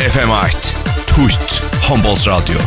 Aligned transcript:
FM8 0.00 0.70
Tutt 1.06 1.62
Håndbollsradio 1.84 2.60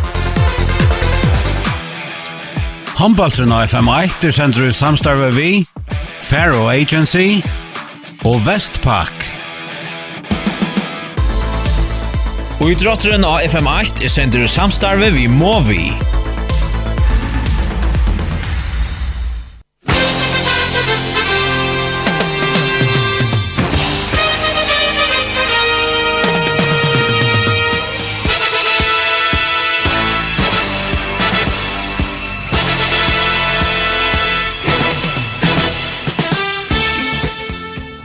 Håndbollsradio 2.93 3.55
av 3.55 3.63
FM8 3.65 4.27
er 4.29 4.35
sendt 4.35 4.59
ut 4.61 4.75
samstarve 4.77 5.31
vi 5.33 5.47
Faro 6.21 6.67
Agency 6.69 7.41
og 8.29 8.37
Vestpak 8.45 9.25
Og 12.61 12.69
idrotteren 12.75 13.25
av 13.25 13.41
FM8 13.49 14.05
er 14.05 14.13
sendt 14.13 14.37
ut 14.37 14.51
samstarve 14.53 15.09
vi 15.17 15.25
Movi 15.25 16.12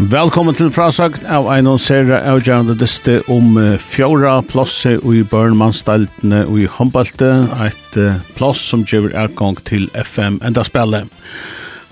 Velkommen 0.09 0.57
til 0.57 0.71
frasagt 0.73 1.21
av 1.29 1.51
ein 1.53 1.67
og 1.69 1.83
sera 1.85 2.23
avgjørende 2.30 2.73
diste 2.80 3.19
om 3.29 3.59
fjóra 3.83 4.39
plosse 4.49 4.95
i 4.97 5.19
Burnmanstaltene 5.29 6.47
og 6.47 6.62
i 6.62 6.69
håndbalte, 6.79 7.29
et 7.66 7.99
plass 8.39 8.63
som 8.71 8.87
gjør 8.89 9.11
ergang 9.13 9.59
til 9.69 9.85
FM 9.93 10.39
enda 10.49 10.65
spillet. 10.65 11.13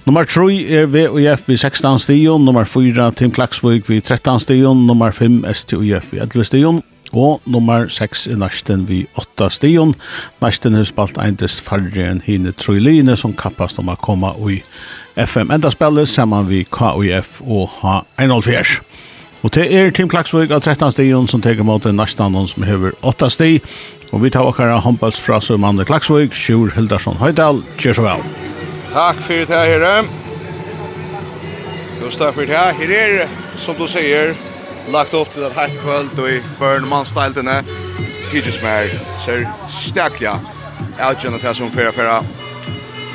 Nummer 0.08 0.24
3 0.24 0.48
er 0.78 0.88
VUF 0.88 1.50
i 1.52 1.58
16 1.60 2.06
stion, 2.06 2.48
nummer 2.48 2.64
4 2.64 3.10
Tim 3.20 3.36
Klaksvig 3.36 3.84
i 3.92 4.00
13 4.00 4.46
stion, 4.46 4.86
nummer 4.88 5.12
5 5.12 5.42
STUF 5.52 6.14
i 6.16 6.22
11 6.24 6.48
stion, 6.48 6.80
Og 7.12 7.40
nummer 7.46 7.88
6 7.88 8.26
er 8.26 8.36
næsten 8.40 8.88
vi 8.88 9.06
8 9.14 9.50
stion. 9.50 9.94
Næsten 10.42 10.74
er 10.74 10.84
spalt 10.84 11.18
eindest 11.22 11.60
færre 11.62 12.10
enn 12.10 12.22
hine 12.24 12.52
trøyline 12.52 13.16
som 13.16 13.34
kappast 13.36 13.78
om 13.78 13.92
å 13.92 13.96
komme 14.00 14.32
i 14.50 14.62
FM. 15.16 15.52
Enda 15.54 15.70
spillet 15.70 16.08
sammen 16.08 16.48
vi 16.48 16.64
KUF 16.64 17.40
og 17.46 17.70
H104. 17.82 18.80
Og 19.42 19.52
til 19.52 19.74
er 19.74 19.92
Tim 19.94 20.08
Klaksvig 20.10 20.50
av 20.50 20.64
13 20.64 20.90
stion 20.96 21.28
som 21.30 21.42
teker 21.44 21.62
mot 21.62 21.84
den 21.84 21.96
næsten 22.00 22.32
noen 22.34 22.48
som 22.50 22.66
hever 22.66 22.96
8 23.06 23.30
sti. 23.30 23.60
Og 24.12 24.22
vi 24.22 24.30
tar 24.30 24.46
okkara 24.46 24.80
håndballsfraser 24.82 25.58
med 25.58 25.68
Andre 25.68 25.84
Klaksvig, 25.84 26.32
Sjur 26.34 26.72
Hildarsson 26.74 27.18
Høydal. 27.20 27.62
Kjør 27.78 27.98
så 27.98 28.06
vel. 28.06 28.26
Takk 28.92 29.20
for 29.22 29.34
det 29.34 29.48
her, 29.50 29.66
Herre. 29.76 29.94
Just 32.02 32.18
takk 32.18 32.34
for 32.34 32.46
det 32.46 32.56
her. 32.56 32.72
Her 32.78 32.92
er, 32.96 33.32
som 33.58 33.78
du 33.78 33.86
sier, 33.90 34.34
lagt 34.92 35.14
upp 35.14 35.32
till 35.32 35.42
ett 35.42 35.52
hett 35.52 35.80
kvöld 35.82 36.18
och 36.18 36.28
i 36.28 36.42
för 36.58 36.76
en 36.76 36.88
manstyle 36.88 37.42
mer 38.62 39.00
ser 39.24 39.48
starka 39.70 40.40
outgen 41.08 41.34
att 41.34 41.56
som 41.56 41.70
för 41.70 41.92
för 41.92 42.22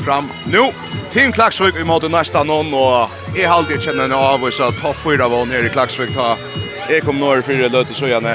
fram 0.05 0.29
nu 0.45 0.71
Team 1.11 1.31
Klaksvik 1.31 1.75
i 1.75 1.83
måte 1.83 2.07
nästa 2.07 2.43
någon 2.43 2.73
och 2.73 3.09
är 3.37 3.47
halt 3.47 3.69
jag 3.69 3.81
känner 3.81 4.03
en 4.03 4.11
av 4.11 4.43
oss 4.43 4.57
så 4.57 4.71
topp 4.71 4.95
4 5.03 5.27
var 5.27 5.45
nere 5.45 5.65
i 5.65 5.69
Klaksvik 5.69 6.13
ta 6.13 6.37
Jag 6.89 7.03
kom 7.03 7.19
norr 7.19 7.41
för 7.41 7.53
det 7.53 7.69
löte 7.69 7.93
så 7.93 8.07
gärna. 8.07 8.29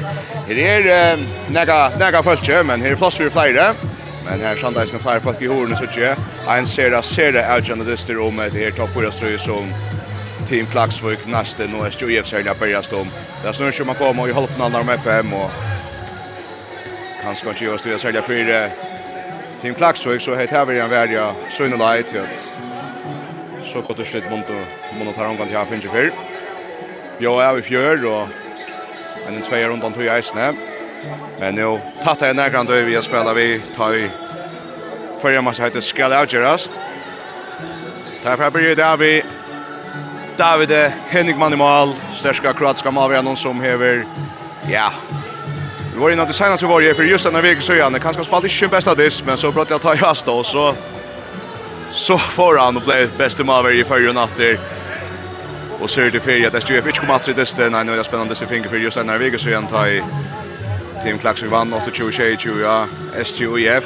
Här 0.49 0.59
är 0.59 1.19
näga 1.49 1.91
näga 1.99 2.23
fölkje 2.23 2.63
men 2.63 2.83
här 2.83 2.91
är 2.91 2.97
plats 2.97 3.17
för 3.17 3.31
flera. 3.31 3.75
Men 4.25 4.41
här 4.41 4.57
sandar 4.57 4.87
sen 4.87 5.01
fire 5.01 5.21
folk 5.21 5.43
i 5.43 5.47
hornet 5.47 5.79
så 5.79 5.87
tjä. 5.87 6.17
En 6.49 6.67
ser 6.67 6.91
det, 6.91 7.03
ser 7.03 7.33
det 7.33 8.21
om 8.21 8.37
det 8.37 8.59
här 8.59 8.71
topp 8.71 8.91
4 8.95 9.13
strö 9.13 9.39
som 9.39 9.73
Team 10.47 10.67
Klaxvik 10.67 11.27
näste 11.27 11.67
nu 11.67 11.87
är 11.87 11.91
Stjujevs 11.91 12.33
här 12.33 12.43
när 12.43 12.55
börjar 12.55 12.83
stå. 12.83 13.07
Där 13.43 13.53
snurrar 13.53 13.71
som 13.73 13.87
man 13.87 13.97
kommer 13.97 14.29
i 14.29 14.33
halvfinalen 14.33 14.87
med 14.87 14.95
FM 14.95 15.33
och 15.33 15.51
han 17.25 17.37
ska 17.37 17.49
inte 17.49 17.65
göra 17.65 17.79
stöd 17.79 18.01
sälja 18.01 18.23
för 18.23 18.71
Team 19.61 19.75
Klaxvik 19.75 20.23
så 20.23 20.35
heter 20.35 20.65
vi 20.65 20.81
en 20.81 20.91
värja 20.91 21.35
Sunnelight 21.49 22.15
vet. 22.15 22.53
Så 23.63 23.81
gott 23.81 23.99
och 23.99 24.07
snitt 24.07 24.31
mont 24.31 24.47
och 24.51 24.97
mont 24.97 25.17
har 25.17 25.27
omgång 25.27 25.47
till 25.47 25.57
här 25.57 25.65
finns 25.65 25.85
ju 25.85 25.89
för. 25.89 26.13
Jo, 27.19 27.39
är 27.39 27.59
i 27.59 27.63
fjör 27.63 28.07
och 28.07 28.29
en 29.29 29.43
två 29.43 29.57
rundan 29.57 29.93
tog 29.93 30.05
jag 30.05 30.19
isne. 30.19 30.55
Men 31.41 31.55
nu 31.55 31.81
tatt 32.05 32.21
jag 32.21 32.37
närgrant 32.37 32.71
över 32.71 32.83
vi 32.83 33.03
spelar 33.03 33.35
vi 33.35 33.63
tar 33.77 33.91
vi 33.91 34.11
förra 35.21 35.43
matchen 35.43 35.65
heter 35.65 35.81
Skall 35.81 36.11
Tar 36.11 36.27
Därför 38.23 38.51
blir 38.51 38.63
det 38.63 38.75
där 38.75 38.97
vi 38.97 39.23
David 40.39 40.71
Henrikman 41.09 41.53
i 41.53 41.57
mål, 41.57 41.95
största 42.15 42.53
kroatiska 42.53 42.91
malvera 42.91 43.23
någon 43.23 43.37
som 43.37 43.61
hever. 43.61 44.05
Ja. 44.69 44.93
Vi 45.95 46.01
var 46.01 46.11
innan 46.11 46.27
det 46.27 46.33
senast 46.33 46.63
vi 46.63 46.67
var 46.67 46.81
ju 46.81 46.95
for 46.95 47.05
just 47.05 47.25
denne 47.25 47.41
här 47.41 47.61
så 47.61 47.73
er 47.73 47.83
han 47.83 48.01
kanskje 48.01 48.25
kanske 48.25 48.47
ikke 48.47 48.69
best 48.69 48.89
av 48.89 48.97
disk 48.97 49.25
men 49.25 49.39
så 49.39 49.53
pratade 49.53 49.75
jag 49.75 49.81
ta 49.81 49.95
i 49.95 49.97
hast 49.97 50.29
og 50.29 50.47
så 50.47 50.75
så 51.91 52.19
får 52.19 52.59
han 52.59 52.77
og 52.77 52.83
ble 52.83 53.09
beste 53.19 53.45
malvera 53.45 53.75
i 53.75 53.85
förra 53.85 54.13
natter. 54.13 54.59
Og 55.81 55.91
så 55.91 56.01
är 56.01 56.11
det 56.11 56.21
för 56.21 56.47
att 56.47 56.53
det 56.53 56.61
styr 56.61 56.87
inte 56.87 57.01
kommer 57.01 57.15
att 57.15 57.25
se 57.25 57.33
det 57.33 57.57
där 57.57 57.71
nej 57.71 57.85
nu 57.85 57.97
det 57.97 58.05
spennende 58.05 58.33
att 58.33 58.49
finger 58.49 58.69
for 58.69 58.77
just 58.77 58.97
denne 58.97 59.13
här 59.13 59.39
så 59.39 59.49
er 59.49 59.55
han 59.55 59.67
ta 59.67 59.89
i 59.89 60.03
Team 61.03 61.19
Klaxvik 61.19 61.51
vann 61.51 61.75
28-20, 61.75 62.61
ja 62.61 62.87
STUIF. 63.25 63.85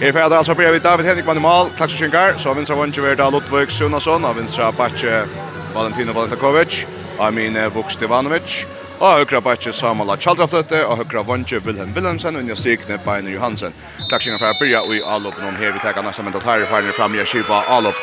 Her 0.00 0.12
fyrir 0.12 0.34
altså 0.36 0.54
byrja 0.54 0.72
við 0.72 0.82
David 0.84 1.06
Henrik 1.06 1.26
Manumal, 1.26 1.70
Klaxvik 1.76 1.98
Kinkar, 1.98 2.36
så 2.38 2.52
vinstra 2.54 2.76
vann 2.76 2.92
verda 2.96 3.30
Luttvik 3.30 3.70
Sunason, 3.70 4.24
og 4.24 4.36
vinstra 4.36 4.70
Batje 4.70 5.24
Valentino 5.74 6.12
Valentakovic, 6.12 6.86
Amin 7.18 7.56
Amine 7.56 7.74
Vukstevanovic, 7.74 8.64
og 9.00 9.12
høyre 9.18 9.40
bætje 9.42 9.72
Samala 9.72 10.16
Chaldrafløtte, 10.16 10.86
og 10.86 10.96
høyre 10.96 11.24
vondje 11.26 11.60
Wilhelm 11.66 11.92
Wilhelmsen, 11.94 12.36
og 12.36 12.44
nja 12.44 12.56
strikne 12.58 12.98
Beiner 13.04 13.30
Johansen. 13.30 13.74
Klaksingen 14.08 14.40
fra 14.40 14.54
Byrja, 14.60 14.80
og 14.80 14.94
i 14.96 15.02
Alup, 15.04 15.38
noen 15.42 15.56
her 15.56 15.72
vi 15.76 15.82
teker 15.84 16.02
nesten 16.02 16.26
mentaltære, 16.26 16.66
ferdig 16.66 16.96
fram 16.96 17.14
i 17.14 17.24
Kipa 17.24 17.62
Alup. 17.68 17.94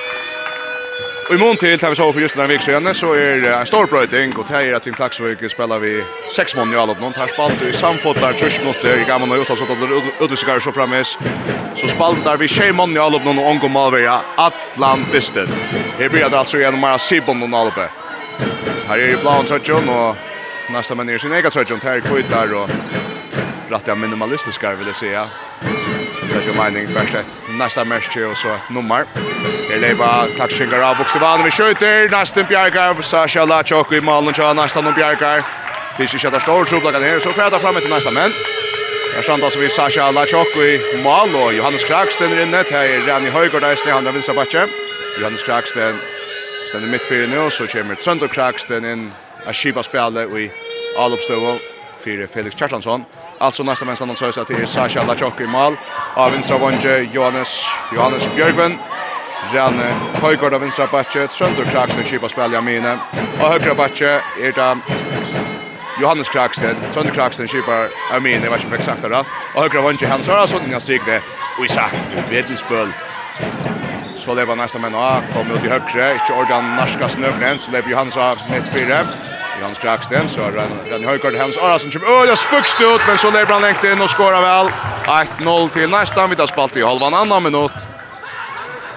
Og 1.30 1.36
i 1.36 1.38
mån 1.38 1.58
til, 1.58 1.80
tar 1.80 1.90
vi 1.90 1.96
så 1.96 2.14
för 2.14 2.20
just 2.20 2.36
den 2.36 2.50
här 2.50 2.94
så 2.94 3.14
er 3.14 3.42
det 3.42 3.54
en 3.60 3.66
stor 3.66 3.86
bröting 3.86 4.38
og 4.38 4.48
det 4.48 4.70
er 4.70 4.76
at 4.76 4.88
i 4.88 4.92
Klaxvik 4.92 5.50
spiller 5.50 5.80
vi 5.80 6.04
seks 6.30 6.56
mån 6.56 6.74
i 6.74 6.76
allop 6.76 7.00
någon 7.00 7.14
tar 7.14 7.28
spalt 7.28 7.62
i 7.62 7.74
samfotlar 7.74 8.34
20 8.34 8.60
minutter, 8.60 8.94
i 8.94 9.04
gammel 9.04 9.30
gamla 9.30 9.36
utan 9.36 9.58
så 9.58 9.64
att 9.64 10.22
utvisikar 10.22 10.60
så 10.60 10.72
fremmes. 10.72 11.18
så 11.76 11.88
spaltar 11.88 12.38
vi 12.38 12.48
tjej 12.48 12.74
mån 12.74 12.98
i 12.98 13.00
allop 13.00 13.24
någon 13.24 13.40
och 13.40 13.50
omgår 13.50 13.70
Malveja 13.70 14.22
Atlantisten. 14.38 15.48
Her 15.98 16.10
blir 16.10 16.30
det 16.30 16.40
alltså 16.40 16.58
genom 16.58 16.80
Mara 16.80 17.00
Sibon 17.00 17.44
og 17.44 17.50
Nalbe. 17.50 17.90
Her 18.88 18.98
er 18.98 19.14
i 19.14 19.18
blån 19.18 19.46
trøtjon, 19.46 19.90
og 19.90 20.16
nästa 20.70 20.96
men 20.96 21.10
är 21.10 21.18
sin 21.18 21.34
egen 21.34 21.52
tröjan 21.52 21.80
här 21.84 22.00
kvittar 22.00 22.54
och 22.54 22.70
rätt 23.70 23.98
minimalistiska 23.98 24.76
vill 24.76 24.88
jag 24.88 24.96
säga. 24.96 25.30
Som 26.20 26.28
det 26.28 26.36
är 26.36 26.42
ju 26.42 26.54
mening 26.54 26.94
bäst 26.94 27.38
nästa 27.50 27.86
match 27.86 28.18
och 28.32 28.38
så 28.38 28.48
ett 28.48 28.70
nummer. 28.70 29.06
Det 29.70 29.88
är 29.88 29.96
bara 29.96 30.26
touchingar 30.38 30.80
av 30.80 30.98
Vuxtevan 30.98 31.44
vi 31.44 31.52
skjuter 31.52 32.10
nästa 32.10 32.44
Bjarkar 32.44 33.02
Sasha 33.02 33.46
Lachok 33.46 33.94
i 33.94 34.02
mål 34.02 34.28
och 34.28 34.56
nästa 34.56 34.82
någon 34.82 34.94
Bjarkar. 34.94 35.44
Det 35.98 36.04
är 36.04 36.14
ju 36.14 36.20
sköta 36.20 36.40
stor 36.40 36.66
så 36.66 36.80
blagan 36.80 37.04
här 37.04 37.20
så 37.20 37.32
pratar 37.34 37.60
fram 37.60 37.76
till 37.76 37.90
nästa 37.90 38.12
men. 38.12 38.32
Där 39.16 39.22
sandar 39.22 39.50
så 39.50 39.60
vi 39.60 39.70
Sasha 39.70 40.12
Lachok 40.12 40.58
i 40.58 41.02
mål 41.04 41.36
och 41.36 41.54
Johannes 41.54 41.84
Kraksten 41.84 42.34
i 42.34 42.42
inne 42.42 42.64
här 42.72 42.86
er 42.86 43.02
Rani 43.08 43.30
Höjgård 43.30 43.62
där 43.62 43.76
snälla 43.76 43.96
han 43.96 44.14
vill 44.14 44.24
så 44.24 44.34
Johannes 45.20 45.44
Kraksten 45.44 46.00
ständer 46.68 46.90
mitt 46.90 47.06
för 47.06 47.28
nu 47.28 47.50
så 47.50 47.68
kommer 47.68 47.96
Trondheim 47.96 48.30
Kraksten 48.30 48.86
in 48.86 49.14
Er 49.48 49.54
skipa 49.54 49.84
spelet 49.84 50.34
i 50.34 50.52
allopstövo 50.98 51.60
för 52.04 52.28
Felix 52.28 52.56
Kjartansson. 52.56 53.06
Alltså 53.38 53.64
nästa 53.64 53.86
män 53.86 53.96
som 53.96 54.16
sörs 54.16 54.38
att 54.38 54.48
det 54.48 54.54
är 54.54 54.66
Sasha 54.66 55.04
Lachok 55.04 55.42
i 55.42 55.48
mål. 55.48 55.78
Av 56.16 56.32
vänstra 56.32 56.58
vånge 56.58 57.10
Johannes, 57.14 57.66
Johannes 57.96 58.36
Björkven. 58.36 58.78
Jan 59.54 59.80
Höjgård 60.14 60.54
av 60.54 60.62
vänstra 60.62 60.88
backe 60.88 61.28
Sönder 61.28 61.66
Kraksten 61.66 62.04
skipa 62.04 62.30
spelja 62.30 62.62
mine. 62.62 63.00
Och 63.40 63.48
högra 63.48 63.76
backe 63.76 64.22
är 64.42 64.52
det 64.52 64.78
Johannes 66.02 66.30
Kraksten, 66.30 66.76
Sönder 66.92 67.14
Kraksten 67.14 67.48
skipa 67.48 67.88
av 68.16 68.22
mine, 68.22 68.44
jeg 68.44 68.52
vet 68.52 68.74
exakt 68.74 68.74
om 68.74 68.74
jeg 68.74 68.84
sagt 68.84 69.02
det 69.02 69.12
rett. 69.12 69.30
Og 69.54 69.62
høyre 69.64 69.84
vondje 69.84 70.08
Hans 70.08 70.28
Hørasund, 70.28 70.68
Inga 70.68 70.80
Signe, 70.80 71.22
Uisak, 71.60 71.94
så 74.16 74.34
lever 74.34 74.56
nästa 74.56 74.80
men 74.80 74.96
A 74.96 75.22
kommer 75.34 75.56
ut 75.56 75.64
i 75.64 75.70
högre, 75.70 76.14
inte 76.14 76.34
ordan 76.34 76.76
narska 76.76 77.10
snögnen 77.10 77.60
så 77.60 77.72
lever 77.72 77.90
Johans 77.90 78.18
av 78.18 78.38
mitt 78.52 78.70
fyra. 78.70 79.08
Johans 79.60 79.78
Kraksten 79.78 80.30
så 80.30 80.42
er 80.42 80.52
den 80.90 81.04
i 81.04 81.06
högkort 81.06 81.38
Hans 81.40 81.58
Arasen 81.58 81.92
som 81.92 82.02
det 82.02 82.36
spukst 82.38 82.82
ut 82.82 83.02
men 83.08 83.18
så 83.18 83.32
lever 83.32 83.54
han 83.54 83.62
lengt 83.62 83.84
inn 83.84 84.02
och 84.02 84.10
skårer 84.10 84.42
väl. 84.42 84.72
1-0 85.40 85.70
till 85.70 85.90
nästa 85.90 86.28
vi 86.28 86.36
tar 86.36 86.48
spalt 86.48 86.78
i 86.78 86.84
halvan 86.84 87.14
annan 87.14 87.44
minut. 87.44 87.88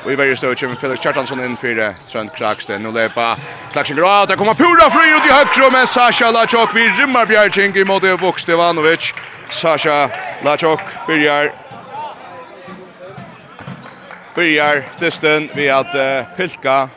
Vi 0.06 0.12
i 0.12 0.16
verre 0.16 0.36
støy 0.36 0.54
kommer 0.54 0.76
Felix 0.76 1.00
Kjartansson 1.00 1.44
in 1.44 1.56
för 1.56 1.94
Trent 2.06 2.34
Kraksten 2.36 2.86
och 2.86 2.92
lepa 2.92 3.36
Kraksten 3.72 3.96
går 3.96 4.22
ut 4.22 4.30
och 4.30 4.38
kommer 4.38 4.54
pura 4.54 4.90
fri 4.90 5.10
ut 5.16 5.26
i 5.26 5.34
högre 5.34 5.70
men 5.70 5.86
Sasha 5.86 6.30
Lachok 6.30 6.74
vi 6.74 6.88
rimmar 6.88 7.26
Bjärching 7.26 7.86
mot 7.86 8.02
Vukstevanovic. 8.02 9.14
Sasha 9.50 10.10
Lachok 10.44 10.80
börjar 11.06 11.52
byrjar 14.38 14.84
dysten 15.00 15.50
vi 15.54 15.70
att 15.70 15.94
uh, 15.94 16.36
pilka 16.36 16.88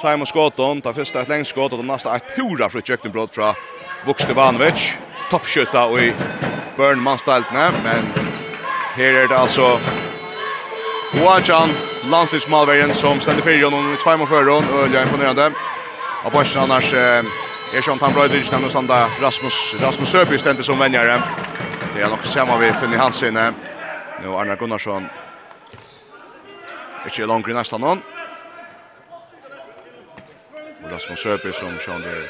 Svaim 0.00 0.20
og 0.22 0.28
Skåton, 0.28 0.80
det 0.80 0.94
första 0.94 1.22
ett 1.22 1.28
längst 1.28 1.50
skåt, 1.50 1.72
och 1.72 1.78
det 1.78 1.84
nästa 1.84 2.16
ett 2.16 2.36
pura 2.36 2.68
från 2.70 2.82
fra 2.82 3.26
från 3.28 3.54
Vukstevanovic. 4.06 4.94
toppskjøtta 5.30 5.84
och 5.84 6.00
i 6.00 6.14
Burn 6.76 7.00
Manstaltne, 7.00 7.72
men 7.84 8.04
her 8.94 9.22
er 9.22 9.28
det 9.28 9.36
alltså 9.36 9.80
Oajan 11.22 11.70
landslagsmålvärden 12.10 12.94
som 12.94 13.20
ständer 13.20 13.42
för 13.42 13.64
honom 13.64 13.92
i 13.92 13.96
två 13.96 14.16
mål 14.16 14.28
förrån 14.28 14.64
og 14.68 14.94
är 14.94 15.02
imponerande. 15.02 15.52
Och 16.24 16.32
på 16.32 16.44
annars 16.56 16.94
eh, 16.94 17.24
är 17.74 17.82
Sean 17.82 17.98
Tambröjdrich 17.98 18.50
nämligen 18.50 18.70
standa 18.70 19.08
Rasmus, 19.20 19.74
Rasmus 19.80 20.08
Søby 20.08 20.38
ständer 20.38 20.62
som 20.62 20.78
vänjare. 20.78 21.22
Det 21.94 22.02
er 22.02 22.08
nok 22.08 22.24
samme 22.24 22.58
vi 22.58 22.72
finner 22.72 22.96
i 22.96 23.00
hans 23.00 23.16
sinne. 23.16 23.54
Nu 24.22 24.28
Arnar 24.28 24.56
Gunnarsson 24.56 25.08
Ikke 27.08 27.26
langt 27.26 27.48
i 27.48 27.52
nästa 27.52 27.78
någon. 27.78 28.02
Och 30.84 30.90
Rasmus 30.90 31.20
Söper 31.20 31.52
som 31.52 31.78
kör 31.78 31.98
där. 31.98 32.28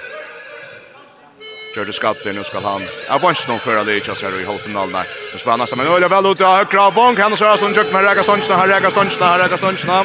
Gör 1.76 1.84
det 1.84 1.92
skatter, 1.92 2.32
nå 2.32 2.42
skal 2.44 2.64
han... 2.64 2.82
Ja, 3.08 3.18
vans 3.18 3.44
før 3.44 3.80
alle 3.80 3.96
ikke 3.98 4.14
ser 4.16 4.40
i 4.40 4.44
halvfinalen 4.44 4.92
där. 4.92 5.06
Nu 5.32 5.38
spelar 5.38 5.58
nesten, 5.58 5.78
men 5.78 5.86
Ölja 5.86 6.08
väl 6.08 6.26
ut 6.26 6.40
i 6.40 6.44
högra 6.44 6.90
bonk. 6.90 7.18
Han 7.18 7.32
och 7.32 7.38
Sörasson 7.38 7.74
tjökt 7.74 7.92
med 7.92 8.04
Räka 8.04 8.22
Ståndsna, 8.22 8.56
her 8.56 8.68
Räka 8.68 8.90
Ståndsna, 8.90 9.26
her 9.26 9.38
Räka 9.38 9.56
Ståndsna. 9.56 10.04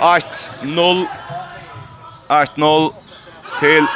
1-0. 0.00 1.06
1-0 2.28 2.92
till 3.60 3.86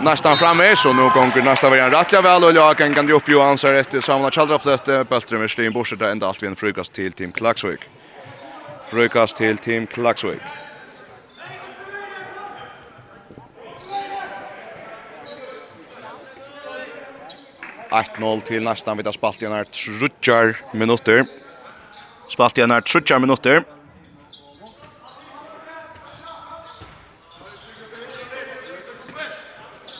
nästan 0.00 0.36
framme 0.36 0.76
så 0.76 0.92
nu 0.92 1.08
gånger 1.14 1.42
nästa 1.42 1.70
veckan 1.70 1.90
rattla 1.90 2.22
väl 2.22 2.44
och 2.44 2.52
jag 2.52 2.76
kan 2.76 2.94
kan 2.94 3.08
ju 3.08 3.12
upp 3.12 3.28
Johansson 3.28 3.76
efter 3.76 4.00
Samuel 4.00 4.30
Chaldraflet 4.30 4.84
bulten 4.84 5.40
med 5.40 5.50
Stein 5.50 5.72
Borsa 5.72 5.96
där 5.96 6.10
ända 6.10 6.26
allt 6.28 6.42
vi 6.42 6.46
en 6.46 6.56
frukast 6.56 6.92
till 6.92 7.12
Team 7.12 7.32
Klaxvik. 7.32 7.80
Frøykast 8.94 9.36
til 9.36 9.56
Team 9.58 9.86
Klaksvik. 9.90 10.42
Eitt-noll 17.90 18.44
til 18.46 18.62
nästan 18.62 19.00
vid 19.00 19.10
spalt 19.16 19.42
i 19.42 19.50
nær 19.50 19.66
trutjar 19.66 20.54
minutter. 20.78 21.24
Spalt 22.30 22.62
i 22.62 22.68
nær 22.70 22.86
trutjar 22.86 23.18
minutter. 23.18 23.64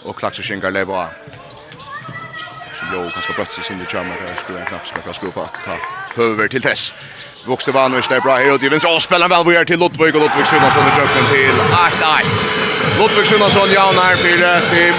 Og 0.05 0.15
Klaksvik 0.23 0.47
skingar 0.53 0.71
leva. 0.71 1.09
Så 2.79 2.87
jo, 2.95 3.09
kanskje 3.11 3.35
brøtt 3.41 3.59
seg 3.59 3.73
sin 3.73 3.83
i 3.83 3.91
kjømmer, 3.91 4.23
jeg 4.23 4.43
skulle 4.47 4.67
knapt 4.71 4.95
skal 4.95 5.15
skru 5.19 5.35
på 5.35 5.43
at 5.43 5.65
ta 5.67 5.83
høver 6.15 6.47
til 6.47 6.63
tess. 6.63 6.93
Vuxtevanovic 7.47 8.09
där 8.09 8.21
bra 8.21 8.37
här 8.37 8.53
och 8.53 8.61
till 8.61 8.71
vänster 8.71 8.95
och 8.95 9.03
spelar 9.03 9.29
väl 9.29 9.45
vidare 9.47 9.65
till 9.65 9.79
Lotvik 9.79 10.15
och 10.15 10.21
Lotvik 10.21 10.51
Gunnarsson 10.51 10.83
i 10.83 10.93
jumpen 10.99 11.25
till 11.33 11.57
8-8. 12.01 12.99
Lotvik 12.99 13.31
Gunnarsson 13.31 13.71
jaunar 13.71 14.17
fyra 14.17 14.61
till 14.71 14.95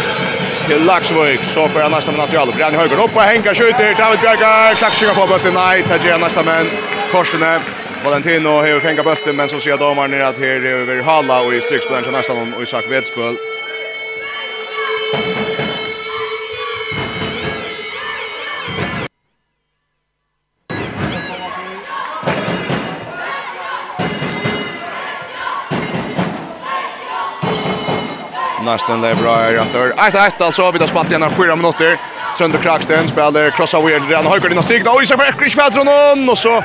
till 0.67 0.85
Laxvik 0.85 1.43
så 1.43 1.67
för 1.67 1.89
nästa 1.89 2.11
men 2.11 2.27
Brian 2.27 2.51
blir 2.55 2.79
höger 2.79 3.03
upp 3.03 3.15
och 3.15 3.21
Henka 3.21 3.53
skjuter 3.55 3.95
David 3.97 4.19
Bjerga 4.19 4.75
klaxar 4.77 5.13
på 5.13 5.27
bollen 5.27 5.53
nej 5.53 5.83
tar 5.83 6.05
igen 6.05 6.19
nästa 6.19 6.43
men 6.43 6.65
Korsene. 7.11 7.61
Valentino 8.03 8.49
har 8.49 8.79
fänga 8.79 9.03
bollen 9.03 9.35
men 9.35 9.49
så 9.49 9.59
ser 9.59 9.77
domaren 9.77 10.11
ner 10.11 10.19
att 10.19 10.37
här 10.37 10.65
över 10.65 11.03
Halla 11.03 11.41
och 11.41 11.53
i 11.53 11.61
6 11.61 11.85
på 11.87 12.11
nästan 12.11 12.53
och 12.53 12.63
Isak 12.63 12.85
Vedspel. 12.89 13.35
Nästan 28.65 29.01
det 29.01 29.07
är 29.07 29.15
bra 29.15 29.49
i 29.49 29.53
rättor. 29.53 29.93
1-1 29.97 30.43
alltså, 30.43 30.71
vi 30.71 30.79
tar 30.79 30.87
spalt 30.87 31.09
igen 31.09 31.31
4 31.37 31.55
minuter. 31.55 31.99
Sönder 32.37 32.59
Kraksten 32.59 33.07
spelar 33.07 33.49
crossa 33.57 33.81
weird 33.81 34.09
redan 34.09 34.25
höger 34.25 34.51
innan 34.51 34.63
stigna 34.63 34.91
och 34.91 35.03
Isak 35.03 35.21
Ekrish 35.29 35.55
Fedronon 35.55 36.29
och 36.29 36.37
så 36.37 36.63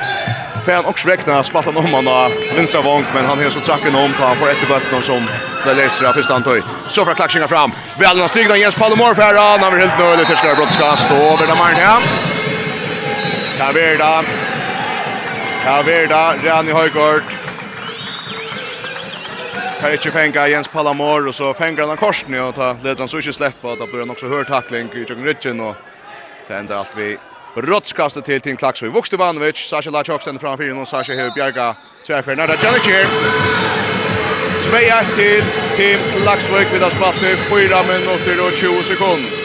får 0.65 0.71
han 0.71 0.85
också 0.85 1.07
räkna 1.07 1.43
spaltan 1.43 1.77
om 1.77 1.93
han 1.93 2.07
av 2.07 2.31
vänstra 2.55 2.81
vånk 2.81 3.05
men 3.13 3.25
han 3.25 3.43
har 3.43 3.49
så 3.49 3.59
tracken 3.59 3.95
om 3.95 4.13
på 4.13 4.23
han 4.23 4.37
får 4.37 4.49
ett 4.49 4.67
bulten 4.67 5.01
som 5.01 5.27
det 5.65 5.73
läser 5.73 6.05
av 6.05 6.13
första 6.13 6.35
antag. 6.35 6.61
Så 6.87 7.05
får 7.05 7.13
klaxingar 7.13 7.47
fram. 7.47 7.71
Väl 7.99 8.17
innan 8.17 8.29
stigna 8.29 8.57
Jens 8.57 8.75
Palomor 8.75 9.13
för 9.13 9.21
han 9.21 9.63
har 9.63 9.79
helt 9.79 9.99
nöjligt 9.99 10.27
till 10.27 10.35
skär 10.35 10.55
brottskast 10.55 11.11
och 11.11 11.17
över 11.17 11.47
där 11.47 11.55
man 11.55 11.75
hem. 11.75 12.01
Kaverda. 13.57 14.23
Kaverda, 15.63 16.33
Rani 16.43 16.71
Højgaard. 16.71 17.23
Kan 19.81 19.93
inte 19.93 20.11
fänga 20.11 20.47
Jens 20.47 20.67
Palamor 20.67 21.27
och 21.27 21.35
så 21.35 21.53
fängar 21.53 21.87
han 21.87 21.97
korsen 21.97 22.41
och 22.41 22.55
tar 22.55 22.97
han 22.99 23.07
så 23.07 23.17
inte 23.17 23.33
släppa 23.33 23.71
att 23.71 23.79
det 23.79 23.87
blir 23.87 24.11
också 24.11 24.27
hör 24.27 24.43
tackling 24.43 24.89
i 24.93 24.95
Jürgen 24.95 25.25
Ritchen 25.25 25.59
och 25.59 25.75
det 26.47 26.53
ändrar 26.53 26.77
allt 26.77 26.97
vi 26.97 27.17
brottskastet 27.55 28.25
till 28.25 28.41
Tim 28.41 28.57
Klaxo. 28.57 28.89
Vuxte 28.89 29.15
Ivanovic, 29.15 29.57
Sasha 29.57 29.89
Lachok 29.89 30.21
ständer 30.21 30.39
framför 30.39 30.79
och 30.79 30.87
Sasha 30.87 31.13
Hever 31.13 31.31
Bjerga 31.35 31.75
träffar 32.07 32.35
nära 32.35 32.55
Janic 32.63 32.87
här. 32.87 33.07
2-1 34.59 35.15
till 35.15 35.43
Tim 35.75 35.99
Klaxvik 36.21 36.73
vid 36.73 36.83
avsparten 36.83 37.37
4 37.49 37.83
minuter 37.83 38.47
och 38.47 38.53
20 38.57 38.83
sekunder. 38.83 39.40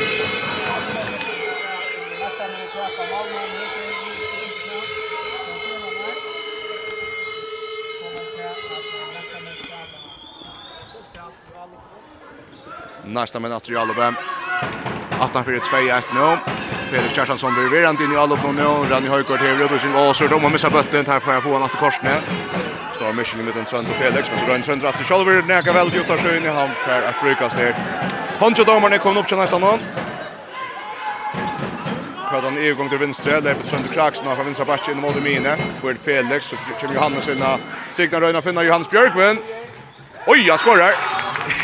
nästa 13.16 13.40
med 13.40 13.52
att 13.52 13.68
Real 13.68 13.90
Obem. 13.90 14.14
Attan 15.20 15.44
för 15.44 15.52
2-1 15.52 16.02
nu. 16.14 16.38
Felix 16.90 17.14
Kjarsson 17.14 17.54
blir 17.54 17.68
verand 17.68 18.00
in 18.00 18.12
i 18.12 18.16
Alup 18.16 18.44
nu. 18.54 18.62
Ranni 18.90 19.08
Højgaard 19.08 19.40
hever 19.40 19.64
ut 19.64 19.72
och 19.72 19.80
sin 19.80 19.94
åser. 19.94 20.28
De 20.28 20.42
har 20.44 20.50
missat 20.50 20.72
bulten. 20.72 21.06
Här 21.06 21.20
får 21.20 21.32
jag 21.34 21.42
få 21.42 21.52
honom 21.52 21.68
till 21.68 21.78
korsne. 21.78 22.14
Står 22.94 23.12
Michelin 23.12 23.44
med 23.44 23.54
mitten 23.54 23.64
Trønd 23.64 23.88
och 23.88 23.94
Felix. 23.94 24.30
Men 24.30 24.38
så 24.40 24.46
går 24.46 24.54
en 24.54 24.62
Trønd 24.62 24.82
rätt 24.82 24.96
till 24.96 25.06
Kjolver. 25.06 25.42
Näka 25.42 25.72
väl 25.72 25.94
Jutta 25.94 26.18
Sjöjn 26.18 26.44
i 26.44 26.48
hand. 26.48 26.70
Per 26.84 27.02
är 27.02 27.12
frukast 27.12 27.56
här. 27.56 27.72
Honcho 28.38 28.64
Domarne 28.64 28.98
kommer 28.98 29.20
upp 29.20 29.28
till 29.28 29.36
nästa 29.36 29.58
någon. 29.58 29.78
Pradan 32.30 32.58
i 32.58 32.72
gång 32.72 32.88
till 32.88 32.98
vänstra, 32.98 33.40
där 33.40 33.54
på 33.54 33.66
Trond 33.66 33.92
Kraxen 33.92 34.26
har 34.26 34.44
vänstra 34.44 34.64
batch 34.64 34.88
in 34.88 35.00
mot 35.00 35.22
Mine. 35.22 35.56
Bort 35.82 35.96
Felix 36.04 36.46
så 36.46 36.56
kommer 36.80 36.94
Johannes 36.94 37.28
in. 37.28 37.44
Signar 37.88 38.20
Röna 38.20 38.42
finner 38.42 38.62
Johannes 38.62 38.90
Björkman. 38.90 39.38
Oj, 40.26 40.48
han 40.50 40.58
skorar. 40.58 40.92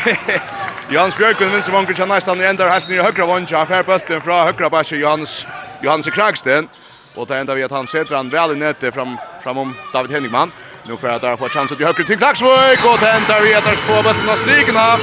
Johannes 0.89 1.17
Björklund 1.17 1.51
vinner 1.51 1.71
vanker 1.71 1.93
till 1.93 2.05
nästan 2.05 2.41
ändar 2.41 2.69
helt 2.69 2.89
nere 2.89 3.01
högra 3.01 3.25
vånja. 3.25 3.57
Han 3.57 3.67
fär 3.67 3.83
bulten 3.83 4.21
från 4.21 4.45
högra 4.45 4.69
backen 4.69 4.99
Johannes 4.99 5.45
Johannes 5.81 6.05
Kragsten. 6.05 6.67
Och 7.15 7.27
det 7.27 7.37
enda 7.37 7.53
vi 7.53 7.63
att 7.63 7.71
han 7.71 7.87
sätter 7.87 8.15
han 8.15 8.29
väl 8.29 8.51
i 8.51 8.55
nätet 8.55 8.93
fram 8.93 9.17
framom 9.43 9.75
David 9.93 10.11
Henningman. 10.11 10.51
Nu 10.87 10.97
får 10.97 11.07
att 11.07 11.39
få 11.39 11.49
chans 11.49 11.71
att 11.71 11.79
högra 11.79 12.03
till 12.03 12.17
Klaxvik 12.17 12.79
och 12.91 12.99
det 12.99 13.09
enda 13.09 13.39
vi 13.39 13.53
att 13.53 13.87
på 13.87 13.93
bulten 14.03 14.29
och 14.29 14.37
strikna. 14.37 14.97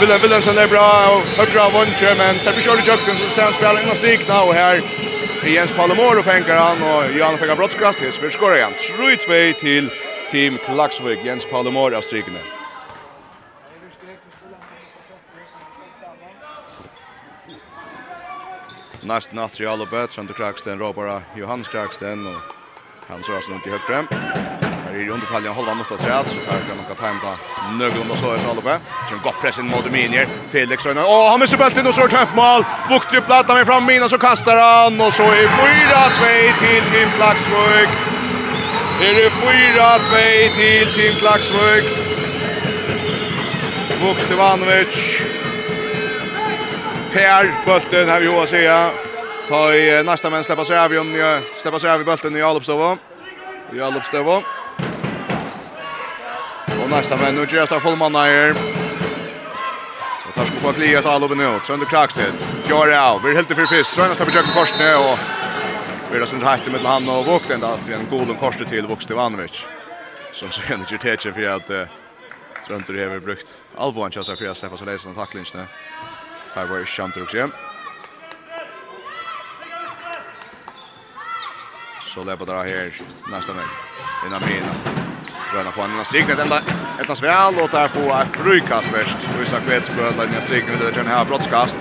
Willem 0.00 0.20
Willemsen 0.22 0.58
är 0.58 0.68
bra 0.68 0.88
och 1.14 1.22
högra 1.40 1.68
vånja 1.68 2.14
men 2.16 2.38
släpper 2.38 2.60
Charlie 2.60 2.82
Jöcken 2.86 3.16
som 3.16 3.28
stannar 3.28 3.52
spelar 3.52 3.82
in 3.82 3.90
och 3.90 3.96
strikna 3.96 4.42
och 4.42 4.54
här 4.54 4.82
Jens 5.46 5.72
Palomor 5.72 6.18
och 6.18 6.24
fänkar 6.24 6.56
han 6.56 6.82
och 6.82 7.16
Johan 7.16 7.38
fänkar 7.38 7.56
brottskast. 7.56 8.00
Det 8.00 8.06
är 8.06 8.10
för 8.10 8.30
skor 8.30 8.56
igen. 8.56 8.72
3-2 8.98 9.52
till 9.52 9.90
Team 10.30 10.58
Klaxvik. 10.64 11.18
Jens 11.24 11.46
Palomor 11.46 11.94
av 11.94 12.00
strikna. 12.00 12.38
näst 19.02 19.32
natt 19.32 19.60
i 19.60 19.66
alla 19.66 19.86
böt 19.86 20.12
som 20.12 20.28
Kraksten 20.28 20.78
ropar 20.78 21.22
Johannes 21.36 21.68
Kraksten 21.68 22.26
och 22.26 22.40
han 23.08 23.22
rör 23.22 23.40
sig 23.40 23.54
runt 23.54 23.66
i 23.66 23.70
högre. 23.70 24.06
Här 24.84 24.94
är 24.94 24.98
ju 24.98 25.10
under 25.10 25.26
talja 25.26 25.50
hålla 25.50 25.74
mot 25.74 25.92
att 25.92 26.00
säga 26.00 26.24
så 26.28 26.38
tar 26.38 26.58
kan 26.68 26.76
man 26.76 26.96
time 26.96 27.08
hem 27.08 27.16
då. 27.22 27.32
Nögel 27.78 28.10
och 28.10 28.18
så 28.18 28.32
är 28.32 28.50
alla 28.50 28.60
böt. 28.60 28.80
Som 29.08 29.20
gott 29.24 29.40
pressen 29.40 29.66
mot 29.66 29.90
Minier. 29.92 30.28
Felix 30.50 30.86
Rönne. 30.86 31.02
Åh, 31.04 31.30
han 31.30 31.40
missar 31.40 31.58
bulten 31.58 31.86
och 31.86 31.94
så 31.94 32.08
täppt 32.08 32.36
mål. 32.36 32.64
Vukt 32.90 33.10
tripplat 33.10 33.48
med 33.48 33.66
fram 33.66 33.84
mina 33.86 34.08
så 34.08 34.18
kastar 34.18 34.56
han 34.56 35.00
och 35.00 35.12
så 35.12 35.22
är 35.22 35.46
4-2 35.46 36.58
till 36.62 36.84
Tim 36.92 37.10
Klaxvik. 37.16 37.90
Det 39.00 39.06
är 39.08 39.30
4-2 39.30 40.54
till 40.54 40.94
Tim 40.94 41.14
Klaxvik. 41.18 41.84
Vukstevanovic. 44.02 45.22
Per 47.12 47.64
bulten 47.66 48.08
har 48.08 48.20
vi 48.20 48.26
hur 48.26 48.42
att 48.42 48.48
säga. 48.48 48.90
Ta 49.48 49.74
i 49.74 50.02
nästa 50.04 50.30
men 50.30 50.44
släppa 50.44 50.64
sig 50.64 50.78
av 50.78 50.92
om 50.92 51.42
släppa 51.56 51.78
sig 51.78 51.90
av 51.90 52.04
bulten 52.04 52.36
i 52.36 52.42
Alupstovo. 52.42 52.98
I 53.72 53.80
Alupstovo. 53.80 54.42
Och 56.82 56.90
nästa 56.90 57.16
men 57.16 57.34
nu 57.34 57.46
görs 57.50 57.72
av 57.72 57.80
fullman 57.80 58.14
här. 58.14 58.50
Och 60.28 60.34
tar 60.34 60.44
skuffa 60.44 60.72
klia 60.72 61.00
till 61.00 61.10
Alupen 61.10 61.38
nu. 61.38 61.60
Sönder 61.64 61.86
Kraxid. 61.86 62.34
Gör 62.68 63.12
av. 63.12 63.22
Vi 63.22 63.30
är 63.30 63.34
helt 63.34 63.48
för 63.48 63.66
fisk. 63.66 63.94
Tröna 63.94 64.14
släpper 64.14 64.32
Jöken 64.32 64.52
korsne 64.52 64.94
och 64.94 65.18
Vi 66.12 66.18
har 66.18 66.26
sin 66.26 66.40
rätt 66.40 66.72
med 66.72 66.80
han 66.80 67.08
och 67.08 67.26
Vukt 67.26 67.50
ända 67.50 67.66
allt 67.66 67.88
vi 67.88 67.94
en 67.94 68.08
god 68.10 68.38
korset 68.40 68.68
till 68.68 68.86
Vukt 68.86 69.10
Ivanovic. 69.10 69.64
Som 70.32 70.50
så 70.50 70.62
henne 70.62 70.84
till 70.84 70.98
Tetje 70.98 71.32
för 71.32 71.48
att 71.48 71.70
Trönter 72.66 73.10
har 73.10 73.20
brukt 73.20 73.54
albuan 73.76 74.10
chansar 74.10 74.36
för 74.36 74.46
att 74.46 74.56
släppa 74.56 74.76
så 74.76 74.84
läsen 74.84 75.14
tacklingen. 75.14 75.66
Här 76.54 76.66
var 76.66 76.84
kjent 76.84 77.16
også. 77.16 77.50
Så 82.00 82.24
lepa 82.24 82.44
dra 82.44 82.62
her 82.62 82.92
nästa 83.32 83.52
vei. 83.52 83.64
Inna 84.26 84.40
mina. 84.40 84.74
Röna 85.54 85.70
på 85.70 85.82
andra 85.82 86.04
signet 86.04 86.40
enda 86.40 86.60
etnas 87.00 87.18
sväl 87.18 87.54
och 87.62 87.68
där 87.68 87.88
får 87.88 88.22
ett 88.22 88.36
frukast 88.36 88.92
bäst. 88.92 89.16
Vi 89.38 89.46
sa 89.46 89.60
kvätt 89.60 89.84
spöla 89.84 90.24
när 90.32 90.40
signet 90.40 90.80
det 90.80 90.92
kan 90.92 91.06
ha 91.06 91.24
brottskast. 91.24 91.76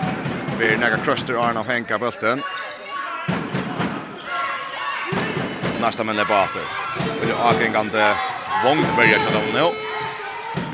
Vi 0.60 0.78
näga 0.78 0.98
kruster 0.98 1.34
Arna 1.34 1.64
Henka 1.64 2.00
bulten. 2.00 2.44
Nästa 5.82 6.04
men 6.04 6.16
det 6.16 6.26
bara 6.26 6.44
åter. 6.44 6.66
Det 7.22 7.34
akengande 7.34 7.52
agengande 7.60 8.16
Vongberg 8.64 9.14
kan 9.14 9.34
de 9.34 9.60
nå. 9.60 9.91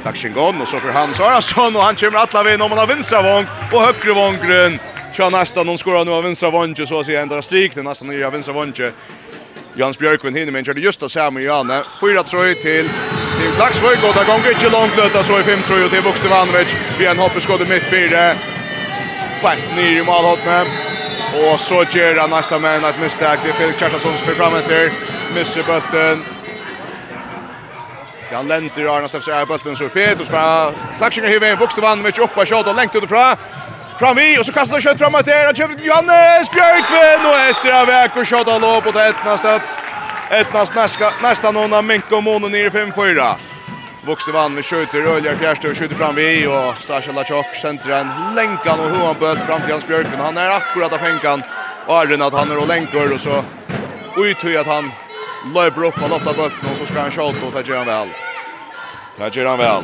Dagshingon 0.08 0.62
och 0.62 0.68
så 0.68 0.80
för 0.80 0.92
han 0.92 1.14
Sarason 1.14 1.76
och 1.76 1.82
han 1.82 1.96
kommer 1.96 2.18
alla 2.18 2.44
vägen 2.44 2.62
om 2.62 2.70
han 2.70 2.80
har 2.80 2.88
vinstra 2.88 3.22
vång 3.22 3.46
och 3.72 3.82
högra 3.82 4.14
vångren. 4.14 4.80
Tja 5.14 5.30
nästa 5.30 5.64
någon 5.64 5.78
skorar 5.78 6.06
nu 6.06 6.12
av 6.12 6.24
vänstra 6.24 6.50
vånge 6.50 6.86
så 6.88 7.00
att 7.00 7.06
säga 7.06 7.22
ändra 7.22 7.42
strik 7.42 7.76
den 7.76 7.86
nästan 7.86 8.08
nya 8.08 8.30
vänstra 8.30 8.54
vånge. 8.54 8.92
Jans 9.76 10.00
Björkvin 10.00 10.36
hinner 10.36 10.52
men 10.52 10.66
körde 10.66 10.82
just 10.82 11.00
det 11.00 11.10
samma 11.10 11.40
Janne. 11.42 11.84
Fyra 12.02 12.24
tröj 12.24 12.56
till 12.56 12.90
till 13.40 13.52
Klaxvik 13.52 14.00
och 14.08 14.14
där 14.16 14.26
går 14.26 14.54
inte 14.54 14.70
långt 14.70 14.98
löta 14.98 15.24
så 15.24 15.40
i 15.40 15.44
fem 15.44 15.62
tröj 15.62 15.90
till 15.90 16.04
Bokstevanovic. 16.04 16.76
Vi 17.00 17.06
en 17.06 17.20
hoppeskott 17.20 17.62
i 17.62 17.66
mitt 17.66 17.86
fyra. 17.86 18.34
Bänt 19.44 19.76
ner 19.76 20.02
i 20.02 20.04
målhotnet. 20.04 20.68
Och 21.52 21.60
så 21.60 21.86
gör 21.90 22.16
han 22.16 22.30
nästa 22.30 22.60
män 22.60 22.84
ett 22.84 23.00
misstag 23.02 23.38
till 23.44 23.54
Felix 23.54 23.80
Kjartansson 23.80 24.12
som 24.12 24.18
spelar 24.18 24.38
fram 24.38 24.56
efter. 24.56 24.92
Missar 25.36 25.64
bulten. 25.64 26.37
Han 28.32 28.48
lenter 28.48 28.82
i 28.82 28.88
Arna 28.88 29.08
Stepps 29.08 29.28
Erbulten, 29.28 29.76
så 29.76 29.88
fet, 29.90 30.20
og 30.20 30.26
så 30.28 30.32
bara 30.32 30.72
klacksingen 30.98 31.32
hiver 31.32 31.52
en 31.52 31.60
vokste 31.60 31.82
vann, 31.82 32.04
vekk 32.04 32.20
oppa, 32.26 32.46
kjata, 32.46 32.74
lengt 32.76 32.96
utifra, 32.96 33.38
fram 34.00 34.16
vi, 34.16 34.40
och 34.40 34.46
så 34.46 34.54
kastar 34.54 34.76
han 34.76 34.82
skott 34.82 35.00
framåt 35.00 35.26
där. 35.26 35.34
her, 35.34 35.68
han 35.68 35.78
Johannes 35.84 36.52
Björkvin 36.52 37.26
och 37.26 37.40
etter 37.50 37.82
av 37.82 37.88
vekk, 37.88 38.18
och 38.18 38.26
kjata 38.26 38.58
låp, 38.58 38.88
og 38.88 38.94
det 38.94 39.08
etnast 39.10 39.46
et, 39.46 40.76
nästa 40.76 41.12
nästa 41.22 41.52
någon 41.52 41.74
av 41.74 41.84
mink 41.84 42.12
Mono 42.12 42.48
ner 42.48 42.66
i 42.66 42.70
5-4. 42.70 43.36
Vuxte 44.06 44.32
vann, 44.32 44.56
vi 44.56 44.64
kjøter, 44.64 45.36
fjärste 45.36 45.70
och 45.70 45.78
skjuter 45.78 45.96
fram 45.96 46.16
vi, 46.16 46.48
och 46.48 46.82
Sasha 46.82 47.12
Lachok 47.12 47.56
centren 47.56 48.08
länkan 48.36 48.80
och 48.80 48.86
og 48.86 48.98
hoanbølt 48.98 49.46
fram 49.46 49.62
till 49.62 49.72
Hans 49.72 49.88
Björkvin. 49.88 50.20
han 50.20 50.38
är 50.38 50.50
akkurat 50.50 50.94
av 50.94 50.98
fänkan. 50.98 51.44
Och 51.88 52.04
er 52.04 52.28
att 52.28 52.34
han 52.34 52.52
är 52.52 52.58
och 52.58 52.68
länkar 52.68 53.14
och 53.14 53.22
så 53.22 53.44
uthøy 54.18 54.58
att 54.58 54.68
han 54.68 54.92
löper 55.54 55.84
upp 55.86 55.96
på 55.96 56.08
lofta 56.08 56.34
bulten 56.34 56.70
och 56.72 56.78
så 56.78 56.86
ska 56.86 57.00
han 57.00 57.12
skjuta 57.12 57.48
och 57.48 57.54
tar 57.54 57.76
han 57.76 57.86
väl. 57.86 58.08
Tar 59.18 59.46
han 59.46 59.58
väl. 59.58 59.84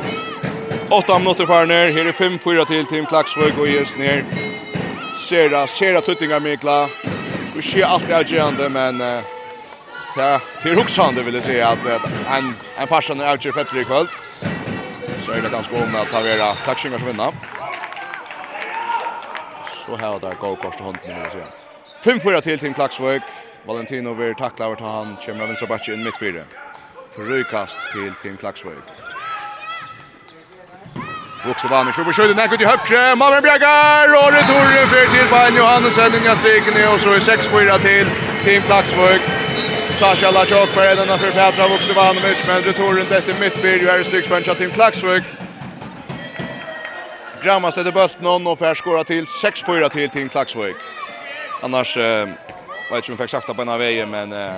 8 0.90 1.18
minuter 1.18 1.46
kvar 1.46 1.66
ner. 1.66 1.92
Här 1.92 2.06
är 2.06 2.12
5-4 2.12 2.64
till 2.64 2.86
Team 2.86 3.06
Klaxvik 3.06 3.58
och 3.58 3.68
just 3.68 3.96
ner. 3.96 4.24
Sera, 5.16 5.66
sera 5.66 6.00
tuttingar 6.00 6.40
Mikla. 6.40 6.88
Ska 7.50 7.62
se 7.62 7.82
allt 7.82 8.08
det 8.08 8.16
avgörande 8.18 8.68
men 8.68 9.00
uh, 9.00 9.20
till 10.14 10.62
till 10.62 10.74
Roxande 10.78 11.22
vill 11.22 11.34
jag 11.34 11.44
säga 11.44 11.68
att 11.68 11.86
uh, 11.86 12.36
en 12.36 12.54
en 12.78 12.88
passion 12.88 13.20
är 13.20 13.32
avgör 13.32 13.52
för 13.52 13.64
tre 13.64 13.84
kväll. 13.84 14.06
Så 15.16 15.32
är 15.32 15.42
det 15.42 15.48
ganska 15.48 15.76
om 15.76 15.94
att 15.94 16.10
ta 16.10 16.16
Tavera 16.16 16.54
Klaxingar 16.54 16.98
som 16.98 17.06
vinner. 17.06 17.32
Så 19.86 19.96
här 19.96 20.20
där 20.20 20.34
går 20.34 20.56
kostar 20.56 20.84
hunden 20.84 21.02
vill 21.06 21.16
jag 21.22 21.32
säga. 21.32 21.46
5-4 22.02 22.40
till 22.40 22.58
Team 22.58 22.74
Klaxvik. 22.74 23.22
Valentino 23.66 24.12
vil 24.12 24.34
takla 24.34 24.66
over 24.66 24.76
til 24.76 24.86
han, 24.86 25.16
kommer 25.24 25.42
av 25.42 25.48
vinstra 25.48 25.68
bakke 25.70 25.94
inn 25.94 26.04
midt 26.04 26.18
fire. 26.20 26.44
Frøykast 27.16 27.78
til 27.92 28.12
Tim 28.22 28.36
Klaksvøk. 28.36 28.90
Voksevan 31.44 31.88
i 31.88 31.92
Sjöbergsjøyden, 31.92 32.38
er 32.40 32.50
gutt 32.52 32.64
i 32.64 32.68
høyre, 32.68 33.00
Malmén 33.20 33.44
Bjergar, 33.44 34.12
og 34.20 34.28
returen 34.36 34.90
fyrt 34.92 35.10
til 35.14 35.26
Bein 35.32 35.56
Johansen, 35.60 36.16
i 36.20 36.36
Strikene, 36.40 36.84
og 36.92 37.00
så 37.00 37.16
er 37.16 37.24
6-4 37.24 37.80
til 37.86 38.12
Team 38.44 38.62
Klaksvøk. 38.68 39.32
Sasha 39.98 40.30
Lachok 40.30 40.68
för 40.68 40.92
en 40.92 40.98
annan 40.98 41.18
för 41.18 41.30
Petra 41.30 41.68
Vukstevanovic, 41.68 42.46
men 42.46 42.62
returen 42.62 43.06
det 43.08 43.40
mitt 43.40 43.56
för 43.56 43.68
ju 43.68 43.88
är 43.88 44.00
i 44.00 44.04
striksbäncha 44.04 44.54
Tim 44.54 44.70
Klaksvøk. 44.70 45.24
Grammas 47.42 47.78
etter 47.78 47.92
bølt 47.92 48.20
någon 48.20 48.46
och 48.46 48.58
färskåra 48.58 49.04
till 49.04 49.24
6-4 49.24 49.88
till 49.88 50.10
Team 50.10 50.28
Klaxvik. 50.28 50.76
Annars... 51.62 51.96
Eh, 51.96 52.28
vet 52.90 52.96
inte 52.96 53.12
om 53.12 53.18
jag 53.18 53.18
fick 53.18 53.30
sagt 53.30 53.56
på 53.56 53.62
en 53.62 53.68
av 53.68 53.78
vägen, 53.78 54.10
men 54.10 54.32
eh, 54.32 54.54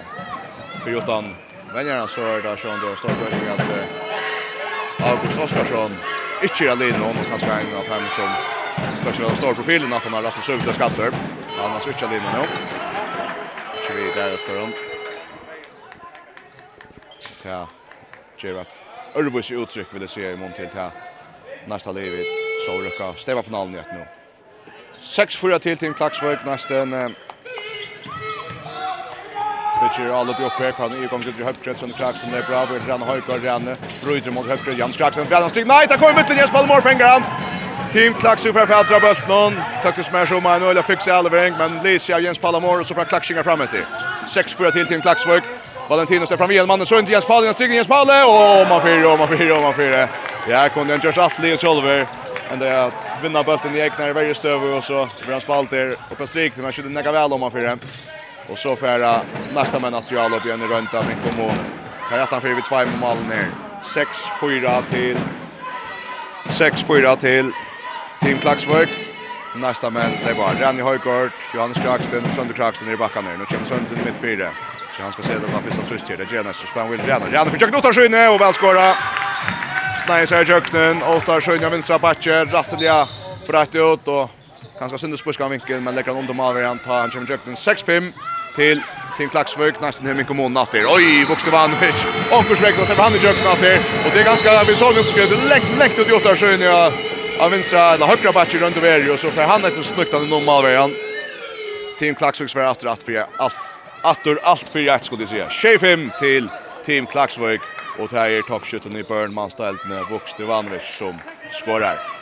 för 0.82 0.90
Jotan 0.90 1.34
vänjarna 1.74 2.08
så 2.08 2.20
är 2.20 2.42
det 2.42 2.56
sån 2.56 2.80
då 2.80 2.86
det 2.86 3.52
att 3.52 3.60
eh, 3.60 5.10
August 5.10 5.38
Oskarsson 5.38 5.90
inte 6.42 6.64
är 6.64 6.70
alene 6.70 7.06
och 7.08 7.14
kanske 7.28 7.46
en 7.46 7.76
av 7.76 7.84
dem 7.88 8.08
som 8.10 8.28
kanske 9.04 9.22
har 9.22 9.34
stor 9.34 9.54
profilen 9.54 9.92
att 9.92 10.04
han 10.04 10.12
har 10.12 10.22
Rasmus 10.22 10.44
Söder 10.44 10.72
skatter. 10.72 11.10
Han 11.58 11.70
har 11.70 11.80
switchat 11.80 12.08
alene 12.08 12.38
nu. 12.38 12.46
Så 13.86 13.92
vi 13.92 14.20
där 14.20 14.36
för 14.36 14.60
dem. 14.60 14.72
Ja, 17.42 17.68
Gerard. 18.38 18.66
Örvus 19.14 19.50
uttryck 19.50 19.94
vill 19.94 20.00
det 20.00 20.08
se 20.08 20.30
i 20.30 20.36
mån 20.36 20.52
till 20.52 20.68
här. 20.74 20.90
Nästa 21.66 21.92
livet 21.92 22.26
så 22.66 22.78
rycka 22.78 23.14
stäva 23.14 23.42
finalen 23.42 23.72
nu. 23.92 24.06
6-4 25.00 25.58
till 25.58 25.76
Tim 25.76 25.94
Klaxvik 25.94 26.38
nästan 26.44 27.14
pitcher 29.88 30.20
alla 30.20 30.32
upp 30.32 30.40
uppe 30.40 30.72
kan 30.72 31.00
ju 31.00 31.08
komma 31.08 31.24
till 31.24 31.44
högkret 31.44 31.78
som 31.78 31.92
Clarkson 31.92 32.30
där 32.30 32.42
bra 32.42 32.62
över 32.62 32.80
Jan 32.88 33.02
höga 33.02 33.46
Jan 33.46 33.76
Bröder 34.02 34.30
mot 34.30 34.46
högkret 34.46 34.78
Jan 34.78 34.92
Clarkson 34.92 35.26
väl 35.28 35.50
stig 35.50 35.66
nej 35.66 35.86
där 35.88 35.96
kommer 35.96 36.14
mitten 36.14 36.36
Jesper 36.36 36.58
Palmor 36.58 36.80
fänger 36.80 37.04
han 37.04 37.22
Team 37.92 38.14
Clarkson 38.14 38.52
för 38.52 38.60
att 38.60 38.88
dra 38.88 39.00
bort 39.00 39.28
någon 39.28 39.52
så 39.82 40.02
smash 40.02 40.32
om 40.36 40.42
man 40.42 40.62
eller 40.62 40.82
fixa 40.82 41.14
Alvering 41.14 41.54
men 41.58 41.78
Lisa 41.82 42.20
Jens 42.20 42.38
Palmor 42.38 42.82
så 42.82 42.94
för 42.94 43.04
Clarkson 43.04 43.44
framåt 43.44 43.70
till 43.70 43.84
6-4 44.26 44.70
till 44.70 44.86
Team 44.86 45.02
Clarksvik 45.02 45.44
Valentino 45.88 46.26
står 46.26 46.36
fram 46.36 46.50
igen 46.50 46.66
mannen 46.68 46.86
så 46.86 46.98
inte 46.98 47.12
Jens 47.12 47.26
Palmor 47.26 47.52
stiger 47.52 47.74
Jens 47.74 47.88
Palmor 47.88 48.22
och 48.62 48.68
man 48.68 48.82
fyra 48.82 49.12
och 49.12 49.18
man 49.18 49.28
fyra 49.28 49.56
och 49.56 49.62
man 49.62 49.74
fyra 49.74 50.08
Ja 50.48 50.68
kunde 50.68 50.92
han 50.92 51.00
just 51.04 51.18
att 51.18 51.38
Leo 51.38 51.58
Solver 51.58 52.06
they 52.60 52.70
att 52.70 53.04
vinna 53.22 53.42
bulten 53.42 53.74
i 53.74 53.78
egna 53.78 54.08
i 54.08 54.12
varje 54.12 54.34
stöv 54.34 54.64
och 54.64 54.84
så 54.84 55.08
blir 55.22 55.32
han 55.32 55.40
spalt 55.40 55.72
och 56.10 56.18
på 56.18 56.26
strik 56.26 56.56
men 56.56 56.72
skulle 56.72 56.88
neka 56.88 57.12
väl 57.12 57.32
om 57.32 57.40
man 57.40 57.52
fyra 57.52 57.78
Och 58.48 58.58
så 58.58 58.76
färra 58.76 59.20
nästa 59.54 59.80
med 59.80 59.92
material 59.92 60.34
upp 60.34 60.46
igen 60.46 60.62
i 60.62 60.66
rönta 60.66 61.02
med 61.02 61.16
kommun. 61.24 61.56
Här 62.10 62.18
att 62.18 62.30
han 62.30 62.40
för 62.40 62.48
vid 62.48 62.64
två 62.64 62.86
mål 63.00 63.16
ner. 63.16 63.50
6-4 63.82 64.88
till 64.90 65.18
6-4 66.44 67.16
till 67.16 67.52
Team 68.20 68.38
Klaxvik. 68.38 68.88
Nästa 69.54 69.90
män, 69.90 70.10
det 70.26 70.32
var 70.32 70.54
Ranni 70.54 70.82
Højgaard, 70.82 71.30
Johannes 71.54 71.78
Kraxten, 71.78 72.32
Sönder 72.32 72.54
Kraxten 72.54 72.88
i 72.88 72.96
backen 72.96 73.24
ner. 73.24 73.36
Nu 73.36 73.44
kommer 73.44 73.64
Sönder 73.64 74.02
i 74.02 74.04
mitt 74.04 74.20
fyra. 74.20 74.50
Så 74.92 75.02
han 75.02 75.12
ska 75.12 75.22
se 75.22 75.32
den 75.32 75.54
av 75.54 75.62
første 75.62 75.82
trøst 75.88 76.08
her. 76.08 76.16
Det 76.16 76.32
er 76.32 76.36
Jens 76.36 76.56
Spann 76.68 76.90
vill 76.90 77.00
Ranni. 77.00 77.32
Ranni 77.32 77.50
fikk 77.50 77.62
jøkken 77.62 77.78
utan 77.78 77.94
skyne 77.94 78.28
og 78.28 78.40
velskåra. 78.40 78.94
sig 80.26 80.48
jøkken, 80.48 81.02
åttar 81.02 81.40
skyne 81.40 81.66
av 81.66 81.72
vinstra 81.72 81.98
bakke. 81.98 82.44
Rattelja 82.44 83.08
brett 83.46 83.74
ut 83.74 84.08
och 84.08 84.30
Ganska 84.80 84.98
synd 84.98 85.18
spurska 85.18 85.48
vinkeln, 85.48 85.84
men 85.84 85.94
lägger 85.94 86.08
han 86.12 86.20
under 86.20 86.34
Malverian 86.34 86.78
tar 86.78 87.00
han 87.00 87.10
kommer 87.10 87.30
jökten 87.30 87.54
6-5 87.54 88.12
till 88.54 88.82
Team 89.16 89.28
Klaxvik 89.30 89.80
nästan 89.80 90.06
hem 90.06 90.20
i 90.20 90.24
kommunen 90.24 90.56
att 90.56 90.74
Oj, 90.74 90.86
Oj, 90.86 91.24
Vuxtevanovic. 91.24 92.04
Onkursväg 92.32 92.74
och 92.80 92.86
sen 92.86 92.96
han 92.96 93.14
i 93.14 93.18
jökten 93.18 93.46
att. 93.46 93.58
Och 94.06 94.10
det 94.12 94.20
är 94.20 94.24
ganska 94.24 94.64
vi 94.64 94.76
såg 94.76 94.98
inte 94.98 95.10
skulle 95.10 95.36
Läckt, 95.48 95.78
läckt 95.78 95.98
ut 95.98 96.12
åtta 96.12 96.36
sjön 96.36 96.60
ja. 96.60 96.92
Av 97.40 97.50
vänstra 97.50 97.94
eller 97.94 98.06
högra 98.06 98.32
batcher 98.32 98.58
runt 98.58 98.76
över 98.76 99.12
och 99.12 99.20
så 99.20 99.30
för 99.30 99.42
han 99.42 99.60
nästan 99.62 99.84
snyggt 99.84 100.12
han 100.12 100.22
under 100.22 100.40
Malverian. 100.40 100.94
Team 101.98 102.14
Klaxvik 102.14 102.50
för 102.50 102.70
efter 102.70 102.86
att 102.86 103.02
för 103.02 103.26
allt 103.36 103.56
attur 104.02 104.38
allt 104.42 104.68
för 104.68 104.88
ett 104.88 105.04
skulle 105.04 105.26
säga. 105.26 105.50
25 105.50 106.10
till 106.20 106.48
Team 106.86 107.06
Klaxvik 107.06 107.60
och 107.98 108.08
det 108.08 108.18
är 108.18 108.42
toppskytten 108.42 108.96
i 108.96 109.02
Burnman 109.02 109.50
ställt 109.50 109.84
med 109.88 110.04
Vuxtevanovic 110.10 110.96
som 110.98 111.18
skorar. 111.50 112.15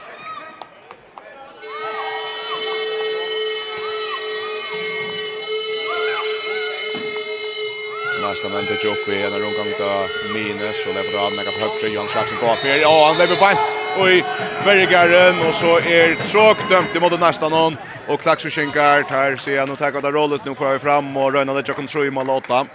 nästa 8.28 8.48
men 8.48 8.66
det 8.66 8.84
jobb 8.84 8.98
vi 9.06 9.30
när 9.30 9.40
hon 9.40 9.54
gångta 9.54 10.10
minus 10.34 10.86
och 10.86 10.94
lever 10.94 11.12
bra 11.12 11.30
med 11.30 11.46
högre 11.46 11.60
högra 11.60 11.88
Jan 11.88 12.08
Jackson 12.14 12.38
på 12.38 12.56
för 12.60 12.68
ja 12.68 13.06
han 13.08 13.18
lever 13.18 13.36
bant 13.36 13.84
och 13.96 14.10
i 14.10 14.24
Bergaren 14.64 15.48
och 15.48 15.54
så 15.54 15.76
är 15.78 16.16
tråk 16.16 16.68
dömt 16.68 16.96
emot 16.96 17.20
nästa 17.20 17.48
någon 17.48 17.76
och 18.06 18.20
Klaxo 18.20 18.50
Schenkar 18.50 19.02
tar 19.02 19.36
sig 19.36 19.58
han 19.58 19.70
och 19.70 19.78
tar 19.78 19.96
av 19.96 20.12
rollet 20.12 20.44
nu 20.44 20.54
får 20.54 20.72
vi 20.72 20.78
fram 20.78 21.16
och 21.16 21.32
Röna 21.32 21.54
det 21.54 21.68
Jackson 21.68 21.86
tror 21.86 22.06
i 22.06 22.10
mål 22.10 22.30
8 22.30 22.66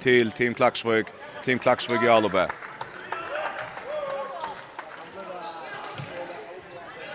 till 0.00 0.32
Team 0.32 0.54
Klaxvik 0.54 1.06
Team 1.44 1.58
Klaxvik 1.58 2.02
i 2.02 2.08
Alba 2.08 2.48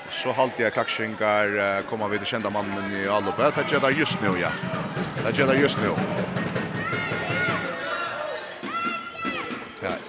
så 0.10 0.34
halt 0.34 0.60
jag 0.60 0.74
klaxingar 0.74 1.84
komma 1.84 2.08
vid 2.08 2.28
kända 2.28 2.50
mannen 2.50 2.92
i 2.92 3.08
Alba. 3.08 3.52
Det 3.52 3.72
gör 3.72 3.80
det 3.80 3.92
just 3.92 4.20
nu 4.20 4.40
ja. 4.40 4.54
Det 5.24 5.38
gör 5.38 5.48
det 5.48 5.56
just 5.56 5.80
nu. 5.80 5.98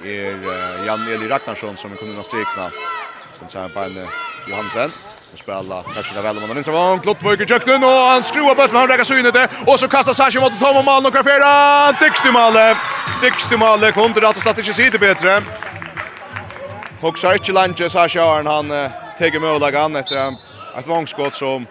är 0.05 0.85
Jan 0.87 1.09
Eli 1.09 1.29
Ragnarsson 1.29 1.77
som 1.77 1.91
kommer 1.97 2.13
kunna 2.13 2.23
strikna. 2.23 2.71
Sen 3.35 3.49
så 3.49 3.59
här 3.59 3.69
på 3.69 3.81
Johansen. 4.51 4.93
Nu 5.31 5.37
spelar 5.37 5.83
kanske 5.95 6.15
där 6.15 6.23
väl 6.23 6.37
om 6.37 6.43
den 6.43 6.55
vänstra 6.55 6.75
vång. 6.75 7.01
Klottvöker 7.01 7.47
köknen 7.47 7.85
och 7.85 7.91
han 7.91 8.23
skruvar 8.23 8.55
på 8.55 8.63
men 8.73 8.77
han 8.77 8.89
räcker 8.89 9.05
synet 9.05 9.35
det. 9.35 9.49
Och 9.67 9.81
så 9.81 9.89
kastar 9.89 10.13
Sashi 10.13 10.41
mot 10.41 10.61
Tom 10.61 10.77
och 10.77 10.85
Malm 10.85 11.07
och 11.07 11.13
Grafera. 11.13 11.93
Dixtimale. 12.01 12.77
Dixtimale 13.23 13.93
kom 13.93 14.13
till 14.15 14.25
att 14.25 14.47
och 14.47 14.59
inte 14.59 14.73
sitter 14.73 14.99
bättre. 14.99 15.43
Hoxar 17.01 17.33
inte 17.33 17.53
lunge 17.53 17.91
Sashi 17.91 18.19
han 18.19 18.71
uh, 18.71 18.89
tar 19.19 19.41
möjligheten 19.41 19.97
efter 19.97 20.29
ett 20.79 20.89
vångskott 20.89 21.35
som 21.35 21.67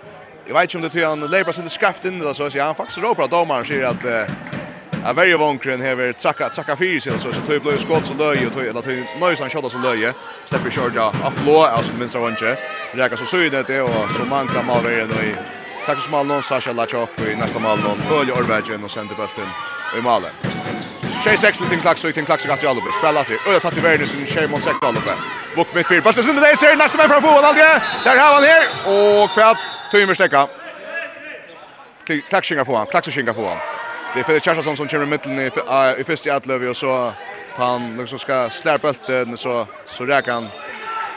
Jag 0.47 0.53
vet 0.53 0.63
inte 0.63 0.77
om 0.77 0.81
det 0.83 0.89
tror 0.89 1.05
han 1.05 1.19
Leibra 1.19 1.53
sitter 1.53 1.69
skraft 1.69 2.05
in 2.05 2.19
det 2.19 2.33
så 2.33 2.43
att 2.45 2.53
han 2.53 2.75
faktiskt 2.75 2.97
ropar 2.97 3.27
domaren 3.27 3.65
säger 3.65 3.85
att 3.85 4.05
Ja, 5.03 5.13
very 5.13 5.33
vonkren 5.33 5.81
här 5.81 6.13
tracka 6.13 6.49
tracka 6.49 6.75
fyra 6.75 7.19
så 7.19 7.33
så 7.33 7.41
tog 7.41 7.61
blå 7.61 7.77
skott 7.77 8.05
så 8.05 8.13
löje 8.13 8.47
och 8.47 8.53
tog 8.53 8.61
eller 8.61 8.81
tog 8.81 8.93
nice 9.29 9.43
han 9.43 9.49
shot 9.49 9.71
så 9.71 9.77
löje. 9.77 10.13
Stepper 10.45 10.69
short 10.69 10.91
ja 10.95 11.13
av 11.23 11.31
floor 11.31 11.67
alltså 11.67 11.93
minst 11.93 12.15
av 12.15 12.21
vanje. 12.21 12.57
Räka 12.91 13.17
så 13.17 13.25
synd 13.25 13.55
det 13.67 13.81
och 13.81 14.11
så 14.11 14.25
man 14.25 14.47
kan 14.47 14.65
mal 14.65 14.83
vara 14.83 14.93
nu. 14.93 15.35
Tack 15.85 15.99
så 15.99 16.23
mycket 16.23 16.45
Sasha 16.45 16.71
Lachok 16.71 17.09
i 17.19 17.35
nästa 17.35 17.59
mål 17.59 17.79
någon 17.79 18.19
Ölje 18.19 18.33
Orvagen 18.33 18.83
och 18.83 18.91
sända 18.91 19.15
bulten 19.15 19.49
i 19.97 20.01
målet. 20.01 20.33
Shay 21.23 21.37
Sexton 21.37 21.69
till 21.69 21.81
så 21.95 22.11
till 22.11 22.25
klax 22.25 22.45
Gatsi 22.45 22.67
Alubbe. 22.67 22.91
Spelar 22.99 23.23
sig. 23.23 23.37
Och 23.47 23.53
jag 23.53 23.61
tar 23.61 23.71
till 23.71 23.81
världen 23.81 24.07
sin 24.07 24.25
Shay 24.25 24.47
Monsekta 24.47 24.89
uppe. 24.89 25.13
Bok 25.55 25.67
mitt 25.75 25.87
fyr. 25.87 26.01
Bulten 26.01 26.29
under 26.29 26.41
där 26.41 26.55
ser 26.55 26.75
nästa 26.75 26.97
man 26.97 27.07
från 27.09 27.21
fotboll 27.21 27.43
aldrig. 27.43 27.65
Där 28.03 28.17
har 28.17 28.33
han 28.33 28.43
här 28.43 28.63
och 28.91 29.29
kvätt 29.33 29.63
Tymmer 29.91 30.13
stäcka. 30.13 30.47
Klaxinga 32.29 32.65
får 32.65 32.77
han. 32.77 32.85
Klaxo 32.85 33.11
skinga 33.11 33.33
får 33.33 33.47
han. 33.47 33.78
Det 34.13 34.19
är 34.19 34.23
Felix 34.23 34.45
Kjarsson 34.45 34.77
som 34.77 34.87
kommer 34.87 35.05
i 35.05 35.07
mitten 35.07 35.39
i, 35.39 35.51
i 35.99 36.03
första 36.03 36.35
atlövi 36.35 36.67
och 36.67 36.77
så 36.77 37.13
tar 37.55 37.65
han 37.65 37.97
liksom 37.97 38.19
ska 38.19 38.49
släppa 38.49 38.87
bulten 38.87 39.37
så 39.37 39.67
så 39.85 40.05
räkar 40.05 40.31
han 40.31 40.47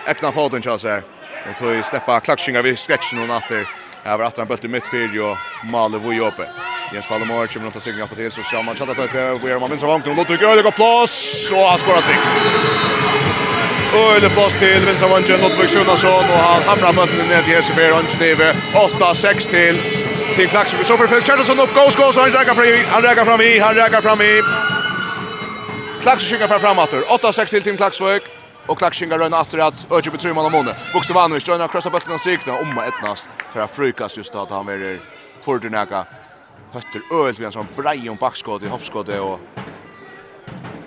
öppna 0.06 0.32
foten 0.32 0.62
chans 0.62 0.82
sig. 0.82 1.02
Och 1.50 1.56
så 1.58 1.64
släppa 1.64 1.82
steppa 1.84 2.20
klaxingar 2.20 2.62
vid 2.62 2.78
sketchen 2.78 3.22
och 3.22 3.28
natter. 3.28 3.68
Här 4.04 4.18
var 4.18 4.26
åter 4.26 4.42
en 4.42 4.48
bulten 4.48 4.70
i 4.70 4.72
mittfält 4.72 5.20
och 5.20 5.36
Malle 5.70 5.98
var 5.98 6.12
ju 6.12 6.20
uppe. 6.20 6.44
Jens 6.92 7.06
Palomar 7.06 7.46
kommer 7.46 7.66
att 7.66 7.74
ta 7.74 7.80
stycken 7.80 8.08
på 8.08 8.14
till 8.14 8.32
så 8.32 8.42
ser 8.42 8.62
man 8.62 8.76
chatta 8.76 8.92
att 8.92 9.14
vi 9.14 9.50
är 9.50 9.60
man 9.60 9.70
minns 9.70 9.82
vankt 9.82 10.08
och 10.08 10.16
låter 10.16 10.44
Öle 10.44 10.62
och 10.68 10.74
plås 10.74 11.14
och 11.52 11.58
han 11.58 11.78
skorar 11.78 12.02
sikt. 12.02 12.28
Öle 13.94 14.28
plås 14.30 14.52
till 14.52 14.84
vänster 14.86 15.06
av 15.06 15.10
vanken 15.10 15.40
Nottvik 15.40 15.70
Sjunasson 15.70 16.24
och 16.34 16.42
han 16.48 16.62
hamrar 16.62 16.92
bulten 16.92 17.28
ner 17.28 17.42
till 17.42 17.54
Hesmer 17.54 17.92
Angenever 17.92 18.54
8-6 18.72 19.50
till 19.50 20.01
till 20.36 20.48
Klaxvik. 20.48 20.86
Så 20.86 20.96
för 20.96 21.06
Felix 21.06 21.26
Kjellson 21.26 21.60
upp, 21.60 21.74
goals, 21.74 21.96
goals, 21.96 22.16
han 22.16 22.30
räcker 22.30 22.54
fram 22.54 22.64
i, 22.64 22.84
han 22.84 23.02
räcker 23.02 23.24
fram 23.24 23.40
i, 23.40 23.58
han 23.58 23.74
räcker 23.74 24.00
fram 24.00 24.20
i. 24.20 24.42
Klaxvik 26.02 26.30
skickar 26.30 26.48
fram 26.48 26.60
framåt. 26.60 26.90
8-6 26.90 27.46
till 27.46 27.62
Tim 27.62 27.76
Klaxvik. 27.76 28.22
Och 28.66 28.78
Klaxvik 28.78 29.10
går 29.10 29.18
runt 29.18 29.34
efter 29.34 29.58
att 29.58 29.92
Öje 29.92 30.10
betrymma 30.10 30.42
dem 30.42 30.54
under. 30.54 30.74
Bokstavanovic 30.94 31.44
drar 31.44 31.68
krossa 31.68 31.90
bollen 31.90 32.14
och 32.54 32.62
om 32.62 32.78
om 32.78 32.78
ettnast 32.78 33.30
för 33.52 33.60
att 33.60 33.70
frukas 33.70 34.16
just 34.16 34.34
att 34.34 34.50
han 34.50 34.68
är 34.68 35.02
för 35.44 36.06
hötter 36.72 37.02
öl 37.14 37.34
vid 37.34 37.46
en 37.46 37.52
sån 37.52 37.68
brej 37.76 38.10
om 38.10 38.16
backskott 38.16 38.62
i 38.62 38.66
hoppskott 38.66 39.08
och 39.08 39.40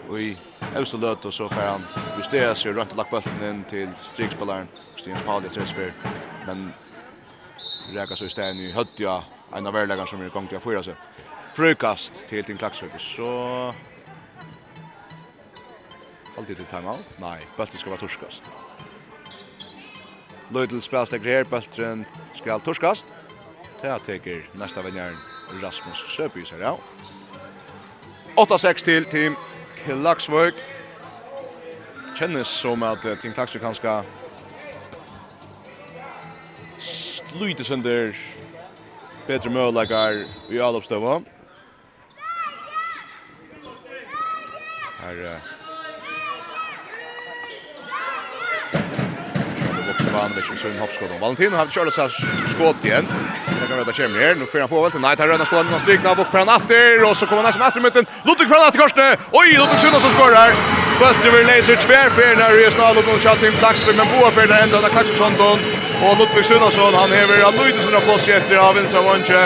och 0.08 0.22
i 0.22 0.40
Öster 0.75 0.98
löt 0.98 1.25
och 1.25 1.34
så 1.34 1.50
får 1.50 1.62
han 1.62 1.88
justera 2.16 2.56
sig 2.56 2.74
runt 2.74 2.92
och 2.92 2.98
lagt 2.98 3.10
bollen 3.10 3.44
in 3.44 3.66
till 3.66 3.96
strikspelaren 4.02 4.70
Stian 5.00 5.20
Paul 5.20 5.44
det 5.44 5.50
men 6.42 6.75
räka 7.94 8.15
så 8.15 8.25
i 8.25 8.30
städen 8.30 8.60
i 8.60 8.72
Höttja, 8.72 9.24
en 9.54 9.68
av 9.68 9.74
värläggarna 9.74 10.08
som 10.08 10.22
är 10.22 10.25
igång 10.25 10.48
till 10.48 10.58
att 10.58 10.63
fyra 10.63 10.84
sig. 10.84 10.96
Frukast 11.54 12.13
till 12.30 12.44
till 12.44 12.58
Klaxvik, 12.58 12.92
så... 12.98 13.74
Alltid 16.38 16.58
till 16.58 16.65
timeout? 16.65 17.06
Nej, 17.18 17.48
bulten 17.58 17.77
ska 17.77 17.89
vara 17.89 18.00
torskast. 18.00 18.44
Løydel 20.50 20.82
spelstegger 20.82 21.32
her, 21.32 21.44
ska 21.44 22.06
skal 22.34 22.62
torskast. 22.62 23.06
Det 23.82 24.00
teker 24.00 24.50
nästa 24.54 24.82
venjaren 24.82 25.18
Rasmus 25.62 25.98
Söpys 25.98 26.48
ser 26.48 26.60
ja. 26.60 26.80
8-6 28.36 28.84
till 28.84 29.06
Team 29.06 29.36
Klaksvøk. 29.86 30.53
Kännes 32.20 32.48
som 32.48 32.83
att 32.83 33.01
Team 33.01 33.33
Klaksvøk 33.33 33.62
kan 33.62 33.75
skal 33.75 34.03
lite 37.40 37.64
sönder 37.64 38.16
Peter 39.28 39.50
möjligheter 39.50 40.26
i 40.50 40.62
Alopstöva. 40.62 41.22
Här 45.02 45.42
Ivanovic 50.16 50.50
med 50.50 50.60
sin 50.60 50.80
hoppskott. 50.80 51.10
Valentin 51.22 51.54
har 51.54 51.66
kört 51.68 51.94
sig 51.94 52.10
skott 52.48 52.86
igen. 52.86 53.06
Det 53.62 53.68
kan 53.68 53.78
vara 53.78 53.86
ta 53.86 53.92
kommer 53.92 54.20
här. 54.20 54.36
Nu 54.36 54.46
får 54.46 54.60
han 54.60 54.70
få 54.70 54.82
väl 54.82 54.92
till 54.92 55.00
Knight. 55.00 55.20
Han 55.20 55.28
rönnar 55.28 55.46
stående 55.46 55.76
och 55.76 55.82
strikna 55.82 56.12
och 56.12 56.28
från 56.34 56.50
atter. 56.50 57.10
Och 57.10 57.18
så 57.18 57.26
kommer 57.26 57.44
han 57.44 57.54
som 57.54 57.62
atter 57.62 57.82
mitten. 57.82 58.06
Ludvig 58.28 58.48
från 58.52 58.62
atter 58.68 58.80
korsne. 58.80 59.18
Oj, 59.32 59.48
Ludvig 59.60 59.80
Sunna 59.80 60.00
som 60.00 60.12
skorar. 60.12 60.50
Böltre 61.00 61.30
vill 61.36 61.48
läser 61.48 61.76
tvärfärna. 61.76 62.46
Rösnal 62.60 62.98
upp 62.98 63.08
mot 63.08 63.22
Kjaltim 63.22 63.54
Klaxler. 63.62 63.94
Men 63.94 64.08
Boa 64.12 64.32
färna 64.32 64.60
ända. 64.60 64.90
Klaxler 64.90 65.16
Sondon. 65.16 65.60
Og 66.03 66.18
Ludvig 66.20 66.46
Sunnasson, 66.46 66.94
han 66.94 67.12
hever 67.14 67.44
av 67.48 67.55
Lydesen 67.55 67.96
av 67.96 68.03
plass 68.03 68.27
etter 68.27 68.60
av 68.60 68.75
vinstra 68.75 69.01
vantje. 69.01 69.42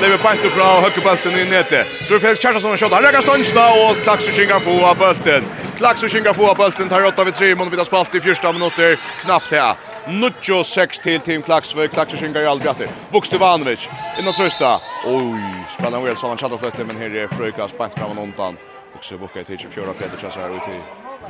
Lever 0.00 0.20
bant 0.20 0.44
og 0.44 0.52
fra 0.52 0.68
høkkebølten 0.84 1.36
i 1.40 1.44
nettet. 1.48 1.88
Så 2.08 2.18
Felix 2.20 2.40
Kjærstason 2.40 2.72
har 2.72 2.80
skjøtt. 2.80 2.96
Han 2.96 3.04
rekker 3.04 3.24
stønsna 3.24 3.64
og 3.80 4.00
klaks 4.04 4.28
og 4.28 4.36
kjengar 4.36 4.60
få 4.64 4.76
av 4.88 4.96
bølten. 5.00 5.48
Klaks 5.76 6.04
kjengar 6.12 6.36
av 6.36 6.56
bølten 6.58 6.88
tar 6.88 7.04
åtta 7.08 7.24
vid 7.24 7.36
3 7.36 7.50
mån 7.56 7.72
vid 7.72 7.84
spalt 7.88 8.14
i 8.16 8.20
fyrsta 8.24 8.52
minutter. 8.52 8.96
Knappt 9.22 9.52
her. 9.56 9.76
Nuttjo 10.08 10.62
6 10.64 11.00
til 11.04 11.20
Team 11.20 11.42
Klaksvøy. 11.42 11.88
Klaksvøy 11.92 12.20
kjengar 12.20 12.44
i 12.44 12.50
Albjatter. 12.50 12.92
Vuks 13.12 13.32
til 13.32 13.40
Vanovic. 13.40 13.88
Innan 14.18 14.36
Trøsta. 14.36 14.78
Oi, 15.04 15.40
spiller 15.72 15.98
han 15.98 16.08
vel 16.08 16.16
sånn 16.16 16.36
han 16.36 16.58
fløtte, 16.58 16.84
men 16.88 17.00
her 17.00 17.20
er 17.24 17.32
Frøyka 17.32 17.68
spant 17.68 17.96
fram 17.96 18.16
og 18.16 18.28
undan. 18.28 18.56
Och 18.96 19.04
så 19.04 19.16
vukka 19.16 19.40
i 19.40 19.44
tidsje 19.44 19.68
fjøra 19.68 19.92
fjøra 19.92 20.16
fjøra 20.16 20.30
fjøra 20.30 20.60
fjøra 20.64 20.84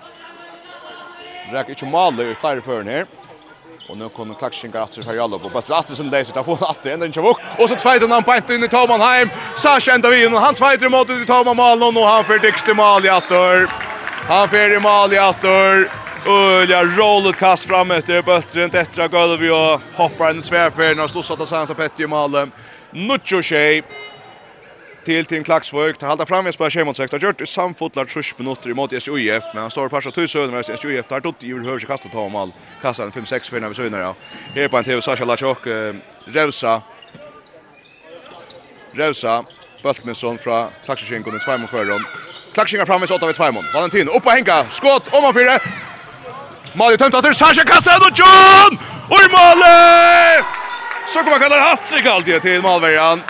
Rek 1.51 1.73
ikke 1.73 1.89
maler 1.89 2.31
i 2.31 2.37
flere 2.39 2.63
føren 2.63 2.91
her. 2.93 3.09
Og 3.91 3.97
nå 3.99 4.11
kommer 4.15 4.37
klaksingar 4.39 4.85
atter 4.85 5.03
fra 5.03 5.17
Jallop. 5.17 5.47
Og 5.49 5.55
bättre 5.55 5.75
Attersen 5.75 6.13
leser 6.13 6.37
til 6.37 6.43
å 6.43 6.47
få 6.47 6.59
han 6.61 6.69
atter. 6.71 6.93
Ender 6.93 7.11
ikke 7.11 7.25
vokk. 7.25 7.41
Og 7.59 7.71
så 7.71 7.79
tveit 7.81 8.05
han 8.05 8.27
på 8.27 8.37
in 8.55 8.65
i 8.65 8.69
Taumann 8.71 9.03
heim. 9.03 9.33
Sasha 9.57 9.97
enda 9.97 10.13
vi 10.13 10.21
inn. 10.27 10.37
Han 10.37 10.55
tveit 10.55 10.85
imot 10.85 11.11
ut 11.11 11.23
i 11.23 11.27
Taumann 11.27 11.57
mål 11.57 11.83
Og 11.89 12.05
han 12.05 12.25
fyrt 12.29 12.43
dikst 12.43 12.69
i 12.69 12.75
mal 12.75 13.05
i 13.05 13.09
atter. 13.09 13.67
Han 14.29 14.49
fyrt 14.49 14.77
i 14.77 14.79
mal 14.79 15.13
i 15.13 15.19
atter. 15.19 15.89
Ulja 16.29 16.85
rollet 16.85 17.37
kast 17.37 17.67
fram 17.67 17.91
efter 17.91 18.23
Bøtteren. 18.23 18.71
Etter 18.71 19.03
av 19.03 19.11
gulvet 19.11 19.51
og 19.51 19.81
hoppar 19.97 20.31
en 20.31 20.43
svärfärd. 20.43 20.97
När 20.97 21.09
stod 21.09 21.25
satt 21.25 21.41
av 21.41 21.47
Sansa 21.47 21.75
Petti 21.75 22.03
i 22.03 22.07
malen. 22.07 22.53
Nuccio 22.93 23.43
tjej 23.43 23.83
til 25.11 25.27
Team 25.27 25.45
Klaksvøk. 25.45 25.99
Det 26.01 26.07
halda 26.07 26.25
fram 26.29 26.47
vi 26.47 26.53
spelar 26.55 26.71
Shimon 26.71 26.95
Sekta 26.95 27.19
gjort 27.19 27.41
i 27.43 27.47
samfotlar 27.49 28.07
30 28.07 28.39
minutter 28.39 28.75
mot 28.79 28.93
SJUF, 28.93 29.49
men 29.55 29.63
han 29.65 29.71
står 29.71 29.89
på 29.89 29.97
passet 29.97 30.31
söder 30.31 30.53
med 30.55 30.69
SJUF 30.71 31.09
tar 31.09 31.21
tot 31.25 31.43
i 31.43 31.51
hur 31.51 31.87
kasta 31.87 32.09
ta 32.13 32.29
mål. 32.29 32.53
Kasta 32.83 33.05
en 33.05 33.13
5-6 33.13 33.51
för 33.51 33.61
när 33.61 33.69
vi 33.69 33.75
söder 33.75 34.01
ja. 34.01 34.15
Här 34.55 34.69
på 34.69 34.79
en 34.79 34.85
TV 34.85 35.03
Sasha 35.03 35.25
Lachok 35.25 35.67
Revsa. 36.27 36.83
Revsa 38.93 39.45
Bultminsson 39.83 40.39
fra 40.39 40.69
Klaksvøk 40.85 41.25
går 41.25 41.37
i 41.37 41.41
två 41.41 41.59
mot 41.59 41.71
förron. 41.71 42.05
Klaksvøk 42.55 42.87
framme 42.87 43.07
så 43.07 43.15
åtta 43.15 43.27
vid 43.27 43.37
två. 43.37 43.51
Valentin 43.75 44.09
upp 44.09 44.27
och 44.27 44.33
hänga. 44.33 44.71
Skott 44.71 45.09
om 45.15 45.25
han 45.25 45.35
fyra. 45.35 45.59
Mario 46.75 46.97
tömt 46.97 47.15
att 47.15 47.37
Sasha 47.37 47.65
kastar 47.65 47.99
och 47.99 48.19
John! 48.19 48.79
Och 49.09 49.31
mål! 49.31 49.63
Så 51.07 51.19
kommer 51.19 51.31
han 51.31 51.41
kalla 51.41 51.61
hattrick 51.61 52.07
alltid 52.07 52.43
till 52.43 52.63
Malverjan. 52.63 53.23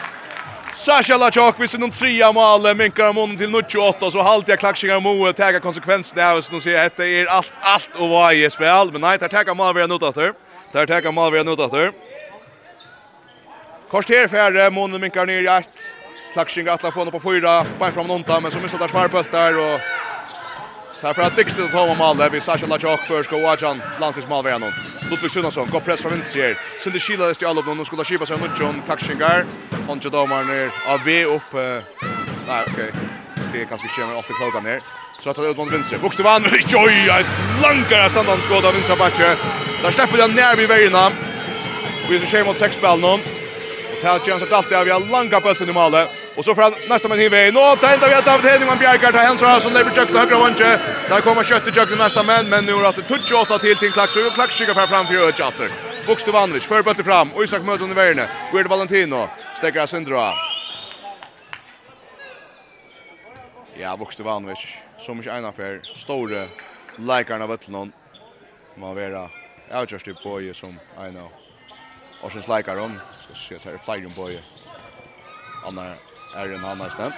Sasha 0.73 1.17
Lachok 1.17 1.59
med 1.59 1.71
sin 1.71 1.91
trea 1.91 2.33
mål 2.33 2.77
minkar 2.77 3.13
munnen 3.13 3.37
till 3.37 3.51
98 3.51 4.11
så 4.11 4.23
halt 4.23 4.49
jag 4.49 4.59
klaxingar 4.59 5.01
Moe 5.01 5.33
täga 5.33 5.61
konsekvenserna 5.61 6.31
av 6.31 6.41
så 6.41 6.61
ser 6.61 6.87
att 6.87 7.01
är 7.01 7.27
allt 7.27 7.53
allt 7.61 7.97
och 7.97 8.09
vad 8.09 8.35
är 8.35 8.51
spel 8.51 8.93
men 8.93 9.01
nej 9.01 9.19
tar 9.19 9.29
täga 9.29 9.55
mål 9.55 9.75
vi 9.75 9.81
har 9.81 9.89
notat 9.89 10.15
där 10.15 10.33
där 10.73 10.87
täga 10.87 11.11
mål 11.11 11.33
vi 11.33 11.39
har 11.39 11.45
notat 11.45 11.71
där 11.71 11.93
Korster 13.91 14.29
färre 14.29 14.99
minkar 14.99 15.27
ner 15.27 15.43
i 15.43 15.47
ett 15.47 15.97
klaxingar 16.33 16.73
att 16.73 16.95
få 16.95 17.11
på 17.11 17.21
fyra 17.21 17.67
på 17.79 17.93
fram 17.93 18.07
någonta 18.07 18.41
men 18.41 18.51
så 18.51 18.59
missar 18.59 18.79
där 18.79 18.89
svar 18.89 19.09
där 19.33 19.59
och 19.59 20.00
Tar 21.01 21.15
för 21.15 21.23
att 21.23 21.37
Dixon 21.37 21.69
tar 21.69 21.89
om 21.89 21.99
mål 21.99 22.17
där 22.17 22.31
vi 22.31 22.41
Sasha 22.41 22.67
Lachok 22.67 23.01
för 23.01 23.23
ska 23.23 23.39
Wajan 23.39 23.83
landsis 24.01 24.29
mål 24.29 24.45
vara 24.45 24.59
någon. 24.59 24.73
Ludvig 25.11 25.31
Sunason 25.31 25.71
går 25.71 25.81
press 25.81 26.01
från 26.01 26.13
vänster 26.13 26.41
här. 26.41 26.59
Sen 26.79 26.93
det 26.93 27.01
skiljer 27.01 27.35
sig 27.35 27.49
alla 27.49 27.61
någon 27.61 27.85
skulle 27.87 28.05
skipa 28.05 28.27
sig 28.27 28.39
mot 28.39 28.61
John 28.61 28.83
Takshingar. 28.87 29.47
Han 29.89 30.01
tar 30.01 30.11
domaren 30.11 30.47
ner 30.47 30.73
av 30.87 31.05
V 31.05 31.25
upp. 31.25 31.53
Nej 32.49 32.65
okej. 32.73 32.93
Det 33.53 33.63
är 33.63 33.65
kanske 33.65 33.89
skärmer 33.89 34.17
ofta 34.17 34.35
klockan 34.35 34.65
ner. 34.65 34.81
Så 35.21 35.31
att 35.31 35.37
det 35.37 35.51
ut 35.51 35.57
mot 35.57 35.73
vänster. 35.73 35.99
Vuxte 35.99 36.23
vann. 36.23 36.45
Oj, 36.75 37.09
ett 37.21 37.27
lankare 37.63 38.11
standard 38.11 38.41
skott 38.43 38.65
av 38.65 38.73
vänstra 38.75 38.97
backe. 38.97 39.37
Där 39.83 39.91
släpper 39.91 40.17
den 40.17 40.31
ner 40.31 40.57
vid 40.57 40.69
vägen. 40.69 40.97
Vi 42.09 42.21
ser 42.21 42.45
mot 42.45 42.57
sex 42.57 42.77
spel 42.77 43.01
någon. 43.01 43.21
Och 43.93 44.01
tar 44.03 44.21
Jens 44.29 44.43
att 44.43 44.53
alltid 44.53 44.77
av 44.77 44.87
langa 45.11 45.41
bollen 45.41 45.69
i 45.69 45.73
målet. 45.73 46.20
Och 46.37 46.45
så 46.45 46.55
från 46.55 46.73
nästa 46.89 47.09
man 47.09 47.19
hiver. 47.19 47.53
Nå 47.53 47.77
tända 47.77 48.09
vi 48.09 48.15
att 48.15 48.25
David 48.25 48.51
Hedman 48.51 48.79
Bjerkart 48.79 49.15
har 49.15 49.23
hänsa 49.23 49.61
som 49.61 49.73
lever 49.73 49.93
jökna 49.97 50.19
högra 50.21 50.39
vänster. 50.39 50.79
Där 51.09 51.21
kommer 51.21 51.43
kött 51.43 51.69
i 51.69 51.71
jökna 51.71 51.97
nästa 52.05 52.23
man 52.23 52.49
men 52.49 52.65
nu 52.65 52.73
har 52.73 52.93
det 52.93 53.03
touch 53.03 53.33
åtta 53.33 53.59
till 53.59 53.77
till 53.77 53.93
Klax 53.93 54.17
och 54.17 54.35
Klax 54.35 54.55
skickar 54.55 54.75
fram 54.75 54.89
fram 54.89 55.07
för 55.07 55.33
chatter. 55.33 55.71
Bokstav 56.07 56.37
Andrich 56.37 56.67
för 56.67 56.83
bättre 56.83 57.05
fram 57.05 57.33
och 57.33 57.45
Isak 57.45 57.63
möter 57.63 57.85
under 57.85 57.97
värne. 57.97 58.29
Går 58.53 58.63
det 58.63 58.69
Valentino. 58.69 59.29
Stäcker 59.57 59.87
Sindra. 59.87 60.33
Ja, 63.81 63.97
Bokstav 63.97 64.29
Andrich 64.29 64.65
som 64.99 65.17
inte 65.17 65.31
en 65.31 65.45
affär. 65.45 65.81
Stora 65.97 66.49
likarna 66.99 67.47
vettlon. 67.47 67.93
Man 68.75 68.95
vera. 68.97 69.31
Jag 69.71 69.91
just 69.91 70.05
det 70.05 70.15
på 70.15 70.41
som 70.55 70.81
I 71.07 71.11
know. 71.11 71.29
Och 72.23 72.33
sen 72.33 72.43
slikar 72.43 72.77
de. 72.77 73.01
Ska 73.21 73.35
se 73.35 73.55
att 73.55 73.63
det 73.63 73.71
är 73.71 73.79
flyger 73.79 74.15
på 74.17 74.31
ju. 74.31 74.39
Annars 75.67 76.10
Erjen 76.35 76.61
Hammersten. 76.65 77.13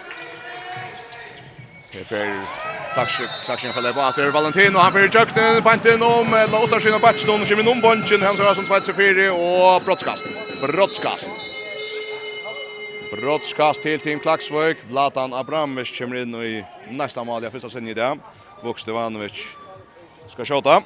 Det 1.93 2.05
fer 2.09 2.29
Klaksje, 2.95 3.27
Klaksje 3.45 3.73
faller 3.73 3.93
på 3.93 4.01
atter 4.01 4.31
Valentino, 4.33 4.79
han 4.81 4.93
fer 4.95 5.09
jøkten, 5.13 5.61
banten 5.65 6.03
om, 6.03 6.33
låter 6.53 6.81
sin 6.81 6.97
og 6.97 7.03
batchen, 7.05 7.45
kommer 7.49 7.71
om 7.71 7.81
bunchen, 7.81 8.23
han 8.23 8.37
som 8.37 8.67
24 8.67 9.33
och 9.33 9.83
brottskast. 9.83 10.27
Brottskast. 10.61 11.31
Brottskast 13.13 13.83
till 13.83 14.01
Team 14.01 14.21
Klaxvik. 14.21 14.77
Vladan 14.89 15.35
Abramovic 15.35 15.99
kommer 15.99 16.17
in 16.17 16.35
i 16.35 16.65
nästa 16.91 17.25
mål, 17.25 17.43
jag 17.43 17.53
första 17.53 17.69
sen 17.69 17.89
i 17.89 17.95
det. 17.95 18.19
Vukstevanovic 18.63 19.47
ska 20.29 20.45
skjuta. 20.45 20.83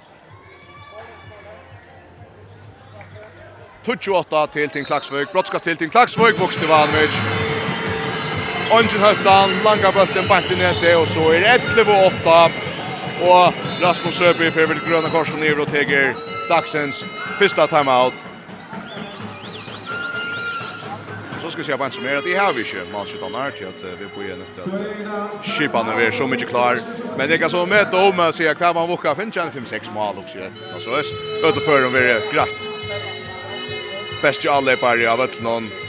28 3.86 4.46
til 4.46 4.70
Team 4.70 4.84
Klaksvøk, 4.84 5.32
brottskast 5.32 5.64
til 5.64 5.76
Team 5.76 5.90
Klaksvøk, 5.90 6.38
Vukstevanovic. 6.38 7.45
Ongen 8.70 8.98
Høttan, 9.00 9.52
langa 9.62 9.92
bulten, 9.94 10.26
bant 10.26 10.50
i 10.50 10.56
nete, 10.58 10.96
og 10.98 11.06
så 11.06 11.28
er 11.36 11.44
11-8. 11.54 12.32
Og 13.22 13.54
Rasmus 13.82 14.18
Søby 14.18 14.48
fyrir 14.50 14.72
vel 14.72 14.80
grøna 14.82 15.10
korsen 15.12 15.44
i 15.46 15.52
og 15.54 15.68
teger 15.70 16.18
dagsens 16.50 17.04
fyrsta 17.38 17.68
timeout. 17.70 18.26
Så 21.40 21.50
skal 21.50 21.62
vi 21.62 21.68
se 21.68 21.78
på 21.78 21.86
en 21.86 21.94
som 21.94 22.10
er 22.10 22.18
at 22.18 22.26
jeg 22.26 22.40
har 22.42 22.52
vi 22.52 22.66
ikke 22.66 22.84
mannskyttaner 22.90 23.54
til 23.54 23.70
at 23.70 23.86
vi 24.00 24.04
er 24.04 24.12
på 24.16 24.26
igjen 24.26 24.42
etter 24.42 24.66
at 24.66 25.46
skipene 25.46 25.96
er 26.02 26.10
så 26.18 26.26
mye 26.26 26.50
klar. 26.50 26.82
Men 27.16 27.30
jeg 27.30 27.38
kan 27.38 27.54
så 27.54 27.62
møte 27.70 28.02
om 28.02 28.18
og 28.26 28.34
si 28.34 28.50
hver 28.50 28.74
man 28.74 28.90
vukker 28.90 29.14
finner 29.14 29.46
en 29.46 29.56
5-6 29.62 29.94
mål 29.94 30.24
også. 30.26 30.50
Altså, 30.74 31.14
øde 31.46 31.66
før 31.66 31.86
om 31.86 31.94
vi 31.94 32.06
er 32.18 32.30
greit. 32.34 32.70
Best 34.22 34.44
jo 34.44 34.50
alle 34.50 34.74
er 34.74 34.82
bare 34.82 35.06
av 35.06 35.22
et 35.22 35.38
eller 35.38 35.85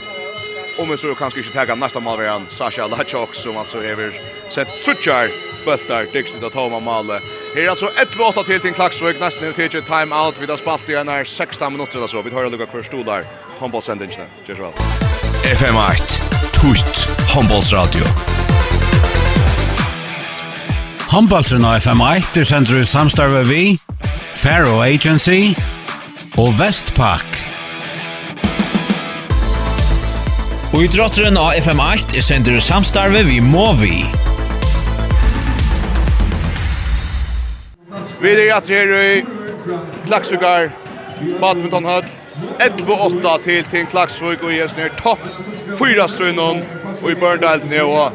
Om 0.78 0.90
vi 0.90 0.96
så 0.96 1.14
kanskje 1.14 1.40
ikke 1.42 1.52
tagga 1.52 1.74
nästa 1.74 2.00
mål 2.00 2.20
var 2.22 2.42
Sasha 2.50 2.86
Lachok 2.86 3.34
som 3.34 3.56
alltså 3.56 3.82
över 3.82 4.20
sett 4.48 4.68
trutjar 4.84 5.30
bultar 5.64 6.06
dykst 6.12 6.42
att 6.42 6.52
ta 6.52 6.68
med 6.68 6.82
mål. 6.82 7.10
Här 7.10 7.62
är 7.62 7.68
alltså 7.68 7.86
1-8 7.86 8.44
till 8.44 8.60
till 8.60 8.74
Klaxvik 8.74 9.20
nästan 9.20 9.44
nu 9.44 9.52
till 9.52 9.82
time 9.82 10.14
out 10.14 10.38
vid 10.38 10.58
spalt 10.58 10.88
i 10.88 11.04
när 11.04 11.24
16 11.24 11.72
minuter 11.72 11.96
eller 11.96 12.06
så. 12.06 12.22
Vi 12.22 12.30
tar 12.30 12.50
lucka 12.50 12.66
kvar 12.66 12.82
stolar. 12.82 13.24
Handbollssändningen. 13.60 14.26
Cheers 14.46 14.58
väl. 14.58 14.72
FM 15.44 15.76
8 15.76 15.94
Tutt 16.52 17.08
Handbollsradio. 17.34 18.04
Handballtren 21.10 21.64
av 21.64 21.76
FM 21.76 22.00
8 22.00 22.40
er 22.40 22.44
sender 22.44 22.74
du 22.74 22.84
samstarve 22.84 23.44
vi, 23.44 23.78
Faro 24.34 24.82
Agency 24.82 25.54
og 26.36 26.52
Vestpak. 26.58 27.37
Og 30.68 30.82
i 30.84 30.88
drotteren 30.92 31.38
av 31.40 31.56
FM8 31.56 32.18
er 32.18 32.24
sender 32.24 32.58
samstarve 32.60 33.22
vi 33.24 33.38
må 33.40 33.70
vi. 33.80 34.02
Vi 38.20 38.32
er 38.34 38.42
jatter 38.50 38.74
her 38.74 38.92
i 38.98 39.22
Klaksvikar, 40.04 40.68
Badminton 41.40 41.88
Høll. 41.88 42.10
11-8 42.62 43.32
til 43.42 43.64
til 43.70 43.86
Klaksvik 43.90 44.44
og 44.44 44.52
jeg 44.54 44.70
snir 44.70 44.92
topp 45.00 45.22
4 45.80 46.04
strønnen 46.12 46.60
og 47.00 47.08
i 47.10 47.16
Børndalen 47.18 47.72
er 47.72 47.88
og 47.88 48.12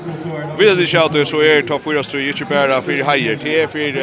vi 0.60 0.68
er 0.70 0.78
det 0.78 0.86
ikke 0.88 1.26
så 1.26 1.42
er 1.44 1.66
topp 1.68 1.84
4 1.84 2.04
strøy, 2.04 2.28
ikke 2.30 2.46
bare 2.46 2.82
for 2.82 3.04
heier 3.10 3.40
til 3.42 3.56
er 3.64 3.68
for 3.68 3.98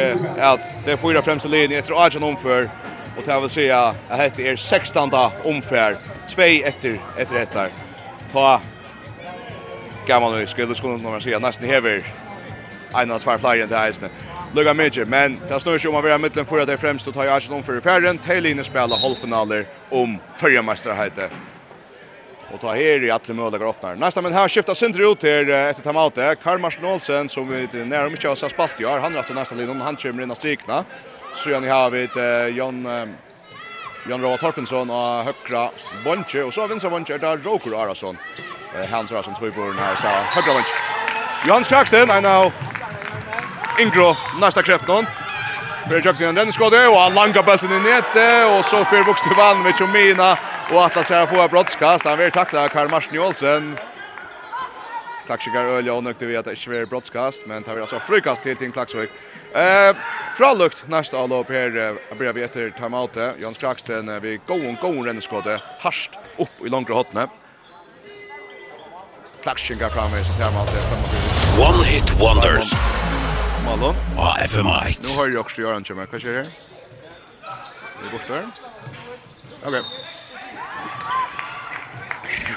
at 0.51 0.73
det 0.85 0.93
er 0.93 1.01
4 1.01 1.23
fremste 1.23 1.49
linje 1.49 1.79
etter 1.79 1.95
18 1.97 2.23
omfør 2.23 2.67
og 3.17 3.23
til 3.23 3.31
jeg 3.31 3.41
vil 3.41 3.53
si 3.55 3.69
at 3.69 3.95
dette 4.11 4.49
er 4.51 4.55
16 4.57 5.15
omfør 5.45 5.97
2 6.35 6.41
etter 6.41 6.99
etter 7.17 7.41
etter 7.41 7.90
ta 8.31 8.61
gammal 10.07 10.37
nu 10.37 10.47
skulle 10.47 10.75
skulle 10.75 10.97
man 10.97 11.21
säga 11.21 11.39
nästan 11.39 11.67
hever 11.67 12.03
en 12.93 13.11
av 13.11 13.19
två 13.19 13.37
flyger 13.37 13.67
till 13.67 13.89
isen. 13.89 14.09
Lugga 14.55 14.73
mycket, 14.73 15.07
men 15.07 15.39
det 15.47 15.59
står 15.59 15.77
ju 15.77 15.89
om 15.89 15.95
att 15.95 16.03
vara 16.03 16.17
mitten 16.17 16.45
för 16.45 16.59
att 16.59 16.67
det 16.67 16.77
främst 16.77 17.07
att 17.07 17.13
ta 17.13 17.29
Arsenal 17.29 17.63
för 17.63 17.81
färden. 17.81 18.17
i 18.45 18.63
spela 18.63 18.95
halvfinaler 18.95 19.67
om 19.89 20.19
förra 20.37 20.61
mästerskapet 20.61 21.31
och 22.53 22.61
ta 22.61 22.73
här 22.73 23.03
i 23.03 23.11
alla 23.11 23.33
möjliga 23.33 23.69
öppnar. 23.69 23.95
Nästa 23.95 24.21
men 24.21 24.33
här 24.33 24.49
skiftar 24.49 24.73
Sindri 24.73 25.11
ut 25.11 25.19
till 25.19 25.49
efter 25.49 25.83
timeout. 25.83 26.39
Karl 26.43 26.59
Martin 26.59 26.85
Olsen 26.85 27.29
som 27.29 27.49
vi 27.49 27.61
inte 27.61 27.77
nära 27.77 28.09
mycket 28.09 28.29
har 28.29 28.49
spalt 28.49 28.81
i 28.81 28.85
år. 28.85 28.99
Han 28.99 29.13
rätt 29.13 29.35
nästa 29.35 29.55
linjen 29.55 29.81
han 29.81 29.95
kommer 29.95 30.23
in 30.23 30.31
och 30.31 30.37
strikna. 30.37 30.85
Så 31.33 31.53
han 31.53 31.69
har 31.69 31.89
vi 31.89 32.07
Jon 32.57 32.87
Jan 34.09 34.21
Roa 34.21 34.37
Torfensson 34.37 34.89
og 34.89 35.23
högra 35.23 35.69
bonche 36.03 36.43
og 36.43 36.53
så 36.53 36.67
vänstra 36.67 36.89
bonche 36.89 37.17
där 37.17 37.37
Roker 37.37 37.81
Arason. 37.81 38.17
Eh 38.75 38.89
Hans 38.89 39.11
Arason 39.11 39.35
två 39.35 39.45
den 39.45 39.79
här 39.79 39.95
så 39.95 40.07
högra 40.07 40.53
bonche. 40.53 40.75
Johan 41.47 41.63
Kraxten 41.63 42.09
I 42.09 42.21
know. 42.21 42.51
Ingro 43.79 44.15
nästa 44.41 44.63
kräft 44.63 44.87
någon. 44.87 45.05
För 45.87 46.01
jag 46.05 46.17
kan 46.17 46.35
den 46.35 46.51
skåde 46.51 46.87
och 46.87 46.95
han 46.95 47.13
langar 47.13 47.43
bollen 47.43 47.77
i 47.77 47.89
nätet 47.89 48.59
och 48.59 48.65
så 48.65 48.85
för 48.85 49.03
vuxte 49.03 49.29
vann 49.37 49.63
med 49.63 49.75
Chomina 49.75 50.37
och 50.71 50.85
att 50.85 50.93
han 50.95 51.03
ska 51.03 51.27
få 51.27 51.47
brottskast. 51.47 52.05
Han 52.05 52.17
vill 52.17 52.31
tackla 52.31 52.69
Karl 52.69 52.89
Martin 52.89 53.19
Olsen. 53.19 53.77
Klaxikar 55.25 55.65
Ölja 55.65 55.93
och 55.93 56.03
nökte 56.03 56.25
vi 56.25 56.37
att 56.37 56.45
det 56.45 56.51
inte 56.51 56.69
var 56.69 56.85
brottskast, 56.85 57.45
men 57.45 57.63
tar 57.63 57.75
vi 57.75 57.81
alltså 57.81 57.99
frukast 57.99 58.43
till 58.43 58.57
Tim 58.57 58.71
Klaxvik. 58.71 59.09
Eh, 59.53 59.95
fralukt 60.37 60.85
nästa 60.87 61.17
avlopp 61.17 61.49
här 61.49 61.77
eh, 61.77 62.17
börjar 62.17 62.33
vi 62.33 62.43
efter 62.43 62.69
timeoutet. 62.69 63.35
Jans 63.39 63.57
Kraxten 63.57 64.09
eh, 64.09 64.19
vid 64.19 64.39
gåen, 64.47 64.77
gåen 64.81 65.05
renneskåde, 65.05 65.61
harst 65.79 66.11
upp 66.37 66.65
i 66.65 66.69
långra 66.69 66.93
hotne. 66.93 67.27
Klaxikar 69.43 69.89
framme 69.89 70.17
i 70.19 70.23
sitt 70.23 70.37
timeoutet. 70.37 70.83
One 71.69 71.85
hit 71.85 72.21
wonders. 72.21 72.73
Malon. 73.65 73.95
Ah, 74.17 74.37
FMI. 74.37 74.91
Nu 75.01 75.17
har 75.17 75.27
jag 75.27 75.39
också 75.39 75.61
Göran 75.61 75.83
Kjemmer. 75.83 76.07
Vad 76.11 76.21
sker 76.21 76.33
här? 76.33 76.47
Det 78.01 78.07
är 78.07 78.11
borta. 78.11 78.51
Okej. 79.63 79.79
Okay 79.79 80.10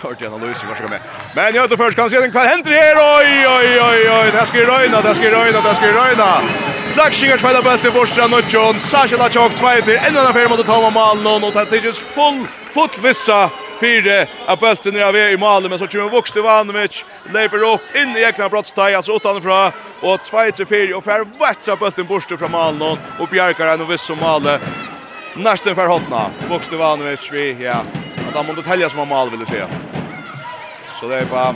ordentlig 0.03 0.27
analyse 0.27 0.67
kanske 0.67 0.89
med. 0.89 1.01
Men 1.35 1.55
jag 1.55 1.71
då 1.71 1.77
först 1.77 1.97
kan 1.97 2.11
se 2.11 2.21
den 2.21 2.31
kvar 2.31 2.47
händer 2.47 2.71
här. 2.71 2.97
Oj 3.19 3.47
oj 3.57 3.81
oj 3.81 4.11
oj. 4.11 4.31
det 4.33 4.47
ska 4.47 4.59
Röjna, 4.59 5.01
det 5.01 5.15
ska 5.15 5.25
Röjna, 5.31 5.61
det 5.61 5.75
ska 5.75 5.87
Röjna. 5.87 6.31
Klaxingar 6.95 7.39
tvätta 7.39 7.63
bult 7.63 7.85
i 7.85 7.91
borsta 7.91 8.27
Nutchon. 8.27 8.81
Sasha 8.81 9.17
Lachok 9.17 9.55
tvätter 9.55 9.95
en 10.09 10.17
annan 10.17 10.35
firma 10.35 10.57
mot 10.57 10.67
Toma 10.67 10.91
Malnon 10.91 11.45
och 11.45 11.53
tar 11.53 11.65
tills 11.65 11.99
full 11.99 12.47
full 12.75 13.03
vissa 13.03 13.51
fyra 13.81 14.27
av 14.47 14.59
bulten 14.59 14.97
är 14.97 15.05
av 15.05 15.17
i 15.17 15.37
Malmö 15.37 15.69
men 15.69 15.79
så 15.79 15.87
kommer 15.87 16.11
Vuxte 16.11 16.39
Ivanovic 16.39 17.05
leper 17.33 17.75
upp 17.75 17.81
in 17.95 18.17
i 18.17 18.23
egna 18.23 18.49
brottstag 18.49 18.95
alltså 18.95 19.13
utanför 19.13 19.73
och 20.01 20.25
tvätter 20.25 20.65
fyra 20.65 20.97
och 20.97 21.05
fär 21.05 21.25
vatsa 21.39 21.77
bulten 21.77 22.07
borsta 22.07 22.37
från 22.37 22.51
Malnon 22.51 22.99
och 23.21 23.29
Bjarkar 23.29 23.67
en 23.67 23.81
och 23.81 23.91
viss 23.91 24.03
som 24.03 24.19
Malmö 24.19 24.59
Nästan 25.37 25.75
för 25.75 25.87
hotna. 25.87 26.31
Vuxte 26.51 26.75
Ivanovic 26.75 27.33
vi 27.33 27.57
ja 27.65 27.85
att 28.29 28.37
han 28.37 28.47
måste 28.47 28.63
tälja 28.63 28.91
som 28.91 28.99
han 28.99 29.09
mal 29.09 29.31
vill 29.31 29.47
säga. 29.47 29.69
Så 31.01 31.09
det 31.09 31.19
är 31.19 31.25
bara 31.25 31.55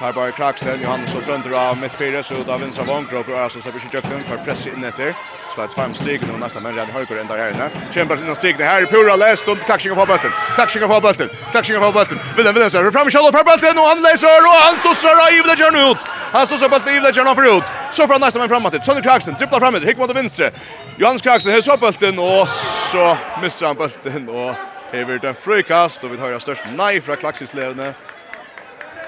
Per 0.00 0.12
Bar 0.12 0.30
Kraksten, 0.30 0.82
Johannes 0.82 1.14
och 1.14 1.24
Trönder 1.24 1.50
av 1.50 1.76
mittfyrer, 1.76 2.22
så 2.22 2.34
då 2.46 2.56
vinner 2.56 3.18
och 3.18 3.26
så 3.26 3.44
Øysen 3.44 3.62
Sabir 3.62 3.80
Sjøkken 3.80 4.24
för 4.28 4.36
press 4.44 4.66
in 4.66 4.84
efter. 4.84 5.14
Så 5.54 5.60
det 5.60 5.74
fem 5.74 5.94
steg 5.94 6.22
nu, 6.22 6.38
nesten 6.38 6.62
men 6.62 6.72
redan 6.72 6.90
höger 6.90 7.16
ända 7.20 7.36
här 7.36 7.50
inne. 7.50 7.70
Kämpar 7.92 8.16
til 8.16 8.24
noen 8.24 8.36
steg, 8.36 8.58
det 8.58 8.64
her 8.66 8.82
er 8.82 8.86
pura 8.86 9.16
lest, 9.16 9.48
og 9.48 9.58
klaksingen 9.66 9.98
på 9.98 10.06
bøtten, 10.06 10.32
klaksingen 10.54 10.88
på 10.88 11.00
bollen. 11.00 11.28
klaksingen 11.52 11.82
på 11.82 11.92
bøtten. 11.92 12.20
Willem 12.36 12.54
Willemsen, 12.54 12.92
fram 12.92 13.08
i 13.08 13.10
kjallet 13.10 13.34
för 13.36 13.44
bøtten, 13.44 13.78
och 13.78 13.88
han 13.88 14.02
läser, 14.02 14.40
och 14.48 14.62
han 14.66 14.76
stosser 14.76 15.08
av 15.24 15.32
Ivle 15.32 15.54
Gjørn 15.60 15.90
ut. 15.90 16.00
Han 16.32 16.46
stosser 16.46 16.68
bøtten, 16.68 16.94
Ivle 16.96 17.12
Gjørn 17.12 17.34
for 17.34 17.56
ut. 17.56 17.64
Så 17.90 18.06
från 18.06 18.20
nesten 18.20 18.40
men 18.40 18.48
framåt, 18.48 18.72
til, 18.72 18.82
Sønder 18.82 19.02
Kraksten, 19.02 19.34
trippler 19.34 19.60
frem 19.60 19.98
mot 19.98 20.16
vänster. 20.16 20.50
Johannes 20.98 21.22
Kraksten, 21.22 21.52
hälsar 21.52 21.72
så 21.72 21.78
bollen 21.78 22.18
och 22.18 22.48
så 22.92 23.16
missar 23.42 23.66
han 23.66 23.76
bollen 23.76 24.28
och 24.28 24.69
Hever 24.92 25.18
den 25.18 25.34
frikast 25.34 26.04
och 26.04 26.12
vi 26.12 26.16
har 26.16 26.38
störst 26.38 26.62
nej 26.76 27.00
från 27.00 27.16
Klaxislävne. 27.16 27.94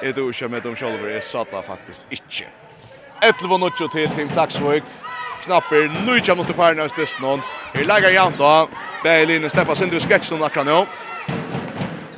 Är 0.02 0.12
du 0.12 0.32
kör 0.32 0.48
med 0.48 0.62
dem 0.62 0.76
själva 0.76 1.10
är 1.10 1.20
satta 1.20 1.62
faktiskt 1.62 2.06
inte. 2.10 2.44
11-0 3.20 3.88
till 3.88 4.08
Team 4.08 4.28
Klaxvik. 4.28 4.82
Knapper 5.44 6.04
nu 6.06 6.20
kan 6.20 6.36
mot 6.36 6.46
Färnas 6.46 6.92
Destnon. 6.92 7.40
Här 7.74 7.84
lägger 7.84 8.10
Janta. 8.10 8.68
Berlin 9.04 9.50
släpper 9.50 9.74
sin 9.74 10.00
sketch 10.00 10.30
någon 10.30 10.42
akra 10.42 10.64
nu. 10.64 10.86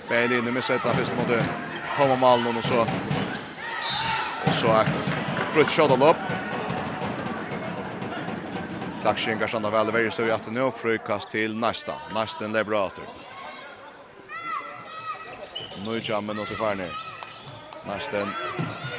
Berlin 0.09 0.45
med 0.45 0.65
sätta 0.65 0.95
först 0.95 1.13
mot 1.17 1.31
komma 1.97 2.17
mal 2.17 2.41
Malmö 2.41 2.59
och 2.59 2.65
så. 2.65 2.87
Och 4.47 4.55
så 4.55 4.67
ett 4.67 5.01
frutt 5.53 5.71
shot 5.71 6.03
upp. 6.03 6.17
Klaxingar 9.03 9.47
stannar 9.47 9.71
väl 9.71 9.89
i 9.89 9.91
varje 9.91 10.09
att 10.09 10.21
i 10.21 10.31
afternoon. 10.31 10.73
Frukast 10.73 11.31
till 11.31 11.57
nästa. 11.57 11.93
Nästa 12.15 12.45
är 12.45 12.65
bra 12.65 12.87
åter. 12.87 13.24
Nøyja 15.85 16.21
minutter 16.21 16.57
farne. 16.57 16.87
Marsten 17.85 18.31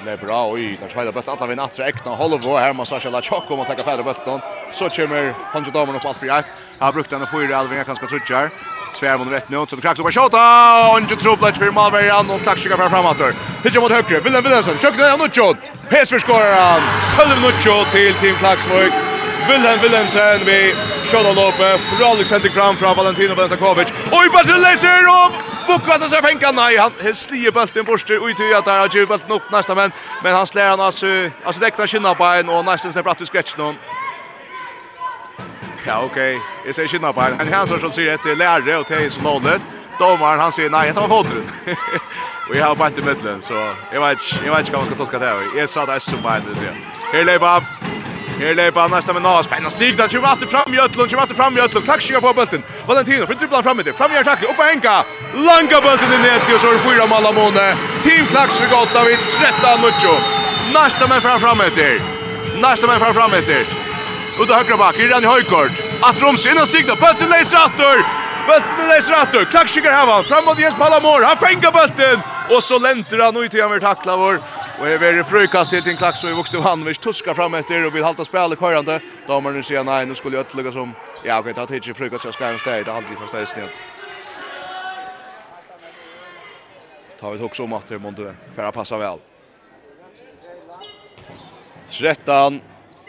lever 0.05 0.29
av 0.29 0.51
i 0.61 0.75
den 0.77 0.89
sveida 0.91 1.09
bøtten. 1.13 1.33
Alla 1.33 1.47
vinn 1.49 1.61
atra 1.63 1.87
ekna 1.89 2.13
Holvo. 2.19 2.53
Her 2.59 2.75
må 2.77 2.85
Sasha 2.85 3.09
Lachok 3.09 3.49
om 3.49 3.63
å 3.63 3.65
takka 3.65 3.85
færre 3.87 4.05
bøtten. 4.05 4.43
Så 4.69 4.89
kommer 4.93 5.31
Honja 5.53 5.73
Damen 5.73 5.97
opp 5.97 6.05
alt 6.05 6.21
fri 6.21 6.29
eit. 6.29 6.51
Her 6.81 6.93
brukte 6.93 7.17
han 7.17 7.25
å 7.25 7.29
fyra 7.31 7.57
alvin 7.63 7.81
jeg 7.81 7.87
kanskje 7.89 8.11
trutjar. 8.11 8.51
Tvær 8.99 9.17
mot 9.17 9.33
rett 9.33 9.49
nå. 9.49 9.63
Så 9.65 9.79
det 9.79 9.85
kraks 9.87 10.03
opp 10.03 10.11
av 10.11 10.13
Sjota. 10.13 10.43
Honja 10.91 11.17
Troblac 11.17 11.57
fyrir 11.57 11.73
Malverian 11.73 12.29
og 12.29 12.45
klaksjika 12.45 12.77
fra 12.77 12.91
framator. 12.93 13.33
Hitja 13.65 13.81
mot 13.81 13.95
høyre. 13.97 14.21
Willem 14.21 14.45
Willemsen. 14.45 14.77
Tjøkken 14.77 15.01
ned 15.01 15.15
av 15.15 15.23
Nuttjod. 15.23 15.65
Hesver 15.89 16.21
skorar 16.21 16.53
han. 16.53 16.87
12 17.17 17.41
Nuttjod 17.41 17.89
til 17.95 18.13
Team 18.21 18.37
Klaksvøk. 18.43 19.01
Willem 19.49 19.81
Willemsen 19.81 20.45
vi 20.45 20.61
Sjota 21.09 21.33
Lope. 21.33 21.73
Fralik 21.89 22.13
Alexander 22.13 22.53
fram 22.53 22.77
fra 22.77 22.93
Valentino 22.93 23.33
Valentakovic. 23.33 23.97
Oj, 24.13 24.29
Bartel 24.37 24.61
Leiser 24.61 25.09
opp. 25.09 25.54
Bukvast 25.67 26.09
så 26.09 26.21
fänka 26.21 26.51
nej 26.51 26.77
han 26.77 26.91
slier 27.15 27.51
bulten 27.51 27.85
bort 27.85 28.09
och 28.09 28.27
ut 28.27 28.55
att 28.57 28.65
där 28.65 28.79
har 28.79 28.89
ju 28.95 29.05
bulten 29.05 29.31
upp 29.31 29.51
nästa 29.51 29.75
men 29.75 29.91
men 30.23 30.35
han 30.35 30.47
slår 30.47 30.63
han 30.63 30.79
alltså 30.79 31.07
alltså 31.45 31.61
täckta 31.61 31.87
skinna 31.87 32.15
på 32.15 32.23
en 32.23 32.49
och 32.49 32.65
nästan 32.65 32.93
så 32.93 33.03
bratt 33.03 33.27
skrätch 33.27 33.57
någon. 33.57 33.75
Ja 35.87 36.01
okej. 36.03 36.39
Jag 36.65 36.75
säger 36.75 36.87
skinna 36.87 37.13
på 37.13 37.21
en. 37.21 37.37
Han 37.37 37.53
hansar 37.53 37.77
så 37.79 38.01
rätt 38.01 38.25
att 38.25 38.37
lärare 38.37 38.77
och 38.77 38.87
till 38.87 39.11
som 39.11 39.23
målet. 39.23 39.61
Domaren 39.99 40.39
han 40.39 40.51
säger 40.51 40.69
nej, 40.69 40.91
det 40.93 40.99
var 40.99 41.07
foten. 41.07 41.49
och 42.49 42.55
jag 42.55 42.65
har 42.65 42.75
bara 42.75 42.87
inte 42.87 43.01
mittlen 43.01 43.41
så 43.41 43.53
jag 43.93 44.07
vet 44.07 44.17
jag 44.45 44.51
vet 44.51 44.59
inte 44.59 44.71
vad 44.71 44.81
man 44.81 44.85
ska 44.85 44.97
tolka 44.97 45.19
det. 45.19 45.59
Jag 45.59 45.69
sa 45.69 45.85
det 45.85 45.93
är 45.93 45.99
så 45.99 46.17
bara 46.17 46.39
det 46.39 46.55
så. 46.57 46.65
Här 47.11 47.25
lever 47.25 47.63
Her 48.39 48.55
leipa 48.55 48.87
nästa 48.87 49.13
med 49.13 49.21
Nas. 49.21 49.45
Spännande 49.45 49.71
stig 49.71 49.97
där. 49.97 50.07
Tjuva 50.07 50.33
åter 50.33 50.47
fram 50.47 50.73
Jötlund. 50.73 51.09
Tjuva 51.09 51.23
åter 51.23 51.35
fram 51.35 51.57
i 51.57 51.61
Klack 51.83 52.01
skiva 52.01 52.21
på 52.21 52.33
bulten. 52.33 52.63
Valentino 52.87 53.27
för 53.27 53.33
dribblar 53.33 53.63
fram 53.63 53.77
med 53.77 53.85
det. 53.85 53.93
Fram 53.93 54.11
i 54.11 54.23
tackling. 54.23 54.49
Upp 54.51 54.59
och 54.59 54.65
hänga. 54.65 55.03
Langa 55.47 55.81
bulten 55.81 56.13
i 56.13 56.17
nät 56.17 56.53
och 56.53 56.61
så 56.61 56.67
är 56.67 56.73
det 56.73 56.79
fyra 56.79 57.05
mål 57.07 57.25
av 57.25 57.35
Mone. 57.35 57.77
Team 58.03 58.25
gott 58.25 58.61
av 58.61 58.69
Gottavit. 58.69 59.37
Rätta 59.41 59.75
Nuccio. 59.81 60.15
Nästa 60.73 61.07
med 61.07 61.21
fram 61.21 61.39
fram 61.39 61.57
med 61.57 61.71
det. 61.75 62.01
Nästa 62.61 62.87
med 62.87 62.99
fram 62.99 63.13
fram 63.13 63.31
med 63.31 63.43
det. 63.45 63.65
Ut 64.39 64.49
och 64.49 64.55
högra 64.55 64.77
bak, 64.77 64.99
irran 64.99 65.23
i 65.23 65.27
Höjkort. 65.27 65.71
Att 66.01 66.21
Roms 66.21 66.45
innan 66.45 66.67
stig 66.67 66.87
där. 66.87 66.95
Bulten 66.95 67.29
läs 67.29 67.53
rattor. 67.53 67.97
Bulten 68.47 68.87
läs 68.89 69.09
rattor. 69.09 69.45
Klack 69.45 69.69
här 69.83 70.05
va. 70.05 70.23
Fram 70.23 70.45
mot 70.45 70.59
Jens 70.59 70.75
Palamor. 70.75 71.21
Han 71.23 71.37
fänger 71.37 71.71
bulten. 71.71 72.21
Och 72.49 72.63
så 72.63 72.79
länter 72.79 73.17
han 73.19 73.37
ut 73.37 73.53
i 73.53 73.61
han 73.61 73.71
vill 73.71 73.81
tackla 73.81 74.17
vår. 74.17 74.41
Och 74.79 74.85
det 74.85 74.97
väldigt 74.97 75.27
frukast 75.27 75.69
till 75.69 75.83
din 75.83 75.97
klack 75.97 76.17
så 76.17 76.29
i 76.29 76.33
vuxte 76.33 76.57
Vi 76.85 76.95
tuskar 76.95 77.33
fram 77.33 77.53
efter 77.53 77.87
och 77.87 77.95
vill 77.95 78.03
halta 78.03 78.25
spelet 78.25 78.59
körande. 78.59 79.01
Damerna 79.27 79.63
säger 79.63 79.83
nej, 79.83 80.05
nu 80.05 80.15
skulle 80.15 80.37
jag 80.37 80.55
lägga 80.55 80.71
som 80.71 80.93
ja, 81.23 81.39
okej, 81.39 81.53
ta 81.53 81.65
till 81.65 81.93
frukast 81.93 82.23
så 82.23 82.31
ska 82.31 82.51
jag 82.51 82.59
städa 82.59 82.83
det 82.83 82.93
aldrig 82.93 83.17
fast 83.17 83.33
det 83.33 83.39
är 83.39 83.45
snett. 83.45 83.81
Tar 87.19 87.31
vi 87.31 87.43
också 87.43 87.63
om 87.63 87.73
att 87.73 87.87
det 87.87 87.99
måste 87.99 88.35
färra 88.55 88.71
passa 88.71 88.97
väl. 88.97 89.19
13 91.99 92.61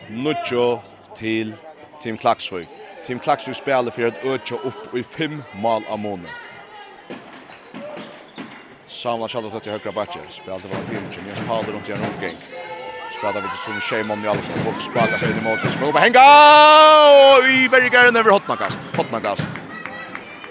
Nucho 0.08 0.78
till 1.16 1.54
Team 2.02 2.16
Klaxvik. 2.16 2.68
Team 3.06 3.18
Klaxvik 3.18 3.56
spelar 3.56 3.90
för 3.90 4.06
att 4.06 4.24
öka 4.24 4.54
upp 4.54 4.94
i 4.94 5.02
fem 5.02 5.42
mål 5.54 5.82
av 5.88 5.98
månaden. 5.98 6.45
Samla 8.86 9.26
Kjallot 9.26 9.50
høyt 9.50 9.66
i 9.66 9.72
høyre 9.74 9.92
bakke. 9.92 10.20
Spelte 10.30 10.68
var 10.70 10.84
til 10.86 11.00
ikke. 11.00 11.22
Jens 11.26 11.40
Paul 11.46 11.66
rundt 11.66 11.88
i 11.90 11.94
en 11.94 12.04
omgeng. 12.06 12.36
Spelar 13.10 13.40
vi 13.42 13.48
vidt 13.48 13.58
som 13.58 13.80
Sheimon 13.82 14.22
i 14.22 14.28
alle 14.30 14.62
boks. 14.62 14.86
Baka 14.94 15.18
seg 15.18 15.32
inn 15.32 15.40
i 15.40 15.42
måten. 15.42 15.72
Skroba 15.74 16.02
henga! 16.04 16.22
Og 17.34 17.48
i 17.50 17.64
Bergeren 17.72 18.18
over 18.20 18.36
Hotnagast. 18.36 18.86
Hotnagast. 18.94 19.58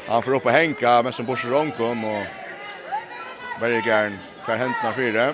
Han 0.09 0.23
får 0.23 0.35
opp 0.37 0.49
og 0.49 0.55
henga, 0.55 0.97
men 1.07 1.15
som 1.15 1.27
borser 1.27 1.55
omkom. 1.55 2.03
Og 2.03 3.61
Bergeren 3.61 4.19
får 4.43 4.59
hentene 4.65 4.93
fire. 4.99 5.29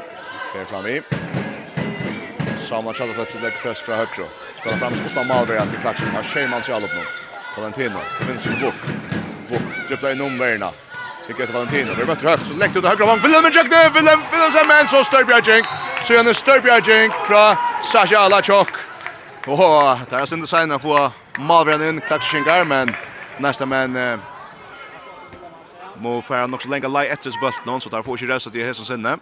Fer 0.53 0.69
fram 0.69 0.91
i. 0.93 0.99
Samla 2.67 2.93
Kjallot 2.93 3.17
høyt 3.17 3.33
til 3.33 3.41
legge 3.41 3.65
press 3.65 3.81
fra 3.81 3.97
høyre. 4.03 4.29
Spelar 4.61 4.77
fram 4.77 4.93
i 4.93 5.01
skotta 5.01 5.25
Malvera 5.25 5.65
til 5.73 5.81
Klaksen. 5.81 6.13
Her 6.13 6.29
Sheimon 6.35 6.69
i 6.69 6.77
alle 6.77 6.93
på. 6.93 7.09
Valentino. 7.57 8.05
Til 8.19 8.29
vinst 8.29 8.45
som 8.45 8.61
bok. 8.61 8.87
Vuk. 9.49 9.75
Dripla 9.89 10.13
i 10.13 10.21
nummerna. 10.21 10.69
Fick 11.31 11.39
efter 11.39 11.53
Valentino. 11.53 11.93
Det 11.97 12.05
möter 12.05 12.29
högt 12.29 12.45
så 12.45 12.53
lägger 12.53 12.79
ut 12.79 12.85
högra 12.85 13.05
vång. 13.05 13.21
Willem 13.21 13.51
Jackne, 13.51 13.89
Willem, 13.93 14.19
Willem 14.31 14.51
som 14.51 14.67
man 14.67 14.87
så 14.87 15.03
Störbjergink. 15.03 15.65
Så 16.03 16.13
är 16.13 16.23
det 16.23 16.33
Störbjergink 16.33 17.13
från 17.13 17.55
Sasha 17.83 18.19
Alachok. 18.19 18.69
Åh, 19.47 19.97
där 20.09 20.19
är 20.19 20.25
sin 20.25 20.41
design 20.41 20.71
att 20.71 20.81
få 20.81 21.11
Malvren 21.39 21.89
in, 21.89 22.01
klaxar 22.01 22.65
men 22.65 22.95
nästa 23.37 23.65
man 23.65 24.19
må 26.01 26.21
færa 26.21 26.47
nok 26.47 26.61
så 26.61 26.69
lenge 26.69 26.87
lei 26.87 27.07
etters 27.07 27.39
bulten 27.39 27.69
hans, 27.69 27.83
så 27.83 27.89
der 27.89 28.03
får 28.03 28.17
ikke 28.17 28.33
resten 28.33 28.51
til 28.51 28.65
hessen 28.65 28.85
sinne. 28.85 29.17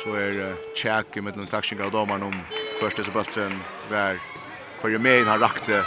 Så 0.00 0.14
er 0.14 0.32
uh, 0.38 0.56
tjekk 0.76 1.16
i 1.16 1.20
middelen 1.20 1.50
klaksinger 1.50 1.84
av 1.84 1.92
domaren 1.92 2.22
om 2.22 2.36
første 2.80 3.04
som 3.04 3.14
bulten 3.14 3.62
var 3.90 4.20
hver 4.80 4.94
jo 4.94 4.98
med 4.98 5.26
han 5.26 5.42
rakte 5.42 5.82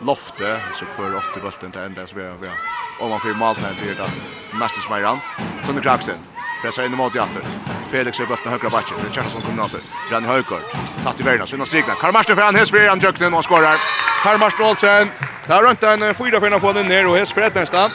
loftet, 0.00 0.60
så 0.72 0.86
får 0.96 1.18
åtte 1.18 1.40
bulten 1.42 1.74
til 1.74 1.82
enda, 1.82 2.06
så 2.06 2.16
vi 2.16 2.22
er 2.22 2.87
om 3.00 3.10
han 3.10 3.20
får 3.20 3.34
Maltan 3.34 3.76
till 3.76 3.96
det 3.96 4.10
nästa 4.58 4.80
smärran. 4.80 5.18
Sonny 5.64 5.80
Kraxen 5.80 6.18
pressar 6.62 6.84
in 6.86 6.96
mot 6.96 7.14
Jatter. 7.14 7.42
Felix 7.90 8.20
är 8.20 8.26
bulten 8.26 8.52
högra 8.52 8.70
backen. 8.70 8.96
Det 9.08 9.14
känns 9.14 9.32
som 9.32 9.42
kombinator. 9.42 9.80
Rann 10.10 10.24
Höjkort. 10.24 10.62
Tatt 11.04 11.20
i 11.20 11.22
värna. 11.22 11.46
Sina 11.46 11.66
signa. 11.66 11.94
Karl 11.94 12.12
Marsten 12.12 12.36
för 12.36 12.42
han 12.42 12.54
häst 12.54 12.70
för 12.70 12.88
han 12.88 13.00
jöknen 13.00 13.34
och 13.34 13.44
skorar. 13.44 13.76
Karl 14.22 14.38
Marsten 14.38 14.66
Olsen. 14.66 15.08
Där 15.46 15.62
runt 15.62 15.82
en 15.82 16.14
fyra 16.14 16.40
för 16.40 16.50
att 16.50 16.60
få 16.60 16.72
den 16.72 16.88
ner 16.88 17.08
och 17.08 17.16
häst 17.16 17.32
för 17.32 17.54
nästa. 17.54 17.90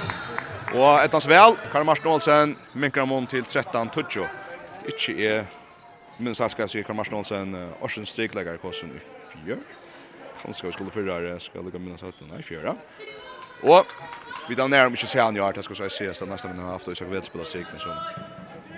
Och 0.73 1.03
ettans 1.03 1.27
väl. 1.27 1.55
Karl 1.71 1.83
Marsten 1.83 2.11
Olsen 2.11 2.57
minkar 2.73 3.05
mån 3.05 3.27
till 3.27 3.43
13 3.43 3.89
toucho 3.89 4.25
Inte 4.85 5.23
är 5.23 5.45
minst 6.17 6.41
alls 6.41 6.51
ska 6.51 6.67
se 6.67 6.83
Karl 6.83 6.95
Marsten 6.95 7.17
Olsen 7.17 7.71
Ocean 7.79 8.05
Stigläggare 8.05 8.57
kosten 8.57 8.89
i 8.89 8.99
fjör. 9.45 9.57
Han 10.43 10.53
ska 10.53 10.67
vi 10.67 10.73
skulle 10.73 10.91
förra 10.91 11.39
ska 11.39 11.61
lägga 11.61 11.79
minnas 11.79 12.03
att 12.03 12.19
den 12.19 12.37
är 12.37 12.41
fjärra. 12.41 12.75
Och 13.61 13.85
vi 14.49 14.55
då 14.55 14.67
när 14.67 14.83
de 14.83 14.93
inte 14.93 15.07
ser 15.07 15.21
han 15.21 15.35
ju 15.35 15.41
att 15.41 15.65
ska 15.65 15.75
så 15.75 15.83
ses 15.83 16.19
det 16.19 16.25
nästa 16.25 16.47
men 16.47 16.59
har 16.59 16.71
haft 16.71 16.87
och 16.87 16.97
så 16.97 17.05
vet 17.05 17.25
spela 17.25 17.45
sig 17.45 17.65
som 17.77 17.91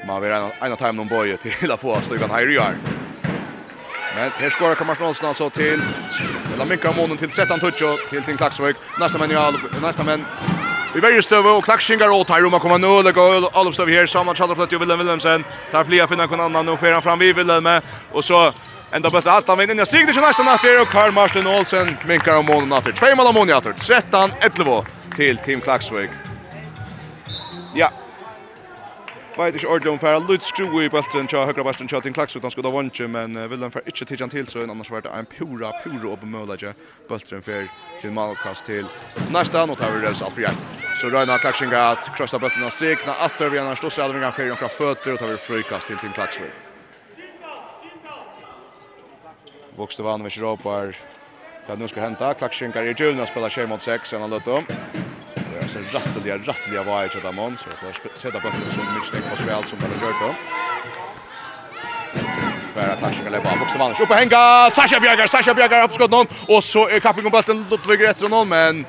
man 0.08 0.21
vill 0.21 0.32
en 0.32 0.51
en 0.62 0.78
time 0.78 0.91
någon 0.91 1.08
boy 1.08 1.38
till 1.38 1.71
att 1.71 1.82
få 1.82 2.01
stugan 2.01 2.32
här 2.32 2.51
i 2.51 2.60
år. 2.60 2.75
Men 4.15 4.32
här 4.32 4.49
skorar 4.49 4.75
kommer 4.75 4.95
Snålsson 4.95 5.28
alltså 5.30 5.49
till 5.49 5.82
eller 6.54 6.65
mycket 6.65 6.86
av 6.86 6.95
månen 6.95 7.17
till 7.17 7.30
13 7.30 7.60
touch 7.60 7.82
och 7.82 8.10
till 8.10 8.23
till 8.23 8.38
Klaxvik. 8.38 8.75
Nästa 8.99 9.17
men 9.17 9.30
ja 9.30 9.54
nästa 9.82 10.04
men 10.04 10.25
Vi 10.93 11.01
väljer 11.01 11.21
stöv 11.21 11.47
och 11.47 11.63
klaxingar 11.63 12.10
åt 12.10 12.30
här 12.30 12.41
rumma 12.41 12.60
kommer 12.60 12.78
nu 12.78 12.88
och 12.88 13.04
lägger 13.04 13.58
all 13.60 13.67
uppstöv 13.67 13.89
här. 13.89 14.06
Samma 14.06 14.36
tjallar 14.36 14.56
flöt 14.56 14.73
ju 14.73 14.78
Willem 14.78 14.99
Willemsen. 14.99 15.43
Tar 15.71 15.84
flia 15.84 16.08
finna 16.08 16.28
kon 16.28 16.39
annan 16.39 16.69
och 16.69 16.78
sker 16.78 17.01
fram 17.01 17.19
vid 17.19 17.36
Willem. 17.36 17.67
Och 18.12 18.25
så 18.25 18.54
ända 18.91 19.10
bättre 19.10 19.32
att 19.32 19.47
han 19.47 19.58
vinner. 19.58 19.75
Jag 19.75 19.88
stiger 19.88 20.13
till 20.13 20.21
nästa 20.21 20.43
natt 20.43 20.62
och 20.82 20.88
Karl 20.88 21.12
Marsten 21.12 21.47
Olsen 21.47 21.97
minkar 22.08 22.38
om 22.38 22.45
månen 22.45 22.69
natt 22.69 22.95
Två 22.95 23.15
mål 23.15 23.28
om 23.28 23.34
månen 23.36 23.56
natt 23.56 23.65
13-11 23.65 24.86
til 25.15 25.38
Team 25.38 25.62
Klaksvik. 25.62 26.10
Ja. 27.75 27.88
Vet 29.38 29.56
ikke 29.56 29.67
ordentlig 29.67 29.91
om 29.91 29.99
færa 29.99 30.19
Lutz 30.19 30.47
skru 30.47 30.82
i 30.82 30.89
bølten 30.89 31.28
til 31.28 31.39
høyre 31.39 31.63
bølten 31.63 31.88
til 31.88 32.01
Team 32.01 32.13
Klaksvik. 32.13 32.43
Han 32.43 32.51
skulle 32.51 32.71
ha 32.71 32.75
vantje, 32.75 33.08
men 33.08 33.38
uh, 33.38 33.49
Vilhelm 33.51 33.71
færa 33.71 33.88
ikke 33.88 34.06
tidsan 34.06 34.30
til, 34.30 34.47
så 34.47 34.60
en 34.60 34.69
annars 34.69 34.91
var 34.91 34.99
det 34.99 35.12
en 35.19 35.25
pura, 35.25 35.71
pura 35.84 36.12
åpen 36.12 36.32
mølage 36.32 36.73
bølten 37.08 37.43
færa 37.43 37.67
til 38.01 38.12
Malkast 38.12 38.65
til 38.65 38.88
næsta, 39.32 39.65
nå 39.65 39.75
tar 39.75 39.91
vi 39.91 40.06
revs 40.08 40.21
alt 40.21 40.34
for 40.34 40.39
hjert. 40.39 40.62
Så 40.99 41.08
Røyna 41.08 41.38
Klaksinga 41.38 41.91
at 41.91 42.12
krossa 42.17 42.38
bølten 42.38 42.63
av 42.63 42.71
strikna, 42.75 43.15
at 43.23 43.51
vi 43.51 43.60
en 43.60 43.75
stås 43.75 43.97
i 43.97 44.01
alvinga 44.01 44.32
færa 44.32 44.51
omkra 44.51 44.67
føtter, 44.67 45.13
og 45.13 45.19
tar 45.19 45.32
vi 45.32 45.41
frøykast 45.47 45.88
til 45.88 45.97
Team 45.97 46.13
Klaksvik. 46.13 46.63
Vokste 49.78 50.04
vann 50.04 50.23
vi 50.23 50.41
ropar 50.41 50.95
Kan 51.67 51.80
nu 51.80 51.88
ska 51.88 52.01
hända. 52.01 52.34
Klackschinkar 52.34 52.84
i 52.84 52.88
julen 52.88 52.97
Julna 52.97 53.25
spelar 53.25 53.49
tjej 53.49 53.67
mot 53.67 53.82
sex. 53.82 54.10
Sen 54.10 54.21
han 54.21 54.30
löt 54.30 54.47
om 54.47 54.65
så 55.67 55.80
rättliga 55.80 56.38
rättliga 56.38 56.84
var 56.84 57.01
jag 57.01 57.12
chatta 57.12 57.34
så 57.58 57.69
att 57.69 58.17
sätta 58.17 58.39
på 58.39 58.51
som 58.69 58.84
mycket 58.95 59.30
på 59.30 59.36
spel 59.36 59.65
som 59.65 59.80
bara 59.80 60.08
gjort 60.08 60.19
då. 60.21 60.36
För 62.73 62.88
att 62.89 62.99
Sasha 62.99 63.30
lägger 63.30 63.51
på 63.51 63.60
vuxna 63.60 63.80
vann. 63.80 63.91
Upp 63.91 64.10
och 64.10 64.15
hänga 64.15 64.69
Sasha 64.71 64.99
Björger, 64.99 65.28
Sasha 65.28 65.54
Björger 65.54 65.84
uppskott 65.84 66.12
någon 66.12 66.28
och 66.47 66.63
så 66.63 66.89
är 66.89 66.99
kappingen 66.99 67.32
bollen 67.32 67.67
Ludvig 67.69 68.08
Rättsson 68.08 68.49
men 68.49 68.86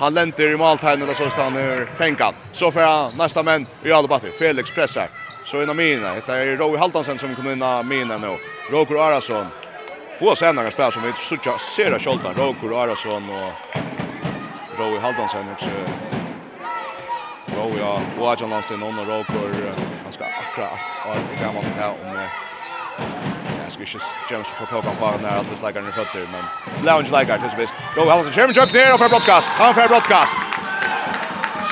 Han 0.00 0.14
lenter 0.14 0.52
i 0.52 0.56
måltegnet 0.56 1.08
där 1.08 1.14
så 1.14 1.30
står 1.30 1.42
han 1.42 1.56
ur 1.56 1.86
fänkan. 1.98 2.34
Så 2.52 2.72
för 2.72 2.82
han 2.82 3.12
nästa 3.16 3.42
män 3.42 3.66
i 3.84 3.92
Alabati. 3.92 4.30
Felix 4.38 4.70
pressar. 4.70 5.08
Så 5.44 5.62
innan 5.62 5.76
mina. 5.76 6.14
Det 6.14 6.28
är 6.28 6.56
Roy 6.56 6.78
Haldansen 6.78 7.18
som 7.18 7.36
kommer 7.36 7.52
innan 7.52 7.88
mina 7.88 8.18
nu. 8.18 8.38
Roger 8.70 8.96
Arason. 8.96 9.46
Få 10.18 10.36
senare 10.36 10.70
spel 10.70 10.92
som 10.92 11.02
vi 11.02 11.08
inte 11.08 11.20
ser 11.20 11.58
sera 11.58 11.98
kjoltan. 11.98 12.34
Roger 12.34 12.82
Arason 12.82 13.30
och 13.30 13.52
Roy 14.78 15.00
Haldansen 15.00 15.48
också 15.52 15.70
och 17.60 17.78
ja 17.78 18.02
och 18.18 18.32
att 18.32 18.40
han 18.40 18.50
låste 18.50 18.76
någon 18.76 18.98
och 18.98 19.06
råkor 19.06 19.76
ganska 20.04 20.24
akkurat 20.24 20.72
att 21.04 21.40
gammal 21.40 21.64
här 21.76 21.90
om 21.90 22.28
jag 23.58 23.72
ska 23.72 23.82
just 23.82 24.30
James 24.30 24.48
för 24.48 24.66
ta 24.66 24.82
på 24.82 25.18
när 25.22 25.36
att 25.36 25.48
det 25.48 25.62
lägger 25.62 25.82
ner 25.82 25.92
fötter 25.92 26.26
men 26.26 26.44
Lounge 26.86 27.10
lägger 27.10 27.38
det 27.38 27.50
så 27.50 27.56
visst 27.56 27.74
då 27.94 28.04
har 28.04 28.10
han 28.10 28.32
Sherman 28.32 28.54
Chuck 28.54 28.72
ner 28.72 28.94
och 28.94 28.98
för 28.98 29.08
broadcast 29.08 29.48
han 29.48 29.74
för 29.74 29.88
broadcast 29.88 30.38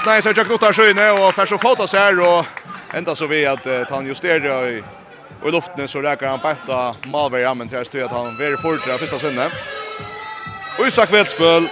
Snais 0.03 0.25
har 0.25 0.35
Chuck 0.35 0.49
notar 0.49 0.73
skyne 0.73 1.11
och 1.11 1.35
för 1.35 1.47
så 1.47 1.59
fotas 1.59 1.93
här 1.93 2.21
och 2.21 2.47
ända 2.95 3.15
så 3.15 3.27
vi 3.27 3.47
att 3.47 3.67
uh, 3.67 3.83
han 3.91 4.07
justerar 4.07 4.69
i 4.69 4.83
och 5.43 5.49
i 5.49 5.53
luften 5.53 5.89
så 5.89 6.01
räcker 6.01 6.27
han 6.27 6.41
bättre 6.41 6.95
Malberg 7.13 7.45
använt 7.45 7.73
här 7.73 7.85
styr 7.85 8.03
att 8.03 8.13
han 8.13 8.27
är 8.27 8.57
fortare 8.57 8.99
första 8.99 9.19
sinne 9.19 9.51
Och 10.79 10.87
Isak 10.87 11.13
Veldsbøl, 11.13 11.69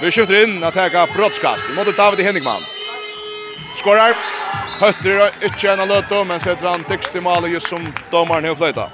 vi 0.00 0.10
skjuter 0.10 0.42
in 0.44 0.64
att 0.64 0.74
ta 0.74 1.06
brottskast 1.16 1.66
mot 1.76 1.96
David 1.96 2.26
Henningman. 2.26 2.79
Skorar. 3.78 4.16
Høtter 4.80 5.18
er 5.26 5.44
ikke 5.44 5.74
en 5.74 5.82
av 5.84 5.90
løte, 5.90 6.22
men 6.24 6.40
setter 6.40 6.70
han 6.70 6.84
dykst 6.88 7.16
i 7.16 7.20
malet 7.20 7.52
just 7.52 7.68
som 7.68 7.84
dommeren 8.10 8.48
har 8.48 8.56
fløyta. 8.56 8.88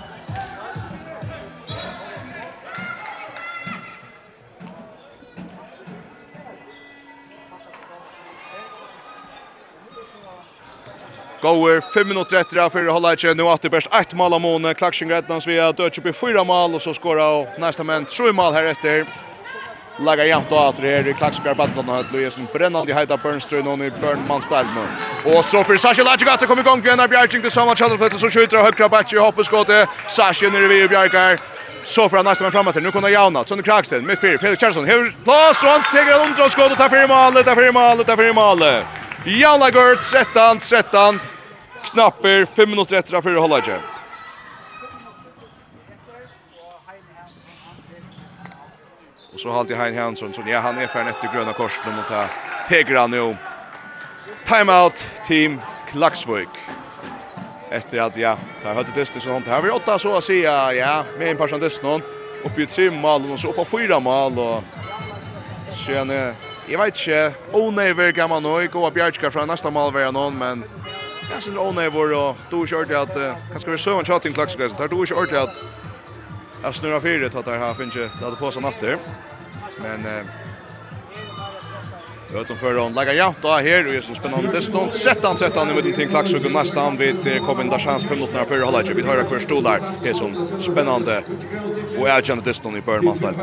Goer 11.46 11.80
5 11.94 12.08
minutter 12.08 12.40
etter 12.40 12.58
av 12.58 12.72
fyrir 12.74 12.90
hålla 12.90 13.12
ikke, 13.14 13.36
nu 13.38 13.44
at 13.52 13.62
det 13.62 13.70
best 13.70 13.92
ett 13.94 14.14
mål 14.18 14.34
av 14.34 14.42
måne, 14.42 14.72
Klaksing 14.74 15.12
Rednans 15.12 15.46
via 15.46 15.68
opp 15.70 16.06
i 16.10 16.12
fyra 16.12 16.42
mål, 16.44 16.74
og 16.74 16.82
så 16.82 16.94
skåra 16.96 17.28
og 17.36 17.60
næsta 17.62 17.86
menn 17.86 18.08
3 18.10 18.32
mål 18.34 18.56
her 18.56 18.72
etter. 18.72 19.06
Laga 19.98 20.24
jämt 20.26 20.52
och 20.52 20.68
åter 20.68 20.82
här 20.82 21.08
i 21.08 21.14
Klaxkar 21.14 21.54
Badblad 21.54 21.88
och 21.88 22.12
Louis 22.12 22.36
en 22.36 22.48
brännande 22.52 22.94
hajta 22.94 23.16
Burnström 23.16 23.66
och 23.68 23.78
i 23.78 23.90
Burn 23.90 24.26
Manstall 24.28 24.66
nu. 24.66 25.32
Och 25.32 25.44
så 25.44 25.64
för 25.64 25.76
Sashi 25.76 26.02
Lajigat 26.02 26.42
att 26.42 26.48
komma 26.48 26.60
igång 26.60 26.80
Glenn 26.80 27.08
Bjarking 27.08 27.42
till 27.42 27.50
samma 27.50 27.76
channel 27.76 27.98
för 27.98 28.18
så 28.18 28.30
skjuter 28.30 28.56
högra 28.56 28.88
back 28.88 29.12
i 29.12 29.16
hoppet 29.16 29.46
skottet. 29.46 29.88
Sashi 30.08 30.50
ner 30.50 30.72
i 30.72 30.88
Bjarkar. 30.88 31.40
Så 31.84 32.08
för 32.08 32.22
nästa 32.22 32.44
man 32.44 32.52
framåt 32.52 32.74
nu 32.74 32.90
kommer 32.92 33.08
Jauna 33.08 33.44
Sonny 33.44 33.62
Kraxen 33.62 34.06
med 34.06 34.18
fyra 34.18 34.38
Felix 34.38 34.60
Charlson. 34.60 34.84
Hur 34.84 35.16
plats 35.24 35.62
och 35.62 35.68
han 35.68 35.82
tar 35.82 36.22
en 36.22 36.28
undra 36.28 36.48
skott 36.48 36.72
och 36.72 36.78
tar 36.78 36.88
fyra 36.88 37.06
mål, 37.06 37.44
tar 37.44 37.54
fyra 37.54 37.72
mål, 37.72 38.04
tar 38.04 38.16
fyra 38.16 38.32
mål. 38.32 38.62
Jauna 39.24 39.70
Gert 39.70 40.02
13 40.02 40.58
13 40.58 41.20
knapper 41.92 42.46
5 42.56 42.70
minuter 42.70 42.96
efter 42.96 43.22
för 43.22 43.34
hålla 43.34 43.60
Och 49.36 49.40
så 49.40 49.50
har 49.50 49.66
jag 49.68 49.76
Hein 49.76 49.98
Hansson 49.98 50.34
så 50.34 50.42
ja 50.46 50.60
han 50.60 50.78
är 50.78 50.86
för 50.86 51.06
ett 51.06 51.20
gröna 51.20 51.52
korset 51.52 51.84
mot 51.84 52.08
ta 52.08 52.28
Tegra 52.68 53.06
nu. 53.06 53.36
Timeout 54.44 55.04
team 55.22 55.60
Klaxvik. 55.86 56.48
Efter 57.70 57.98
att 57.98 58.16
ja, 58.16 58.38
ta 58.62 58.72
hade 58.72 58.92
det 58.92 59.06
så 59.06 59.20
sånt 59.20 59.46
här 59.46 59.62
vi 59.62 59.70
åtta 59.70 59.98
så 59.98 60.16
att 60.16 60.24
säga 60.24 60.72
ja, 60.72 61.04
med 61.18 61.30
en 61.30 61.36
person 61.36 61.60
dust 61.60 61.82
någon 61.82 62.02
uppe 62.44 62.62
i 62.62 62.66
tre 62.66 62.90
mål 62.90 63.30
och 63.30 63.40
så 63.40 63.52
på 63.52 63.64
fyra 63.64 64.00
mål 64.00 64.38
och 64.38 64.64
sen 65.86 66.10
jag 66.68 66.78
vet 66.78 66.86
inte 66.86 67.34
onöver 67.52 68.12
kan 68.12 68.30
man 68.30 68.42
nog 68.42 68.70
gå 68.70 68.90
Bjärka 68.90 69.30
från 69.30 69.48
nästa 69.48 69.70
mål 69.70 69.92
var 69.92 70.12
någon 70.12 70.38
men 70.38 70.64
Jag 71.32 71.42
syns 71.42 71.56
onöver 71.56 72.14
och 72.14 72.36
då 72.50 72.66
körde 72.66 73.00
att 73.00 73.16
kanske 73.50 73.70
vi 73.70 73.78
så 73.78 73.98
en 73.98 74.04
chatting 74.04 74.32
Klaxvik 74.32 74.70
så 74.70 74.76
där 74.76 74.88
då 74.88 75.06
körde 75.06 75.42
att 75.42 75.56
Jag 76.62 76.74
snurrar 76.74 77.00
fyret 77.00 77.34
att 77.34 77.44
det 77.44 77.58
här 77.58 77.74
finns 77.74 77.96
ju 77.96 78.08
det 78.18 78.24
hade 78.24 78.36
på 78.36 78.50
sig 78.50 78.62
natter. 78.62 78.98
Men 79.82 80.06
eh 80.06 80.26
Jag 82.32 82.38
vet 82.38 82.50
om 82.50 82.56
förra 82.56 82.80
hon 82.80 82.94
lägger 82.94 83.12
jämt 83.12 83.36
då 83.42 83.48
här 83.48 83.86
och 83.86 83.94
är 83.94 84.00
så 84.00 84.14
spännande. 84.14 84.52
Det 84.52 84.62
står 84.62 84.90
han 85.22 85.36
13 85.36 85.74
mot 85.74 85.82
till 85.82 86.08
klax 86.08 86.32
och 86.32 86.52
nästan 86.52 86.96
vid 86.96 87.16
kommer 87.46 87.62
en 87.62 87.78
chans 87.78 88.04
för 88.04 88.14
minuterna 88.14 88.44
för 88.44 88.60
hålla 88.60 88.82
ju. 88.82 88.94
Vi 88.94 89.02
har 89.02 89.24
kvar 89.24 89.38
stol 89.38 89.62
där. 89.62 89.80
Det 90.02 90.08
är 90.08 90.14
så 90.14 90.46
spännande. 90.60 91.22
Och 91.98 92.08
jag 92.08 92.26
känner 92.26 92.42
det 92.42 92.54
står 92.54 92.76
i 92.76 92.80
Burnmans 92.80 93.20
där. 93.20 93.34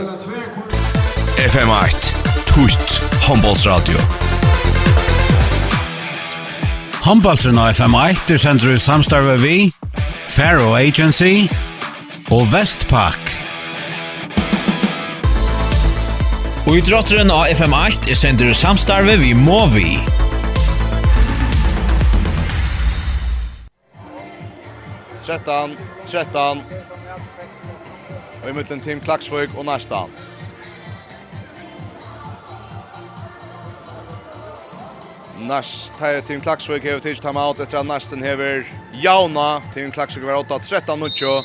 FM 1.45 1.69
8 1.69 1.85
Tweet 2.53 3.03
Handbollsradio. 3.27 3.97
Handbollsradio 6.93 7.69
FM 7.69 7.95
8 7.95 8.33
är 8.33 8.37
sänder 8.37 8.73
i 8.73 8.79
samstarve 8.79 9.37
vi 9.37 9.71
Faro 10.27 10.73
Agency 10.75 11.47
og 12.33 12.47
Vestpak. 12.49 13.29
Og 16.65 16.77
i 16.79 16.81
drotteren 16.81 17.29
av 17.29 17.51
FM8 17.53 18.09
er 18.09 18.17
sender 18.17 18.55
samstarve 18.57 19.19
vi 19.21 19.35
må 19.37 19.59
vi. 19.69 19.91
Trettan, 25.21 25.77
trettan. 26.09 26.65
Og 28.41 28.49
i 28.49 28.57
mittlen 28.57 28.81
team 28.81 29.03
Klaksvøk 29.03 29.53
og 29.53 29.67
Nærstan. 29.69 30.09
Nars 35.43 35.91
tar 35.99 36.23
Tim 36.25 36.41
Klaksvik 36.41 36.87
hever 36.87 37.03
tids 37.03 37.21
time 37.21 37.37
out 37.37 37.59
etter 37.61 37.83
at 37.83 37.85
Narsten 37.85 38.25
hever 38.25 38.63
Jauna. 39.03 39.59
Team 39.75 39.91
Klaksvik 39.93 40.25
var 40.25 40.41
8-13 40.41 40.97
nuttjo. 40.97 41.43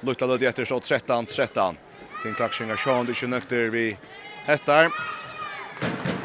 Lukta 0.00 0.26
lödi 0.26 0.46
etter 0.46 0.64
stå 0.64 0.78
13-13. 0.78 1.74
Tim 2.22 2.34
Klaxinga 2.34 2.76
Sean, 2.76 3.06
det 3.06 3.22
är 3.22 3.26
nøkter 3.26 3.56
nökter 3.56 3.70
vi 3.70 3.96
hettar. 4.46 4.90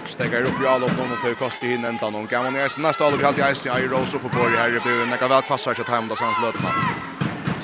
Stegar 0.05 0.41
upp 0.41 0.61
i 0.63 0.67
allop 0.67 0.91
någon 0.97 1.11
och 1.11 1.19
tar 1.21 1.33
kost 1.33 1.63
i 1.63 1.67
hinn 1.67 1.85
ända 1.85 2.09
någon. 2.09 2.27
Gammal 2.27 2.55
i 2.55 2.65
isen, 2.65 2.85
all 2.85 2.93
allop 2.99 3.21
i 3.21 3.25
allt 3.25 3.37
i 3.37 3.41
isen. 3.51 3.71
Jag 3.81 3.91
Rose 3.91 4.17
uppe 4.17 4.29
på 4.29 4.47
det 4.47 4.57
här 4.57 4.75
i 4.75 4.79
buen. 4.79 5.09
Jag 5.09 5.19
kan 5.19 5.29
väl 5.29 5.41
passa 5.41 5.75
sig 5.75 5.81
att 5.81 5.89
hemda 5.89 6.15
Sands 6.15 6.39
Lötman. 6.41 6.71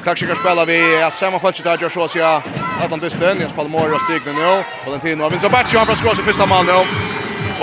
Klaxinga 0.03 0.35
spelar 0.35 0.65
vi. 0.65 0.99
ja, 0.99 1.11
samma 1.11 1.31
man 1.31 1.39
fallet 1.39 1.63
där, 1.63 1.77
jag 1.81 1.91
sås 1.91 2.15
jag. 2.15 2.41
Atlantisten, 2.81 3.37
jag 3.41 3.49
spelar 3.49 3.69
Mora 3.69 3.95
och 3.95 4.01
Stigner 4.01 4.33
nu. 4.33 4.63
Valentino 4.85 5.23
har 5.23 5.29
vinst 5.29 5.51
batch, 5.51 5.75
han 5.75 5.87
får 5.87 5.95
skås 5.95 6.19
i 6.19 6.23
första 6.23 6.45
man 6.45 6.65
nu. 6.65 6.71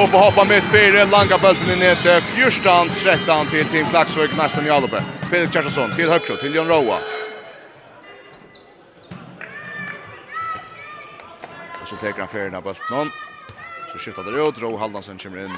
Upp 0.02 0.14
och 0.14 0.20
hoppa 0.20 0.44
mitt 0.44 0.64
fyra, 0.64 1.04
langa 1.04 1.38
bulten 1.38 1.70
i 1.70 1.76
nätet. 1.76 2.24
Fjörstan, 2.24 2.88
13 2.88 3.46
till 3.46 3.66
Tim 3.66 3.86
Klaxvik, 3.86 4.36
nästan 4.36 4.66
i 4.66 4.70
allopet. 4.70 5.02
Felix 5.30 5.52
Kjertason 5.52 5.94
till 5.94 6.10
högre, 6.10 6.36
till 6.36 6.54
Jon 6.54 6.68
Roa. 6.68 6.98
Och 11.86 11.90
så 11.90 11.96
tar 11.96 12.12
han 12.18 12.28
färden 12.28 12.54
av 12.54 12.62
bulten. 12.62 13.10
Så 13.92 13.98
skiftar 13.98 14.22
det 14.22 14.48
ut. 14.48 14.58
Ro 14.62 14.76
Haldansen 14.76 15.18
kommer 15.18 15.44
in 15.44 15.54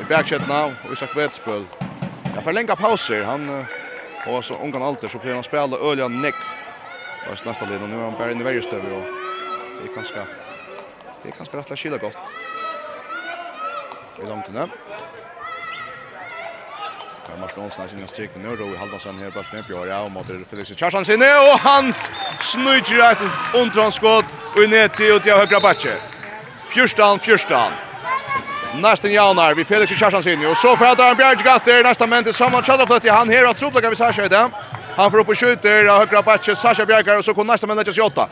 i 0.00 0.04
backshotna. 0.08 0.64
Och 0.64 0.92
Isak 0.92 1.16
Vetspöl. 1.16 1.64
Jag 2.34 2.44
får 2.44 2.52
länga 2.52 2.76
pauser. 2.76 3.22
Han 3.22 3.64
och 4.28 4.44
så 4.44 4.54
ungan 4.54 4.82
alter 4.82 5.08
så 5.08 5.18
blir 5.18 5.34
han 5.34 5.42
spela 5.42 5.76
Ölja 5.76 6.08
Nick. 6.08 6.34
Vars 7.28 7.44
nästa 7.44 7.64
led 7.66 7.80
nu 7.80 7.96
är 7.96 8.02
han 8.02 8.12
bara 8.12 8.32
in 8.32 8.40
i 8.40 8.44
varje 8.44 8.62
stöv. 8.62 8.82
Det 8.82 9.90
är 9.90 9.94
ganska... 9.94 10.26
Det 11.22 11.28
är 11.28 11.32
ganska 11.36 11.56
rätt 11.56 11.70
att 11.70 11.78
kyla 11.78 11.98
gott. 11.98 12.18
I 14.22 14.26
långt 14.26 14.48
inne. 14.48 14.68
Karl 17.26 17.38
Martin 17.40 17.64
Olsen 17.64 17.88
sin 17.88 18.08
strik 18.08 18.30
nu 18.36 18.56
då 18.56 18.64
i 18.64 18.76
Halvarsson 18.76 19.18
här 19.18 19.30
bara 19.30 19.44
knäpp 19.44 19.70
gör 19.70 19.86
jag 19.86 20.04
och 20.04 20.10
mot 20.10 20.26
Felix 20.50 20.72
Charlsson 20.76 21.04
sin 21.04 21.22
och 21.22 21.58
han 21.58 21.92
snurrar 22.40 23.10
rätt 23.10 23.22
undranskott 23.54 24.38
och 24.56 24.70
ner 24.70 24.88
till 24.88 25.06
ut 25.06 25.26
jag 25.26 25.38
högra 25.38 25.60
backe. 25.60 25.96
Fyrstan 26.74 27.18
fyrstan. 27.18 27.72
Nästan 28.74 29.12
Janar 29.12 29.54
vi 29.54 29.64
Felix 29.64 29.92
Charlsson 29.92 30.22
sinni. 30.22 30.46
och 30.46 30.56
så 30.56 30.76
får 30.76 31.02
han 31.02 31.16
Bjerg 31.16 31.36
Gatter 31.44 31.84
nästa 31.84 32.06
men 32.06 32.24
till 32.24 32.34
samma 32.34 32.62
chans 32.62 32.90
att 32.90 33.08
han 33.08 33.28
här 33.28 33.44
att 33.44 33.56
trubbla 33.56 33.90
vi 33.90 33.96
Sasha 33.96 34.28
det. 34.28 34.50
Han 34.96 35.10
får 35.10 35.18
upp 35.18 35.28
och 35.28 35.38
skjuter 35.38 35.86
av 35.86 35.98
högra 35.98 36.22
backe 36.22 36.56
Sasha 36.56 36.86
Bjerg 36.86 37.18
och 37.18 37.24
så 37.24 37.34
kommer 37.34 37.52
nästa 37.52 37.66
men 37.66 37.76
det 37.76 37.88
är 37.88 37.92
28. 37.92 38.28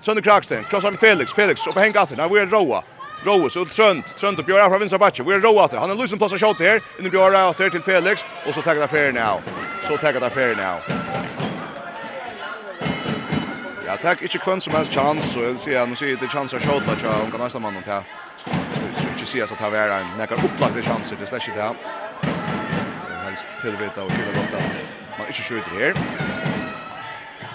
Sönder 0.00 0.22
Kraksten, 0.22 0.64
krossar 0.64 0.92
Felix, 0.92 1.34
Felix 1.34 1.66
upp 1.66 1.74
på 1.74 1.80
hänggatten, 1.80 2.16
Nei, 2.16 2.28
vi 2.28 2.38
är 2.38 2.46
roa. 2.46 2.82
Roa 3.24 3.50
så 3.50 3.64
Trönt, 3.64 4.16
Trönt 4.16 4.38
och 4.38 4.44
Björn 4.44 4.70
från 4.70 4.78
vänstra 4.78 4.98
backen. 4.98 5.26
Vi 5.26 5.34
är 5.34 5.40
Roa 5.40 5.64
åter. 5.64 5.78
Han 5.78 5.90
har 5.90 5.96
lösen 5.96 6.18
plats 6.18 6.32
och 6.34 6.40
skott 6.40 6.60
här. 6.60 6.80
In 6.98 7.06
i 7.06 7.10
Björn 7.10 7.48
åter 7.50 7.70
till 7.70 7.82
Felix 7.82 8.24
och 8.46 8.54
så 8.54 8.62
tackar 8.62 8.86
fair 8.86 9.12
now. 9.12 9.40
Så 9.82 9.96
tackar 9.96 10.30
fair 10.30 10.54
now. 10.56 10.80
Ja, 13.86 13.96
tack. 13.96 14.22
Inte 14.22 14.38
kvann 14.38 14.60
som 14.60 14.74
helst 14.74 14.92
chans 14.94 15.32
så 15.32 15.40
jag 15.40 15.48
vill 15.48 15.58
säga 15.58 15.86
nu 15.86 15.96
ser 15.96 16.16
det 16.16 16.28
chans 16.28 16.54
att 16.54 16.62
skjuta 16.62 16.96
tror 16.96 17.12
jag. 17.12 17.20
Hon 17.20 17.30
kan 17.30 17.40
nästa 17.40 17.58
man 17.58 17.74
nånt 17.74 17.86
här. 17.86 18.02
Så 18.94 19.08
inte 19.08 19.26
se 19.26 19.46
så 19.46 19.54
att 19.54 19.60
här 19.60 19.72
är 19.72 20.00
en 20.00 20.06
näka 20.18 20.34
upplagda 20.34 20.82
chanser 20.82 21.16
det 21.20 21.26
släcker 21.26 21.52
det 21.54 21.62
här. 21.62 21.74
Helst 23.24 23.46
tillvita 23.62 24.02
och 24.02 24.12
skilja 24.12 24.32
gott 24.32 24.54
att 24.54 25.18
man 25.18 25.26
inte 25.26 25.42
skjuter 25.42 25.70
här. 25.70 25.94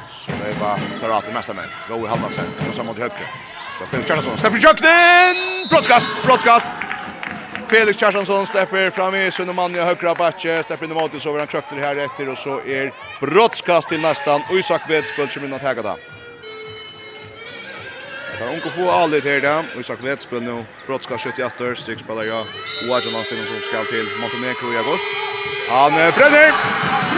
Så 0.07 0.31
det 0.31 0.59
var 0.59 0.79
Tarati 0.99 1.31
nästa 1.33 1.53
men. 1.53 1.69
Rowe 1.89 2.07
Hallandsen. 2.09 2.45
Och 2.69 2.75
så 2.75 2.83
mot 2.83 2.97
högre. 2.97 3.54
Så 3.79 3.85
Felix 3.85 4.07
Kjartansson 4.07 4.37
släpper 4.37 4.59
köknen! 4.59 5.35
Brottskast! 5.69 6.07
Brottskast! 6.25 6.67
Felix 7.67 7.99
Kjartansson 7.99 8.45
släpper 8.45 8.89
fram 8.89 9.15
i 9.15 9.31
Sunnemann 9.31 9.75
i 9.75 9.79
högra 9.79 10.15
batche. 10.15 10.63
Släpper 10.63 10.85
in 10.85 10.91
i 10.91 10.93
målet 10.93 11.21
så 11.21 11.29
över 11.29 11.39
han 11.39 11.47
krökter 11.47 11.75
här 11.75 11.95
efter 11.95 12.29
och 12.29 12.37
så 12.37 12.59
är 12.59 12.93
brottskast 13.21 13.89
till 13.89 14.01
nästan. 14.01 14.41
Och 14.49 14.55
Isak 14.55 14.89
Vedspöld 14.89 15.31
som 15.31 15.45
innan 15.45 15.59
tägata. 15.59 15.95
Det 18.37 18.43
är 18.43 18.49
unga 18.49 18.71
få 18.75 18.91
allt 18.91 19.23
här 19.23 19.41
där. 19.41 19.65
Och 19.73 19.79
Isak 19.79 19.99
Vedspöld 20.03 20.43
nu 20.43 20.65
brottskast 20.87 21.23
78. 21.23 21.75
Strykspelar 21.75 22.23
jag. 22.23 22.45
Och 22.87 22.95
Adjan 22.95 23.13
Hansen 23.13 23.45
som 23.45 23.55
ska 23.55 23.83
till 23.83 24.07
Montenegro 24.21 24.73
i 24.73 24.77
augusti. 24.77 25.07
Han 25.69 25.93
brenner. 25.93 26.51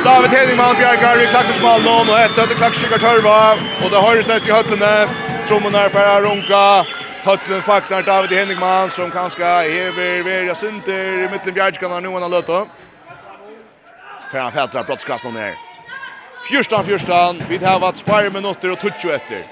David 0.03 0.31
Hedingman 0.31 0.75
bjergar 0.75 1.23
i 1.23 1.27
klaksersmål 1.27 1.81
nå, 1.83 1.95
og 2.07 2.19
etter 2.19 2.45
at 2.45 2.59
klakserskikar 2.59 3.01
tørva, 3.01 3.57
og 3.83 3.91
det 3.91 4.03
høyres 4.03 4.29
nest 4.29 4.47
i 4.47 4.53
høttene, 4.53 4.91
trommen 5.47 5.75
er 5.75 5.91
færre 5.91 6.21
runka, 6.23 6.61
høttene 7.25 7.59
faktar 7.65 8.05
David 8.07 8.35
Hedingman, 8.37 8.93
som 8.93 9.11
kanskje 9.11 9.51
hever 9.67 10.23
verja 10.27 10.55
sinter 10.55 11.25
i 11.25 11.27
midten 11.31 11.55
bjergskanar 11.57 12.03
nu 12.03 12.13
han 12.13 12.23
har 12.23 12.33
løtta. 12.37 12.63
Fær 14.31 14.45
han 14.45 14.55
fætter 14.55 14.87
brottskast 14.87 15.27
nå 15.27 15.33
ned. 15.35 15.59
Fyrstan, 16.47 16.85
fyrstan, 16.87 17.43
vi 17.49 17.59
har 17.65 17.83
vats 17.83 18.05
4 18.05 18.31
minutter 18.31 18.71
og 18.71 18.79
20 18.79 19.15
etter. 19.17 19.45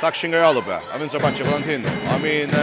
Klakserskikar 0.00 0.40
er 0.40 0.48
alloppe, 0.48 0.80
av 0.88 1.00
vinstra 1.02 1.20
bakke 1.20 1.44
Valentino, 1.44 1.92
av 2.08 2.24
min 2.24 2.60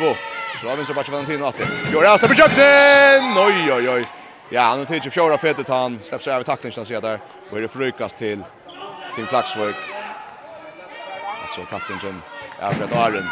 Våp. 0.00 0.31
Så 0.60 0.68
vinner 0.76 0.94
Bacha 0.94 1.12
Valentino 1.12 1.44
åter. 1.44 1.66
Gör 1.92 2.04
Asta 2.04 2.28
på 2.28 2.34
köknen. 2.34 3.38
Oj 3.38 3.72
oj 3.72 3.88
oj. 3.90 4.08
Ja, 4.50 4.62
han 4.62 4.78
har 4.78 4.84
tagit 4.84 5.12
fjärde 5.12 5.38
fetet 5.38 5.68
han 5.68 6.00
släpps 6.02 6.26
över 6.26 6.44
tacklingen 6.44 6.72
som 6.72 6.84
ser 6.84 7.00
där. 7.00 7.20
Och 7.50 7.60
det 7.60 7.68
frukas 7.68 8.14
till 8.14 8.44
till 9.14 9.26
Klaxvik. 9.26 9.76
Alltså 11.42 11.60
tacklingen 11.70 12.22
är 12.58 12.72
rätt 12.72 12.92
Aron. 12.92 13.28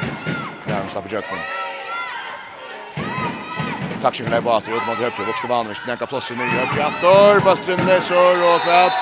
Där 0.67 0.75
han 0.75 0.89
släpper 0.89 1.09
köknen. 1.09 1.41
Tacklingen 4.03 4.33
är 4.33 4.41
bara 4.41 4.61
till 4.61 4.73
mot 4.73 4.99
högre 4.99 5.25
vuxte 5.27 5.47
Vanvers. 5.47 5.81
Knäcka 5.81 6.07
plats 6.07 6.31
i 6.31 6.37
nya 6.37 6.67
krattor. 6.75 7.41
Bultrun 7.41 7.87
Nesor 7.87 8.55
och 8.55 8.61
kvatt. 8.61 8.93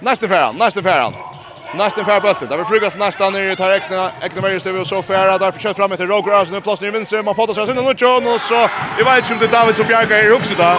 Nästa 0.00 0.28
färran, 0.28 0.56
nästa 0.56 0.82
färran. 0.82 1.29
Nästan 1.74 2.04
färre 2.04 2.20
bulten. 2.20 2.48
Där 2.48 2.56
vill 2.56 2.66
frugas 2.66 2.94
nästan 2.94 3.32
ner 3.32 3.50
i 3.50 3.56
tar 3.56 3.72
ekna. 3.72 4.10
Ekna 4.22 4.40
varje 4.40 4.60
stöv 4.60 4.76
och 4.80 4.86
så 4.86 5.02
färra. 5.02 5.38
Där 5.38 5.52
försökt 5.52 5.76
fram 5.76 5.90
till 5.90 6.06
Roger 6.06 6.32
Arsen. 6.32 6.54
Nu 6.54 6.60
plåsar 6.60 6.86
i 6.86 6.90
vinster. 6.90 7.22
Man 7.22 7.34
fattar 7.34 7.54
sig 7.54 7.66
sin 7.66 7.78
och 7.78 8.00
John. 8.02 8.26
Och 8.34 8.40
så 8.40 8.68
Jag 8.98 9.04
vet 9.04 9.18
inte 9.18 9.32
om 9.32 9.38
det 9.38 9.46
är 9.46 9.60
David 9.60 9.76
som 9.76 9.86
bjärgar 9.86 10.22
här 10.22 10.32
också 10.32 10.54
då. 10.54 10.72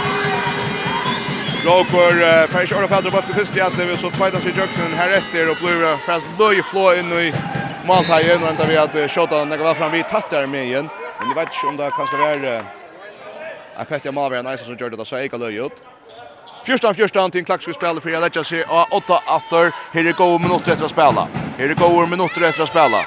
Roger 1.65 2.47
färre 2.47 2.67
kör 2.67 2.83
och 2.83 2.89
färre 2.89 3.11
bulten 3.11 3.35
först 3.35 3.55
i 3.57 3.61
atlev. 3.61 3.91
Och 3.93 3.99
så 3.99 4.09
tvajtar 4.09 4.39
sig 4.39 4.53
Jöksen 4.57 4.93
här 4.93 5.09
efter. 5.09 5.51
Och 5.51 5.57
blir 5.57 5.97
främst 6.05 6.27
löj 6.39 6.63
flå 6.63 6.93
in 6.93 7.11
i 7.11 7.33
Maltajen. 7.87 8.43
Och 8.43 8.49
ända 8.49 8.65
vi 8.67 8.77
att 8.77 9.11
Tjota 9.11 9.45
när 9.45 9.57
var 9.57 9.73
fram 9.73 9.91
vid 9.91 10.07
tattar 10.07 10.45
med 10.45 10.65
igen. 10.65 10.89
Men 11.19 11.27
jag 11.29 11.35
vet 11.35 11.49
inte 11.53 11.67
om 11.67 11.77
det 11.77 11.91
kanske 11.97 12.17
är... 12.17 12.63
Jag 13.77 13.87
pettar 13.87 14.11
Malvaren 14.11 14.47
Eisen 14.47 14.65
som 14.65 14.75
gör 14.75 14.89
det. 14.89 15.05
Så 15.05 15.15
jag 15.15 15.39
löj 15.39 15.55
ut. 15.55 15.90
Fjørstan 16.62 16.93
fjørstan 16.93 17.32
til 17.32 17.41
en 17.41 17.45
klaksk 17.45 17.74
spiller 17.74 18.03
for 18.03 18.14
jeg 18.14 18.22
letter 18.22 18.45
seg 18.45 18.68
av 18.70 18.91
åtta 18.93 19.18
atter. 19.34 19.72
Her 19.95 20.09
er 20.12 20.14
gode 20.14 20.38
minutter 20.43 20.76
etter 20.76 20.86
å 20.86 20.91
spille. 20.91 21.24
Her 21.57 21.74
er 21.74 21.80
gode 21.80 22.05
minutter 22.12 22.45
etter 22.45 22.62
å 22.62 22.70
spille. 22.70 23.01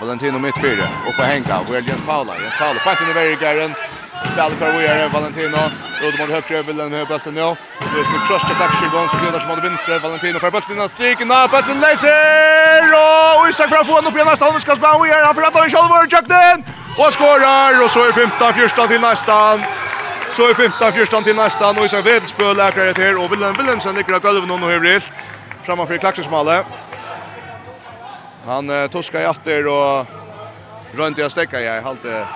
Valentino 0.00 0.40
mitt 0.40 0.56
fyra. 0.64 0.88
Uppe 1.10 1.28
henga. 1.28 1.60
Jens 1.84 2.02
Paula. 2.08 2.40
Jens 2.40 2.56
Paula. 2.56 2.80
Pantin 2.80 3.12
i 3.12 3.18
verigaren 3.20 3.76
spelar 4.24 4.56
kvar 4.58 4.72
vidare 4.78 5.08
Valentino 5.08 5.62
ut 6.02 6.18
mot 6.18 6.30
högre 6.30 6.62
vill 6.62 6.76
den 6.76 6.92
här 6.92 7.06
bulten 7.06 7.34
nu. 7.34 7.40
Det 7.94 8.00
är 8.00 8.04
snyggt 8.04 8.26
krush 8.28 8.46
till 8.46 8.62
Axel 8.66 8.88
Gons 8.88 9.12
killar 9.12 9.38
som 9.38 9.50
hade 9.50 9.62
vänster 9.68 9.98
Valentino 9.98 10.38
på 10.38 10.50
bulten 10.50 10.80
och 10.80 10.90
striken 10.90 11.28
Nå, 11.28 11.48
Patrik 11.50 11.80
Leiser 11.84 12.84
och 13.38 13.48
Isak 13.48 13.70
bra 13.70 13.84
fån 13.84 14.06
upp 14.06 14.14
igen 14.14 14.26
nästa 14.26 14.44
halva 14.44 14.60
ska 14.60 14.76
spela 14.76 14.98
vidare 15.02 15.24
han 15.24 15.34
förrättar 15.34 15.62
en 15.64 15.70
själv 15.70 15.90
och 15.92 16.28
den 16.28 16.58
och 16.98 17.12
skorar 17.12 17.84
och 17.84 17.90
så 17.90 18.00
är 18.08 18.12
15 18.12 18.54
första 18.54 18.86
till 18.86 19.00
nästan. 19.00 19.56
Så 20.36 20.42
är 20.50 20.54
15 20.54 20.92
första 20.92 21.20
till 21.20 21.36
nästan 21.36 21.78
och 21.78 21.84
Isak 21.84 22.06
Wedspöl 22.06 22.56
läkare 22.56 22.94
till 22.94 23.16
och 23.18 23.32
Willem 23.32 23.54
Willemsen 23.58 23.94
ligger 23.94 24.14
av 24.14 24.20
golvet 24.20 24.50
och 24.50 24.70
hövrilt 24.70 25.12
framför 25.66 25.96
Klaxersmalle. 25.96 26.64
Han 28.46 28.70
eh, 28.70 28.86
tuskar 28.86 29.20
i 29.20 29.24
efter 29.24 29.66
och 29.66 30.06
runt 30.92 31.18
jag 31.18 31.32
stäcka 31.32 31.60
jag 31.60 31.82
halte 31.82 32.26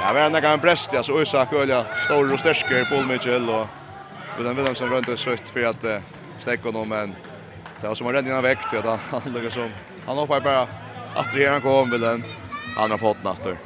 Ja, 0.00 0.12
vi 0.12 0.20
har 0.20 0.30
nekka 0.30 0.52
en 0.52 0.60
brest, 0.60 0.92
ja, 0.92 1.02
så 1.02 1.22
Isak 1.22 1.52
Ølja, 1.52 1.80
stor 2.04 2.28
og 2.32 2.38
stersker, 2.38 2.84
Paul 2.86 3.06
Mitchell, 3.06 3.48
og 3.50 3.66
William 4.36 4.54
Wilhelmsen 4.54 4.92
rønte 4.92 5.16
søtt 5.18 5.50
for 5.50 5.66
at 5.66 5.86
uh, 5.90 6.04
stekka 6.38 6.70
noe, 6.70 6.86
men 6.86 7.16
det 7.80 7.88
var 7.88 7.96
som 7.98 8.06
han 8.08 8.14
redde 8.14 8.30
innan 8.30 8.44
vekk, 8.46 8.68
ja, 8.78 8.94
han 9.10 9.26
lukka 9.34 9.50
som, 9.50 9.72
han 10.06 10.20
hoppa 10.22 10.38
bare 10.44 10.68
atter 11.18 11.42
her 11.42 11.50
han 11.56 11.64
kom, 11.64 11.90
Wilhelm, 11.90 12.22
han 12.76 12.94
har 12.94 13.02
fått 13.02 13.26
natter. 13.26 13.58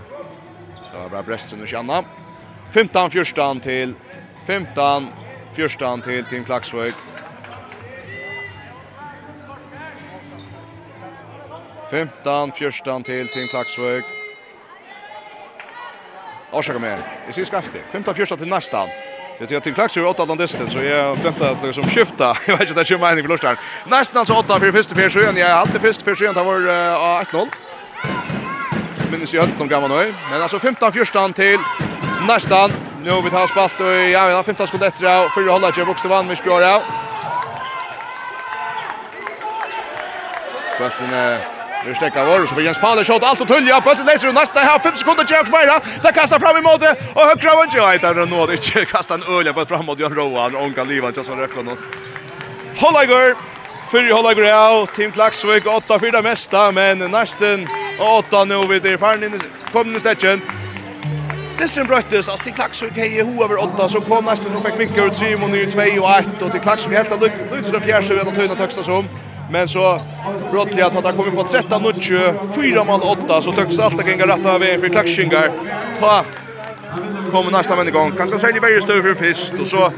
Det 0.79 0.95
var 0.97 1.13
bare 1.13 1.27
bresten 1.29 1.61
og 1.61 1.69
kjanna. 1.69 2.01
15-14 2.73 3.61
til, 3.69 3.95
15-14 4.49 6.07
til 6.09 6.25
Team 6.33 6.49
Klaksvøk. 6.49 7.05
15-14 11.93 13.09
til 13.13 13.29
Team 13.37 13.53
Klaksvøk. 13.53 14.22
Orsaka 16.53 16.79
med. 16.79 16.99
Det 17.27 17.33
syns 17.33 17.49
skafft. 17.51 17.71
15 17.93 18.15
första 18.15 18.37
till 18.37 18.49
nästa. 18.49 18.89
Det 19.39 19.55
är 19.55 19.61
till 19.61 19.75
klax 19.75 19.97
ju 19.97 20.05
åt 20.07 20.21
alla 20.21 20.35
disten 20.35 20.71
så 20.71 20.79
jag 20.79 21.17
väntar 21.17 21.53
att 21.53 21.63
liksom 21.63 21.85
skifta. 21.89 22.35
Jag 22.47 22.57
vet 22.59 22.69
inte 22.69 22.81
att 22.81 22.89
det 22.89 22.95
är 22.95 22.99
mening 22.99 23.25
för 23.25 23.29
lustan. 23.29 23.57
Nästan 23.87 24.27
så 24.27 24.39
åtta 24.39 24.61
för 24.61 24.73
första 24.73 24.95
för 24.95 25.11
sjön. 25.11 25.37
Jag 25.37 25.57
hade 25.57 25.81
först 25.81 26.03
för 26.03 26.15
sjön 26.15 26.35
det 26.35 26.43
var 26.43 26.61
1-0. 27.25 27.49
Minns 29.11 29.35
ju 29.35 29.39
att 29.39 29.59
de 29.59 29.69
gamla 29.69 29.89
nu. 29.89 30.15
Men 30.31 30.43
alltså 30.43 30.59
15 30.59 30.93
första 30.93 31.29
till 31.29 31.59
nästan. 32.29 32.71
Nu 33.05 33.23
vi 33.25 33.31
tar 33.31 33.47
spalt 33.47 33.81
och 33.81 33.87
ja, 33.87 34.27
vi 34.27 34.35
har 34.35 34.43
15 34.43 34.67
skott 34.67 34.83
efter 34.83 35.25
och 35.27 35.35
fyra 35.35 35.53
hållar 35.53 35.73
jag 35.77 35.87
vuxte 35.87 36.09
vann 36.09 36.27
med 36.27 36.39
Spjara. 36.39 36.83
Bulten 40.79 41.52
Vi 41.87 41.95
stäcker 41.95 42.25
vår 42.25 42.47
så 42.47 42.61
Jens 42.61 42.79
Palle 42.79 43.05
skott 43.05 43.25
allt 43.25 43.41
och 43.41 43.49
tullja 43.49 43.81
bollen 43.81 44.07
läser 44.07 44.29
och 44.29 44.35
nästa 44.35 44.61
här 44.61 44.79
5 44.79 44.97
sekunder 44.97 45.27
Jack 45.29 45.51
Meira. 45.51 45.81
Ta 46.03 46.13
kastar 46.13 46.39
fram 46.39 46.57
i 46.57 46.61
mål 46.61 46.79
och 47.15 47.23
högra 47.23 47.55
vånge 47.55 47.77
ja 47.77 47.95
inte 47.95 48.13
den 48.13 48.29
nåd 48.29 48.51
inte 48.51 48.85
kastar 48.85 49.15
en 49.15 49.37
ölja 49.39 49.53
på 49.53 49.67
framåt 49.67 49.99
Jan 49.99 50.15
Roan 50.15 50.57
och 50.57 50.75
kan 50.75 50.89
leva 50.89 51.09
inte 51.09 51.25
så 51.25 51.35
räcker 51.35 51.63
någon. 51.63 51.79
Hollager 52.77 53.35
Fyrir 53.91 54.13
Hollager 54.13 54.43
ja, 54.43 54.87
Team 54.97 55.13
Klaxvik 55.13 55.65
8-4 55.65 56.23
mesta, 56.23 56.73
men 56.73 56.99
nästan 56.99 57.69
8 57.99 58.45
nu 58.45 58.67
vid 58.67 58.83
det 58.83 58.99
fan 58.99 59.25
in 59.25 59.41
kommer 59.73 59.99
stäcken. 59.99 60.43
Dyssen 61.59 61.87
brøttes, 61.87 62.29
altså 62.29 62.45
till 62.45 62.53
Klaksvik 62.53 62.93
hej 62.97 63.19
i 63.19 63.23
over 63.23 63.57
8, 63.63 63.89
så 63.89 64.01
kom 64.01 64.25
nesten, 64.25 64.53
hun 64.53 64.65
fikk 64.65 64.79
mye 64.79 65.07
ut 65.07 65.13
3 65.13 65.37
mot 65.37 65.51
9, 65.51 65.67
2 65.67 65.81
og 66.01 66.09
1, 66.19 66.43
og 66.43 66.51
til 66.51 66.61
Klaksvik 66.61 66.97
helt 66.97 67.13
av 67.13 67.21
Lutsen 67.21 67.77
og 67.77 67.83
så 67.83 68.15
vi 68.15 68.19
hadde 68.19 68.35
tøyna 68.35 68.57
tøksta 68.57 68.83
som. 68.83 69.09
Men 69.53 69.69
så 69.69 70.01
brottliga 70.51 70.87
att 70.87 71.05
han 71.05 71.17
kommer 71.17 71.31
på 71.31 71.43
13 71.43 71.87
och 71.87 72.03
4 72.55 72.85
mål 72.85 73.01
8 73.03 73.43
så 73.43 73.53
tycks 73.53 73.79
allt 73.79 74.01
att 74.01 74.09
gänga 74.09 74.27
rätta 74.27 74.55
av 74.55 74.61
för 74.61 74.89
klaxingar. 74.89 75.51
Ta 76.01 76.25
kommer 77.33 77.51
nästa 77.51 77.77
vända 77.77 77.91
igång. 77.91 78.13
Kanske 78.17 78.39
säljer 78.39 78.61
varje 78.61 78.83
stöv 78.83 79.03
för 79.03 79.15
fisk 79.15 79.53
och 79.61 79.67
så 79.67 79.93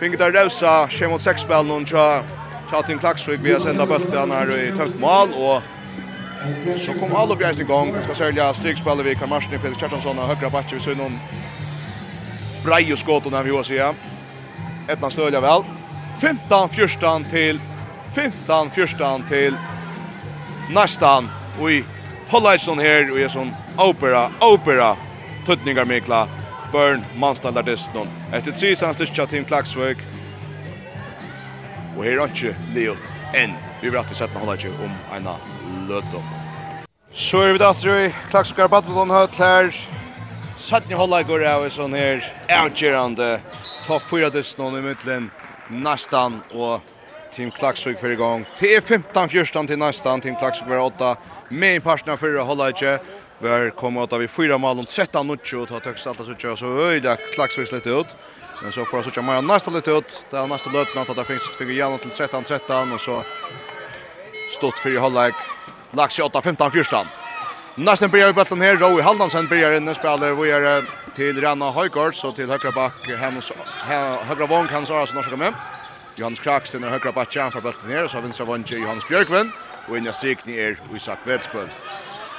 Finget 0.00 0.18
där 0.18 0.32
Rosa, 0.32 0.88
kjem 0.88 1.10
mot 1.10 1.22
sex 1.22 1.42
spel 1.42 1.66
någon 1.66 1.86
tja 1.86 2.22
Chatin 2.70 2.98
Klaxvik 2.98 3.40
vi 3.42 3.52
har 3.52 3.60
sända 3.60 3.86
bulten 3.86 4.30
här 4.30 4.58
i 4.58 4.76
tömt 4.76 5.00
mål 5.00 5.28
och 5.28 5.62
så 6.78 6.92
kom 6.92 7.16
alla 7.16 7.34
upp 7.34 7.60
i 7.60 7.62
gång. 7.62 7.96
Ska 8.02 8.14
sälja 8.14 8.54
strikspel 8.54 9.02
vi 9.02 9.14
kan 9.14 9.28
marschen 9.28 9.60
Felix 9.60 9.80
Kjartansson 9.80 10.18
och 10.18 10.26
högra 10.26 10.50
backen 10.50 10.78
vi 10.78 10.84
så 10.84 10.90
någon 10.90 11.18
Brejo 12.64 12.96
skott 12.96 13.26
och 13.26 13.32
när 13.32 13.42
vi 13.42 13.50
har 13.50 13.62
se. 13.62 13.92
Ettan 14.88 15.10
stödja 15.10 15.40
väl. 15.40 15.62
15-14 16.20 17.30
till 17.30 17.60
15 18.16 18.70
14 18.70 19.22
till 19.28 19.56
nästan 20.70 21.28
och 21.60 21.70
i 21.70 21.84
Hollaison 22.28 22.78
här 22.78 23.12
och 23.12 23.20
är 23.20 23.28
som 23.28 23.54
opera 23.78 24.30
opera 24.40 24.96
tutningar 25.46 25.84
Mikla 25.84 26.28
Burn 26.72 27.04
Manstadar 27.16 27.94
någon 27.94 28.08
efter 28.32 28.52
tre 28.52 28.76
sans 28.76 28.96
till 28.96 29.06
chatim 29.06 29.44
klaxwork 29.44 29.98
och 31.96 32.04
här 32.04 32.18
har 32.18 32.30
ju 32.34 32.54
Leot 32.74 33.02
än 33.34 33.52
vi 33.82 33.90
vill 33.90 33.98
att 33.98 34.10
vi 34.10 34.14
sätter 34.14 34.64
ju 34.64 34.70
om 34.70 35.16
ena 35.16 35.36
lödom 35.88 36.22
Så 37.12 37.40
är 37.40 37.52
vi 37.52 37.58
da 37.58 37.72
til 37.74 38.12
Klaksukar 38.30 38.68
Badlon 38.68 39.10
høyt 39.10 39.38
her. 39.38 39.70
Sattni 40.58 40.94
hålla 40.94 41.22
går 41.22 41.44
av 41.44 41.68
sån 41.68 41.94
här 41.94 42.20
outgerande 42.62 42.64
avgjørende 42.64 43.40
topp 43.86 44.02
4-dysten 44.10 44.78
i 44.78 44.82
mitten 44.82 45.30
nästan 45.70 46.42
och 46.50 46.95
Team 47.36 47.50
Klaxvik 47.50 47.98
för 47.98 48.10
igång. 48.10 48.46
T 48.58 48.80
15 48.80 49.28
14 49.28 49.66
till 49.66 49.78
nästan 49.78 50.20
Team 50.20 50.36
Klaxvik 50.36 50.68
var 50.68 50.78
8 50.78 51.16
med 51.48 51.76
en 51.76 51.82
partner 51.82 52.16
för 52.16 52.36
inte. 52.36 52.98
Vi 53.38 53.70
kommer 53.76 54.02
åt 54.02 54.12
av 54.12 54.26
fyra 54.26 54.58
mål 54.58 54.78
och 54.78 54.88
13 54.88 55.30
och 55.30 55.44
ta 55.44 55.74
har 55.74 55.80
högst 55.84 56.06
allt 56.06 56.18
så 56.26 56.34
kör 56.34 56.56
så 56.56 56.78
öjda 56.78 57.16
Klaxvik 57.16 57.72
lite 57.72 57.90
ut. 57.90 58.06
Men 58.62 58.72
så 58.72 58.84
får 58.84 59.02
så 59.02 59.22
mer 59.22 59.42
nästa 59.42 59.70
lite 59.70 59.90
ut. 59.90 60.26
Det 60.30 60.36
är 60.36 60.46
nästa 60.46 60.70
löpna 60.70 61.00
att 61.00 61.16
det 61.16 61.24
finns 61.24 61.50
ett 61.50 61.56
figur 61.56 61.72
igen 61.72 61.98
till 61.98 62.10
13 62.10 62.44
13 62.44 62.92
och 62.92 63.00
så 63.00 63.22
stått 64.52 64.78
för 64.78 64.98
Hollaje. 64.98 65.34
Lax 65.90 66.18
8 66.18 66.42
15 66.42 66.70
14. 66.70 67.06
Nästan 67.74 68.10
börjar 68.10 68.32
bollen 68.32 68.60
här. 68.60 68.76
Roy 68.76 69.02
Haldansen 69.02 69.48
börjar 69.48 69.72
inne 69.72 69.94
spelar 69.94 70.32
vi 70.32 70.50
är 70.50 70.84
till 71.16 71.40
Ranna 71.40 71.70
Höjgård 71.70 72.14
så 72.14 72.32
till 72.32 72.50
högra 72.50 72.70
back 72.70 72.92
högra 74.22 74.46
vång 74.46 74.68
så 74.86 74.94
Arason 74.94 75.16
norska 75.16 75.36
med. 75.36 75.54
Johannes 76.16 76.40
Kraksen 76.40 76.84
er 76.84 76.94
høyre 76.94 77.12
bakken 77.12 77.52
for 77.52 77.60
bølten 77.60 77.90
her, 77.92 78.06
og 78.06 78.10
så 78.10 78.22
vinstra 78.24 78.46
vondje 78.48 78.78
Johannes 78.80 79.04
Bjørkven, 79.04 79.50
og 79.84 79.98
inn 79.98 80.08
i 80.08 80.14
strikning 80.16 80.56
er 80.56 80.78
Isak 80.96 81.26
Vedspøl. 81.28 81.68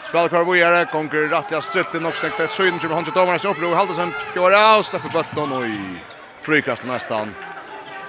Spelar 0.08 0.32
kvar 0.34 0.48
vojare, 0.48 0.86
konger 0.90 1.28
rattja 1.30 1.62
stritten 1.62 2.08
og 2.08 2.16
stengt 2.18 2.40
et 2.42 2.54
søyden, 2.54 2.80
kjøper 2.82 2.98
håndje 2.98 3.14
domarens 3.14 3.46
oppro, 3.46 3.74
Haldesen 3.78 4.16
går 4.34 4.56
av, 4.58 4.86
stepper 4.88 5.14
bølten 5.14 5.52
och 5.52 5.68
i 5.68 6.02
frikast 6.42 6.84
nästan. 6.84 7.36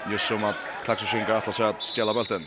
just 0.09 0.27
som 0.27 0.45
att 0.45 0.57
Klaxo 0.85 1.07
Klaksen 1.07 1.23
att 1.23 1.49
atlas 1.49 1.61
att 1.61 1.83
stjela 1.83 2.15
bølten. 2.15 2.47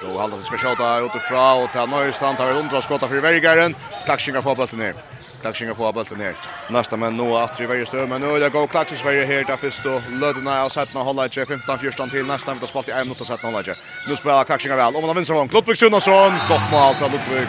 Då 0.00 0.18
Haldesen 0.18 0.44
skal 0.44 0.58
sjåta 0.58 1.00
utifra, 1.00 1.54
og 1.54 1.72
til 1.72 1.88
Nøystan 1.88 2.36
tar 2.36 2.50
et 2.50 2.56
undra 2.56 2.82
skåta 2.82 3.08
för 3.08 3.20
Vergaren. 3.20 3.74
Klaxo 4.04 4.32
kan 4.32 4.42
får 4.42 4.56
bølten 4.56 4.78
ner. 4.78 5.09
Klaxinga 5.40 5.74
får 5.74 5.92
bulten 5.92 6.20
här. 6.20 6.36
Nästa 6.70 6.96
men 6.96 7.16
nu 7.16 7.34
att 7.34 7.60
i 7.60 7.66
varje 7.66 7.86
stöd 7.86 8.08
men 8.08 8.20
nu 8.20 8.26
är 8.26 8.40
det 8.40 8.48
go 8.48 8.66
Klaxing 8.66 8.98
Sverige 8.98 9.24
här 9.24 9.44
där 9.44 9.56
först 9.56 9.82
då 9.82 10.02
Ludna 10.10 10.64
och 10.64 10.72
sätta 10.72 10.98
hålla 10.98 11.28
15 11.28 11.78
14 11.78 12.10
till 12.10 12.26
nästa 12.26 12.50
vänta 12.50 12.66
spalt 12.66 12.88
i 12.88 12.92
en 12.92 12.98
minut 12.98 13.20
och 13.20 13.26
sätta 13.26 13.46
hålla. 13.46 13.62
Nu 14.08 14.16
spelar 14.16 14.44
Klaxinga 14.44 14.76
väl. 14.76 14.96
Om 14.96 15.06
man 15.06 15.14
vinner 15.16 15.24
från 15.24 15.48
Ludvig 15.48 15.76
Sunnarsson. 15.76 16.32
Gott 16.48 16.70
mål 16.70 16.94
från 16.94 17.10
Ludvig. 17.12 17.48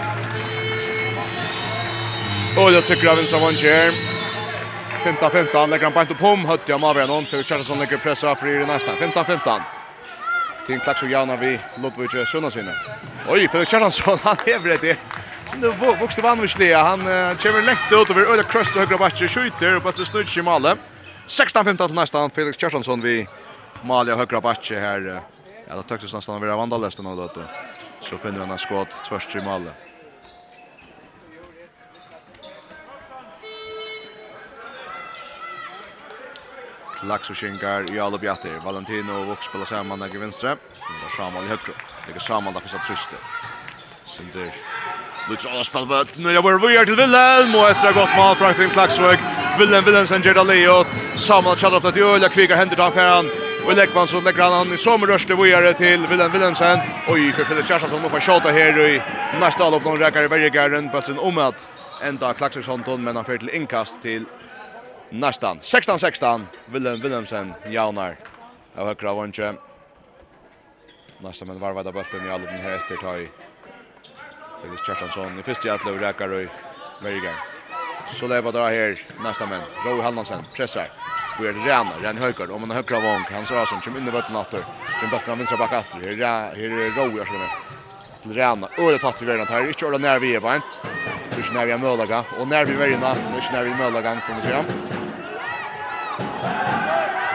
Och 2.58 2.72
det 2.72 2.82
tycker 2.82 3.06
jag 3.06 3.16
vinner 3.16 3.39
från 3.39 3.56
Jer. 3.56 3.94
15-15 5.04 5.68
lägger 5.68 5.92
han 5.92 6.08
på 6.08 6.16
pom 6.16 6.46
hött 6.46 6.70
jag 6.70 6.82
med 6.82 7.08
någon 7.08 7.26
för 7.26 7.44
Charlesson 7.44 7.80
lägger 7.80 7.98
pressa 7.98 8.36
för 8.36 8.48
i 8.48 8.66
nästa 8.66 8.92
15-15. 8.92 9.60
Tim 10.68 10.80
Klaxo 10.80 11.06
Jana 11.06 11.36
vi 11.36 11.60
Ludvig 11.78 12.28
Sunnarsson. 12.28 12.70
Oj, 13.28 13.48
för 13.52 13.66
Charlesson 13.66 14.18
han 14.24 14.36
är 14.46 14.78
det. 14.82 14.98
Sen 15.46 15.62
det 15.62 15.72
vuxte 15.72 16.22
vann 16.22 16.42
visliga. 16.42 16.84
Han 16.84 17.00
kommer 17.38 17.62
lätt 17.62 17.92
ut 17.92 18.10
över 18.10 18.26
öle 18.34 18.44
cross 18.44 18.72
till 18.72 18.80
högra 18.80 18.98
backen 18.98 19.28
skjuter 19.28 19.76
och 19.76 19.82
bara 19.82 19.94
snurrar 20.06 20.39
i 20.39 20.42
målet. 20.42 20.80
16-15 21.28 21.88
till 21.88 21.96
nästa 21.96 22.30
Felix 22.30 22.58
Kjartansson 22.58 23.02
vi 23.02 23.28
Malia 23.84 24.16
högra 24.16 24.42
backe 24.42 24.80
här. 24.80 25.22
Ja, 25.68 25.76
då 25.76 25.84
tycktes 25.84 26.14
nästan 26.14 26.42
vara 26.42 26.56
vandalesten 26.56 27.06
nu 27.06 27.16
då. 27.16 27.30
Så 28.00 28.18
finner 28.18 28.39
han 28.39 28.52
en 28.52 28.58
skott 28.58 29.04
tvärs 29.04 29.36
i 29.36 29.42
målet. 29.42 29.74
Klax 37.00 37.30
och 37.30 37.38
Shingar 37.38 37.96
i 37.96 38.00
alla 38.00 38.18
bjatter. 38.18 38.60
Valentino 38.60 39.12
och 39.12 39.26
Vox 39.28 39.46
spelar 39.46 39.66
samman 39.66 40.00
där 40.00 40.16
i 40.16 40.18
vänstra. 40.18 40.50
Det 40.50 40.56
där 41.04 41.10
Samuel 41.18 41.46
i 41.46 41.50
högra. 41.50 41.74
Det 42.08 42.16
är 42.16 42.20
Samuel 42.20 42.54
där 42.54 42.62
för 42.62 42.78
att 42.78 42.84
trysta. 42.84 43.16
Sen 44.06 44.32
Lutz 45.30 45.45
alla 45.45 46.05
Nu 46.15 46.32
Jag 46.32 46.41
var 46.41 46.67
vidare 46.67 46.86
till 46.86 46.95
Wilhelm 46.95 47.55
och 47.55 47.69
ett 47.69 47.95
gott 47.95 48.09
mål 48.17 48.36
från 48.36 48.53
Tim 48.53 48.69
Klaxvik. 48.69 49.19
Wilhelm 49.59 49.86
Wilhelmsen 49.86 50.22
ger 50.22 50.34
det 50.34 50.43
Leo. 50.43 50.86
Samuel 51.15 51.57
Chadroff 51.57 51.86
att 51.86 51.95
göra 51.95 52.30
kviga 52.30 52.55
händer 52.55 52.76
där 52.76 52.91
fram. 52.91 53.26
Och 53.65 53.76
Lekman 53.76 54.07
så 54.07 54.22
lägger 54.22 54.43
han 54.43 54.74
i 54.74 54.78
som 54.78 55.05
rörste 55.05 55.36
vidare 55.36 55.74
till 55.74 56.07
Wilhelm 56.07 56.32
Wilhelmsen. 56.32 56.80
Oj, 57.07 57.34
för 57.34 57.43
Felix 57.43 57.67
Kjaersson 57.67 58.09
på 58.09 58.19
skott 58.19 58.43
här 58.43 58.80
i 58.80 59.01
nästa 59.39 59.69
lopp 59.69 59.84
någon 59.84 59.99
räcker 59.99 60.24
i 60.24 60.28
väggarren 60.28 60.89
på 60.89 61.01
sin 61.01 61.19
omat. 61.19 61.67
Ända 62.01 62.34
Klaxviksson 62.34 63.03
men 63.03 63.15
han 63.15 63.26
får 63.26 63.38
till 63.38 63.49
inkast 63.49 64.01
till 64.01 64.26
nästan 65.09 65.59
16-16 65.59 66.45
Wilhelm 66.65 67.01
Wilhelmsen 67.01 67.53
jaunar 67.69 68.17
av 68.76 68.88
högra 68.88 69.13
vantje 69.13 69.53
nästan 71.24 71.47
men 71.47 71.59
varvade 71.59 71.91
bulten 71.91 72.26
i 72.26 72.30
den 72.30 72.61
här 72.61 72.72
efter 72.72 72.95
tar 72.95 73.28
Felix 74.62 74.82
Kjartansson 74.86 75.39
i 75.39 75.43
fyrste 75.43 75.68
jatle 75.68 75.95
og 75.95 76.01
rækker 76.01 76.34
og 76.38 76.45
Merigan. 77.01 77.36
Så 78.07 78.28
lever 78.28 78.51
det 78.51 78.70
her 78.76 78.99
nästa 79.24 79.45
menn. 79.49 79.64
Roy 79.86 80.01
Hallandsen 80.01 80.43
pressar. 80.53 80.88
Vi 81.39 81.47
är 81.47 81.53
Rena, 81.53 81.91
Rena 82.01 82.22
Höjkard. 82.22 82.51
Om 82.51 82.62
han 82.62 82.72
högra 82.72 82.99
vång, 82.99 83.24
han 83.32 83.45
så 83.45 83.66
som 83.66 83.82
kommer 83.82 83.99
inn 83.99 84.07
i 84.07 84.12
vøtten 84.12 84.36
atter. 84.36 84.64
Som 84.99 85.09
bøtten 85.09 85.32
av 85.32 85.38
vinstra 85.38 85.57
bak 85.57 85.74
atter. 85.74 85.99
Her 85.99 86.22
er 86.22 86.97
Roy 86.97 87.18
jeg 87.18 87.18
jag 87.18 87.39
med. 87.39 87.49
Til 88.24 88.34
Rena. 88.34 88.68
Öre 88.78 88.99
tatt 88.99 89.22
vi 89.22 89.26
verden 89.26 89.47
her. 89.47 89.70
Ikke 89.70 89.88
ordet 89.88 90.01
nær 90.01 90.20
vi 90.20 90.36
er 90.36 90.43
beint. 90.43 90.78
Så 91.32 91.39
ikke 91.39 91.53
nær 91.57 91.66
vi 91.66 91.72
er 91.72 91.82
mølaga. 91.82 92.24
Og 92.38 92.47
nær 92.47 92.66
vi 92.66 92.78
verden, 92.78 93.01
värna, 93.01 93.38
ikke 93.38 93.53
nær 93.53 93.64
vi 93.64 93.72
er 93.72 93.74
är 93.74 93.78
mölaga 93.78 94.22
kommer 94.28 94.41
fram. 94.41 94.66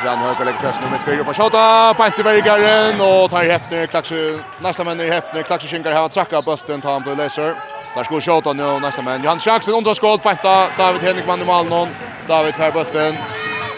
Jan 0.04 0.18
höger 0.18 0.44
lägger 0.44 0.58
press 0.58 0.80
nummer 0.80 1.20
upp 1.20 1.26
på 1.26 1.34
skotta 1.34 1.94
på 1.94 2.06
inte 2.06 2.22
Vergaren, 2.22 3.00
og 3.00 3.30
tar 3.30 3.44
Hefner, 3.44 3.86
klaxu 3.86 4.38
nästa 4.60 4.84
menn 4.84 5.00
er 5.00 5.12
Hefner, 5.12 5.42
Klaksu 5.42 5.68
Kinkar 5.68 5.92
har 5.92 6.08
trakka 6.08 6.42
bulten, 6.42 6.80
tar 6.80 6.92
han 6.92 7.04
på 7.04 7.14
laser. 7.14 7.54
Där 7.94 8.04
ska 8.04 8.20
Shota 8.20 8.52
nu, 8.52 8.80
nästa 8.80 9.02
man. 9.02 9.22
Johan 9.22 9.38
Sjaksen, 9.38 9.74
underskål, 9.74 10.18
Pente, 10.18 10.68
David 10.78 11.02
Henrik 11.02 11.26
vann 11.26 11.38
mål 11.38 11.46
Malnon, 11.46 11.88
David 12.28 12.54
fær 12.54 12.72
bulten, 12.72 13.16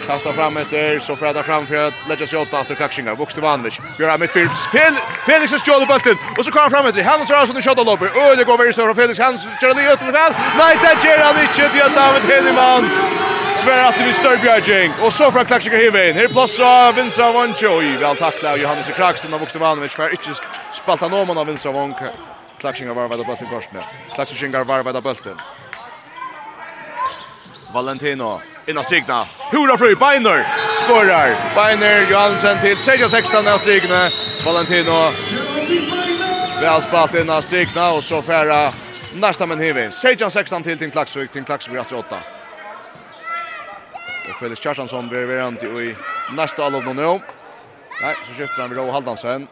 Kastar 0.09 0.33
fram 0.33 0.57
efter, 0.57 0.99
så 0.99 1.17
frädar 1.17 1.43
fram 1.43 1.67
för 1.67 1.89
att 1.89 1.95
lägga 2.09 2.27
sig 2.27 2.39
åt 2.39 2.55
efter 2.55 2.75
Kaxingar. 2.75 3.15
Vuxte 3.17 3.35
till 3.35 3.43
Vandic. 3.43 3.79
Gör 3.99 4.09
han 4.09 4.23
spel 4.57 4.93
Felix 5.27 5.53
har 5.53 5.59
stjål 5.59 5.83
i 5.83 5.87
bulten. 5.87 6.17
Och 6.39 6.45
så 6.45 6.51
kommer 6.51 6.71
fram 6.71 6.87
efter. 6.87 7.03
Hans 7.03 7.31
Ransson 7.31 7.57
i 7.59 7.63
shotavloppet. 7.63 8.11
Och 8.17 8.37
det 8.39 8.45
går 8.45 8.59
väldigt 8.59 8.77
från 8.77 8.97
Felix 8.97 9.19
Hans 9.19 9.41
kör 9.61 9.75
ni 9.75 9.93
ut 9.93 9.99
till 9.99 10.13
väl. 10.21 10.33
Nej, 10.59 10.73
det 10.83 11.09
gör 11.09 11.19
han 11.19 11.37
inte. 11.41 11.69
till 11.75 11.93
David 12.01 12.25
Hedeman. 12.31 12.83
Svär 13.57 13.89
att 13.89 13.97
det 13.99 14.03
blir 14.03 14.13
Störbjörging. 14.13 14.93
Och 15.05 15.13
så 15.13 15.33
från 15.33 15.45
Kaxingar 15.45 15.79
hivin. 15.79 16.15
Här 16.17 16.29
plassar 16.29 16.93
Vinstra 16.93 17.33
Vancho. 17.33 17.83
I 17.83 17.97
väl 17.97 18.17
tackla 18.17 18.53
av 18.53 18.59
Johannes 18.59 18.89
Kraxton 18.99 19.35
av 19.35 19.41
Vuxte 19.41 19.59
till 19.59 19.89
För 19.89 20.11
inte 20.11 20.31
spalta 20.73 21.09
någon 21.09 21.39
av 21.39 21.47
Vinstra 21.47 21.73
Vancho. 21.73 22.11
Klaxingar 22.61 22.95
varvar 22.95 23.19
av 23.19 23.27
bulten 23.27 23.49
korsne. 23.55 23.81
Klaxingar 24.15 24.65
varvar 24.65 24.97
av 24.97 25.03
bulten. 25.03 25.37
Valentino 27.75 28.41
innan 28.67 28.85
stigna. 28.85 29.27
Hurra 29.53 29.79
fri, 29.79 29.95
Beiner 29.95 30.47
skorar. 30.77 31.55
Beiner 31.55 32.11
Johansen 32.11 32.61
till 32.61 32.77
16-16 32.77 33.55
av 33.55 33.59
stigna. 33.59 34.11
Valentino 34.45 35.13
väl 36.61 36.83
spalt 36.83 37.15
innan 37.15 37.43
stigna 37.43 37.93
och 37.93 38.05
så 38.05 38.23
färra 38.23 38.73
nästa 39.15 39.47
men 39.47 39.59
hivin. 39.59 39.91
16-16 39.91 40.63
till 40.63 40.79
Tim 40.79 40.91
Klaxvik, 40.91 41.33
Tim 41.33 41.45
Klaxvik 41.45 41.73
blir 41.73 41.99
8. 41.99 42.17
Och 44.29 44.41
Felix 44.41 44.61
Kjartansson 44.61 45.09
blir 45.09 45.27
verant 45.27 45.63
i 45.63 45.97
nästa 46.37 46.65
allov 46.65 46.95
nu. 46.95 47.21
Nej, 48.03 48.17
så 48.25 48.33
skiftar 48.33 48.61
han 48.61 48.71
vid 48.71 48.79
Rå 48.79 48.91
Haldansen. 48.91 49.49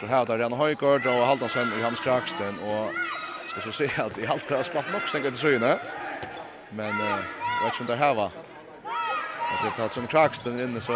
Så 0.00 0.06
här 0.06 0.26
där 0.26 0.38
Rena 0.38 0.56
Höjgård, 0.56 1.06
og 1.06 1.26
Haldansen 1.26 1.72
i 1.78 1.82
hans 1.82 2.00
kraksten. 2.00 2.58
och 2.58 2.90
Ska 3.46 3.60
så 3.60 3.72
se 3.72 3.90
att 3.96 4.18
i 4.18 4.26
halter 4.26 4.56
har 4.56 4.62
spalt 4.62 4.92
nok 4.92 5.08
stengt 5.08 5.26
etter 5.26 5.38
søgene. 5.38 5.78
Men 6.76 7.00
eh 7.00 7.16
vet 7.64 7.80
inte 7.80 7.92
om 7.92 7.98
det 7.98 8.04
här 8.04 8.14
var 8.14 8.30
Att 9.52 9.64
det 9.64 9.82
tar 9.82 9.88
som 9.88 10.06
Kraxton 10.06 10.60
inne 10.60 10.80
så 10.80 10.92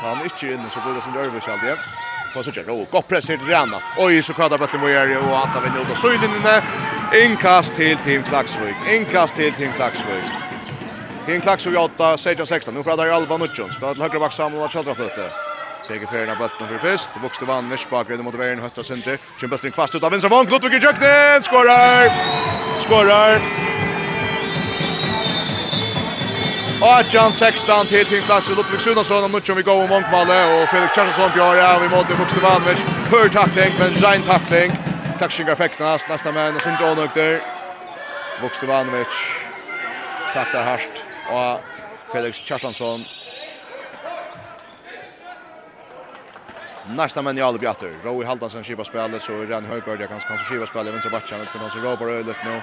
tar 0.00 0.08
han 0.08 0.24
inte 0.24 0.46
inne 0.46 0.70
så 0.70 0.80
blir 0.80 0.94
det 0.94 1.00
sin 1.00 1.12
Dervish 1.12 1.48
alltid. 1.48 1.78
Får 2.34 2.42
så 2.42 2.52
kör 2.52 2.70
och 2.70 2.88
gott 2.90 3.08
press 3.08 3.26
till 3.26 3.38
Rihanna. 3.38 3.82
Oj 3.98 4.22
så 4.22 4.34
kvadrar 4.34 4.58
bollen 4.58 4.80
mot 4.80 4.90
Jerry 4.90 5.16
och 5.16 5.38
att 5.38 5.54
han 5.54 5.62
vinner 5.62 5.80
åt 5.80 5.98
Sylin 5.98 6.36
inne. 6.36 6.62
Inkast 7.24 7.74
till 7.74 7.98
Team 7.98 8.22
Klaxvik. 8.22 8.76
Inkast 8.96 9.34
till 9.34 9.52
Team 9.52 9.72
Klaxvik. 9.72 10.24
Team 11.26 11.40
Klaxvik 11.40 11.78
8 11.78 12.18
16 12.18 12.46
16. 12.46 12.74
Nu 12.74 12.82
kvadrar 12.82 13.08
Alba 13.08 13.36
Nutjon. 13.36 13.72
Spelar 13.72 13.94
till 13.94 14.02
högra 14.02 14.20
back 14.20 14.32
Samuel 14.32 14.62
och 14.62 14.72
Chadra 14.72 14.94
fötter. 14.94 15.30
Teger 15.88 16.06
färna 16.06 16.34
bulten 16.36 16.68
för 16.68 16.88
Det 17.14 17.20
Vuxte 17.22 17.44
vann 17.44 17.70
Vishbaker 17.70 18.16
mot 18.16 18.38
Bayern 18.38 18.58
hötta 18.58 18.82
center. 18.82 19.18
Kjem 19.40 19.50
bulten 19.50 19.72
kvast 19.72 19.94
ut 19.94 20.04
av 20.04 20.10
vänster 20.10 20.28
vång. 20.28 20.46
Ludvig 20.46 20.82
Jöknen 20.82 21.42
Skårar! 21.42 22.12
Skårar! 22.84 23.91
Adjan 26.84 27.32
16 27.32 27.86
till 27.86 28.06
till 28.06 28.22
klass 28.22 28.48
Ludvig 28.48 28.80
Sunason 28.80 29.24
och 29.24 29.30
Nutchon 29.30 29.56
vi 29.56 29.62
går 29.62 29.82
om 29.82 29.88
mångmalle 29.88 30.62
och 30.62 30.70
Felix 30.70 30.92
Charlesson 30.94 31.30
Björja 31.32 31.78
vi 31.78 31.88
måste 31.88 32.10
mot 32.12 32.20
Vuxtevanovic. 32.20 32.80
Hör 33.10 33.28
tackling 33.28 33.78
men 33.78 33.90
rein 33.94 34.22
tackling. 34.22 34.70
Tacklingar 35.18 35.56
fäktas 35.56 36.08
nästa 36.08 36.32
man 36.32 36.56
och 36.56 36.62
sen 36.62 36.76
drar 36.76 36.94
nog 36.94 37.10
där. 37.14 37.42
Vuxtevanovic 38.40 39.08
tacklar 40.32 40.64
harst 40.64 41.06
och 41.24 41.60
Felix 42.12 42.38
Charlesson 42.38 43.06
Nästa 46.84 47.22
man 47.22 47.38
i 47.38 47.40
alla 47.40 47.58
bjatter. 47.58 47.88
Roy 48.02 48.24
Haldansen 48.24 48.64
skipa 48.64 48.84
spelet 48.84 49.22
så 49.22 49.42
Ren 49.42 49.64
Högberg 49.64 50.00
jag 50.00 50.08
kanske 50.08 50.28
kanske 50.28 50.46
skipa 50.46 50.66
spelet 50.66 50.94
vänster 50.94 51.10
backen 51.10 51.46
för 51.46 51.58
någon 51.58 51.70
som 51.70 51.82
ropar 51.82 52.08
ölet 52.08 52.42
nu 52.42 52.62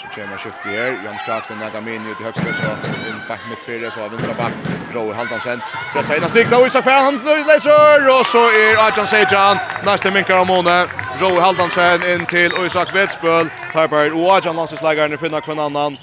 så 0.00 0.08
kommer 0.08 0.38
skiftet 0.38 0.72
her. 0.72 0.92
Jan 1.04 1.18
Skaksen 1.18 1.58
näga 1.58 1.80
min 1.80 2.06
ut 2.06 2.20
i 2.20 2.24
högre 2.24 2.54
så 2.54 2.64
in 3.08 3.20
back 3.28 3.40
mitt 3.50 3.62
fyra 3.62 3.90
så 3.90 4.08
vinstra 4.08 4.34
back. 4.34 4.52
Roy 4.92 5.14
Haldansen. 5.14 5.62
Det 5.94 6.02
säger 6.02 6.20
nästa 6.20 6.44
då 6.44 6.66
Isak 6.66 6.84
Färn 6.84 7.04
han 7.04 7.46
läser 7.46 8.20
och 8.20 8.26
så 8.26 8.38
är 8.38 8.86
Arjan 8.86 9.06
Sejan 9.06 9.56
nästa 9.84 10.10
minkar 10.10 10.40
om 10.40 10.46
Måne. 10.46 10.86
Roy 11.20 11.40
Haldansen 11.40 12.02
in 12.12 12.26
till 12.26 12.52
Isak 12.66 12.94
Vetsbøl. 12.94 13.50
Tarberg 13.72 14.10
och 14.10 14.34
Arjan 14.34 14.56
Lansens 14.56 14.82
lägger 14.82 15.16
finna 15.16 15.40
kvar 15.40 15.64
annan. 15.66 15.96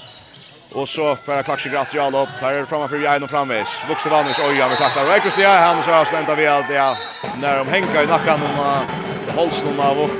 Och 0.72 0.88
så 0.88 1.16
för 1.16 1.42
klaxig 1.42 1.72
gratt 1.72 1.94
i 1.94 1.98
alla 1.98 2.22
upp. 2.22 2.28
Där 2.40 2.52
är 2.52 2.64
framför 2.64 2.96
ju 2.96 3.06
en 3.06 3.22
och 3.22 3.30
framvis. 3.30 3.82
Vuxen 3.88 4.12
Vanners 4.12 4.38
oj 4.38 4.62
över 4.62 4.76
klaxar. 4.76 5.04
Räkos 5.04 5.34
det 5.36 5.44
är 5.44 5.66
han 5.66 5.82
så 5.82 5.90
har 5.90 6.04
slänta 6.04 6.34
vi 6.34 6.46
allt 6.46 6.68
det 6.68 6.96
när 7.40 7.58
de 7.58 7.68
hänger 7.68 8.02
i 8.02 8.06
nacken 8.06 8.40
och 8.42 9.34
hålls 9.34 9.64
någon 9.64 9.80
av 9.80 9.98
och. 9.98 10.10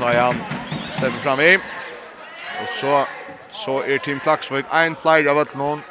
han 0.00 0.59
Släpper 0.92 1.18
fram 1.18 1.40
i. 1.40 1.56
Och 2.62 2.68
så 2.68 3.06
så 3.52 3.82
er 3.82 3.98
Team 3.98 4.20
Klaxvik 4.20 4.64
en 4.72 4.96
flyer 4.96 5.30
av 5.30 5.38
att 5.38 5.54
Ein 5.54 5.82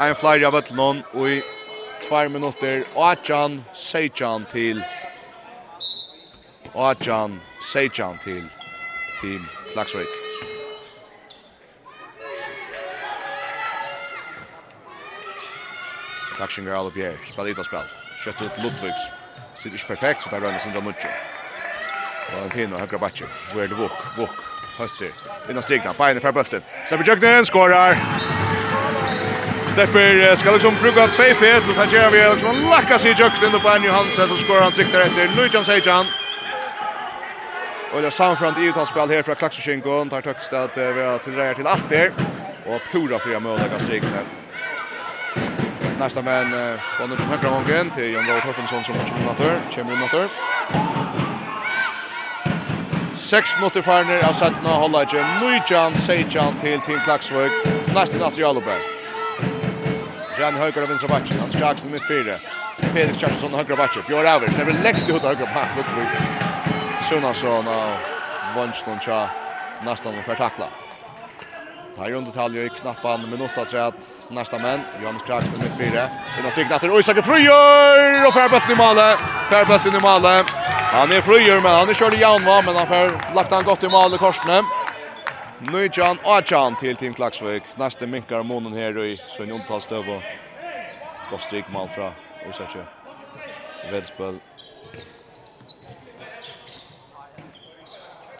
en 0.00 0.16
flyer 0.16 0.46
av 0.46 0.54
att 0.54 0.70
någon 0.70 1.02
och 1.12 1.28
i 1.28 1.42
2 2.08 2.28
minuter 2.28 2.84
Achan 2.96 3.64
Sejan 3.72 4.46
till 4.46 4.84
Achan 6.74 7.40
Sejan 7.72 8.18
til 8.24 8.48
Team 9.20 9.46
Klaxvik. 9.72 10.08
Klaxingar 16.36 16.80
Olivier, 16.80 17.16
spelar 17.24 17.48
lite 17.48 17.64
spel. 17.64 17.86
Kött 18.24 18.42
ut 18.42 18.58
Ludvigs. 18.58 19.10
Sitter 19.58 19.76
ikke 19.76 19.86
perfekt 19.86 20.22
så 20.22 20.30
där 20.30 20.40
rönner 20.40 20.58
sin 20.58 20.72
drar 20.72 21.41
Valentino 22.34 22.76
högra 22.76 22.98
backen. 22.98 23.26
Where 23.54 23.68
the 23.68 23.74
walk, 23.74 23.92
walk. 24.18 24.30
Höster. 24.78 25.10
Innan 25.50 25.62
stegna, 25.62 25.92
beina 25.98 26.20
för 26.20 26.32
bulten. 26.32 26.62
Stepper 26.86 27.04
Jögnen 27.08 27.44
skorar. 27.44 27.96
Stepper 29.72 30.36
ska 30.36 30.50
liksom 30.50 30.74
bruka 30.82 31.08
två 31.08 31.22
fet 31.22 31.68
och 31.68 31.74
kanske 31.74 32.10
vi 32.10 32.30
liksom 32.32 32.56
lacka 32.70 32.98
sig 32.98 33.14
Jögnen 33.18 33.54
och 33.54 33.62
Benny 33.62 33.88
Hansen 33.88 34.28
som 34.28 34.36
skorar 34.36 34.60
han 34.60 34.72
siktar 34.72 35.00
efter 35.00 35.28
Lujan 35.36 35.64
Sejan. 35.64 36.06
Och 37.92 38.02
det 38.02 38.10
samfrant 38.10 38.58
i 38.58 38.60
uttalsspel 38.60 39.08
här 39.10 39.22
från 39.22 39.34
Klaxoshinko. 39.34 40.04
Tar 40.10 40.22
högst 40.22 40.52
att 40.52 40.76
vi 40.76 41.02
har 41.02 41.18
tillräckligt 41.18 41.56
till 41.56 41.66
allt 41.66 41.88
där. 41.88 42.12
Och 42.66 42.80
pura 42.92 43.18
fria 43.18 43.40
möjliga 43.40 43.78
strikner. 43.78 44.24
Nästa 45.98 46.22
män 46.22 46.78
från 46.96 47.10
den 47.10 47.18
högra 47.18 47.50
gången 47.50 47.90
till 47.90 48.12
Jan 48.12 48.26
Laur 48.26 48.40
Torfensson 48.40 48.84
som 48.84 48.96
matchkommentator. 48.96 49.60
Kjemmer 49.70 49.96
Natter. 49.96 50.28
6 53.22 53.56
minutter 53.56 53.82
farner 53.82 54.24
av 54.26 54.34
17 54.34 54.66
og 54.66 54.80
holder 54.82 55.06
ikke. 55.06 55.22
Nujjan, 55.38 55.94
Seidjan 56.02 56.58
til 56.58 56.82
Team 56.82 56.98
Klaksvøk. 57.06 57.54
Nesten 57.94 58.24
at 58.26 58.38
Jalobe. 58.38 58.74
Jan 60.38 60.58
Høygaard 60.58 60.88
av 60.88 60.90
vinstra 60.90 61.12
bakken. 61.12 61.38
Hans 61.38 61.54
Kraksen 61.54 61.94
mitt 61.94 62.08
fire. 62.10 62.40
Felix 62.82 63.22
Kjærstensson 63.22 63.54
høyre 63.54 63.78
bakken. 63.78 64.02
Bjørn 64.10 64.26
Avers. 64.26 64.58
Det 64.58 64.66
blir 64.66 64.82
lekt 64.82 65.06
ut 65.06 65.22
av 65.22 65.36
høyre 65.36 65.46
bakken. 65.54 65.94
Ludvig 65.94 67.06
Sunnason 67.06 67.70
og 67.70 68.54
Vonston 68.58 68.98
Tja. 68.98 69.28
Nesten 69.86 70.18
for 70.26 70.34
takla. 70.34 70.81
Tar 71.96 72.12
under 72.12 72.32
talje 72.32 72.64
i 72.64 72.70
knappan 72.70 73.30
minut 73.30 73.68
så 73.68 73.76
att 73.76 74.16
nästa 74.28 74.58
män 74.58 74.84
Johannes 75.00 75.22
Kraxen 75.22 75.58
med 75.58 75.74
fyra. 75.78 76.08
Inna 76.38 76.50
sikna 76.50 76.78
till 76.78 76.90
Isak 76.98 77.24
Fröjer 77.24 78.26
och 78.28 78.34
Färbulten 78.34 78.70
i 78.70 78.76
målet. 78.76 79.18
Färbulten 79.50 79.94
i 79.94 80.00
målet. 80.00 80.46
Han 80.92 81.12
är 81.12 81.20
Fröjer 81.20 81.60
men 81.60 81.70
han 81.70 81.88
är 81.88 81.94
körd 81.94 82.14
i 82.14 82.20
Janva 82.20 82.62
men 82.62 82.76
han 82.76 82.86
får 82.86 83.34
lagt 83.34 83.52
han 83.52 83.64
gott 83.64 83.82
i 83.82 83.88
målet 83.88 84.20
korsne. 84.20 84.62
Nujjan 85.58 86.18
Achan 86.24 86.76
till 86.76 86.96
Team 86.96 87.14
Klaksvik. 87.14 87.62
Nästa 87.74 88.06
minkar 88.06 88.42
månen 88.42 88.72
här 88.72 89.04
i 89.04 89.20
Sven 89.26 89.48
Jontalstöv 89.48 90.10
och 90.10 90.24
gott 91.26 91.68
mål 91.68 91.88
från 91.88 92.12
Isak. 92.50 92.76
Välspel 93.80 94.40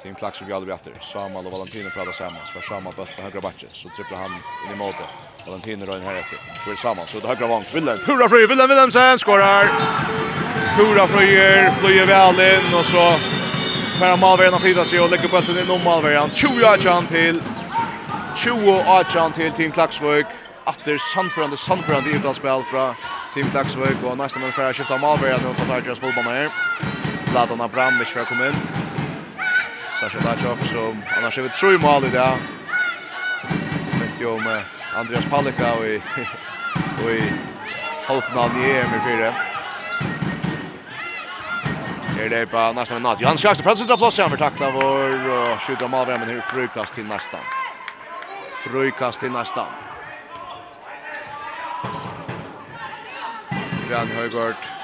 Tim 0.03 0.15
Clarkson 0.15 0.49
går 0.49 0.57
aldrig 0.57 0.75
efter. 0.75 0.93
Samal 1.01 1.47
och 1.47 1.53
Valentino 1.53 1.91
pratar 1.91 2.13
samman. 2.13 2.41
Så 2.47 2.61
Samal 2.61 2.95
bött 2.97 3.17
på 3.17 3.23
högra 3.23 3.41
backen. 3.41 3.69
Så 3.73 3.89
tripplar 3.89 4.19
han 4.19 4.31
in 4.65 4.71
i 4.73 4.75
måte. 4.75 5.03
Valentino 5.47 5.87
rör 5.87 5.97
in 5.97 6.03
här 6.03 6.15
efter. 6.15 6.39
Går 6.67 6.77
Samal. 6.77 7.09
Så 7.09 7.21
det 7.21 7.29
högra 7.29 7.47
vank. 7.47 7.67
Willen. 7.75 7.99
Pura 8.07 8.29
fröjer. 8.29 8.49
Willen 8.49 8.69
Willemsen 8.69 9.19
skorar. 9.19 9.65
Pura 10.77 11.07
fröjer. 11.07 11.71
Flyger 11.71 12.07
väl 12.07 12.41
in. 12.41 12.75
Och 12.75 12.87
så 12.87 13.19
Färra 13.99 14.17
Malverjan 14.17 14.53
har 14.53 14.61
flyttat 14.61 14.87
sig 14.87 15.01
och 15.01 15.11
lägger 15.11 15.29
bulten 15.29 15.59
inom 15.59 15.85
Malverjan. 15.85 16.31
20 16.35 16.65
Achan 16.65 17.07
till. 17.07 17.43
20 18.37 18.83
Achan 18.87 19.33
till 19.33 19.53
Tim 19.53 19.73
Klaksvöjk. 19.73 20.27
Atter 20.65 20.99
sannförande, 20.99 21.57
sannförande 21.57 22.11
uttalsspel 22.11 22.63
från 22.71 22.95
Tim 23.35 23.51
Klaksvöjk. 23.51 24.03
Och 24.05 24.19
nästa 24.19 24.41
man 24.41 24.53
färra 24.53 24.75
skiftar 24.75 24.99
Malverjan 24.99 25.47
och 25.47 25.57
tar 25.57 25.67
Tarjas 25.67 25.99
fullbanan 25.99 26.33
här. 26.33 26.51
Ladan 27.35 27.61
Abramovic 27.61 28.09
för 28.09 28.21
att 28.21 28.29
komma 28.29 28.47
in. 28.47 28.57
Sasha 30.03 30.19
Lajok 30.25 30.67
som 30.67 31.03
annars 31.17 31.39
är 31.39 31.43
vi 31.43 31.49
tre 31.49 31.79
mål 31.79 32.05
i 32.05 32.09
det. 32.09 32.39
Vet 34.01 34.21
ju 34.21 34.27
om 34.27 34.61
Andreas 34.97 35.27
Palika 35.27 35.75
och 35.75 35.85
i, 35.87 36.03
och 37.05 37.11
i 37.11 37.33
halvfinalen 38.07 38.57
i 38.57 38.71
EM 38.71 38.95
i 38.95 39.01
fyra. 39.07 39.35
Här 42.17 42.29
det 42.29 42.47
på 42.47 42.73
nästan 42.73 42.97
en 42.97 43.03
natt. 43.03 43.21
Johan 43.21 43.37
Schaxter 43.37 43.65
plötsligt 43.65 43.89
drar 43.89 43.97
plåts 43.97 44.19
över 44.19 44.37
tackla 44.37 44.71
vår 44.71 45.29
och 45.31 45.61
skjuter 45.61 45.89
mål 45.89 46.07
men 46.07 46.29
hur 46.29 46.41
frukast 46.41 46.95
till 46.95 47.05
nästa. 47.05 47.39
Frukast 48.65 49.21
till 49.21 49.33
nästa. 49.33 49.67
Jan 53.91 54.09
Høygaard 54.09 54.82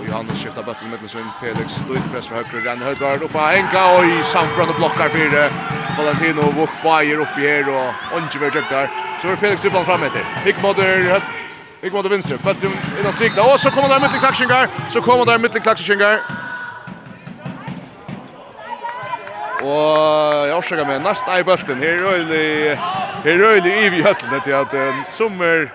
Och 0.00 0.06
Johannes 0.08 0.42
skiftar 0.42 0.62
bulten 0.62 0.86
i 0.88 0.90
mittelsyn. 0.90 1.28
Felix 1.40 1.80
Lloyd 1.88 2.02
press 2.12 2.26
för 2.26 2.34
högre. 2.34 2.70
Ranne 2.70 2.84
Högard 2.84 3.22
upp 3.22 3.32
på 3.32 3.38
Henka. 3.38 3.98
Oj, 4.00 4.24
Samfran 4.24 4.68
och 4.68 4.74
blockar 4.74 5.08
fyra. 5.08 5.50
Valentino 5.98 6.40
och 6.40 6.54
Vuk 6.54 6.70
Bayer 6.84 7.18
uppe 7.18 7.40
här. 7.40 7.68
Och 7.68 8.16
Ongever 8.16 8.50
djupt 8.54 8.70
där. 8.70 8.90
Så 9.22 9.28
är 9.28 9.36
Felix 9.36 9.60
dribblan 9.60 9.84
fram 9.84 10.02
efter. 10.02 10.24
Hickmodder... 10.44 11.22
Hickmodder 11.82 12.10
vinster. 12.10 12.38
Bulten 12.44 12.72
innan 13.00 13.12
strikta. 13.12 13.42
Och 13.42 13.60
så 13.60 13.70
kommer 13.70 13.88
där 13.88 14.00
mitt 14.00 14.14
i 14.14 14.18
klacksingar. 14.18 14.68
Så 14.88 15.02
kommer 15.02 15.24
där 15.26 15.38
mitt 15.38 15.56
i 15.56 15.60
klacksingar. 15.60 16.18
Og 19.60 20.46
jeg 20.48 20.54
årsaker 20.56 20.86
meg 20.88 21.02
næst 21.04 21.28
ei 21.28 21.42
bølten. 21.44 21.82
Her 21.82 21.90
er 21.90 22.04
røylig, 22.06 22.78
her 23.24 23.32
er 23.34 23.42
røylig 23.44 23.72
ivi 23.84 23.98
i 24.00 24.04
høtlen 24.06 24.32
etter 24.38 24.56
at 24.56 24.72
en 24.72 25.02
sommer 25.04 25.66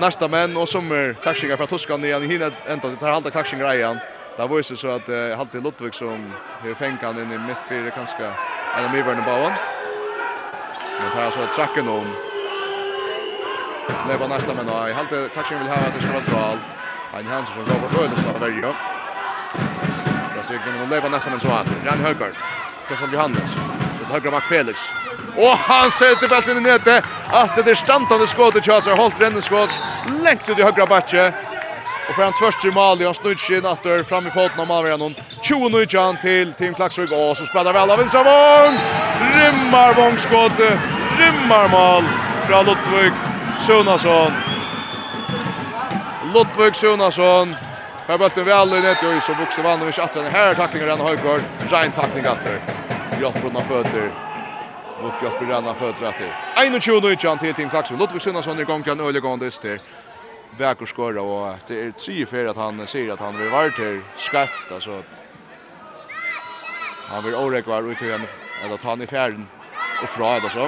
nästa 0.00 0.28
män 0.28 0.56
och 0.56 0.68
som 0.68 0.92
är 0.92 1.14
klaxingar 1.22 1.56
från 1.56 1.66
Toskan 1.66 2.04
igen 2.04 2.22
i 2.22 2.26
hinner 2.26 2.52
ända 2.68 2.96
till 2.96 3.08
halta 3.08 3.30
klaxingar 3.30 3.74
igen. 3.74 3.98
Där 4.36 4.48
var 4.48 4.56
ju 4.56 4.62
så 4.62 4.88
att 4.88 5.08
uh, 5.08 5.36
Halte 5.36 5.60
Lottvik 5.60 5.94
som 5.94 6.32
hur 6.62 6.74
fänkan 6.74 7.18
in 7.18 7.32
i 7.32 7.38
mittfältet 7.38 7.94
kanske 7.94 8.22
eller 8.76 8.84
av 8.84 9.06
värden 9.06 9.24
bauen. 9.24 9.52
Men 11.00 11.10
tar 11.12 11.22
alltså 11.22 11.46
tracken 11.46 11.88
om. 11.88 12.06
Leva 14.08 14.26
nästa 14.26 14.54
män 14.54 14.68
och 14.68 14.74
Halte 14.74 15.28
klaxingar 15.32 15.62
vill 15.62 15.70
ha 15.70 15.76
att 15.76 15.94
det 15.94 16.00
ska 16.00 16.12
vara 16.12 16.24
dral. 16.24 16.58
Han 17.12 17.26
Hansson 17.26 17.66
som 17.66 17.80
går 17.80 17.88
på 17.88 18.04
ödelsen 18.04 18.28
av 18.28 18.40
Värjö. 18.40 18.72
Fast 20.36 20.48
det 20.50 20.58
kan 20.58 20.78
nog 20.78 20.90
leva 20.90 21.08
nästa 21.08 21.30
män 21.30 21.40
så 21.40 21.48
att 21.48 21.66
Jan 21.86 22.00
Högard. 22.00 22.34
Kristian 22.88 23.12
Johannes. 23.12 23.50
Så 23.98 24.04
högra 24.04 24.30
Mac 24.30 24.40
Felix. 24.40 24.78
Og 25.36 25.56
han 25.56 25.90
sätter 25.90 26.28
bulten 26.28 26.56
i 26.56 26.60
nätet. 26.60 27.04
Att 27.32 27.54
det 27.64 27.70
är 27.70 27.74
stantande 27.74 28.26
skott 28.26 28.56
och 28.56 28.64
Chasar 28.64 28.96
hållt 28.96 29.20
rände 29.20 29.42
skott. 29.42 29.70
Längt 30.24 30.48
ut 30.48 30.58
i 30.58 30.62
högra 30.62 30.86
backe. 30.86 31.32
Och 32.08 32.14
för 32.14 32.22
han 32.22 32.32
först 32.32 32.64
i 32.64 32.70
mål, 32.70 33.04
han 33.04 33.14
snurrar 33.14 33.36
sig 33.36 33.60
natter 33.60 34.02
fram 34.04 34.26
i 34.26 34.30
foten 34.30 34.60
av 34.60 34.72
avgör 34.72 34.98
någon. 34.98 35.14
20 35.42 35.68
nu 35.68 35.86
Jan 35.88 36.16
till 36.16 36.54
Team 36.54 36.74
Klaxvik 36.74 37.10
och 37.10 37.36
så 37.36 37.46
spelar 37.46 37.72
väl 37.72 37.90
av 37.90 37.98
Vincent 37.98 38.26
Wong. 38.26 38.74
Rimmar 39.38 39.94
Wong 39.94 40.18
skott. 40.18 40.58
Rimmar 41.18 41.68
mål 41.68 42.04
från 42.46 42.66
Lottvik 42.66 43.12
Sunnason. 43.66 44.32
Lottvik 46.34 46.74
Sunnason. 46.74 47.56
Här 48.08 48.18
bulten 48.18 48.44
väl 48.44 48.74
i 48.74 48.80
nätet 48.80 49.02
och 49.02 49.22
så 49.22 49.32
och 49.32 49.38
Vuksanovic 49.38 49.98
att 49.98 50.12
den 50.12 50.26
här 50.26 50.54
tacklingen 50.54 50.88
han 50.88 51.00
har. 51.00 51.42
Rein 51.70 51.92
tackling 51.92 52.24
efter. 52.24 52.60
Jottbrunna 53.16 53.64
fötter 53.64 54.27
mot 55.02 55.22
Jasper 55.22 55.44
Ranna 55.46 55.70
efter. 55.70 56.80
21 56.80 57.04
och 57.04 57.24
Jan 57.24 57.38
till 57.38 57.54
Tim 57.54 57.70
Klaxon. 57.70 57.98
Ludvig 57.98 58.22
vi 58.24 58.30
är 58.30 58.60
igång 58.60 58.64
gång 58.64 58.82
kan 58.82 59.00
öle 59.00 59.20
gång 59.20 59.38
dess 59.38 59.58
till 59.58 59.78
Väker 60.58 60.86
skora 60.86 61.22
och 61.22 61.58
det 61.66 61.80
är 61.80 61.92
tre 61.92 62.26
för 62.26 62.44
att 62.44 62.56
han 62.56 62.86
säger 62.86 63.12
att 63.12 63.20
han 63.20 63.38
vill 63.38 63.48
vara 63.48 63.70
till 63.70 64.02
skaft 64.16 64.72
alltså 64.72 64.90
att 64.90 65.22
han 67.08 67.24
vill 67.24 67.34
orekvar 67.34 67.92
ut 67.92 68.02
igen 68.02 68.26
eller 68.64 68.76
ta 68.76 68.88
han 68.88 69.02
i 69.02 69.06
fjärden 69.06 69.48
och 70.02 70.10
fra 70.10 70.36
eller 70.36 70.48
så. 70.48 70.64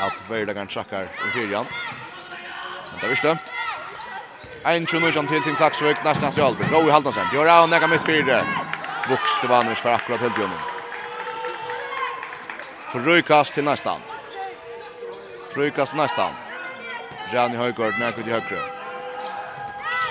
Att 0.00 0.28
Berlagan 0.28 0.68
tjackar 0.68 1.04
i 1.04 1.30
fyrjan. 1.30 1.66
Men 2.90 3.00
det 3.00 3.06
är 3.06 3.14
stömt. 3.14 3.52
Ein 4.64 4.86
tjunnur 4.86 5.12
som 5.12 5.26
til 5.26 5.42
Tim 5.42 5.54
Klaksvøk, 5.54 6.00
nesten 6.02 6.26
etter 6.26 6.42
Albert. 6.42 6.72
Roy 6.74 6.90
Haldansen, 6.90 7.28
Gjør 7.30 7.46
av 7.46 7.68
nega 7.70 7.86
mitt 7.86 8.02
fyrre. 8.02 8.40
Vokste 9.06 9.46
vannes 9.46 9.78
for 9.78 9.94
akkurat 9.94 10.26
helt 10.26 10.38
gjennom. 10.38 10.75
Frykast 12.92 13.54
till 13.54 13.64
nästan. 13.64 14.00
Frykast 15.54 15.94
nästan. 15.94 16.32
Jani 17.32 17.56
Höjgård 17.56 17.94
när 18.00 18.28
i 18.28 18.30
högre. 18.30 18.58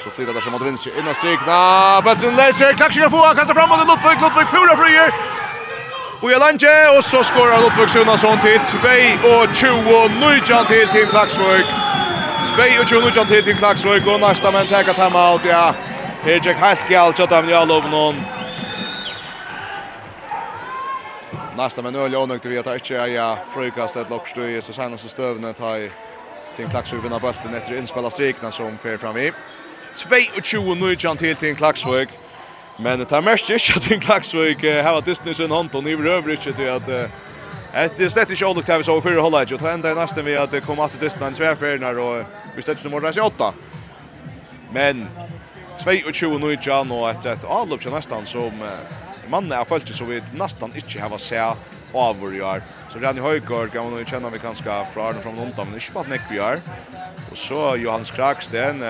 Så 0.04 0.10
flyttar 0.10 0.34
det 0.34 0.42
som 0.42 0.52
mot 0.52 0.62
vänster. 0.62 1.00
Inna 1.00 1.14
strikna. 1.14 2.02
Bättre 2.06 2.32
läser. 2.32 2.74
Klaxar 2.74 3.10
på. 3.10 3.18
Han 3.18 3.36
kastar 3.36 3.54
framåt. 3.54 3.88
mot 3.88 4.04
Lundvik. 4.04 4.50
Pura 4.52 4.78
frier. 4.78 5.14
Boja 6.22 6.40
Lange 6.40 6.98
och 6.98 7.04
så 7.04 7.24
skorar 7.24 7.62
Lundvik 7.62 7.90
Sunason 7.90 8.40
till 8.40 8.60
2 8.60 8.78
och 9.30 9.56
20 9.56 10.08
Nujan 10.08 10.66
till 10.66 10.88
till 10.88 11.08
Klaxvik. 11.08 11.66
2 12.56 12.82
og 12.82 12.88
20 12.88 13.02
Nyjan 13.02 13.28
till 13.28 13.44
till 13.44 13.58
Klaxvik 13.58 14.08
och 14.08 14.20
nästa 14.20 14.52
men 14.52 14.68
tar 14.68 14.94
timeout 14.94 15.46
ja. 15.46 15.74
Hejek 16.24 16.58
Halkial 16.58 17.14
chatta 17.14 17.42
med 17.42 17.52
Jalov 17.52 17.90
någon. 17.90 18.35
nästa 21.58 21.82
men 21.82 21.96
öl 21.96 22.14
jag 22.14 22.30
nökte 22.30 22.50
vi 22.50 22.58
att 22.58 22.68
inte 22.68 22.94
jag 22.94 23.38
frukast 23.54 23.96
ett 23.96 24.10
lockstö 24.10 24.48
i 24.50 24.62
så 24.62 24.74
senaste 24.74 25.10
stövna 25.10 25.54
ta 25.54 25.78
i 25.78 25.92
till 26.56 26.68
Klaxvik 26.68 27.06
vinner 27.06 27.20
bollen 27.20 27.54
efter 27.54 27.78
inspelad 27.78 28.14
strikna 28.14 28.52
som 28.52 28.78
fer 28.78 28.98
fram 28.98 29.18
i. 29.18 29.32
22 30.44 30.76
nu 30.76 30.96
jant 31.00 31.22
helt 31.22 31.40
till 31.40 31.56
Klaxvik. 31.56 32.10
Men 32.78 33.00
det 33.00 33.22
mest 33.22 33.50
inte 33.50 33.74
att 33.76 33.82
till 33.82 34.00
Klaxvik 34.00 34.64
har 34.64 34.98
att 34.98 35.06
distance 35.06 35.44
en 35.44 35.52
hand 35.52 35.76
och 35.76 35.84
ni 35.84 35.98
behöver 35.98 36.32
inte 36.32 36.54
till 36.54 36.70
att 36.70 36.90
Ett 37.76 37.98
det 37.98 38.10
slett 38.10 38.30
inte 38.30 38.46
olyckt 38.46 38.68
här 38.68 38.78
vi 38.78 38.84
såg 38.84 39.04
förra 39.04 39.22
och 39.52 39.62
ända 39.62 39.92
i 39.92 39.96
nästan 39.96 40.26
vi 40.26 40.38
att 40.38 40.66
komma 40.66 40.86
att 40.86 41.00
distance 41.00 41.28
en 41.28 41.56
tvärfärnar 41.56 42.00
och 42.00 42.26
vi 42.56 42.62
stötte 42.62 42.90
nummer 42.90 43.20
8. 43.22 43.54
Men 44.74 45.08
22 46.14 46.38
nu 46.38 46.58
jant 46.62 46.92
och 46.92 47.10
ett 47.10 47.26
ett 47.26 47.44
avlopp 47.44 47.86
nästan 47.86 48.26
som 48.26 48.64
mannen 49.32 49.54
er 49.56 49.68
følt 49.68 49.90
så 49.90 50.06
vidt 50.08 50.34
nesten 50.38 50.74
ikke 50.78 51.02
har 51.02 51.18
sett 51.22 51.58
over 51.96 52.34
i 52.36 52.42
år. 52.44 52.64
Så 52.92 53.00
Rani 53.00 53.24
Høygaard 53.24 53.72
kan 53.74 53.94
vi 53.94 54.06
kjenne 54.06 54.32
vi 54.34 54.42
kanskje 54.44 54.80
fra 54.94 55.10
Arne 55.10 55.24
fra 55.24 55.32
Lunda, 55.32 55.64
men 55.64 55.80
ikke 55.80 55.96
bare 55.96 56.12
nekk 56.12 56.26
vi 56.30 56.42
er. 56.44 56.62
Og 57.32 57.38
så 57.40 57.76
Johannes 57.82 58.12
Kraksten, 58.16 58.84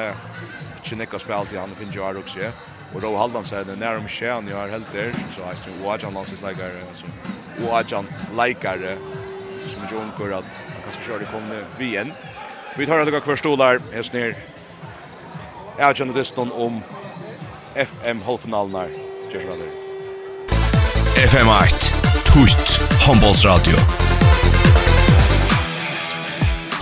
ikke 0.81 0.97
nekk 0.99 1.15
har 1.15 1.23
spilt 1.23 1.53
i 1.53 1.59
han 1.61 1.75
finner 1.77 1.99
jo 1.99 2.07
her 2.07 2.19
også. 2.21 2.51
Og 2.95 3.03
Rå 3.03 3.11
Haldan 3.19 3.45
sier 3.47 3.65
det 3.67 3.77
nær 3.79 3.99
om 3.99 4.07
skjeen 4.07 4.47
jeg 4.47 4.55
har 4.55 4.71
helt 4.71 4.91
der, 4.93 5.13
så 5.35 5.45
jeg 5.49 5.61
synes 5.63 5.83
Oajan 5.83 6.15
landsleikere, 6.15 6.83
så 6.95 7.09
Oajan 7.65 8.09
leikere, 8.37 8.97
som 9.67 9.83
ikke 9.83 9.99
unngår 9.99 10.37
at 10.39 10.57
han 10.71 10.83
kanskje 10.87 11.21
det 11.23 11.31
kommende 11.31 11.63
vi 11.79 11.93
igjen. 11.93 12.13
Vi 12.75 12.87
tar 12.87 13.01
en 13.03 13.11
lukk 13.11 13.27
hver 13.27 13.39
stolar, 13.39 13.81
helt 13.93 14.13
ned. 14.13 14.35
Jeg 15.75 15.85
har 15.85 15.95
kjent 15.95 16.37
om 16.39 16.83
FM-halvfinalen 17.75 18.79
her. 18.79 19.01
Kjørs 19.31 19.49
FM8 21.15 21.93
Tutt 22.25 22.81
Håndbollsradio 23.07 23.77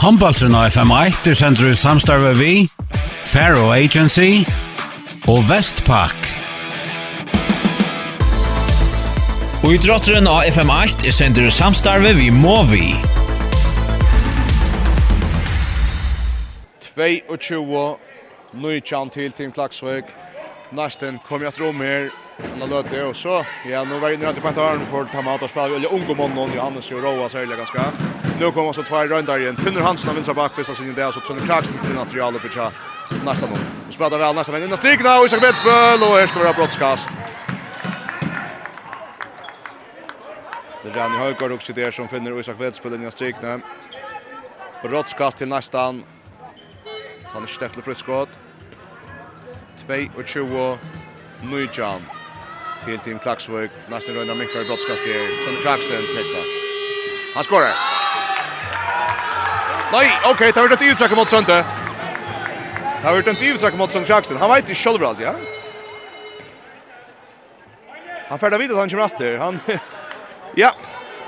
Håndbollsradio 0.01 0.57
FM8 0.69 1.29
er 1.29 1.37
sender 1.37 1.69
ut 1.69 1.77
samstarve 1.77 2.31
vi 2.39 2.69
Faro 3.29 3.69
Agency 3.71 4.41
og 5.29 5.45
Vestpak 5.49 6.17
Og 9.61 9.69
i 9.75 9.77
drotteren 9.85 10.27
av 10.27 10.49
FM8 10.49 11.05
er 11.07 11.13
sender 11.13 11.47
ut 11.47 11.53
samstarve 11.53 12.15
vi 12.17 12.31
Movi. 12.33 12.89
22 16.97 17.85
Nujkjan 18.53 19.13
til 19.13 19.31
Team 19.37 19.53
Klaksvøk 19.53 20.09
Næsten 20.73 21.21
kom 21.29 21.45
jeg 21.45 21.53
tro 21.53 21.69
om 21.69 21.85
Han 22.41 22.61
har 22.61 22.67
løtt 22.67 22.89
det, 22.91 23.03
og 23.03 23.15
så, 23.15 23.43
ja, 23.65 23.83
nå 23.85 23.99
var 24.01 24.09
det 24.09 24.19
nødt 24.19 24.35
til 24.35 24.55
ta 24.55 24.71
mat 24.77 25.11
Tamata 25.11 25.47
spiller, 25.47 25.75
eller 25.75 25.93
unge 25.93 26.15
mannen, 26.15 26.37
og 26.37 26.55
Johannes 26.55 26.91
og 26.91 27.03
Roa 27.03 27.29
særlig 27.29 27.57
ganske. 27.57 27.85
Nå 28.39 28.51
kommer 28.51 28.73
så 28.73 28.83
tvær 28.83 29.11
røndar 29.11 29.37
igjen. 29.37 29.57
Finner 29.57 29.85
Hansen 29.85 30.09
av 30.09 30.15
vinstra 30.15 30.33
bak, 30.33 30.55
hvis 30.55 30.67
han 30.67 30.75
sinne 30.75 30.95
det, 30.95 31.05
og 31.05 31.13
så 31.13 31.21
Trønne 31.21 31.45
Kragsen 31.45 31.77
på 31.77 31.93
materialet 31.93 32.41
på 32.41 32.49
tja 32.49 32.71
nästa 33.25 33.45
nu. 33.45 33.57
Nu 33.85 33.91
spelar 33.91 34.17
väl 34.17 34.35
nästa 34.35 34.51
men 34.51 34.63
innan 34.63 34.77
strikna 34.77 35.19
och 35.19 35.25
Isak 35.25 35.41
Betsböl 35.41 36.01
och 36.01 36.17
här 36.17 36.27
ska 36.27 36.39
vara 36.39 36.53
brottskast. 36.53 37.09
Det 40.83 40.89
är 40.89 40.97
Janne 40.97 41.17
Höjgaard 41.17 41.51
också 41.51 41.73
där 41.73 41.91
som 41.91 42.07
finner 42.07 42.39
Isak 42.39 42.57
Betsböl 42.57 42.93
innan 42.93 43.11
strikna. 43.11 43.59
Brottskast 44.81 45.37
till 45.37 45.47
nästan. 45.47 46.03
Han 47.33 47.43
är 47.43 47.47
stäppt 47.47 47.73
till 47.73 47.83
friskott. 47.83 48.39
22 50.25 50.55
och 50.55 50.79
till 52.85 52.99
Team 52.99 53.19
Klaxvik. 53.19 53.71
Nästan 53.89 54.15
runda 54.15 54.35
mycket 54.35 54.55
i 54.55 54.65
brottskast 54.65 55.05
här. 55.05 55.45
Som 55.45 55.55
Klaxton 55.61 55.97
täckta. 55.97 56.41
Han 57.35 57.43
skorar. 57.43 57.75
Nej, 59.91 60.11
okej, 60.19 60.31
okay, 60.31 60.51
har 60.61 60.69
det 60.69 60.85
ut 60.85 60.97
sak 60.97 61.11
mot 61.11 61.29
Sönte. 61.29 61.65
Det 63.01 63.07
har 63.07 63.29
inte 63.29 63.45
ut 63.45 63.61
sak 63.61 63.73
mot 63.73 63.91
Sönte 63.91 64.07
Klaxton. 64.07 64.37
Han 64.37 64.49
vet 64.49 64.59
inte 64.59 64.75
själv 64.75 65.03
allt, 65.03 65.19
ja. 65.19 65.33
Han 68.29 68.39
färdar 68.39 68.59
vidare 68.59 68.77
han 68.77 68.89
kommer 68.89 69.05
efter. 69.05 69.37
Han 69.37 69.59
ja. 70.55 70.71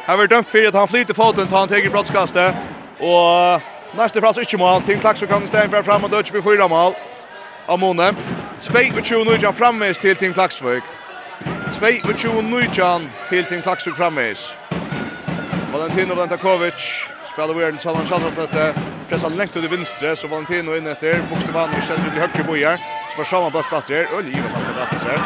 Han 0.06 0.18
var 0.18 0.28
dömt 0.28 0.50
för 0.50 0.68
att 0.68 0.74
han 0.74 0.88
flyter 0.88 1.14
foten, 1.14 1.48
tar 1.48 1.58
han 1.58 1.68
täcker 1.68 1.90
brottskastet 1.90 2.56
och 3.00 3.62
nästa 3.98 4.22
frans 4.22 4.38
inte 4.38 4.58
mål. 4.58 4.82
Team 4.82 5.00
Klaxvik 5.00 5.30
kan 5.30 5.48
för 5.48 5.84
fram 5.84 6.04
och 6.04 6.10
Dutch 6.10 6.32
blir 6.32 6.42
fyra 6.42 6.68
mål. 6.68 6.94
Amone. 7.68 8.14
Spake 8.60 8.94
och 9.00 9.06
Chuno 9.06 9.32
jam 9.32 9.54
till 10.00 10.16
Team 10.16 10.34
Klaxvik. 10.34 10.84
22-19 11.44 13.10
til 13.30 13.46
Team 13.46 13.62
Klaksvik 13.62 13.96
framvis. 13.96 14.58
Valentino 15.74 16.14
Valentakovic 16.14 17.08
spelar 17.32 17.54
Weird 17.54 17.80
Salman 17.80 18.06
Chandra 18.06 18.30
dette. 18.30 18.74
Pressar 19.10 19.30
längt 19.30 19.56
ut 19.58 19.64
i 19.64 19.68
vinstre, 19.68 20.16
så 20.16 20.28
Valentino 20.28 20.76
in 20.76 20.88
efter. 20.88 21.22
Bokstavan 21.30 21.70
i 21.80 21.82
stedet 21.82 22.06
ut 22.08 22.18
i 22.18 22.20
högre 22.20 22.44
bojar. 22.44 22.78
Så 23.12 23.18
var 23.18 23.26
Sjaman 23.26 23.52
bøtt 23.52 23.72
datter 23.72 23.96
her. 23.96 24.18
Øl 24.18 24.28
Iva 24.28 24.50
samt 24.50 24.76
datter 24.80 25.00
seg. 25.00 25.20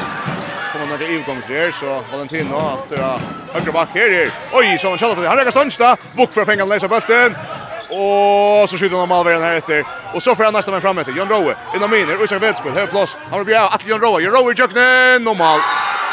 Kommer 0.71 0.87
några 0.87 1.33
når 1.35 1.41
till 1.41 1.55
er 1.55 1.71
så 1.71 2.03
Valentino 2.11 2.57
att 2.57 2.91
at 2.91 3.21
høyre 3.53 3.71
bak 3.71 3.89
her. 3.93 4.31
Oj, 4.53 4.77
Salman 4.77 4.99
Chandra, 4.99 5.29
han 5.29 5.37
räcker 5.37 5.51
stönsta. 5.51 5.97
Vukk 6.15 6.33
för 6.33 6.41
att 6.41 6.47
fänga 6.47 6.61
han 6.61 6.69
leser 6.69 6.87
bøtten. 6.87 7.58
Och 7.89 8.69
så 8.69 8.77
skjuter 8.77 8.97
han 8.97 9.09
Malveren 9.09 9.41
här 9.41 9.55
efter. 9.55 9.85
Och 10.13 10.23
så 10.23 10.35
får 10.35 10.43
han 10.43 10.53
nästa 10.53 10.71
man 10.71 10.81
fram 10.81 10.97
efter. 10.97 11.13
Jon 11.13 11.29
Rowe 11.29 11.55
innan 11.75 11.89
miner 11.89 12.17
och 12.17 12.23
Isak 12.23 12.43
Vetspel. 12.43 12.73
Här 12.73 12.87
plats. 12.87 13.17
Han 13.31 13.45
blir 13.45 13.55
att 13.55 13.87
Jon 13.87 14.01
Rowe. 14.01 14.23
Jon 14.23 14.33
Rowe 14.33 14.53
jöknen 14.57 15.23
normal. 15.23 15.59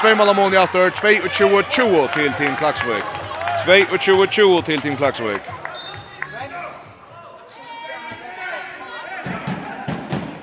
Två 0.00 0.14
mål 0.14 0.28
av 0.28 0.54
i 0.54 0.58
åter. 0.58 0.90
22-20 0.90 2.14
till 2.14 2.32
Team 2.32 2.56
Klaxvik. 2.56 3.04
22-20 3.66 4.62
till 4.62 4.80
Team 4.80 4.96
Klaxvik. 4.96 5.40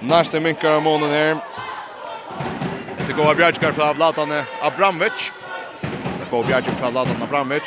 Nästa 0.02 0.40
minkar 0.40 0.80
månen 0.80 1.12
här. 1.12 1.38
Det 3.08 3.14
går 3.14 3.36
Bjarkar 3.36 3.72
från 3.72 3.96
Vladan 3.96 4.34
Abramovic. 4.62 5.32
Det 6.20 6.32
går 6.32 6.44
Bjarkar 6.44 6.76
från 6.76 6.92
Vladan 6.92 7.24
Abramovic 7.24 7.64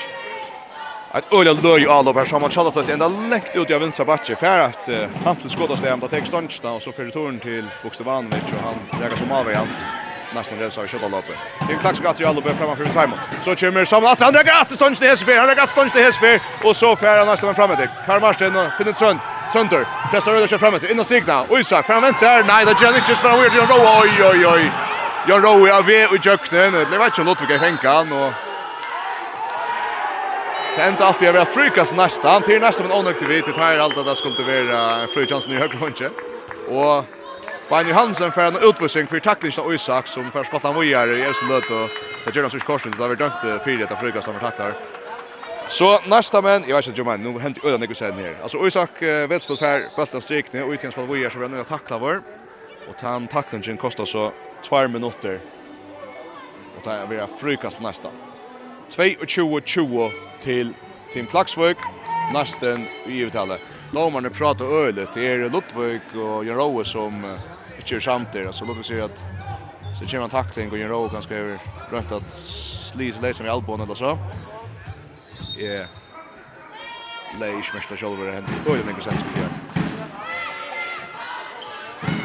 ett 1.18 1.32
öliga 1.32 1.54
löj 1.62 1.86
all 1.88 2.08
upp 2.08 2.16
här 2.16 2.24
som 2.24 2.40
man 2.40 2.50
kallar 2.50 2.70
för 2.70 2.92
ända 2.92 3.08
läckt 3.08 3.56
ut 3.56 3.70
i 3.70 3.78
vänstra 3.78 4.04
backe 4.04 4.36
för 4.36 4.60
att 4.60 4.88
uh, 4.88 4.96
han 5.24 5.36
till 5.36 5.50
skottas 5.50 5.80
det 5.80 5.90
ända 5.90 6.08
täcks 6.08 6.28
ståndsna 6.28 6.72
och 6.72 6.82
så 6.82 6.92
för 6.92 7.04
return 7.04 7.40
till 7.40 7.64
Bokstavanovic 7.82 8.42
och 8.52 8.60
han 8.64 9.00
lägger 9.00 9.16
som 9.16 9.32
av 9.32 9.50
igen 9.50 9.68
nästan 10.34 10.58
resa 10.58 10.84
i 10.84 10.88
skottas 10.88 11.08
loppet. 11.08 11.36
Det 11.68 11.74
är 11.74 11.78
klart 11.78 12.00
gatt 12.00 12.20
i 12.20 12.24
all 12.24 12.38
upp 12.38 12.44
framför 12.58 12.84
timer. 12.86 13.20
Så 13.42 13.56
kommer 13.56 13.84
som 13.84 14.04
att 14.04 14.20
han 14.20 14.32
lägger 14.32 14.60
att 14.60 14.72
stånds 14.72 15.00
det 15.00 15.06
Hesper, 15.06 15.38
han 15.38 15.46
lägger 15.46 15.62
att 15.62 15.70
stånds 15.70 15.92
det 15.92 16.02
Hesper 16.02 16.40
och 16.64 16.76
så 16.76 16.96
för 16.96 17.18
han 17.18 17.26
nästan 17.26 17.54
framåt. 17.54 17.78
Karl 18.06 18.20
Marsten 18.20 18.54
finner 18.78 18.92
trönt. 18.92 19.22
Trönter, 19.52 19.86
pressar 20.10 20.32
över 20.32 20.46
sig 20.46 20.58
framåt, 20.58 20.82
innan 20.82 21.04
stigna, 21.04 21.42
och 21.42 21.58
fram 21.82 22.02
vänster, 22.02 22.44
nej, 22.46 22.64
det 22.64 22.82
gör 22.82 23.08
just 23.08 23.22
bara 23.22 23.36
weird, 23.36 23.54
gör 23.54 23.66
det, 23.66 23.74
oj, 24.02 24.24
oj, 24.30 24.46
oj. 24.46 24.72
Jan 25.28 25.42
Rowe 25.42 25.82
vet 25.82 26.12
i 26.12 26.28
jöknen, 26.28 26.72
det 26.90 26.98
var 26.98 27.06
inte 27.06 27.22
Lottvik 27.22 27.50
i 27.50 27.56
hänkan, 27.56 28.12
och 28.12 28.32
Det 30.76 30.82
enda 30.82 31.04
allt 31.04 31.22
vi 31.22 31.26
har 31.26 31.44
frukast 31.44 31.94
nästa. 31.94 32.28
Han 32.28 32.42
till 32.42 32.60
nästa 32.60 32.82
men 32.82 32.92
onökte 32.92 33.24
vi 33.24 33.42
till 33.42 33.54
här 33.54 33.78
allt 33.78 33.98
att 33.98 34.06
det 34.06 34.16
skulle 34.16 34.66
vara 34.68 35.02
en 35.02 35.08
frukast 35.08 35.48
i 35.48 35.54
högra 35.54 35.78
hunche. 35.78 36.10
Och 36.68 37.04
Bani 37.70 37.92
Hansen 37.92 38.32
för 38.32 38.40
en 38.40 38.56
utvisning 38.56 39.06
för 39.06 39.18
tackling 39.18 39.52
av 39.58 39.74
Isak 39.74 40.06
som 40.06 40.30
för 40.32 40.60
han 40.62 40.74
vojar 40.74 41.08
i 41.08 41.22
Elsen 41.22 41.48
Löt 41.48 41.70
och 41.70 41.90
det 42.24 42.36
gör 42.36 42.42
han 42.42 42.50
sig 42.50 42.60
korsen 42.60 42.94
där 42.98 43.08
vi 43.08 43.14
dömt 43.14 43.40
för 43.40 43.76
det 43.78 43.92
att 43.92 44.00
frukast 44.00 44.28
han 44.28 44.40
tacklar. 44.40 44.74
Så 45.68 45.98
nästa 46.06 46.42
men 46.42 46.64
jag 46.68 46.76
vet 46.76 46.86
inte 46.86 47.02
hur 47.02 47.18
nu 47.18 47.38
hänt 47.38 47.64
ödan 47.64 47.80
det 47.80 47.86
går 47.86 47.94
sen 47.94 48.18
här. 48.18 48.36
Alltså 48.42 48.66
Isak 48.66 49.02
vet 49.02 49.42
spel 49.42 49.56
för 49.56 49.96
bollen 49.96 50.22
strikne 50.22 50.62
och 50.62 50.70
utjämnas 50.70 50.94
på 50.94 51.02
vojar 51.02 51.30
så 51.30 51.38
vi 51.38 51.48
nu 51.48 51.64
vår. 51.98 52.22
Och 52.88 53.00
han 53.00 53.26
tacklingen 53.26 53.76
kostar 53.76 54.04
så 54.04 54.32
2 54.68 54.88
minuter. 54.88 55.40
Och 56.76 56.82
det 56.84 56.90
är 56.90 57.06
vi 57.06 57.20
frukast 57.40 57.80
nästan. 57.80 58.12
22-20 58.90 60.12
til 60.42 60.74
Team 61.12 61.26
Klaksvøk, 61.26 61.76
nesten 62.34 62.86
i 63.06 63.24
uttalet. 63.26 63.60
Låmerne 63.92 64.30
prater 64.30 64.64
ölet 64.64 65.14
det 65.14 65.26
er 65.26 65.48
Luttvøk 65.48 66.14
og 66.14 66.46
Jan 66.46 66.58
Rowe 66.58 66.84
som 66.84 67.24
uh, 67.24 67.30
ikke 67.78 67.96
er 67.96 68.00
samtidig, 68.00 68.54
så 68.54 68.64
Luttvøk 68.64 68.86
sier 68.86 69.04
at 69.04 69.24
så 69.96 70.04
kommer 70.04 70.24
en 70.24 70.30
takling 70.30 70.72
og 70.72 70.78
Jan 70.78 70.92
Rowe 70.92 71.08
kanskje 71.08 71.36
er 71.36 71.58
rønt 71.92 72.12
at 72.12 72.26
slise 72.46 73.22
leisen 73.22 73.46
i 73.46 73.48
albån 73.48 73.80
eller 73.80 73.94
så. 73.94 74.16
Jeg 75.58 75.86
leier 77.40 77.56
ikke 77.58 77.78
mest 77.78 77.92
av 77.92 78.00
kjolver, 78.00 78.34
hent 78.34 78.68
øyligt 78.68 78.90
ikke 78.90 79.06
sensk 79.06 79.26
igjen. 79.36 79.54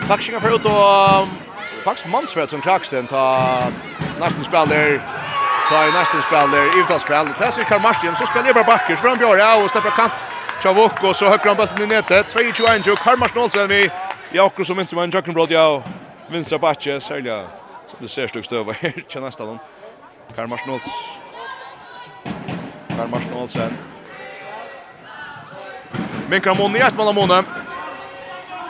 Klaksingen 0.06 0.44
ut 0.52 0.66
og 0.66 1.28
faktisk 1.86 2.08
mannsvett 2.12 2.52
som 2.52 2.62
Klaxten 2.62 3.08
tar 3.08 3.72
nästan 3.72 4.20
nesten 4.20 4.44
spiller 4.44 5.00
Ta 5.72 5.88
i 5.88 5.92
nästa 5.92 6.22
spel 6.22 6.54
spelar, 6.54 6.80
uttalsspel. 6.80 7.26
Det 7.38 7.44
här 7.44 7.52
ser 7.52 7.64
Karl 7.64 7.82
Martin, 7.82 8.16
så 8.16 8.26
spelar 8.26 8.54
bara 8.54 8.64
backer. 8.64 8.96
Så 8.96 9.02
får 9.02 9.10
han 9.10 9.64
och 9.64 9.70
släpper 9.70 9.90
kant. 9.90 10.26
Chavoko, 10.62 11.14
så 11.14 11.26
höger 11.26 11.48
han 11.48 11.58
bollen 11.58 11.82
i 11.82 11.86
nätet. 11.86 12.36
2-21, 12.36 12.96
Karl 12.96 13.18
Martin 13.18 13.42
Olsen 13.42 13.68
vi. 13.68 13.90
Jakob 14.32 14.66
som 14.66 14.80
inte 14.80 14.96
var 14.96 15.04
en 15.04 15.12
Jacken 15.12 15.48
ja. 15.50 15.84
Vinstra 16.30 16.58
backe, 16.58 17.02
Selja 17.02 17.44
Så 17.88 17.98
det 18.00 18.08
ser 18.08 18.28
stugst 18.28 18.52
över 18.52 18.74
här, 18.74 18.92
till 19.10 19.22
nästa 19.22 19.46
då. 19.46 19.58
Karl 20.36 20.48
Martin 20.48 20.74
Olsen. 20.74 20.92
Karl 22.98 23.08
Martin 23.08 23.34
Olsen. 23.34 23.78
Men 26.30 26.42
kan 26.42 26.76
i 26.76 26.80
ett 26.80 26.98
mål 26.98 27.08
av 27.08 27.16
Monni. 27.16 27.44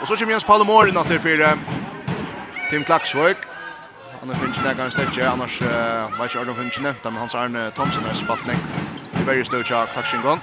Och 0.00 0.08
så 0.08 0.16
kommer 0.16 0.32
Jens 0.32 0.44
Palmor 0.44 0.88
in 0.88 0.96
att 0.96 1.08
det 1.08 1.20
fyra. 1.20 1.58
Tim 2.70 2.84
Klaxvik. 2.84 3.36
Han 4.22 4.30
har 4.30 4.36
finnit 4.40 4.76
några 4.78 4.90
stäcker 4.90 5.26
annars 5.26 5.62
uh, 5.62 5.68
vet 6.20 6.30
ikke 6.30 6.38
Arne 6.38 6.50
Arnold 6.50 6.66
ikke 6.66 6.82
nevnt, 6.82 7.04
men 7.04 7.16
hans 7.16 7.34
Arne 7.34 7.70
Thomsen 7.74 8.04
har 8.04 8.14
spalt 8.14 8.46
nek. 8.46 8.60
Det 9.12 9.20
er 9.20 9.24
veldig 9.24 9.46
støy 9.46 9.62
til 9.62 9.88
klaxen 9.94 10.22
gång. 10.22 10.38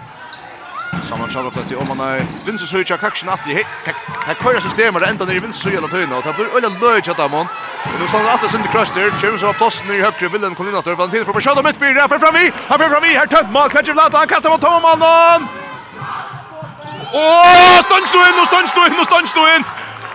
Samman 1.07 1.31
sjálf 1.31 1.55
til 1.67 1.77
om 1.77 1.87
han 1.93 2.01
er 2.03 2.25
vinst 2.45 2.67
så 2.67 2.77
ikke 2.83 2.97
kaksen 2.97 3.29
at 3.29 3.39
det 3.45 3.63
det 4.27 4.35
kører 4.41 4.59
systemet 4.59 5.07
enda 5.07 5.25
ned 5.25 5.35
i 5.35 5.43
vinst 5.45 5.61
så 5.63 5.69
gjelder 5.69 5.87
tøyna 5.87 6.15
og 6.15 6.23
det 6.23 6.35
blir 6.35 6.51
øyla 6.55 6.69
løy 6.81 6.99
til 7.01 7.15
dem 7.21 7.33
og 7.33 7.47
nå 7.99 8.07
står 8.07 8.19
at 8.19 8.31
alltid 8.31 8.49
sin 8.49 8.67
kluster 8.73 9.15
kjem 9.21 9.37
så 9.39 9.53
plassen 9.61 9.87
i 9.95 10.01
høyre 10.03 10.31
villen 10.33 10.55
koordinator 10.55 10.95
Valentin 10.95 11.25
for 11.25 11.39
skjønner 11.39 11.63
mitt 11.63 11.79
fire 11.79 12.01
her 12.01 12.19
fram 12.25 12.35
vi 12.35 12.45
her 12.69 12.77
fram 12.89 13.03
vi 13.03 13.15
her 13.15 13.31
tømt 13.35 13.51
mal 13.51 13.69
kvatjer 13.69 13.95
lata 13.95 14.17
han 14.17 14.27
kastar 14.27 14.51
mot 14.51 14.61
Thomas 14.61 14.99
Mann 15.05 15.47
og 17.13 17.83
stans 17.87 18.11
du 18.11 18.19
inn 18.21 18.41
og 18.41 18.45
stans 18.45 18.73
du 18.75 18.81
inn 18.85 18.99
og 18.99 19.07
stans 19.07 19.33
du 19.33 19.41
inn. 19.55 19.65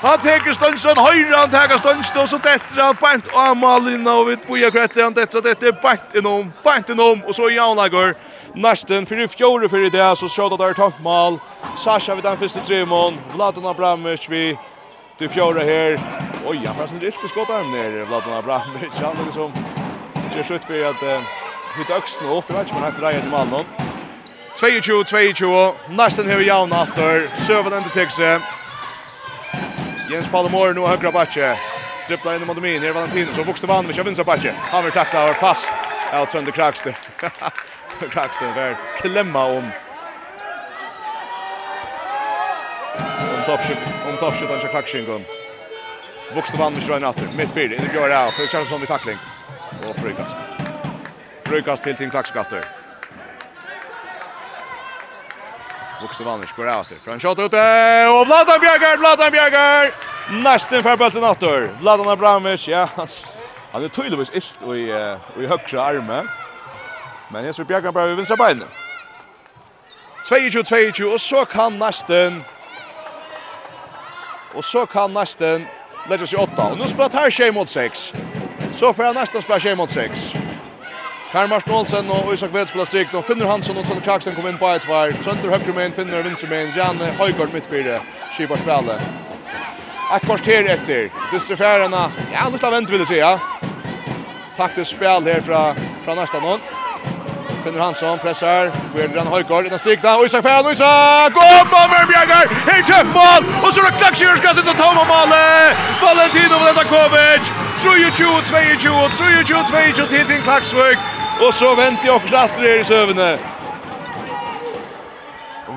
Han 0.05 0.21
teker 0.21 0.53
Stønsson 0.53 0.99
høyre, 1.01 1.33
han 1.33 1.49
teker 1.49 1.79
Stønsson, 1.81 2.19
og 2.21 2.27
så 2.29 2.37
detter 2.45 2.77
han 2.83 2.97
bant 3.01 3.31
av 3.33 3.55
Malina, 3.57 4.19
og 4.21 4.27
vi 4.29 4.35
boja 4.45 4.69
Kretter 4.69 5.07
han 5.07 5.15
detter, 5.17 5.41
dette 5.41 5.71
er 5.71 5.79
bant 5.81 6.13
innom, 6.19 6.51
bant 6.65 6.91
innom, 6.93 7.23
og 7.25 7.33
så 7.33 7.49
Jaunagur, 7.49 8.13
nesten, 8.53 9.09
fyrir 9.09 9.31
fjore 9.33 9.71
fyrir 9.73 9.89
det, 9.95 10.05
så 10.21 10.29
sjåda 10.29 10.59
der 10.61 10.77
tomt 10.77 11.01
mal, 11.01 11.39
Sasha 11.73 12.13
vid 12.19 12.27
den 12.29 12.37
første 12.37 12.61
trimon, 12.61 13.17
Vladan 13.33 13.65
Abramovic 13.71 14.29
vi 14.29 14.43
til 15.17 15.33
fjore 15.33 15.65
her, 15.65 15.97
oi, 16.45 16.59
han 16.67 16.77
får 16.77 16.93
sin 16.93 17.01
riktig 17.01 17.33
skottarm 17.33 17.73
nere, 17.73 18.05
Vladan 18.05 18.37
Abramovic, 18.37 19.01
han 19.01 19.17
er 19.17 19.31
liksom, 19.31 19.55
det 20.29 20.43
er 20.43 20.51
skjøtt 20.51 20.69
for 20.69 20.91
at 20.91 21.07
hytta 21.79 21.97
øksten 21.97 22.29
opp, 22.29 22.53
jeg 22.53 22.59
vet 22.59 22.69
ikke 22.69 22.77
om 22.77 22.85
han 22.85 23.09
er 23.09 23.25
i 23.25 23.33
Malmö, 23.39 23.65
22-22, 24.61 25.55
nesten 25.97 26.29
hever 26.29 26.45
Jauna 26.45 26.85
aftur, 26.85 27.31
søvann 27.41 27.81
endetekse, 27.81 28.43
Jens 30.11 30.29
Palomor 30.29 30.75
nu 30.75 30.81
högra 30.81 31.13
backe. 31.13 31.59
Tripplar 32.07 32.35
in 32.35 32.47
mot 32.47 32.63
min. 32.63 32.83
Här 32.83 32.93
Valentino 32.93 33.33
så 33.33 33.43
vuxte 33.43 33.67
vann 33.67 33.87
med 33.87 33.97
vänstra 33.97 34.25
backe. 34.25 34.55
Han 34.59 34.85
vill 34.85 34.93
tackla 34.93 35.31
och 35.31 35.37
fast. 35.37 35.73
Out 36.21 36.31
sönder 36.31 36.53
Kraxte. 36.53 36.97
Kraxte 38.11 38.45
där 38.45 38.77
Klemma 39.01 39.45
om. 39.45 39.71
Om 43.35 43.45
toppskytt, 43.47 43.79
om 44.09 44.17
toppskyttan 44.17 44.61
till 44.61 44.69
Kraxingen. 44.69 45.25
Vuxte 46.35 46.57
vann 46.57 46.73
med 46.75 46.83
Schreiner 46.83 47.09
åter. 47.09 47.29
Mittfält 47.37 47.73
in 47.73 47.87
i 47.87 47.89
Björn 47.89 48.33
För 48.33 48.47
Charlesson 48.47 48.81
vid 48.81 48.89
tackling. 48.89 49.17
Och 49.89 49.97
frukast. 49.97 50.39
Frukast 51.45 51.83
till 51.83 51.97
Tim 51.97 52.11
Klaxgatter. 52.11 52.84
Vuxte 56.05 56.25
skor 56.47 56.67
åter. 56.81 56.99
Från 57.05 57.21
shot 57.21 57.39
ute 57.39 58.07
och 58.09 58.27
Vladan 58.27 58.61
Bjerger, 58.61 58.97
Vladan 58.99 59.33
Bjerger. 59.33 59.95
Nästan 60.43 60.83
för 60.83 60.97
bollen 60.97 61.25
åter. 61.25 61.77
Vladan 61.81 62.09
Abramovic, 62.09 62.69
ja. 62.69 62.89
Han 63.73 63.85
är 63.85 63.89
tydligvis 63.89 64.31
ilt 64.33 64.63
och 64.63 64.77
i 64.77 65.17
och 65.37 65.43
i 65.43 65.47
högra 65.47 65.83
armen. 65.83 66.29
Men 67.29 67.45
Jesper 67.45 67.65
ser 67.65 67.69
Bjerger 67.69 67.93
bara 67.93 68.07
vid 68.07 68.17
vänstra 68.17 68.37
benen. 68.37 68.69
22-22 70.31 71.15
och 71.15 71.21
så 71.21 71.45
kan 71.45 71.79
nästan 71.79 72.45
Och 74.55 74.65
så 74.65 74.87
kan 74.87 75.13
nästan 75.13 75.67
lägga 76.09 76.27
sig 76.27 76.39
åtta. 76.39 76.65
Och 76.73 76.79
nu 76.79 76.87
spelar 76.87 77.11
här 77.13 77.31
tjej 77.31 77.53
mot 77.53 77.69
sex. 77.69 78.13
Så 78.73 78.95
får 78.95 79.05
han 79.05 79.15
nästan 79.15 79.43
spela 79.43 79.59
tjej 79.59 79.77
mot 79.77 79.91
sex. 79.91 80.35
Her 81.35 81.49
Martin 81.49 81.73
Olsen 81.73 82.11
og 82.11 82.35
Isak 82.35 82.53
Vedspela 82.55 82.85
stryk. 82.87 83.09
Nå 83.13 83.21
finner 83.27 83.49
Hansson 83.51 83.79
og 83.81 83.87
Sønne 83.89 84.03
Kraksen 84.07 84.37
kommer 84.37 84.53
inn 84.53 84.59
på 84.61 84.69
et 84.71 84.85
vær. 84.87 85.11
Sønder 85.27 85.51
Høgremein 85.51 85.95
finner 85.97 86.23
Vinsermein. 86.23 86.69
Janne 86.77 87.09
Høygaard 87.19 87.51
midtfire. 87.51 87.97
Skibar 88.37 88.61
spillet. 88.63 89.03
Et 90.15 90.23
kvarter 90.29 90.71
etter. 90.77 91.09
Dystrefærene. 91.33 92.05
Ja, 92.31 92.47
nå 92.47 92.61
skal 92.61 92.77
vent, 92.77 92.93
vil 92.93 93.03
jeg 93.03 93.11
si. 93.11 93.19
Ja. 93.19 93.35
spel 94.85 95.27
här 95.27 95.33
her 95.35 95.43
fra, 95.43 95.75
fra 96.05 96.15
nästa 96.15 96.41
nån. 96.41 96.61
Finner 97.65 97.81
Hansson, 97.81 98.19
pressar. 98.19 98.71
Gerdran 98.95 99.27
Høygaard 99.27 99.67
innan 99.67 99.79
stryk 99.79 100.03
da. 100.03 100.15
Isak 100.25 100.43
Færn, 100.43 100.71
Isak! 100.73 101.35
Gå, 101.35 101.49
over 101.83 102.07
Bjergar! 102.13 102.47
Her 102.71 102.83
kjøpt 102.91 103.11
mål! 103.19 103.43
Og 103.65 103.73
så 103.73 103.81
er 103.81 103.91
det 103.91 103.99
klakskjørskasset 103.99 104.71
og 104.71 104.77
Toma 104.79 105.05
Male! 105.11 105.43
Valentino 106.05 106.63
Vladakovic! 106.63 107.45
23-22, 107.83 108.95
23-22 109.19 110.09
til 110.15 110.29
din 110.29 110.43
Klaksvøk. 110.47 111.24
Och 111.41 111.55
så 111.55 111.75
väntar 111.75 112.07
jag 112.07 112.23
klattar 112.23 112.65
er 112.65 112.81
i 112.81 112.85
sövne. 112.85 113.39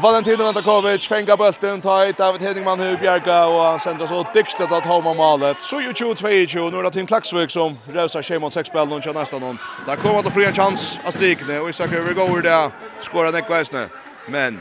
Valentino 0.01 0.43
Vantakovic 0.43 1.07
fänga 1.07 1.37
bulten, 1.37 1.81
ta 1.81 2.03
hit 2.05 2.17
David 2.17 2.41
Hedingman 2.41 2.79
hur 2.79 2.97
bjärka 2.97 3.45
och 3.45 3.61
han 3.61 3.79
sänder 3.79 4.07
så 4.07 4.25
diktet 4.33 4.71
att 4.71 4.85
homa 4.85 5.13
målet. 5.13 5.61
Så 5.61 5.81
ju 5.81 5.91
22-22, 5.91 6.71
nu 6.71 6.77
är 6.77 6.83
det 6.83 6.91
Tim 6.91 7.07
Klaxvik 7.07 7.51
som 7.51 7.77
rövsar 7.87 8.21
sig 8.21 8.51
6 8.51 8.69
spel, 8.69 8.87
någon 8.87 9.01
kör 9.01 9.13
nästan 9.13 9.41
någon. 9.41 9.57
Där 9.85 9.95
kommer 9.95 10.19
att 10.19 10.33
få 10.33 10.41
en 10.41 10.53
chans 10.53 10.99
att 11.05 11.13
strikne 11.13 11.59
och 11.59 11.69
Isak 11.69 11.93
övergår 11.93 12.41
där, 12.41 12.71
skorar 12.99 13.31
Nick 13.31 13.49
Weisner. 13.49 13.89
Men 14.27 14.59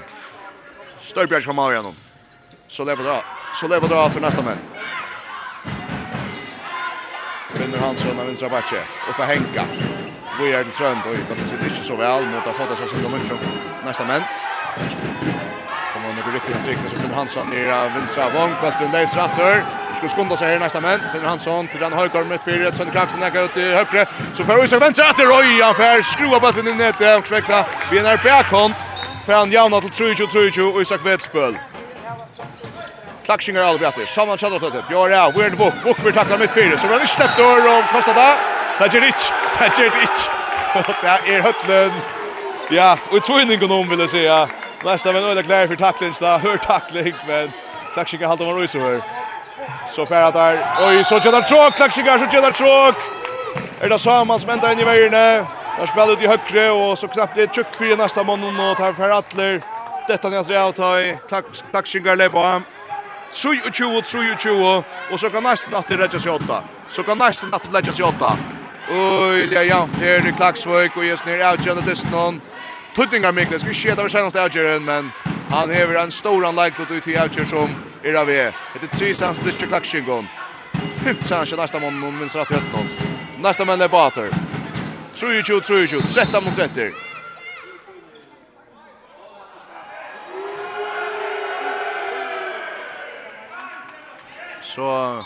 Störbjörg 1.01 1.43
kommer 1.43 1.63
av 1.63 1.73
igenom. 1.73 1.95
Så 2.69 2.85
lever 2.85 3.05
dra, 3.05 3.25
så 3.55 3.69
lever 3.69 3.89
dra 3.89 4.09
till 4.09 4.23
nästa 4.23 4.43
män. 4.43 4.59
Brenner 7.55 7.79
Hansson 7.79 8.19
av 8.21 8.27
vänstra 8.27 8.49
backe, 8.49 8.83
uppe 9.11 9.23
Henka 9.23 9.65
vi 10.39 10.51
er 10.53 10.63
den 10.63 10.73
trønd, 10.73 11.01
og 11.31 11.37
det 11.37 11.49
sitter 11.49 11.65
ikke 11.65 11.85
så 11.85 11.97
vel 11.97 12.27
mot 12.29 12.47
å 12.47 12.53
få 12.59 12.67
det 12.69 12.77
som 12.79 12.89
Silva 12.89 13.09
Munchuk. 13.09 13.43
Næsta 13.87 14.05
menn. 14.05 14.25
Kommer 15.93 16.11
han 16.11 16.19
ikke 16.21 16.35
riktig 16.35 16.53
hans 16.55 16.91
så 16.93 16.99
finner 16.99 17.17
Hansson 17.17 17.49
nere 17.51 17.73
av 17.73 17.95
vinstra 17.97 18.29
vong, 18.35 18.57
bølteren 18.61 18.93
leis 18.93 19.17
rattur. 19.17 19.63
Skulle 19.97 20.13
skunda 20.13 20.37
seg 20.37 20.53
her 20.53 20.61
næsta 20.61 20.83
menn, 20.85 21.05
finner 21.13 21.29
Hansson 21.31 21.71
til 21.73 21.81
den 21.81 21.97
høygar 21.97 22.27
mitt 22.29 22.45
fyrir, 22.45 22.69
Sønne 22.77 22.93
Kraksen 22.93 23.23
nekka 23.25 23.47
ut 23.47 23.57
i 23.57 23.71
høyre, 23.73 24.05
så 24.37 24.45
får 24.45 24.65
Isak 24.65 24.83
venstre 24.83 25.07
etter, 25.09 25.33
oi, 25.33 25.57
han 25.63 25.79
fer 25.79 26.05
skrua 26.05 26.41
bølteren 26.43 26.75
inn 26.75 26.85
etter, 26.85 27.17
og 27.17 27.31
svekta, 27.31 27.63
vi 27.93 28.03
er 28.03 28.05
nær 28.05 28.21
bækont, 28.25 28.85
fer 29.25 29.39
han 29.39 29.55
javna 29.55 29.81
til 29.87 30.13
3-2-3-2, 30.13 30.69
Isak 30.85 31.07
Vetsbøl. 31.07 31.57
Klakshingar 33.25 33.65
Albjati, 33.71 34.05
Saman 34.07 34.39
Chadraflöte, 34.39 34.85
Björja, 34.91 35.31
Weird 35.35 35.57
Vuk, 35.59 35.81
Vuk 35.85 36.05
blir 36.05 36.13
tackla 36.13 36.39
mitt 36.39 36.53
fyra, 36.53 36.79
så 36.79 36.87
vi 36.87 36.93
har 36.93 37.01
inte 37.01 37.15
släppt 37.15 37.37
dörr 37.37 37.79
och 37.79 37.91
kostar 37.93 38.15
det. 38.15 38.56
Det 38.79 38.93
gjør 38.93 39.01
det 39.01 39.07
ikke. 39.07 39.33
Det 39.59 39.73
gjør 39.79 39.91
det 39.91 40.01
ikke. 40.01 40.23
Det 41.03 41.35
er 41.35 41.43
høtlen. 41.43 41.93
Ja, 42.71 42.97
og 43.13 43.23
tvunningen 43.23 43.71
om, 43.71 43.91
vil 43.91 43.99
jeg 43.99 44.11
si. 44.11 44.25
Nästa 44.85 45.13
men 45.13 45.25
öle 45.25 45.43
klar 45.43 45.67
för 45.67 45.77
tackling 45.77 46.15
så 46.15 46.39
hör 46.39 46.57
tackling 46.57 47.15
men 47.27 47.53
tacklingar 47.95 48.29
håller 48.29 48.45
man 48.45 48.55
Ruiz 48.55 48.75
över. 48.75 49.03
Så 49.91 50.07
färdat 50.07 50.35
där. 50.35 50.67
Oj 50.89 51.05
så 51.05 51.15
gör 51.15 51.33
det 51.33 51.43
tråk 51.43 51.77
tacklingar 51.77 52.19
så 52.19 52.25
gör 52.37 52.43
det 52.43 52.53
tråk. 52.53 52.97
Är 53.81 53.89
det 53.89 53.99
samma 53.99 54.39
som 54.39 54.51
ändrar 54.51 54.73
in 54.73 54.79
i 54.79 54.85
vägen. 54.85 55.13
Där 55.79 55.87
spelar 55.87 56.13
ut 56.13 56.23
i 56.23 56.27
högre 56.27 56.71
och 56.71 56.99
så 56.99 57.09
knappt 57.09 57.35
det 57.35 57.55
tjukt 57.55 57.77
för 57.77 57.97
nästa 57.97 58.23
mannen 58.23 58.61
och 58.61 58.77
tar 58.77 58.93
för 58.93 59.11
Atler. 59.11 59.63
Detta 60.09 60.29
när 60.29 60.53
jag 60.53 60.75
tar 60.75 60.99
i 60.99 61.19
tacklingar 61.73 62.17
lägger 62.17 62.31
på. 62.31 62.63
27 63.33 63.63
27 63.73 64.83
och 65.13 65.21
så 65.21 65.31
kan 65.31 65.43
nästan 65.43 65.75
att 65.75 65.89
det 65.89 65.97
rätta 65.97 66.19
sig 66.19 66.33
åtta. 66.33 66.63
Så 66.89 67.03
kan 67.03 67.19
nästan 67.19 67.55
att 67.55 67.63
det 67.63 67.79
rätta 67.79 67.93
sig 67.93 68.05
åtta. 68.05 68.39
Oj, 68.89 69.47
det 69.47 69.57
är 69.57 69.63
jämnt 69.63 69.99
här 69.99 70.29
i 70.29 70.33
Klaxvik 70.33 70.97
och 70.97 71.05
just 71.05 71.27
ner 71.27 71.51
outgärna 71.53 71.81
distan. 71.81 72.41
Tuttingar 72.97 73.33
Mikkel 73.33 73.61
ska 73.61 73.73
sketa 73.73 74.01
över 74.01 74.09
senaste 74.09 74.43
outgärden, 74.43 74.85
men 74.85 75.11
han 75.51 75.71
häver 75.71 75.95
en 75.95 76.11
stor 76.11 76.47
anläggning 76.47 76.87
ut 76.91 77.03
till 77.03 77.19
outgärd 77.23 77.49
som 77.49 77.69
är 78.03 78.15
av 78.15 78.31
er. 78.31 78.55
Det 78.81 78.93
är 78.93 78.97
tre 78.97 79.15
stans 79.15 79.39
till 79.39 79.69
Klaxkingon. 79.69 80.27
Femte 81.05 81.25
stans 81.25 81.53
nästa 81.53 81.79
mån, 81.79 82.05
om 82.05 82.19
minst 82.19 82.37
rätt 82.37 82.51
rätt 82.51 82.73
någon. 82.73 82.89
Nästa 83.43 83.65
män 83.65 83.81
är 83.81 83.89
Bater. 83.89 84.31
3-2, 85.15 85.61
3-2, 85.61 86.07
13 86.15 86.45
mot 86.45 86.55
30. 86.55 86.93
Så 94.61 95.25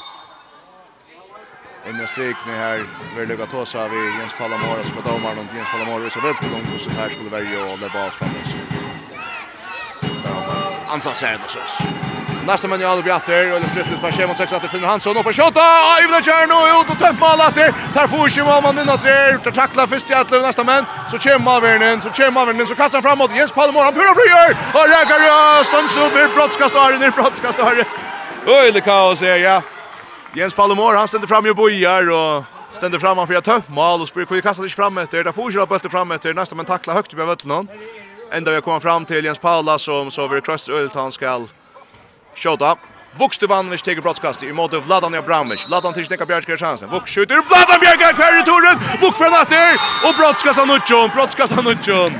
inne 1.88 2.04
i 2.04 2.06
strykning 2.06 2.54
här. 2.54 2.86
Vi 3.16 3.26
lyckas 3.26 3.50
ta 3.50 3.66
sig 3.66 3.80
av 3.80 3.94
Jens 3.94 4.32
Pallamora 4.38 4.82
som 4.84 4.98
är 4.98 5.02
domaren. 5.02 5.48
Jens 5.56 5.68
Pallamora 5.68 6.10
så 6.10 6.20
rätt 6.20 6.36
spel 6.36 6.50
om 6.54 6.78
så 6.78 6.90
här 6.90 7.08
skulle 7.08 7.30
välja 7.30 7.60
och 7.72 7.78
det 7.78 7.90
bara 7.94 8.10
framåt. 8.10 8.56
Ansa 10.88 11.14
Särn 11.14 11.40
och 11.44 11.50
sås. 11.50 11.78
Nästa 12.46 12.68
man 12.68 12.80
jag 12.80 12.90
aldrig 12.90 13.14
åter 13.14 13.52
och 13.54 13.60
det 13.60 13.68
stryktes 13.68 14.00
på 14.00 14.12
schemat 14.12 14.36
6 14.36 14.52
att 14.52 14.70
Finner 14.70 14.88
Hansson 14.88 15.16
och 15.16 15.24
på 15.24 15.32
shotta. 15.32 15.60
Aj 15.94 16.06
vill 16.06 16.24
köra 16.24 16.46
nu 16.46 16.80
ut 16.80 16.90
och 16.90 16.98
tempa 16.98 17.26
alla 17.26 17.48
åter. 17.48 17.74
Tar 17.94 18.08
får 18.08 18.28
sig 18.28 18.44
vad 18.44 18.62
man 18.62 18.76
vinner 18.76 18.96
tre 18.96 19.34
ut 19.34 19.46
och 19.46 19.54
tacklar 19.54 19.86
först 19.86 20.10
i 20.10 20.14
att 20.14 20.30
nästa 20.30 20.64
man 20.64 20.84
så 21.10 21.18
kör 21.18 21.38
Mavern 21.38 22.00
så 22.00 22.10
kör 22.10 22.30
Mavern 22.30 22.66
så 22.66 22.74
kastar 22.74 23.02
framåt 23.02 23.36
Jens 23.36 23.52
Pallamora 23.52 23.84
han 23.84 23.94
pura 23.94 24.14
frigör 24.14 24.50
och 24.78 24.86
räcker 24.94 25.64
stångs 25.64 25.96
ut 25.96 26.14
med 26.14 26.30
brottskastaren 26.34 27.02
i 27.02 27.10
brottskastaren. 27.10 27.84
det 28.72 28.80
kaos 28.80 29.22
är 29.22 29.36
ja. 29.36 29.62
Jens 30.34 30.54
Palomor, 30.54 30.94
han 30.94 31.08
ständer 31.08 31.28
fram 31.28 31.46
i 31.46 31.54
bojar 31.54 32.10
och 32.10 32.44
ständer 32.72 32.98
fram 32.98 33.18
han 33.18 33.26
för 33.26 33.34
ett 33.34 33.44
tufft 33.44 33.68
mål 33.68 34.00
och 34.00 34.08
spyr 34.08 34.24
kvar 34.24 34.42
kastar 34.42 34.62
sig 34.62 34.70
fram 34.70 34.98
efter. 34.98 35.24
Där 35.24 35.32
får 35.32 35.52
ju 35.52 35.66
bollen 35.66 35.88
fram 35.88 36.10
efter 36.10 36.34
nästa 36.34 36.54
men 36.54 36.66
tacklar 36.66 36.94
högt 36.94 37.16
på 37.16 37.26
bollen. 37.26 37.68
Ända 38.32 38.50
vi 38.50 38.60
kommer 38.60 38.80
fram 38.80 39.04
till 39.04 39.24
Jens 39.24 39.38
Paula 39.38 39.78
som 39.78 40.10
så 40.10 40.24
över 40.24 40.40
cross 40.40 40.68
ölt 40.68 40.94
han 40.94 41.12
skall 41.12 41.48
skjuta. 42.34 42.76
Vukste 43.18 43.46
vann 43.46 43.70
vi 43.70 43.78
steger 43.78 44.02
brottskast 44.02 44.42
i 44.42 44.52
mot 44.52 44.74
Vladan 44.86 45.14
Abramovic. 45.14 45.66
Vladan 45.68 45.92
till 45.92 46.06
Sneka 46.06 46.26
Bjärkar 46.26 46.56
chansen. 46.56 46.90
Vuk 46.90 47.08
skjuter 47.08 47.34
Vladan 47.34 47.80
Bjärkar 47.80 48.12
kvar 48.12 48.40
i 48.40 48.44
torren. 48.44 48.78
Vuk 49.00 49.16
från 49.16 49.34
efter 49.34 49.78
och 50.04 50.14
brottskast 50.18 50.58
Anuchon, 50.58 51.10
brottskast 51.14 51.58
Anuchon. 51.58 52.12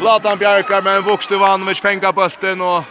Vladan 0.00 0.38
Bjärkar 0.38 0.82
men 0.82 1.02
Vukste 1.02 1.36
vann 1.36 1.66
vi 1.66 1.74
fänga 1.74 2.12
bollen 2.12 2.60
och 2.60 2.84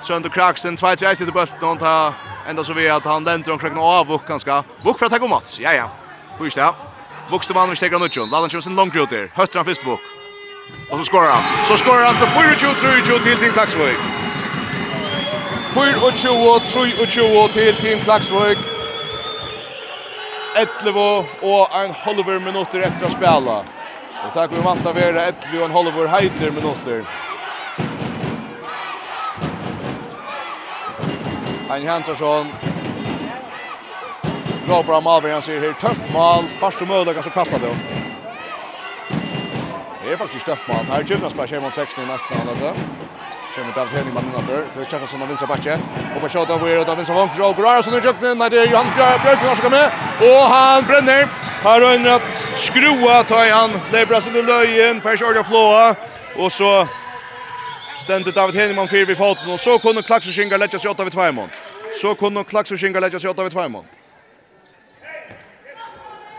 Sönder 0.00 0.28
och 0.28 0.34
Kraxen, 0.34 0.76
två 0.76 0.96
till 0.96 1.06
ett 1.06 1.20
i 1.20 1.24
bulten, 1.24 1.78
ta 1.78 2.14
ända 2.46 2.64
så 2.64 2.72
vi 2.72 2.88
att 2.88 3.04
han 3.04 3.24
länder 3.24 3.52
omkring 3.52 3.78
och 3.78 3.84
av 3.84 4.12
och 4.12 4.22
ganska. 4.28 4.64
Bok 4.82 4.98
för 4.98 5.06
att 5.06 5.12
ta 5.12 5.18
god 5.18 5.30
mat. 5.30 5.56
ja 5.60 5.72
ja. 5.72 5.90
Hur 6.38 6.50
det? 6.50 6.74
Bokste 7.30 7.54
man 7.54 7.68
med 7.68 7.76
stegra 7.76 7.98
nutjon, 7.98 8.30
ladan 8.30 8.50
kjøsen 8.50 8.76
langt 8.76 8.96
ut 8.96 9.10
där. 9.10 9.30
høtter 9.34 9.58
han 9.58 9.64
först 9.64 9.84
bok. 9.84 10.00
Och 10.90 10.98
så 10.98 11.04
skorar 11.04 11.28
han. 11.28 11.42
Så 11.66 11.76
skorar 11.76 12.04
han 12.04 12.14
för 12.14 12.26
4-2-3-2 12.26 13.22
till 13.22 13.36
Team 13.36 13.52
Klaxvöjk. 13.52 13.98
4-2-3-2 15.74 17.52
till 17.52 17.76
Team 17.76 18.00
Klaksvøk. 18.00 18.58
11 20.56 21.26
og 21.42 21.68
en 21.84 21.94
halver 21.94 22.40
minutter 22.40 22.80
etter 22.80 23.06
å 23.06 23.10
spela. 23.10 23.64
Og 24.24 24.32
takk 24.34 24.50
vi 24.50 24.62
vant 24.64 24.86
av 24.86 24.96
være 24.96 25.28
11 25.28 25.58
og 25.60 25.64
en 25.68 25.76
halver 25.76 26.08
heiter 26.08 26.50
minutter. 26.50 27.04
Ein 31.70 31.88
Hansson. 31.88 32.52
Råper 34.68 34.92
om 34.92 35.06
avver, 35.06 35.32
han 35.32 35.42
sier 35.42 35.60
här 35.60 35.74
tøft 35.80 36.12
mal, 36.12 36.46
første 36.60 36.86
mødleggen 36.88 37.22
som 37.22 37.32
kastar 37.32 37.58
det. 37.58 37.72
Det 40.04 40.12
är 40.12 40.16
faktiskt 40.16 40.46
tøft 40.46 40.68
mål. 40.68 40.86
Här 40.88 41.02
Gymnas 41.02 41.34
bare 41.34 41.48
Sherman 41.48 41.72
16 41.72 42.04
i 42.04 42.06
nesten 42.06 42.40
av 42.40 42.46
dette. 42.46 42.74
Kommer 43.54 43.72
David 43.72 43.92
Henning 43.92 44.14
mannen 44.14 44.34
etter, 44.34 44.64
Felix 44.74 45.10
som 45.10 45.22
av 45.22 45.28
vinstra 45.28 45.46
backe. 45.46 45.78
Och 46.16 46.20
på 46.22 46.28
shot 46.28 46.50
över 46.50 46.78
over 46.78 46.90
av 46.90 46.96
vinstra 46.96 47.14
vanker, 47.14 47.42
og 47.42 47.84
som 47.84 47.94
är 47.94 48.00
kjøkkenen, 48.00 48.38
när 48.38 48.50
det 48.50 48.58
är 48.58 48.66
Johannes 48.66 48.94
Björk 48.94 49.46
som 49.46 49.56
ska 49.56 49.70
med. 49.70 49.90
Och 50.20 50.48
han 50.54 50.86
bränner. 50.86 51.28
har 51.62 51.80
han 51.80 52.06
att 52.06 52.44
skrua, 52.56 53.24
ta 53.24 53.46
i 53.46 53.50
han, 53.50 53.70
leber 53.92 54.20
seg 54.20 54.32
til 54.32 54.44
løyen, 54.44 55.00
færre 55.00 55.16
kjørt 55.16 55.36
av 55.36 55.44
flåa. 55.44 55.94
Og 56.38 56.52
så 56.52 56.86
Stendet 57.98 58.36
David 58.36 58.54
Henneman 58.54 58.88
fyrer 58.88 59.06
vi 59.06 59.14
foten, 59.14 59.50
og 59.50 59.60
så 59.60 59.78
kunne 59.78 60.02
Klaksforsingar 60.02 60.58
letja 60.58 60.78
seg 60.78 60.90
åtta 60.90 61.04
vid 61.04 61.12
tveimån. 61.12 61.50
Så 62.00 62.14
kunne 62.14 62.44
Klaksforsingar 62.44 63.00
letja 63.02 63.18
seg 63.18 63.30
åtta 63.30 63.42
vid 63.42 63.56
tveimån. 63.56 63.86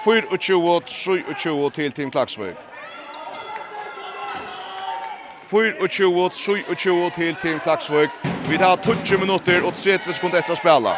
24-23 0.05 1.71
til 1.75 1.91
Team 1.91 2.11
Klaksvøk. 2.11 2.55
24-23 5.51 7.15
til 7.15 7.35
Team 7.41 7.59
Klaksvøk. 7.59 8.09
Vi 8.49 8.57
tar 8.57 8.75
20 8.85 9.19
minutter 9.19 9.65
og 9.65 9.73
30 9.73 10.13
sekunder 10.13 10.39
etter 10.39 10.55
å 10.55 10.59
spela. 10.59 10.95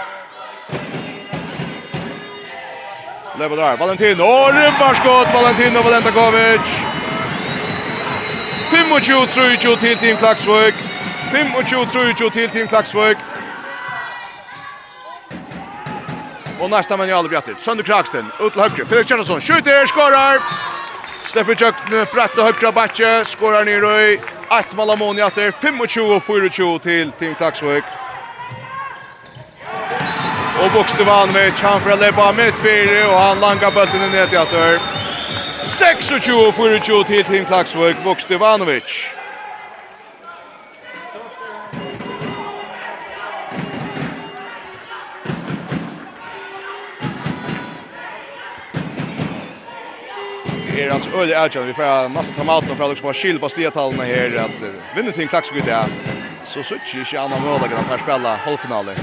Level 3.40 3.58
der, 3.58 3.78
Valentino, 3.80 4.28
rymmarskott, 4.54 5.34
Valentino 5.34 5.82
Valentakovic. 5.82 7.01
25-23 8.72 9.80
til 9.80 9.98
Team 9.98 10.18
Klaksvøk. 10.18 10.74
25-23 11.32 12.30
til 12.32 12.50
Team 12.50 12.68
Klaksvøk. 12.68 13.18
Og 16.60 16.70
nästa 16.70 16.98
man 16.98 17.10
i 17.10 17.12
alle 17.12 17.30
bjatter. 17.30 17.54
Sønder 17.58 17.84
Kraksten, 17.84 18.32
ut 18.40 18.54
til 18.54 18.62
høyre. 18.62 18.88
Felix 18.88 19.08
Kjernason, 19.08 19.42
skjuter, 19.42 19.86
skårar. 19.86 20.40
Slepper 21.28 21.54
tjøkken, 21.54 22.06
brett 22.14 22.38
og 22.40 22.48
høyre 22.48 22.72
batje, 22.72 23.26
Skårar 23.26 23.66
ned 23.66 23.84
røy. 23.84 24.20
Ett 24.60 24.74
malamon 24.78 25.18
i 25.18 25.22
atter, 25.22 25.52
25-24 25.52 26.80
til 26.80 27.12
Team 27.20 27.36
Klaksvøk. 27.36 27.84
Og 30.62 30.72
Vanvich, 31.06 31.64
han 31.64 31.82
får 31.82 32.00
leppa 32.00 32.32
midt 32.32 32.56
fire, 32.64 33.06
og 33.08 33.22
han 33.22 33.40
langar 33.40 33.72
bøtten 33.72 34.12
ned 34.12 34.34
i 34.34 34.36
atter. 34.36 34.80
26-24 35.72 37.04
til 37.08 37.24
Team 37.24 37.46
Klaksvøk, 37.46 37.96
Vuk 38.06 38.20
Stevanovic. 38.20 38.92
Det 50.76 50.88
er 50.88 50.94
altså 50.94 51.10
øyelig 51.10 51.36
avgjørende. 51.36 51.68
Vi 51.68 51.74
får 51.74 52.08
nesten 52.08 52.36
ta 52.36 52.44
maten 52.44 52.78
fra 52.78 52.88
dere 52.88 52.98
som 52.98 53.06
har 53.06 53.14
skyld 53.14 53.40
på 53.40 53.50
stiatallene 53.50 54.04
her. 54.04 54.40
At 54.44 54.64
vinner 54.96 55.12
Team 55.12 55.28
Klaksvøk 55.28 55.66
det, 55.66 55.84
så 56.44 56.64
sitter 56.64 57.00
ikke 57.00 57.20
annan 57.20 57.42
mål 57.42 57.64
at 57.64 57.88
her 57.88 57.98
spiller 57.98 58.36
halvfinaler. 58.46 58.98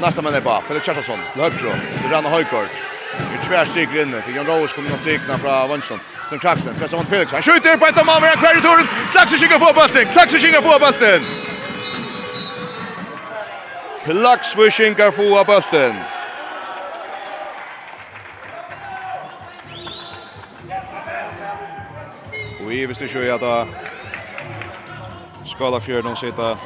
Nästa 0.00 0.22
man 0.22 0.34
är 0.34 0.40
bara, 0.40 0.62
Felix 0.62 0.84
Kjærsson 0.84 1.20
till 1.32 1.42
Högbro, 1.42 1.70
Ranna 2.10 2.28
Højgaard. 2.28 2.97
Det 3.18 3.44
tvär 3.44 3.64
tvärstyker 3.64 4.02
in 4.02 4.22
till 4.24 4.36
Jan 4.36 4.46
Rose 4.46 4.74
kommer 4.74 4.90
att 4.90 5.00
sikna 5.00 5.38
från 5.38 5.68
Wunschton. 5.68 6.00
Sen 6.30 6.38
Klaxen 6.38 6.74
pressar 6.78 6.98
mot 6.98 7.08
Felix. 7.08 7.32
Han 7.32 7.42
skjuter 7.42 7.76
på 7.76 7.86
ett 7.86 7.98
av 7.98 8.06
målen. 8.06 8.36
Kvar 8.36 8.58
i 8.58 8.60
torn. 8.60 8.88
Klaxen 9.12 9.38
skickar 9.38 9.58
få 9.58 9.72
bollen. 9.72 10.12
Klaxen 10.12 10.40
skickar 10.40 10.62
få 10.62 10.78
bollen. 10.78 11.24
Klaxen 14.04 14.70
skickar 14.70 15.10
få 15.10 15.44
bollen. 15.44 15.96
Och 22.64 22.72
i 22.72 22.86
visst 22.86 23.10
kör 23.10 23.22
jag 23.22 23.40
då 23.40 23.66
skala 25.44 25.80
fjärden 25.80 26.16
sitta 26.16 26.58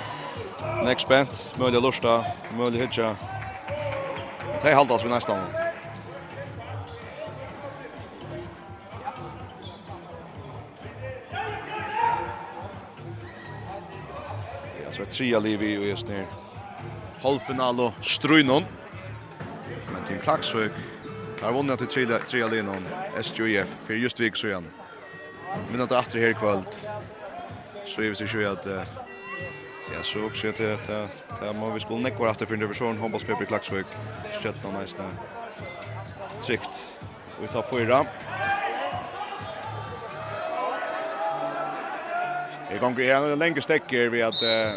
next 0.84 1.08
bent. 1.08 1.54
Möjliga 1.56 1.80
lusta, 1.80 2.24
möjliga 2.58 2.82
hitcha. 2.82 3.16
Det 4.62 4.74
haltas 4.74 5.04
vi 5.04 5.08
nästan. 5.08 5.61
Så 14.92 15.02
er 15.02 15.06
tre 15.06 15.40
liv 15.40 15.62
i 15.62 15.76
og 15.78 15.84
just 15.90 16.08
nu. 16.08 16.24
Halvfinal 17.22 17.80
og 17.80 17.94
Strunon. 18.02 18.64
Men 19.92 20.04
Tim 20.06 20.18
Klaxvik 20.20 20.76
har 21.40 21.52
vunnet 21.52 21.78
til 21.78 21.88
tre 21.88 22.18
tre 22.26 22.42
linon 22.50 22.84
SJF 23.22 23.68
For 23.86 23.92
just 23.92 24.20
vik 24.20 24.36
så 24.36 24.46
igjen. 24.46 24.66
Men 25.70 25.80
att 25.80 25.92
efter 25.92 26.18
här 26.18 26.32
kväll 26.32 26.62
så 27.84 28.02
är 28.02 28.08
vi 28.08 28.14
så 28.14 28.26
sjukt 28.26 28.48
att 28.48 28.66
ja 29.94 30.02
så 30.02 30.24
också 30.24 30.48
att 30.48 30.56
det 30.56 31.08
det 31.40 31.52
må 31.52 31.70
vi 31.70 31.80
skulle 31.80 32.02
näkva 32.02 32.30
efter 32.30 32.46
för 32.46 32.56
division 32.56 32.98
handbollspelar 32.98 33.44
Klaxvik. 33.44 33.86
Skött 34.42 34.64
någon 34.64 34.74
nästa. 34.74 35.04
Tryckt. 36.40 36.92
Vi 37.40 37.48
tar 37.48 37.62
fyra. 37.62 38.06
Vi 42.72 42.78
konkurrerar 42.78 43.32
en 43.32 43.38
längre 43.38 43.62
stäcker 43.62 44.08
vi 44.08 44.22
att 44.22 44.42
eh, 44.42 44.72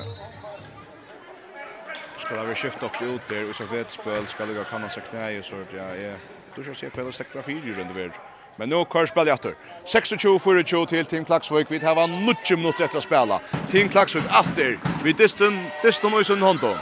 ska 2.17 2.35
det 2.35 2.45
vara 2.45 2.55
skift 2.55 2.83
också 2.83 3.03
ut 3.03 3.21
där 3.29 3.49
och 3.49 3.55
så 3.55 3.63
vet 3.63 3.91
spel 3.91 4.27
ska 4.27 4.45
det 4.45 4.65
kunna 4.65 4.89
sig 4.89 5.03
knä 5.03 5.39
och 5.39 5.45
så 5.45 5.55
att 5.55 5.73
ja, 5.73 5.83
är 5.83 6.19
du 6.55 6.63
ska 6.63 6.73
se 6.73 6.89
på 6.89 7.11
stäcker 7.11 7.41
fyra 7.41 7.75
runt 7.79 7.91
över. 7.91 8.11
Men 8.55 8.69
nu 8.69 8.85
kör 8.93 9.05
spel 9.05 9.27
efter. 9.27 9.53
26-24 9.85 10.85
till 10.85 11.05
Team 11.05 11.25
Klaxvik. 11.25 11.67
Vi 11.69 11.85
har 11.85 12.07
90 12.07 12.57
minuter 12.57 12.83
efter 12.83 12.97
att 12.97 13.03
spela. 13.03 13.41
Team 13.71 13.89
Klaxvik 13.89 14.23
efter. 14.41 14.79
Vi 15.03 15.13
distan 15.13 15.69
distan 15.83 16.13
och 16.13 16.21
i 16.21 16.23
sin 16.23 16.41
Honton. 16.41 16.77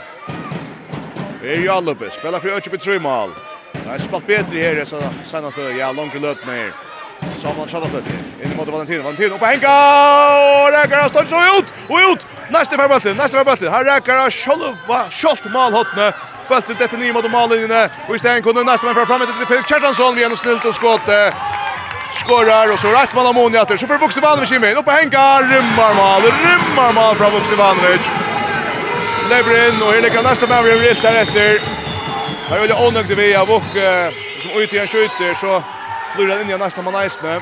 Vi 1.42 1.54
är 1.54 1.60
ju 1.60 1.68
alla 1.68 1.90
uppe. 1.92 2.10
spelar 2.10 2.40
för 2.40 2.48
Öchebe 2.48 2.78
Trøymal. 2.78 3.30
Det 3.72 3.88
har 3.90 3.98
spalt 3.98 4.26
bättre 4.26 4.58
här 4.58 4.82
i 4.82 4.86
senaste 5.26 5.60
ja 5.60 5.92
långt 5.92 6.20
löpning. 6.20 6.93
Samuel 7.34 7.68
In 8.44 8.52
i 8.52 8.54
mot 8.54 8.68
Valentino. 8.68 9.02
Valentino 9.02 9.38
på 9.38 9.46
henga! 9.46 9.74
Och 10.64 10.72
rekker 10.72 10.96
han 10.96 11.08
stånd 11.08 11.28
så 11.28 11.58
ut! 11.58 11.74
Och 11.88 11.98
ut! 12.10 12.26
Nästa 12.50 12.76
för 12.76 12.88
bulten. 12.88 13.16
Nästa 13.16 13.38
för 13.38 13.44
bulten. 13.44 13.72
Här 13.72 13.84
rekker 13.84 14.12
han 14.12 14.30
sjølva 14.30 15.10
kjolt 15.10 15.44
malhottene. 15.52 16.12
Bulten 16.48 16.76
detta 16.78 16.96
nio 16.96 17.12
mot 17.12 17.30
mallinjene. 17.30 17.90
Och 18.08 18.16
i 18.16 18.42
kunde 18.42 18.64
nästa 18.64 18.86
man 18.86 18.94
för 18.94 19.06
fra 19.06 19.18
fremme 19.18 19.26
til 19.26 19.46
Felix 19.46 19.68
Kjertansson. 19.68 20.14
Vi 20.16 20.22
er 20.22 20.28
noe 20.28 20.36
snilt 20.36 20.64
och 20.64 20.74
skått. 20.74 21.08
Skårar 22.20 22.72
Och 22.72 22.78
så 22.78 22.88
rätt 22.88 23.14
man 23.14 23.26
Amoni 23.26 23.56
etter. 23.58 23.76
Så 23.76 23.86
Vuxte 23.86 24.04
Vukstevanovic 24.04 24.52
in 24.52 24.60
med. 24.60 24.76
Oppe 24.76 24.90
henga! 24.90 25.40
Rymmar 25.42 25.94
mal, 25.94 26.22
rymmar 26.22 26.92
mal 26.92 27.14
fra 27.16 27.30
Vukstevanovic. 27.30 28.04
Lever 29.30 29.68
inn, 29.68 29.82
Och 29.82 29.92
her 29.92 30.00
ligger 30.00 30.16
han 30.16 30.24
neste 30.24 30.46
mann. 30.46 30.64
Vi 30.64 30.70
er 30.70 30.78
vilt 30.88 31.02
deretter. 31.02 31.60
Her 32.48 32.58
er 32.58 32.66
det 32.66 32.76
ånøgde 32.86 33.16
vi 33.16 33.34
av 33.34 33.48
Vuk 33.48 33.70
som 34.40 34.50
ut 34.60 34.72
i 34.72 34.78
en 34.78 34.88
skjuter. 34.88 35.34
så 35.34 35.62
flyr 36.14 36.28
den 36.28 36.40
inn 36.40 36.50
i 36.50 36.58
nästa 36.58 36.82
man 36.82 36.94
eisne. 36.94 37.40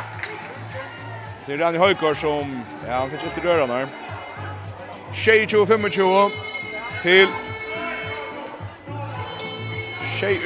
Det 1.46 1.52
är 1.52 1.58
Rani 1.58 1.78
Højgaard 1.78 2.20
som, 2.20 2.62
ja, 2.88 2.92
han 2.92 3.10
fick 3.10 3.24
inte 3.24 3.40
röra 3.40 3.66
där. 3.66 3.88
25 5.12 5.90
till 7.02 7.28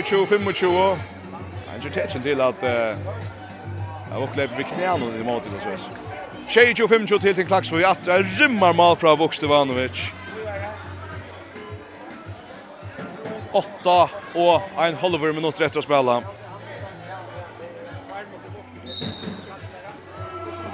25 0.05 0.41
Han 1.67 1.81
gör 1.81 1.91
tätchen 1.91 2.23
till 2.23 2.41
att 2.41 2.63
Jag 2.63 4.21
var 4.21 4.27
kläpp 4.35 4.51
vid 4.59 4.67
knäna 4.67 5.07
i 5.21 5.25
målet 5.25 5.47
så 5.63 5.71
vis. 5.71 5.89
25 6.77 7.07
till 7.07 7.35
till 7.35 7.47
Klaxvik. 7.47 7.85
Attra 7.85 8.19
rymmar 8.23 8.73
mål 8.73 8.97
från 8.97 9.19
Vukstevanovic. 9.19 10.13
8 13.53 14.11
och 14.35 14.85
en 14.85 14.95
halver 14.95 15.33
minut 15.33 15.61
rätt 15.61 15.77
att 15.77 15.85
spela. 15.85 16.23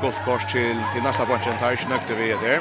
gott 0.02 0.18
kors 0.24 0.44
til, 0.50 0.76
til 0.92 1.02
nästa 1.02 1.24
bunchen 1.24 1.58
tar 1.58 1.76
ikke 1.76 1.88
nøkte 1.88 2.16
vi 2.18 2.28
der. 2.42 2.60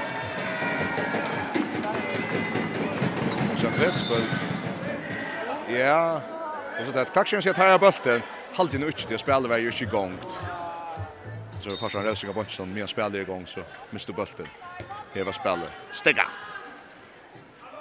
Og 3.52 3.58
så 3.58 3.72
Kvetsbøl. 3.78 4.28
Ja, 5.70 6.22
og 6.80 6.86
så 6.86 6.92
det 6.92 7.02
er 7.02 7.14
Klaksjen 7.14 7.42
sier 7.42 7.58
tar 7.58 7.72
jeg 7.74 7.82
bølten. 7.82 8.22
Halvtid 8.58 8.84
nå 8.84 8.92
ikke 8.94 9.08
til 9.10 9.18
å 9.18 9.24
spille 9.24 9.50
var 9.50 9.64
jo 9.64 9.74
ikke 9.74 9.90
gongt. 9.90 10.38
Så 11.62 11.74
først 11.82 11.98
han 11.98 12.06
røsning 12.06 12.30
av 12.30 12.38
bunchen, 12.38 12.54
så 12.54 12.86
han 12.86 12.94
spiller 12.94 13.22
i 13.22 13.28
var 13.28 13.46
så 13.46 13.66
mister 13.92 14.14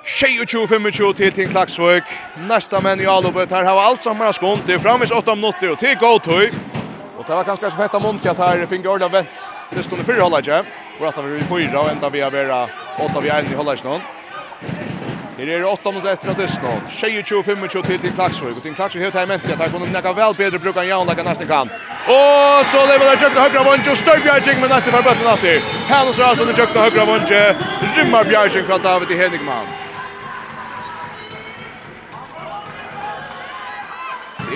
Tjej 0.05 0.41
och 0.41 0.49
tjo, 0.49 0.67
fem 0.67 0.85
och 0.85 0.93
tjo 0.93 1.13
till 1.13 1.33
Tinn 1.33 1.51
Klaksvøk. 1.51 2.05
Nästa 2.37 2.81
män 2.81 3.01
i 3.01 3.07
Alubet. 3.07 3.51
här 3.51 3.65
har 3.65 3.81
allt 3.81 4.03
samma 4.03 4.33
skånt. 4.33 4.67
Det 4.67 4.73
är 4.73 4.79
framvis 4.79 5.11
åtta 5.11 5.35
minuter 5.35 5.73
och 5.73 5.79
till 5.79 5.97
god. 5.99 6.80
Och 7.21 7.27
det 7.27 7.35
var 7.35 7.45
ganska 7.45 7.71
som 7.71 7.81
hetta 7.81 7.99
Monti 7.99 8.29
att 8.29 8.39
här 8.39 8.66
fick 8.66 8.87
Orla 8.87 9.09
vänt. 9.09 9.37
Det 9.71 9.83
stod 9.83 10.07
för 10.07 10.21
hålla 10.21 10.41
jag. 10.45 10.64
Och 11.01 11.07
att 11.09 11.18
vi 11.25 11.45
fyra 11.45 11.81
och 11.81 11.91
ända 11.91 12.11
vi 12.11 12.21
har 12.21 12.31
vera 12.31 12.68
åtta 12.99 13.21
vi 13.21 13.29
en 13.29 13.53
i 13.53 13.55
hålla 13.55 13.77
snön. 13.77 14.01
Här 15.39 15.49
är 15.49 15.59
det 15.59 15.64
åtta 15.64 15.91
mot 15.93 16.07
efter 16.07 16.31
att 16.31 16.37
det 16.37 16.49
snön. 16.49 16.81
25 17.25 17.68
till 17.68 17.99
till 17.99 18.12
Klaxvik 18.12 18.57
och 18.57 18.62
till 18.62 18.75
Klaxvik 18.75 19.03
helt 19.03 19.14
hemmet 19.14 19.41
att 19.53 19.61
här 19.61 19.68
kunde 19.68 19.87
näka 19.87 20.12
väl 20.12 20.35
bättre 20.35 20.59
brukar 20.59 20.83
Jan 20.83 21.07
lägga 21.07 21.23
nästa 21.23 21.45
kan. 21.45 21.68
Och 22.14 22.66
så 22.66 22.79
lever 22.91 23.05
det 23.16 23.23
jukt 23.23 23.39
högra 23.39 23.62
vånje 23.64 23.91
och 23.91 23.99
stöp 23.99 24.23
Bjärging 24.23 24.61
med 24.61 24.71
nästa 24.71 24.91
för 24.91 25.03
bättre 25.03 25.25
natt. 25.25 25.45
Här 25.89 26.12
så 26.12 26.23
alltså 26.23 26.45
den 26.45 26.55
jukt 26.57 26.77
högra 26.77 27.05
vånje. 27.05 27.57
Rymmar 27.97 28.25
Bjärging 28.25 28.64
från 28.66 28.83
David 28.83 29.11
Henrikman. 29.18 29.66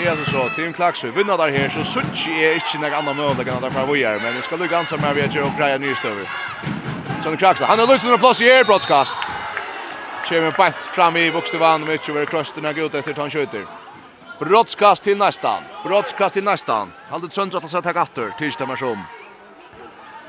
det 0.04 0.10
är 0.10 0.24
så 0.24 0.48
Team 0.48 0.72
Klaxö 0.72 1.10
vinner 1.10 1.38
där 1.38 1.50
här 1.50 1.68
så 1.68 1.84
Sunchi 1.84 2.44
är 2.44 2.54
inte 2.54 2.78
några 2.78 2.96
andra 2.96 3.12
mål 3.12 3.36
där 3.36 3.44
kan 3.44 3.62
där 3.62 3.70
för 3.70 3.92
vi 3.92 4.02
är 4.04 4.20
men 4.20 4.34
det 4.34 4.42
ska 4.42 4.56
lucka 4.56 4.78
ansa 4.78 4.96
med 4.96 5.14
vi 5.14 5.20
gör 5.20 5.42
och 5.42 5.58
greja 5.58 5.78
nystöver. 5.78 6.30
Så 7.22 7.28
den 7.28 7.38
Klaxö 7.38 7.64
han 7.64 7.78
har 7.78 7.86
löst 7.86 8.04
under 8.04 8.18
plats 8.18 8.40
i 8.40 8.50
air 8.50 8.64
broadcast. 8.64 9.18
Kjemmer 10.28 10.54
bänt 10.56 10.76
fram 10.76 11.16
i 11.16 11.30
Vukstevanovic 11.30 12.08
över 12.08 12.24
krösterna 12.24 12.72
går 12.72 12.96
efter 12.96 13.14
han 13.14 13.30
skjuter. 13.30 13.66
Brottskast 14.40 15.04
till 15.04 15.18
nästan. 15.18 15.62
Brottskast 15.84 16.34
till 16.34 16.44
nästan. 16.44 16.92
Halde 17.10 17.28
Tröndra 17.28 17.58
att 17.58 17.70
sätta 17.70 17.92
gatter 17.92 18.66
med 18.66 18.78
som. 18.78 19.02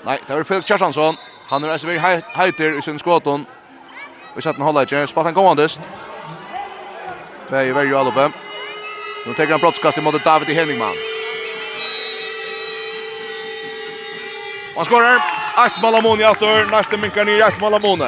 Nej, 0.05 0.19
det 0.27 0.35
var 0.35 0.43
Felix 0.43 0.67
Kjartansson. 0.67 1.15
Han 1.47 1.63
är 1.63 1.77
SV 1.77 1.89
Heiter 2.37 2.77
i 2.77 2.81
sin 2.81 2.99
skåton. 2.99 3.45
Vi 4.35 4.41
sätter 4.41 4.59
en 4.59 4.65
hållare. 4.65 5.07
Spattan 5.07 5.33
kommandest. 5.33 5.81
Bär 7.49 7.63
i 7.63 7.71
värju 7.71 7.95
alloppe. 7.95 8.31
Nu 9.25 9.33
tar 9.33 9.45
han 9.45 9.59
brottskast 9.59 10.01
mot 10.01 10.23
David 10.23 10.55
Henningman. 10.55 10.95
Han 14.75 14.85
skorar. 14.85 15.15
Ett 15.65 15.81
mål 15.81 15.95
Amon 15.95 16.21
i 16.21 16.25
åter. 16.25 16.65
Nästa 16.71 16.97
minkar 16.97 17.25
ner 17.25 17.41
ett 17.41 17.59
mål 17.59 17.73
Amon. 17.73 18.03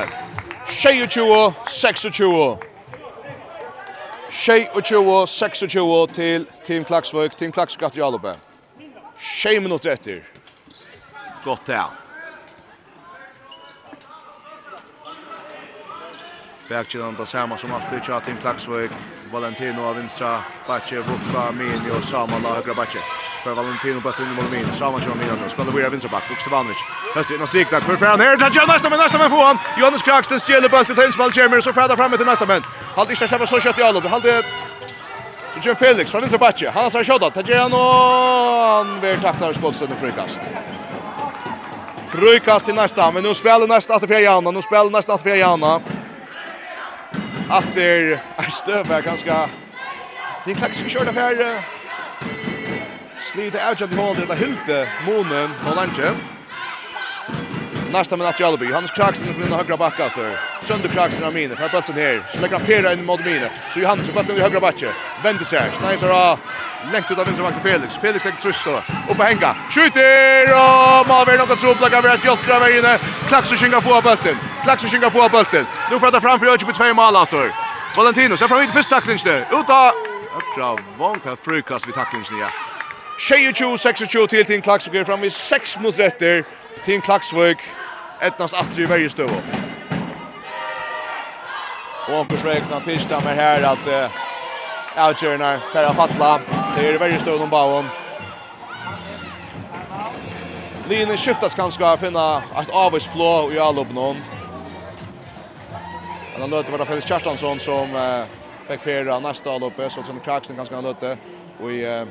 22 0.68 1.54
26. 1.68 2.02
22 4.32 5.28
26 5.28 6.16
til 6.16 6.46
Team 6.66 6.86
Klaksvøk. 6.86 7.38
Team 7.38 7.52
Klaksvøk 7.52 7.84
at 7.84 7.98
Jalope. 7.98 8.36
6 9.20 9.62
minutter 9.62 9.92
etter. 9.92 10.22
Gott 11.44 11.66
der. 11.66 11.84
Bergkjellan 16.70 17.16
det 17.16 17.28
samme 17.28 17.58
som 17.58 17.74
alltid, 17.74 18.04
Tja 18.04 18.20
Team 18.20 18.38
Klaksvøk. 18.42 18.92
Valentino 19.32 19.86
av 19.86 19.96
vinstra 19.96 20.44
backe 20.68 20.96
Bucca 20.96 21.52
Mini 21.52 21.92
och 21.98 22.04
Saman 22.04 22.46
av 22.46 22.56
högra 22.56 22.74
backe. 22.74 23.00
För 23.44 23.54
Valentino 23.54 24.02
på 24.02 24.12
tunna 24.12 24.34
mål 24.34 24.46
Mini. 24.52 24.74
Saman 24.74 25.02
kör 25.02 25.16
Mini. 25.16 25.50
Spelar 25.50 25.72
vidare 25.72 25.90
vinstra 25.90 26.12
back 26.12 26.24
Bukstevanovic. 26.30 26.78
Högt 27.14 27.32
in 27.32 27.42
och 27.42 27.50
strikt 27.50 27.72
där. 27.72 27.82
För 27.82 27.96
fram 27.96 28.20
här 28.20 28.38
där 28.38 28.68
nästa 28.68 28.90
men 28.90 29.00
nästa 29.00 29.18
men 29.18 29.30
får 29.30 29.44
han. 29.44 29.58
Johannes 29.80 30.02
Kraxten 30.02 30.40
stjäler 30.40 30.70
bollen 30.70 30.86
till 30.86 30.96
Tinsvall 30.96 31.32
Chambers 31.32 31.64
så 31.64 31.74
fram 31.74 32.12
till 32.12 32.26
nästa 32.26 32.46
men. 32.46 32.64
Halt 32.96 33.10
inte 33.10 33.28
släppa 33.28 33.46
så 33.46 33.60
kött 33.60 33.80
i 33.80 33.84
alla. 33.84 34.00
Halt 34.10 34.24
det. 34.24 34.46
Så 35.54 35.62
kör 35.62 35.76
Felix 35.76 36.12
från 36.12 36.22
vinstra 36.22 36.38
backe. 36.38 36.70
Han 36.70 36.84
har 36.84 37.04
skottat. 37.04 37.34
Tar 37.34 37.50
igen 37.52 37.74
och 37.74 37.80
han 37.80 39.00
blir 39.00 39.18
tacklad 39.18 39.52
i 39.52 39.54
skottstunden 39.54 39.98
frikast. 39.98 40.40
Frikast 42.08 42.66
till 42.66 42.76
nästa 42.76 43.12
men 43.12 43.24
nu 43.24 43.34
spelar 43.34 43.68
nästa 43.68 43.96
att 43.96 44.08
för 44.08 44.20
Janna. 44.20 44.52
Nu 44.52 44.62
spelar 44.62 44.90
nästa 44.90 45.14
att 45.14 45.22
för 45.24 45.36
Janna 45.36 45.82
att 47.50 47.74
det 47.74 47.84
är 47.84 48.50
stöv 48.50 48.92
är 48.92 49.02
ganska 49.02 49.50
det 50.44 50.52
är 50.52 50.56
klax 50.56 50.84
kört 50.88 51.08
affär 51.08 51.64
slita 53.18 53.72
ut 53.72 53.82
av 53.82 53.88
the 53.88 53.96
hole 53.96 54.26
det 54.26 54.36
hylte 54.36 54.90
månen 55.06 55.54
på 55.64 55.70
lunchen 55.70 56.37
Nästa 57.92 58.18
med 58.18 58.28
att 58.28 58.40
Jalby. 58.40 58.72
Hans 58.72 58.92
Kraxen 58.92 59.34
på 59.34 59.42
den 59.42 59.54
högra 59.54 59.78
backåter. 59.78 60.40
Sönder 60.62 60.90
Kraxen 60.90 61.24
av 61.26 61.34
Mine. 61.34 61.56
Per 61.56 61.70
bulten 61.70 61.96
här. 61.96 62.24
Så 62.28 62.40
lägger 62.40 62.58
han 62.58 62.66
fjärra 62.66 62.94
in 62.94 63.06
mot 63.06 63.26
Mine. 63.26 63.50
Så 63.74 63.80
Johannes 63.80 64.08
bulten 64.14 64.38
i 64.38 64.40
högra 64.40 64.60
backen. 64.60 64.90
Vänder 65.24 65.46
sig. 65.46 65.72
Snajsar 65.78 66.38
Längt 66.94 67.12
ut 67.12 67.20
av 67.20 67.26
vinstmakken 67.26 67.62
Felix. 67.64 67.98
Felix 67.98 68.26
lägger 68.26 68.38
tryst 68.38 68.66
då. 68.66 68.72
Upp 68.72 68.84
oppe 69.10 69.24
hänga. 69.24 69.56
Skjuter! 69.70 70.54
Og 70.54 71.08
Maver 71.08 71.38
noen 71.38 71.58
troplegger 71.58 72.02
ved 72.02 72.26
Jolker 72.26 72.54
över 72.56 72.78
inne. 72.78 73.00
Klaksen 73.28 73.58
skynger 73.58 73.82
på 73.82 74.02
bulten. 74.02 74.04
bølten. 74.04 74.38
Klaksen 74.64 75.02
på 75.12 75.30
bulten. 75.30 75.66
Nu 75.90 75.96
Nå 75.96 76.00
får 76.00 76.12
han 76.12 76.22
framfor 76.22 76.48
Øyke 76.52 76.66
på 76.66 76.72
tve 76.72 76.94
malator. 76.94 77.48
Valentino 77.96 78.36
ser 78.38 78.48
fram 78.48 78.62
hit 78.62 78.72
først 78.74 78.90
taklingsne. 78.90 79.46
Uta. 79.52 79.92
Ökra. 80.40 80.72
Økra 80.72 80.76
Vonka 80.98 81.36
frukast 81.46 81.88
vid 81.88 81.94
taklingsne. 81.94 82.38
Ja. 82.38 82.50
26-26 83.20 84.28
till 84.28 84.46
til 84.46 84.62
Klaksen 84.62 84.94
går 84.94 85.04
fram 85.04 85.22
vid 85.22 85.32
6 85.32 85.80
mot 85.80 86.00
retter. 86.00 86.44
Team 86.86 87.02
Klaksvøk, 87.02 87.64
etnas 88.22 88.54
atri 88.54 88.84
i 88.84 88.90
verje 88.90 89.10
støv. 89.10 89.30
Og 92.08 92.20
Ankers 92.20 92.44
vekna 92.44 92.80
med 93.26 93.36
her 93.36 93.66
at 93.68 93.88
uh, 93.88 94.20
avgjørende 94.96 95.62
Ferra 95.74 95.94
Fatla. 95.94 96.32
Det 96.76 96.86
er 96.88 96.96
i 96.96 97.00
verje 97.00 97.20
støv 97.20 97.42
om 97.42 97.50
bauen. 97.50 97.90
Linjen 100.88 101.20
skiftas 101.20 101.56
kanskje 101.56 101.84
å 101.84 101.98
finne 102.00 102.26
et 102.62 102.72
avgjørsflå 102.72 103.32
i 103.52 103.60
allåpnån. 103.60 104.24
Men 106.32 106.42
han 106.42 106.54
løter 106.54 106.72
var 106.72 106.84
det 106.84 106.88
Felix 106.88 107.10
Kjartansson 107.10 107.60
som 107.60 107.92
uh, 107.92 108.24
fikk 108.70 108.86
fjerde 108.86 109.20
nästa 109.24 109.52
avløpet, 109.58 109.92
så 109.92 110.06
Trond 110.06 110.24
Kraksen 110.24 110.56
kanskje 110.56 110.80
han 110.80 110.88
løter. 110.88 111.18
Og 111.60 111.72
i 111.74 111.84
uh, 111.84 112.08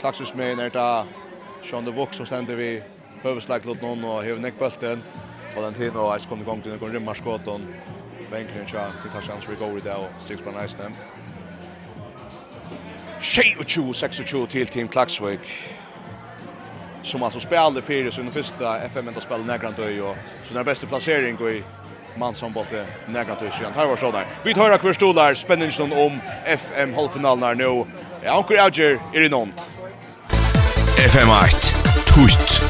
Klaksvøksmeien 0.00 0.58
er 0.58 0.74
det 0.74 1.21
Sean 1.70 1.84
de 1.84 1.90
Vox 1.90 2.16
som 2.16 2.26
ständer 2.26 2.54
vi 2.54 2.82
huvudslag 3.22 3.66
åt 3.66 3.82
någon 3.82 4.04
och 4.04 4.22
hur 4.22 4.38
neck 4.38 4.58
bulten. 4.58 5.02
Valentino 5.56 5.98
och 5.98 6.20
Ice 6.20 6.26
kommer 6.26 6.42
igång 6.42 6.62
till 6.62 6.72
någon 6.72 6.92
rymmar 6.92 7.14
skott 7.14 7.46
och 7.46 7.60
Bänken 8.30 8.62
och 8.62 8.68
till 9.02 9.10
touchdowns 9.10 9.48
vi 9.48 9.66
går 9.66 9.78
i 9.78 9.80
där 9.80 9.96
och 9.98 10.22
six 10.22 10.42
på 10.42 10.50
nice 10.50 10.78
dem. 10.78 10.92
Shay 13.20 13.56
och 13.58 13.68
Chu 13.68 13.92
6 13.92 14.20
och 14.20 14.26
2 14.26 14.46
till 14.46 14.66
Team 14.66 14.88
Klaxvik. 14.88 15.40
Som 17.02 17.22
alltså 17.22 17.40
spelade 17.40 17.82
för 17.82 18.10
sin 18.10 18.32
första 18.32 18.80
FM 18.80 19.08
ända 19.08 19.20
spel 19.20 19.44
Nagrant 19.44 19.78
och 19.78 20.16
så 20.44 20.54
den 20.54 20.64
bästa 20.64 20.86
placering 20.86 21.36
går 21.36 21.50
i 21.50 21.62
man 22.16 22.34
som 22.34 22.52
bolte 22.52 22.86
nägra 23.06 23.34
till 23.34 23.50
sjön. 23.50 23.72
Här 23.74 23.86
var 23.86 23.96
så 23.96 24.10
där. 24.10 24.26
Vi 24.44 24.54
tar 24.54 24.78
kvar 24.78 24.92
stolar 24.92 25.34
spänningen 25.34 25.92
om 25.92 26.20
FM 26.44 26.94
halvfinalen 26.94 27.58
nu. 27.58 27.84
Ja, 28.24 28.36
Anker 28.36 28.64
Auger 28.64 29.00
är 29.12 29.20
det 29.20 29.28
nånt. 29.28 29.71
FM8 30.96 31.54
Tutt 32.06 32.62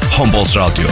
Radio. 0.57 0.89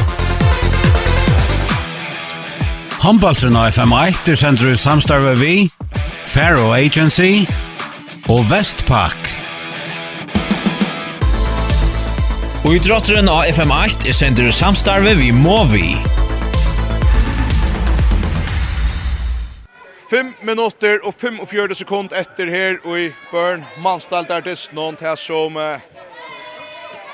Håndbollsen 3.03 3.57
av 3.57 3.71
FM8 3.71 4.33
er 4.33 4.37
sender 4.37 4.73
i 4.73 4.77
samstarve 4.77 5.37
vi 5.39 5.55
Faro 6.27 6.73
Agency 6.75 7.47
og 8.29 8.43
Vestpak. 8.51 9.31
Og 12.65 12.75
i 12.75 12.83
drotteren 12.83 13.31
av 13.31 13.47
FM8 13.47 14.11
er 14.11 14.19
sender 14.19 14.51
i 14.51 14.53
samstarve 14.53 15.15
vi 15.21 15.31
Movi 15.31 15.95
Fem 20.11 20.35
minutter 20.43 20.99
og 21.07 21.15
45 21.15 21.79
sekund 21.85 22.11
etter 22.11 22.51
her 22.51 22.81
og 22.83 22.99
i 22.99 23.11
Børn 23.31 23.63
Manstall 23.79 24.27
der 24.27 24.43
det 24.43 24.59
er 24.59 24.75
noen 24.75 24.99
til 24.99 25.15
som 25.17 25.55
uh, 25.57 25.79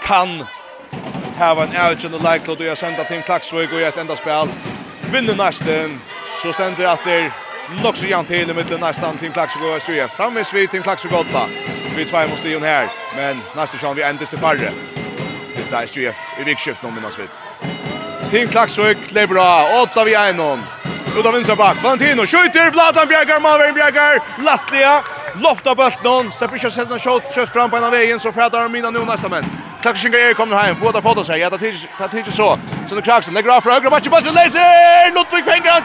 kan 0.07 0.47
hava 1.37 1.67
en 1.67 1.75
avgjøn 1.77 2.15
og 2.15 2.23
leiklod 2.23 2.61
og 2.61 2.69
jeg 2.69 2.79
senda 2.79 3.05
til 3.09 3.23
Klaksvøk 3.27 3.73
og 3.75 3.81
i 3.81 3.87
et 3.89 3.99
enda 3.99 4.15
spil. 4.17 4.53
Vinner 5.13 5.35
nesten 5.39 5.99
så 6.39 6.53
stender 6.55 6.89
at 6.93 7.03
det 7.05 7.33
nok 7.83 7.99
så 7.99 8.07
jant 8.07 8.31
hele 8.31 8.55
mitt 8.55 8.71
næsten 8.71 9.19
Tim 9.19 9.33
Klaksvøk 9.33 9.65
og 9.67 9.77
Østrye. 9.77 10.09
Framvis 10.17 10.55
vi 10.55 10.67
Tim 10.67 10.83
Klaksvøk 10.83 11.13
og 11.13 11.27
Åtta. 11.27 11.47
Vi 11.97 12.05
tvei 12.05 12.27
mot 12.29 12.39
stigen 12.39 12.63
her, 12.63 12.89
men 13.17 13.43
næsten 13.57 13.81
kjann 13.81 13.97
vi 13.97 14.03
endest 14.03 14.31
til 14.31 14.41
farre. 14.41 14.71
det 15.57 15.73
er 15.73 15.83
Østrye 15.83 16.15
i 16.41 16.45
vikskift 16.45 16.83
nå 16.83 16.91
minnes 16.91 17.19
vidt. 17.19 17.35
Tim 18.31 18.49
Klaksvøk, 18.49 18.99
bra. 19.29 19.83
Åtta 19.83 20.05
vi 20.05 20.15
einon. 20.15 20.63
Uda 21.19 21.33
vinstra 21.33 21.57
bak, 21.57 21.83
Valentino, 21.83 22.27
skjuter, 22.27 22.71
Vladan 22.71 23.09
Bjergar, 23.09 23.41
Malvern 23.41 23.75
Bjergar, 23.75 24.21
Latlia, 24.45 25.03
Lofta 25.41 25.75
bult 25.75 26.05
någon. 26.05 26.33
Släpper 26.33 26.55
inte 26.55 26.71
sätta 26.71 26.99
shot. 26.99 27.23
Kött 27.35 27.53
fram 27.53 27.71
på 27.71 27.77
ena 27.77 27.91
vägen 27.91 28.21
så 28.21 28.33
frätar 28.33 28.59
han 28.61 28.73
mina 28.73 28.91
nu 28.91 28.99
nästa 28.99 29.29
män. 29.29 29.45
Klackschinger 29.83 30.19
är 30.19 30.35
kommer 30.35 30.57
hem. 30.57 30.77
Båda 30.81 31.03
fotar 31.03 31.25
sig. 31.25 31.41
Ja, 31.41 31.51
det 31.51 31.59
tar 31.99 32.09
tid 32.09 32.25
så. 32.35 32.59
Så 32.89 32.95
nu 32.95 33.03
Klacksen 33.03 33.35
lägger 33.35 33.51
av 33.51 33.61
för 33.61 33.71
högra 33.71 33.91
matchen. 33.91 34.11
Bollen 34.11 34.35
läser. 34.35 35.15
Lundvik 35.15 35.45
fänger 35.45 35.71
han. 35.71 35.83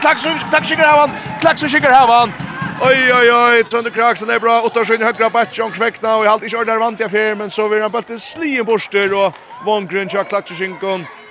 Klackschinger 0.50 0.84
har 0.84 0.98
han. 0.98 1.10
Klackschinger 1.40 1.90
har 1.90 2.18
han. 2.18 2.32
Oj 2.80 3.14
oj 3.14 3.32
oj, 3.32 3.64
Trond 3.64 3.94
Kraxen 3.94 4.30
är 4.30 4.38
bra. 4.38 4.62
Åtta 4.62 4.84
skinn 4.84 5.02
högra 5.02 5.30
batch 5.30 5.58
och 5.58 5.74
kväckna 5.74 6.16
och 6.16 6.24
i 6.24 6.28
halt 6.28 6.42
i 6.42 6.48
kör 6.48 6.64
där 6.64 6.78
vant 6.78 7.00
jag 7.00 7.10
för 7.10 7.34
men 7.34 7.50
så 7.50 7.68
vill 7.68 7.82
han 7.82 7.90
bara 7.90 8.18
slien 8.18 8.64
borster 8.64 9.14
och 9.14 9.34
Vongren 9.64 10.08
jag 10.12 10.26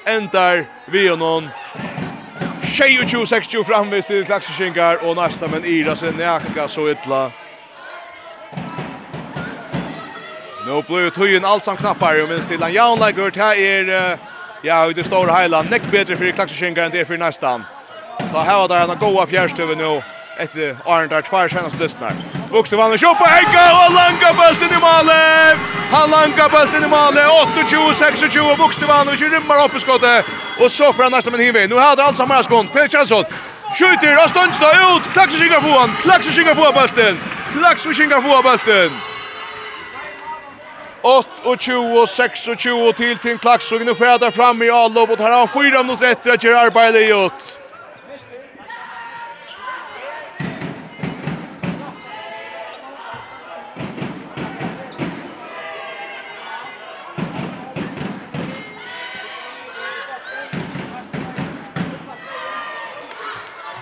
ändar 0.06 0.65
vi 0.91 1.07
Entar 1.07 1.18
någon. 1.18 1.49
Tjej 2.64 2.99
och 3.03 3.10
tjo, 3.10 3.26
sex 3.26 3.48
tjo 3.48 3.64
framvis 3.64 4.06
till 4.06 4.26
klaxar 4.26 5.10
och 5.10 5.15
nästa 5.15 5.48
men 5.48 5.65
Ira 5.65 5.95
sen 5.95 6.19
jacka 6.19 6.68
så 6.68 6.89
ytla. 6.89 7.31
Nu 10.65 10.81
blir 10.85 11.09
tøyen 11.09 11.45
alt 11.45 11.65
som 11.65 11.77
knappar, 11.77 12.19
og 12.21 12.29
minst 12.29 12.47
til 12.47 12.61
han 12.61 12.73
Jan 12.73 12.99
Lagert, 12.99 13.35
her 13.35 13.57
er, 13.57 14.17
ja, 14.63 14.83
i 14.85 14.93
det 14.93 15.05
store 15.05 15.33
heiland, 15.33 15.71
nekk 15.73 15.88
bedre 15.91 16.17
for 16.17 16.38
klakseskinger 16.38 16.85
enn 16.85 16.93
det 16.93 17.01
er 17.01 17.09
for 17.09 17.17
nestan. 17.17 17.65
Ta 18.29 18.43
heva 18.45 18.67
der 18.69 18.85
han 18.85 18.99
goa 19.01 19.25
fjärstøve 19.25 19.75
nu, 19.79 20.03
etter 20.39 20.77
Arndar, 20.85 21.25
tvær 21.25 21.49
senast 21.49 21.81
dystnar. 21.81 22.13
Vuxte 22.53 22.77
vann 22.77 22.93
og 22.93 23.01
kjoppa, 23.01 23.25
Henka, 23.33 23.65
og 23.81 23.97
langa 23.97 24.33
bølten 24.38 24.77
i 24.77 24.81
malet! 24.85 25.67
Han 25.91 26.13
langa 26.13 26.49
bølten 26.53 26.85
i 26.85 26.93
malet, 26.93 27.25
28-26, 27.57 28.41
Vuxte 28.61 28.89
vann 28.89 29.09
og 29.09 29.17
rymmer 29.17 29.65
opp 29.65 29.75
i 29.75 29.81
skottet, 29.81 30.29
og 30.59 30.69
så 30.69 30.91
får 30.93 31.09
han 31.09 31.15
nesten 31.17 31.33
med 31.33 31.41
hinvei. 31.41 31.67
Nu 31.67 31.81
hade 31.81 32.05
alt 32.05 32.21
samar 32.21 32.45
skånd, 32.45 32.69
Felix 32.73 32.93
Jansson, 32.93 33.25
skjuter, 33.73 34.13
og 34.21 34.29
stundsta 34.29 34.75
ut, 34.93 35.09
klakseskinger 35.15 35.63
få 35.65 35.79
han, 35.79 35.97
klakseskinger 36.05 36.53
få 36.53 36.69
bølten, 36.77 37.23
klakseskinger 37.57 38.21
få 38.21 38.43
bølten. 38.45 39.01
28-26 41.03 42.93
till 42.93 43.17
Tim 43.17 43.37
Klaxson. 43.37 43.85
Nu 43.85 43.93
sker 43.93 44.19
där 44.19 44.31
fram 44.31 44.61
i 44.61 44.69
Allo 44.69 45.01
och 45.01 45.19
här 45.19 45.29
har 45.29 45.37
han 45.37 45.47
fyra 45.47 45.83
mot 45.83 46.01
rätt 46.01 46.27
att 46.27 46.43
göra 46.43 46.59
arbete 46.59 46.99
ut. 46.99 47.57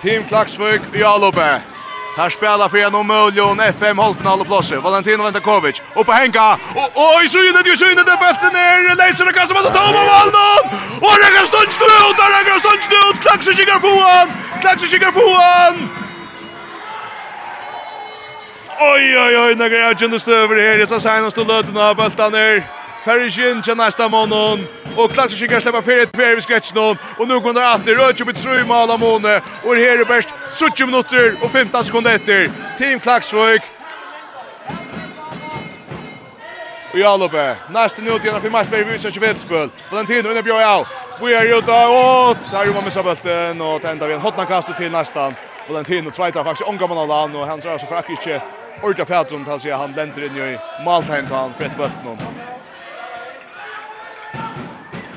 Tim 0.02 0.24
Klaxvik 0.24 0.82
i 0.94 1.04
Allobe. 1.04 1.62
Tar 2.16 2.30
spela 2.30 2.70
för 2.70 2.78
en 2.78 2.96
omöjlig 2.96 3.44
FM 3.80 3.98
halvfinal 3.98 4.46
plats. 4.46 4.72
Valentino 4.72 5.24
Ventakovic 5.24 5.82
och 5.96 6.06
på 6.06 6.12
Henka. 6.12 6.60
Och 6.76 6.90
oj 7.16 7.28
så 7.28 7.38
inne 7.38 7.62
det 7.64 7.78
synd 7.78 7.98
det 7.98 8.18
bättre 8.28 8.50
ner. 8.58 8.96
Leiser 8.96 9.26
det 9.26 9.34
kastar 9.34 9.56
mot 9.56 9.74
Toma 9.74 10.04
Wallman. 10.12 10.64
Och 11.06 11.16
det 11.22 11.32
kan 11.36 11.46
stå 11.52 11.58
inte 11.68 11.86
ut. 12.06 12.18
Det 12.18 12.50
kan 12.50 12.60
stå 12.60 12.72
ut. 13.10 13.20
Klaxer 13.22 13.54
sig 13.54 13.66
foran. 13.66 14.28
Klaxer 14.62 14.88
sig 14.88 15.00
foran. 15.00 15.90
Oj 18.82 19.20
oj 19.20 19.38
oj, 19.38 19.56
när 19.56 19.70
jag 19.70 20.00
kunde 20.00 20.20
stöver 20.20 20.56
här. 20.56 20.78
Det 20.78 20.88
så 20.88 21.00
sen 21.00 21.26
att 21.26 21.32
stå 21.32 21.44
löten 21.44 21.78
av 21.78 21.96
bultan 21.96 22.32
ner. 22.32 22.79
Ferrishin 23.06 23.62
til 23.64 23.78
nästa 23.78 24.08
månen. 24.08 24.68
Och 24.98 25.12
Klaxer 25.12 25.48
kan 25.48 25.62
släppa 25.62 25.82
för 25.82 26.04
ett 26.04 26.12
Per 26.12 26.36
vi 26.36 26.42
skrätch 26.42 26.74
någon. 26.74 26.98
Och 27.18 27.28
nu 27.28 27.40
går 27.40 27.54
det 27.54 27.66
alltid. 27.66 27.98
det 27.98 28.04
rör 28.04 28.12
i 28.12 28.16
tru 28.16 28.34
tre 28.34 28.66
mål 28.66 28.92
av 28.92 29.00
måne. 29.00 29.42
Och 29.64 29.76
det 29.76 29.82
här 29.82 30.02
är 30.02 30.06
bäst 30.06 30.30
30 30.60 30.86
minuter 30.86 31.38
och 31.44 31.52
15 31.52 31.84
sekunder 31.84 32.16
efter. 32.16 32.52
Team 32.78 33.00
Klaxvik. 33.00 33.62
Och 36.94 37.00
Jalope. 37.00 37.56
Nästa 37.70 38.02
minut 38.02 38.24
igen 38.24 38.42
för 38.42 38.50
match 38.50 38.68
vi 38.72 38.84
visar 38.84 39.10
sig 39.10 39.22
vetspel. 39.22 39.70
Valentino 39.92 40.30
under 40.30 40.44
bjöd 40.44 40.64
av. 40.64 40.88
Vi 41.22 41.34
är 41.34 41.58
ute 41.58 41.72
och 41.72 42.52
tar 42.52 42.66
ju 42.66 42.74
med 42.74 42.94
sig 42.94 43.04
bulten 43.04 43.62
och 43.62 43.82
tänder 43.82 44.08
vi 44.08 44.14
en 44.14 44.22
hotna 44.22 44.46
kastet 44.46 44.78
till 44.78 44.92
nästan. 44.92 45.34
Valentino 45.68 46.12
tvåtar 46.12 46.44
faktiskt 46.44 46.70
omgår 46.70 46.88
man 46.88 46.98
alla 46.98 47.40
och 47.40 47.48
han 47.48 47.60
drar 47.60 47.78
så 47.78 47.86
faktiskt 47.86 48.28
inte 48.28 48.42
ordentligt 48.84 49.08
färdsomt 49.08 49.48
han 49.48 49.60
säger 49.60 49.76
han 49.76 49.94
länder 49.94 50.26
in 50.26 50.38
i 50.38 50.60
Maltheim 50.86 51.26
han 51.32 51.54
för 51.54 51.64
ett 51.64 51.78
bulten. 51.78 52.18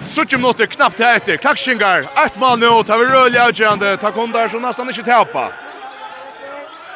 Suttje 0.06 0.38
minutter 0.38 0.66
knappt 0.66 0.96
til 0.96 1.06
etter. 1.06 1.36
Klaxingar, 1.36 2.08
ett 2.24 2.36
mål 2.36 2.58
nå, 2.58 2.82
Tar 2.82 2.98
vi 2.98 3.04
röjlig 3.04 3.38
avgörande. 3.38 3.96
Tar 3.96 4.12
kundar 4.12 4.48
som 4.48 4.62
nesten 4.62 4.88
ikke 4.90 5.02
tapa. 5.02 5.52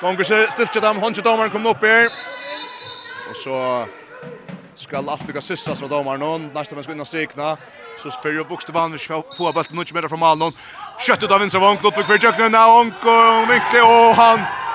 Gonger 0.00 0.24
sig 0.24 0.46
stiltje 0.52 0.80
dem. 0.80 0.98
Håndtje 0.98 1.22
domaren 1.22 1.50
kom 1.50 1.66
opp 1.66 1.82
her. 1.82 2.10
Og 3.30 3.36
så 3.36 3.86
skal 4.74 5.08
allt 5.08 5.26
lycka 5.26 5.40
sissas 5.40 5.80
från 5.80 5.88
domaren 5.88 6.20
någon. 6.20 6.50
Nästa 6.54 6.74
människa 6.74 6.92
innan 6.92 7.06
strikna. 7.06 7.56
Så 8.02 8.10
spyrir 8.10 8.36
jo 8.36 8.44
vokste 8.44 8.72
vann. 8.72 8.98
Få 9.38 9.52
bult 9.52 9.70
mycket 9.70 9.94
mer 9.94 10.08
från 10.08 10.20
Malnon. 10.20 10.52
Kjøtt 11.00 11.22
ut 11.22 11.32
av 11.32 11.40
vinstra 11.40 11.60
vann. 11.60 11.78
Lottvik 11.82 12.06
för 12.06 12.24
Jöknen. 12.24 12.54
Onko 12.54 13.46
vinklig. 13.48 13.82
og 13.82 14.14
han 14.14 14.65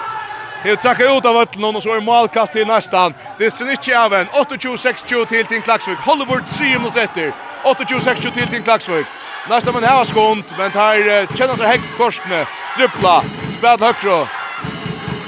Heo 0.63 0.75
trakka 0.75 1.17
ut 1.17 1.25
av 1.25 1.37
ötlen 1.37 1.75
och 1.75 1.83
så 1.83 1.95
är 1.95 2.01
målkast 2.01 2.53
till 2.53 2.67
nästan. 2.67 3.13
Det 3.37 3.51
ser 3.51 3.71
inte 3.71 3.91
även. 3.91 4.27
28-6-20 4.27 5.25
till 5.25 5.45
till 5.45 5.61
Klaxvik. 5.61 5.97
Hollywood 5.99 6.47
3 6.47 6.79
mot 6.79 6.93
30. 6.93 7.31
28-6-20 7.63 8.31
till 8.31 8.47
till 8.47 8.63
Klaxvik. 8.63 9.05
Nästa 9.49 9.71
man 9.71 9.83
här 9.83 10.05
skont, 10.05 10.45
men 10.57 10.71
tar 10.71 11.35
känner 11.37 11.55
sig 11.55 11.67
häck 11.67 11.81
korsne. 11.97 12.45
Dribbla. 12.77 13.23
Spel 13.57 13.79
högre. 13.79 14.27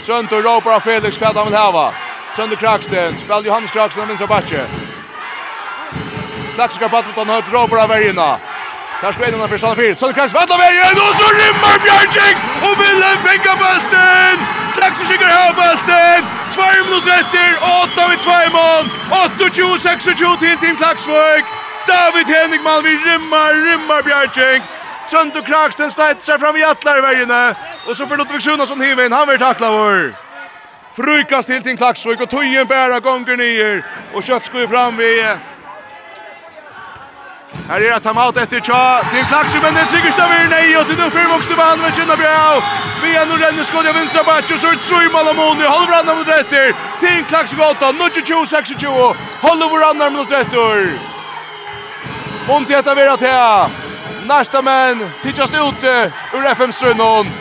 Trönt 0.05 0.31
och 0.31 0.43
ropar 0.43 0.79
Felix 0.79 1.21
vad 1.21 1.37
han 1.37 1.45
vill 1.45 1.55
ha. 1.55 1.93
Trönt 2.35 2.59
Kraksten. 2.59 3.19
Spel 3.19 3.45
Johannes 3.45 3.71
Kraksten 3.71 4.07
vinner 4.07 4.27
backe. 4.27 4.65
Klaxvik 6.55 6.81
har 6.81 6.89
batt 6.89 7.05
mot 7.07 7.17
han 7.17 7.29
hör 7.29 7.41
ropar 7.51 7.77
av 7.83 7.89
Verjena. 7.89 8.39
Där 9.01 9.11
ska 9.11 9.27
innan 9.27 9.49
första 9.49 9.75
fyra. 9.75 9.95
Trönt 9.95 10.15
Kraksten 10.15 10.39
vänder 10.39 10.57
vägen 10.57 10.97
och 11.05 11.15
så 11.19 11.27
rymmar 11.39 11.75
Björnjik 11.83 12.37
och 12.67 12.75
vill 12.81 13.01
fänga 13.25 13.53
bulten. 13.61 14.62
Laxer 14.81 15.05
skikker 15.05 15.53
bulten. 15.55 16.25
2 16.55 16.61
minutter 16.85 17.13
etter, 17.19 17.51
8 17.61 18.01
av 18.01 18.15
2 18.25 18.37
mål! 18.53 18.89
28-26 19.09 20.39
til 20.39 20.57
Team 20.61 20.75
Klaksvøk! 20.77 21.45
David 21.87 22.27
Henningman, 22.35 22.83
vi 22.83 22.93
rymmer, 23.05 23.53
rymmer 23.67 24.01
Bjergjeng! 24.01 24.63
Trønd 25.09 25.35
og 25.35 25.45
Kraksten 25.45 25.91
sleit 25.91 26.23
seg 26.23 26.39
fram 26.39 26.57
i 26.57 26.65
atlervergene! 26.65 27.41
Og 27.87 27.95
så 27.95 28.07
får 28.07 28.21
Ludvig 28.21 28.41
Sjunasson 28.41 28.81
hive 28.81 29.05
inn, 29.05 29.15
han 29.15 29.27
vil 29.29 29.41
takla 29.41 29.71
vår! 29.73 30.13
Frukast 30.97 31.49
til 31.49 31.63
Team 31.63 31.77
Klaksvøk, 31.77 32.21
og 32.21 32.29
tøyen 32.29 32.69
bæra 32.69 33.01
gonger 33.03 33.37
nyer! 33.39 33.81
Og 34.13 34.23
kjøtt 34.23 34.49
skoj 34.49 34.69
fram 34.69 34.97
vi... 35.01 35.09
Her 37.67 37.75
er 37.75 37.93
det 37.93 38.03
timeout 38.03 38.37
etter 38.37 38.59
tja 38.59 38.83
til 39.11 39.25
Klaxi, 39.31 39.59
men 39.63 39.75
det 39.75 39.83
den 39.83 39.91
trykker 39.91 40.11
staver 40.11 40.47
nei, 40.51 40.75
og 40.75 40.87
til 40.87 40.97
nå 40.99 41.05
fyrir 41.13 41.29
vokste 41.31 41.55
med 41.55 41.63
Hanve 41.63 42.17
Bjau. 42.21 42.55
Vi 43.03 43.15
er 43.15 43.25
nå 43.29 43.37
renne 43.39 43.63
skodja 43.63 43.93
vinstra 43.95 44.23
batch. 44.27 44.51
og 44.53 44.59
så 44.59 44.67
er 44.67 44.79
Troi 44.83 45.07
Malamoni, 45.13 45.63
holder 45.63 45.87
vår 45.87 45.99
andre 45.99 46.15
mot 46.15 46.27
retter, 46.27 46.73
til 46.99 47.25
Klaksju 47.29 47.57
gata, 47.57 47.91
22-26, 48.01 49.15
holder 49.45 49.67
vår 49.71 49.83
andre 49.89 50.09
mot 50.11 50.31
retter. 50.31 50.99
Monti 52.47 52.73
etter 52.73 52.95
vera 52.95 53.17
tja, 53.17 53.69
nærsta 54.27 54.61
menn, 54.61 55.05
tidsast 55.21 55.53
ute 55.53 56.11
ur 56.33 56.49
FM-strunnen, 56.55 57.31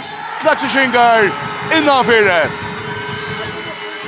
Klaxi 0.40 0.68
skingar, 0.68 1.32
innanfyrre. 1.76 2.71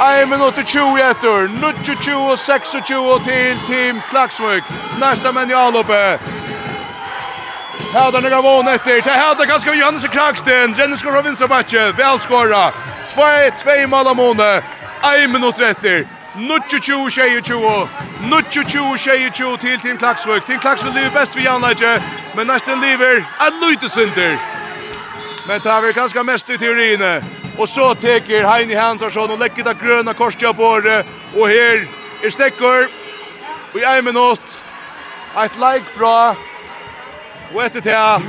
1 0.01 0.29
minutt 0.29 0.59
og 0.59 0.65
20 0.67 1.11
etter, 1.11 1.49
22 1.85 2.31
og 2.31 2.39
26 2.39 3.21
til 3.25 3.59
Team 3.67 4.01
Klaksvik. 4.11 4.65
Næsta 4.99 5.31
menn 5.31 5.51
i 5.51 5.55
anloppet. 5.55 6.19
Hæda 7.95 8.21
nega 8.21 8.41
vån 8.43 8.69
etter, 8.69 9.03
til 9.03 9.13
hæda 9.13 9.47
ganske 9.47 9.71
vi 9.71 9.79
Johannes 9.79 10.07
Kraksten. 10.11 10.75
Rennes 10.79 11.01
skår 11.01 11.21
av 11.21 11.25
vinstrabatje, 11.29 11.85
velskåra, 11.99 12.65
2-2 13.07 13.87
mål 13.87 14.11
av 14.11 14.17
måned, 14.17 14.67
1 15.23 15.31
minutt 15.31 15.63
etter, 15.63 16.03
22-22, 16.35 17.87
22-22 18.35 19.57
til 19.63 19.81
Team 19.81 19.99
Klaksvik. 19.99 20.43
Team 20.47 20.59
Klaksvik 20.59 20.95
lever 20.95 21.15
best 21.21 21.39
vi 21.39 21.47
anleidje, 21.47 22.03
men 22.35 22.47
næsten 22.47 22.81
lever 22.81 23.23
en 23.47 23.63
lytesynder. 23.63 24.39
Men 25.47 25.61
tar 25.61 25.81
vi 25.81 25.93
ganske 25.93 26.23
mest 26.23 26.51
i 26.51 26.59
teoriene. 26.59 27.44
Och 27.59 27.69
så 27.69 27.95
teker 27.95 28.45
Heini 28.45 28.75
Hansson 28.75 29.31
och 29.31 29.39
lägger 29.39 29.65
det 29.65 29.77
gröna 29.83 30.15
korset 30.15 30.57
på 30.57 30.81
det. 30.81 31.05
Och 31.37 31.49
här 31.49 31.89
är 32.23 32.31
Stekker. 32.31 32.89
Och 33.73 33.81
i 33.81 33.85
en 33.85 34.05
minut. 34.05 34.63
Ett 35.45 35.57
like 35.57 35.99
bra. 35.99 36.37
Och 37.55 37.65
etter 37.65 37.81
det 37.81 38.23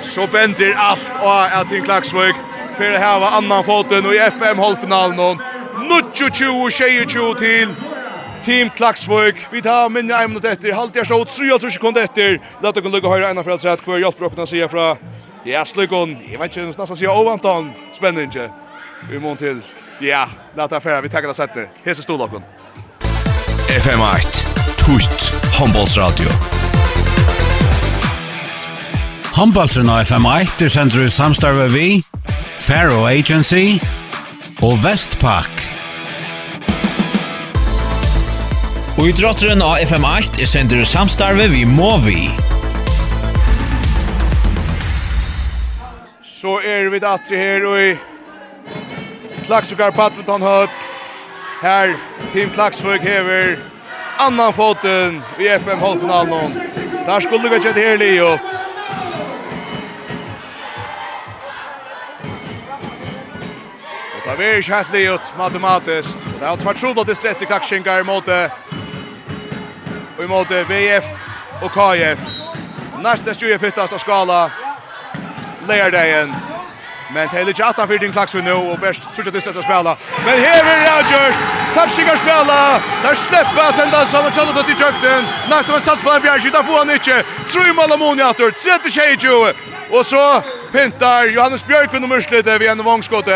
så 0.00 0.26
bender 0.26 0.74
allt 0.76 1.10
av 1.20 1.48
att 1.52 1.72
en 1.72 1.82
klagsvög 1.82 2.34
för 2.76 2.84
det 2.84 2.98
här 2.98 3.20
var 3.20 3.26
annan 3.30 3.64
foten 3.64 4.06
och 4.06 4.14
i 4.14 4.18
FM-hållfinalen. 4.18 5.38
Nuttjo 5.90 6.30
20, 6.30 6.70
tjejer 6.70 7.04
20 7.04 7.34
till 7.34 7.74
Team 8.44 8.70
Klaxvik. 8.70 9.34
Vi 9.50 9.62
tar 9.62 9.88
minne 9.88 10.14
en 10.14 10.30
minut 10.30 10.44
etter. 10.44 10.72
Halt 10.72 10.96
jeg 10.96 11.06
stod 11.06 11.28
3 11.28 11.70
sekunder 11.70 12.04
etter. 12.04 12.40
Lett 12.62 12.76
dere 12.76 12.90
lukke 12.92 13.08
høyre 13.08 13.30
ena 13.30 13.42
for 13.42 13.54
at 13.54 13.62
sett 13.62 13.84
hver 13.86 14.02
hjelp 14.02 14.20
dere 14.20 14.46
sier 14.46 14.68
fra. 14.68 14.96
Ja, 15.44 15.64
slukken. 15.64 16.18
Jeg 16.28 16.40
vet 16.40 16.56
ikke, 16.56 16.66
nesten 16.68 16.96
sier 16.96 17.14
Ovanton. 17.14 17.72
Spennende 17.92 18.28
ikke. 18.28 18.63
Vi 19.10 19.18
mån 19.18 19.36
till. 19.36 19.60
Ja, 20.00 20.28
låt 20.56 20.70
det 20.70 20.80
färra. 20.80 21.00
Vi 21.00 21.08
tackar 21.08 21.28
det 21.28 21.34
sättet. 21.34 21.68
Hese 21.84 22.02
storlocken. 22.02 22.42
FM8. 23.68 24.16
Tutt. 24.76 25.34
Hombolsradio 25.60 26.28
Humboldtren 29.36 29.90
av 29.90 30.00
FM8 30.04 30.62
er 30.64 30.68
sender 30.70 31.04
i 31.04 31.10
samstarve 31.10 31.64
vi, 31.72 31.88
Faro 32.58 33.00
Agency 33.06 33.80
og 34.62 34.78
Vestpak. 34.84 35.64
Og 38.94 39.08
i 39.10 39.14
drotteren 39.18 39.62
av 39.62 39.82
FM8 39.82 40.38
er 40.38 40.50
sender 40.50 40.84
i 40.84 40.86
samstarve 40.86 41.48
vi 41.50 41.64
Movi. 41.66 42.28
Så 46.22 46.60
er 46.62 46.92
vi 46.94 47.02
datter 47.02 47.40
her 47.40 47.66
og 47.66 47.80
i 47.82 47.94
Klaksvikar 49.44 49.90
badminton 49.90 50.42
høtt. 50.42 50.90
Her, 51.62 51.94
Team 52.32 52.50
Klaksvik 52.50 53.02
hever 53.02 53.56
annan 54.18 54.52
foten 54.52 55.22
i 55.38 55.48
FM 55.48 55.78
halvfinalen. 55.78 56.54
Der 57.06 57.20
skulle 57.20 57.50
vi 57.50 57.58
gjøre 57.58 57.80
her 57.80 57.96
livet. 57.96 58.44
Og 64.24 64.38
det 64.38 64.46
er 64.46 64.56
ikke 64.56 64.74
helt 64.74 64.92
livet 64.92 65.34
matematisk. 65.38 66.18
Og 66.34 66.40
det 66.40 66.48
er 66.48 66.56
tvert 66.56 66.76
trodelig 66.76 67.06
til 67.06 67.16
strett 67.16 67.42
i 67.42 67.44
Klaksvingar 67.44 68.02
mot 68.02 68.28
og 70.18 70.28
mot 70.28 70.50
VF 70.50 71.04
og 71.62 71.70
KF. 71.70 72.20
Neste 73.04 73.34
20 73.34 73.58
fyttast 73.58 73.92
av 73.92 74.00
skala. 74.00 74.40
Leierdeien. 75.68 76.53
Men 77.14 77.28
det 77.32 77.40
är 77.40 77.44
lite 77.44 77.64
att 77.64 77.78
han 77.78 77.88
för 77.88 77.98
din 77.98 78.12
klax 78.12 78.34
nu 78.34 78.52
och 78.52 78.78
bäst 78.78 79.02
tror 79.14 79.26
jag 79.26 79.34
det 79.34 79.62
spela. 79.62 79.96
Men 80.24 80.38
här 80.44 80.64
är 80.74 81.02
Rogers. 81.02 81.36
Touchiga 81.74 82.16
spela. 82.16 82.80
Där 83.02 83.14
släpper 83.14 83.72
sen 83.72 83.90
där 83.90 84.04
som 84.04 84.32
Charlo 84.32 84.52
fått 84.52 84.68
i 84.68 84.70
jukten. 84.70 85.24
Nästa 85.50 85.72
man 85.72 85.80
sats 85.80 86.02
på 86.02 86.20
Bjerg 86.22 86.50
där 86.50 86.62
får 86.62 86.78
han 86.78 86.90
inte. 86.90 87.24
Tror 87.48 87.74
mål 87.74 87.92
Amoni 87.92 88.22
att 88.22 88.36
det 88.36 88.58
sätter 88.58 88.90
sig 88.90 89.16
ju. 89.20 89.52
Och 89.98 90.06
så 90.06 90.42
pintar 90.72 91.24
Johannes 91.24 91.66
Björk 91.66 91.92
med 91.92 92.00
nummer 92.00 92.20
slite 92.20 92.58
vid 92.58 92.68
en 92.68 92.84
vångskott. 92.84 93.28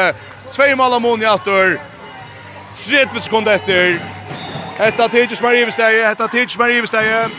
Två 0.53 0.77
mål 0.77 0.93
Amoni 0.93 1.25
att 1.25 1.45
det 1.45 1.81
30 2.75 3.21
sekunder 3.21 3.55
efter. 3.55 4.01
Hetta 4.79 5.09
Tejas 5.09 5.43
Marivesteg, 5.43 6.05
hetta 6.05 6.29
Tejas 6.29 6.59
Marivesteg. 6.59 7.31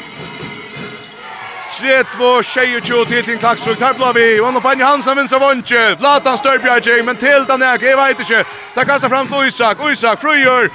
Tretvo, 1.69 2.41
Tjejejo, 2.41 3.05
Tilting, 3.05 3.39
Klaksrug, 3.39 3.79
der 3.79 3.93
blir 3.93 4.13
vi. 4.13 4.27
Og 4.41 4.53
nå 4.53 4.59
Panje 4.59 4.85
Hansen, 4.85 5.17
Vinstra 5.17 5.39
Vondje. 5.39 5.95
Vlatan 5.99 6.37
Størbjergjeng, 6.37 7.05
men 7.05 7.17
til 7.17 7.45
den 7.49 7.63
ek, 7.63 7.85
jeg 7.85 7.97
vet 7.97 8.23
ikke. 8.25 8.43
Der 8.75 8.87
kastar 8.89 9.09
fram 9.09 9.27
til 9.27 9.47
Isak, 9.47 9.77
Isak, 9.91 10.21
Frøyjør. 10.21 10.69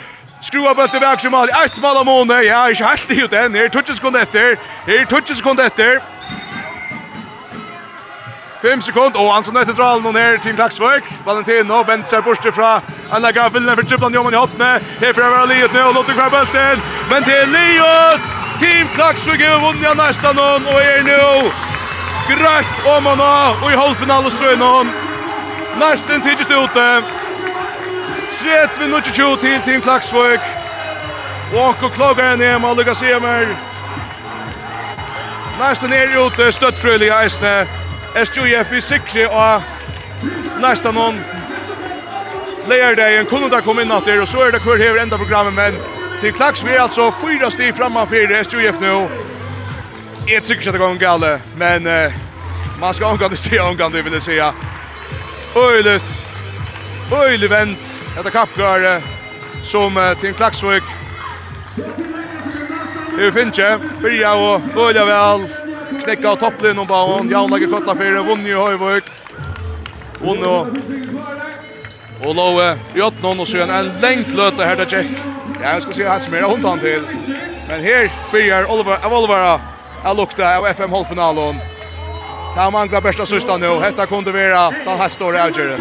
Skrua 0.45 0.75
bøtte 0.77 1.01
vekk 1.01 1.23
som 1.25 1.33
mål. 1.33 1.49
Ett 1.65 1.77
mål 1.81 2.03
av 2.03 2.05
måne. 2.05 2.43
Ja, 2.45 2.67
ikke 2.69 2.91
helt 2.91 3.11
i 3.11 3.23
ut 3.23 3.33
uten. 3.33 3.55
Her 3.57 3.65
er 3.65 3.73
20 3.73 3.97
sekunder 3.97 4.27
etter. 4.27 4.59
Her 4.87 5.01
er 5.01 5.07
20 5.09 5.39
sekunder 5.41 5.71
etter. 5.71 6.03
5 8.65 8.81
sekund, 8.81 9.17
og 9.21 9.29
Anson 9.37 9.57
etter 9.61 9.77
dralen 9.77 10.07
og 10.07 10.15
noen 10.15 10.17
her, 10.17 10.39
Team 10.41 10.57
Klaksvøk, 10.57 11.05
Valentino, 11.27 11.83
bent 11.85 12.09
seg 12.09 12.23
borte 12.25 12.49
fra 12.57 12.79
Anna 13.13 13.29
Gav 13.37 13.51
Villen 13.53 13.77
for 13.77 13.85
Tripland 13.85 14.17
Joman 14.17 14.33
i 14.33 14.39
hoppene, 14.41 14.71
her 15.03 15.13
prøver 15.13 15.35
være 15.35 15.51
Liot 15.51 15.75
nå 15.77 15.83
og 15.91 15.99
Lotte 15.99 16.15
kvar 16.17 16.33
bølten, 16.33 16.81
men 17.11 17.27
til 17.29 17.53
Liot, 17.53 18.31
Team 18.63 18.89
Klaksvøk 18.95 19.45
er 19.45 19.61
vunnet 19.61 19.91
av 19.91 19.99
nesten 20.01 20.41
noen, 20.41 20.65
og 20.73 20.81
er 20.81 21.05
nå 21.05 21.29
grøtt 22.31 22.89
om 22.95 23.11
han 23.11 23.25
og 23.27 23.69
i 23.69 23.77
halvfinalestrøynen, 23.83 24.95
nesten 25.85 26.25
tidligst 26.25 26.57
ute, 26.57 26.89
30-22 28.41 29.31
til 29.45 29.61
Team 29.69 29.85
Klaksvøk, 29.85 30.51
og 31.53 31.85
klokker 31.85 32.41
ned 32.41 32.59
med 32.65 32.81
Lucas 32.81 33.05
Emer, 33.05 33.53
Næsten 35.55 35.93
er 35.93 36.17
ute, 36.19 36.53
støttfrøylig 36.53 37.07
i 37.07 37.13
eisene, 37.15 37.69
SJF 38.15 38.71
vi 38.71 38.81
sikre 38.81 39.29
og 39.29 39.63
næsta 40.63 40.91
någon 40.91 41.21
lejer 42.69 42.95
dig 42.95 43.19
en 43.19 43.27
kunde 43.27 43.63
komma 43.63 43.83
in 43.83 43.93
åt 43.93 44.05
det 44.07 44.21
och 44.21 44.29
så 44.29 44.41
er 44.41 44.51
det 44.51 44.63
kvar 44.63 44.77
hever 44.77 45.03
enda 45.03 45.17
programmet 45.17 45.55
men 45.55 45.75
til 46.21 46.33
klaks 46.33 46.65
vi 46.65 46.71
er 46.71 46.83
altså 46.83 47.11
fyra 47.21 47.51
sti 47.51 47.73
framman 47.73 48.09
fyrir 48.09 48.43
SJF 48.43 48.81
nu. 48.81 49.09
Jeg 50.29 50.35
Jag 50.35 50.43
tycker 50.43 50.69
at 50.69 50.73
det 50.73 50.81
går 50.81 50.93
en 50.93 50.99
gale 50.99 51.41
men 51.57 51.87
uh, 51.87 52.13
man 52.81 52.95
skal 52.95 53.07
omgå 53.07 53.29
det 53.29 53.39
se 53.39 53.59
omgå 53.59 53.89
det 53.89 54.05
vil 54.05 54.13
jeg 54.13 54.23
säga. 54.23 54.53
Öjligt. 55.57 56.25
Öjligt 57.13 57.51
vent, 57.51 57.79
etter 58.19 58.31
kappgare, 58.31 59.03
som 59.63 59.97
eh, 59.97 60.19
till 60.19 60.35
Klaxvik. 60.35 60.83
Det 63.19 63.33
finns 63.33 63.59
ju. 63.59 63.79
Börja 64.03 64.35
och 64.35 64.61
börja 64.75 65.05
väl 65.05 65.64
knekka 66.05 66.31
av 66.31 66.37
topplinn 66.37 66.79
om 66.79 66.87
bara 66.87 67.17
hon. 67.17 67.31
Jaun 67.31 67.71
kotta 67.71 67.95
fyrir, 67.95 68.23
vunni 68.27 68.51
i 68.51 68.59
Høyvøk. 68.59 69.11
Vunni 70.21 70.49
og... 70.49 70.67
Og 72.25 72.35
Lowe 72.35 72.79
i 72.95 73.01
åttan 73.01 73.41
och 73.41 73.49
sen 73.49 73.71
en 73.71 73.91
lengt 74.01 74.29
løte 74.35 74.65
her 74.65 74.77
til 74.77 74.87
check. 74.87 75.07
Ja, 75.63 75.73
jag 75.73 75.83
ska 75.83 75.93
se 75.93 76.05
hans 76.05 76.29
mer 76.29 76.43
hundan 76.43 76.81
til. 76.81 77.03
Men 77.69 77.81
her 77.81 78.09
byrjar 78.33 78.71
Oliver 78.73 79.05
av 79.05 79.13
Olivera. 79.13 79.61
Jag 80.05 80.17
lukta 80.17 80.59
av 80.59 80.67
FM 80.67 80.93
halvfinalen. 80.93 81.61
Där 82.57 82.71
manglar 82.71 83.01
bästa 83.01 83.27
sista 83.27 83.57
nu. 83.57 83.81
Hetta 83.81 84.07
kunde 84.07 84.33
vara 84.33 84.71
den 84.71 84.99
här 84.99 85.09
stora 85.09 85.45
avgören. 85.45 85.81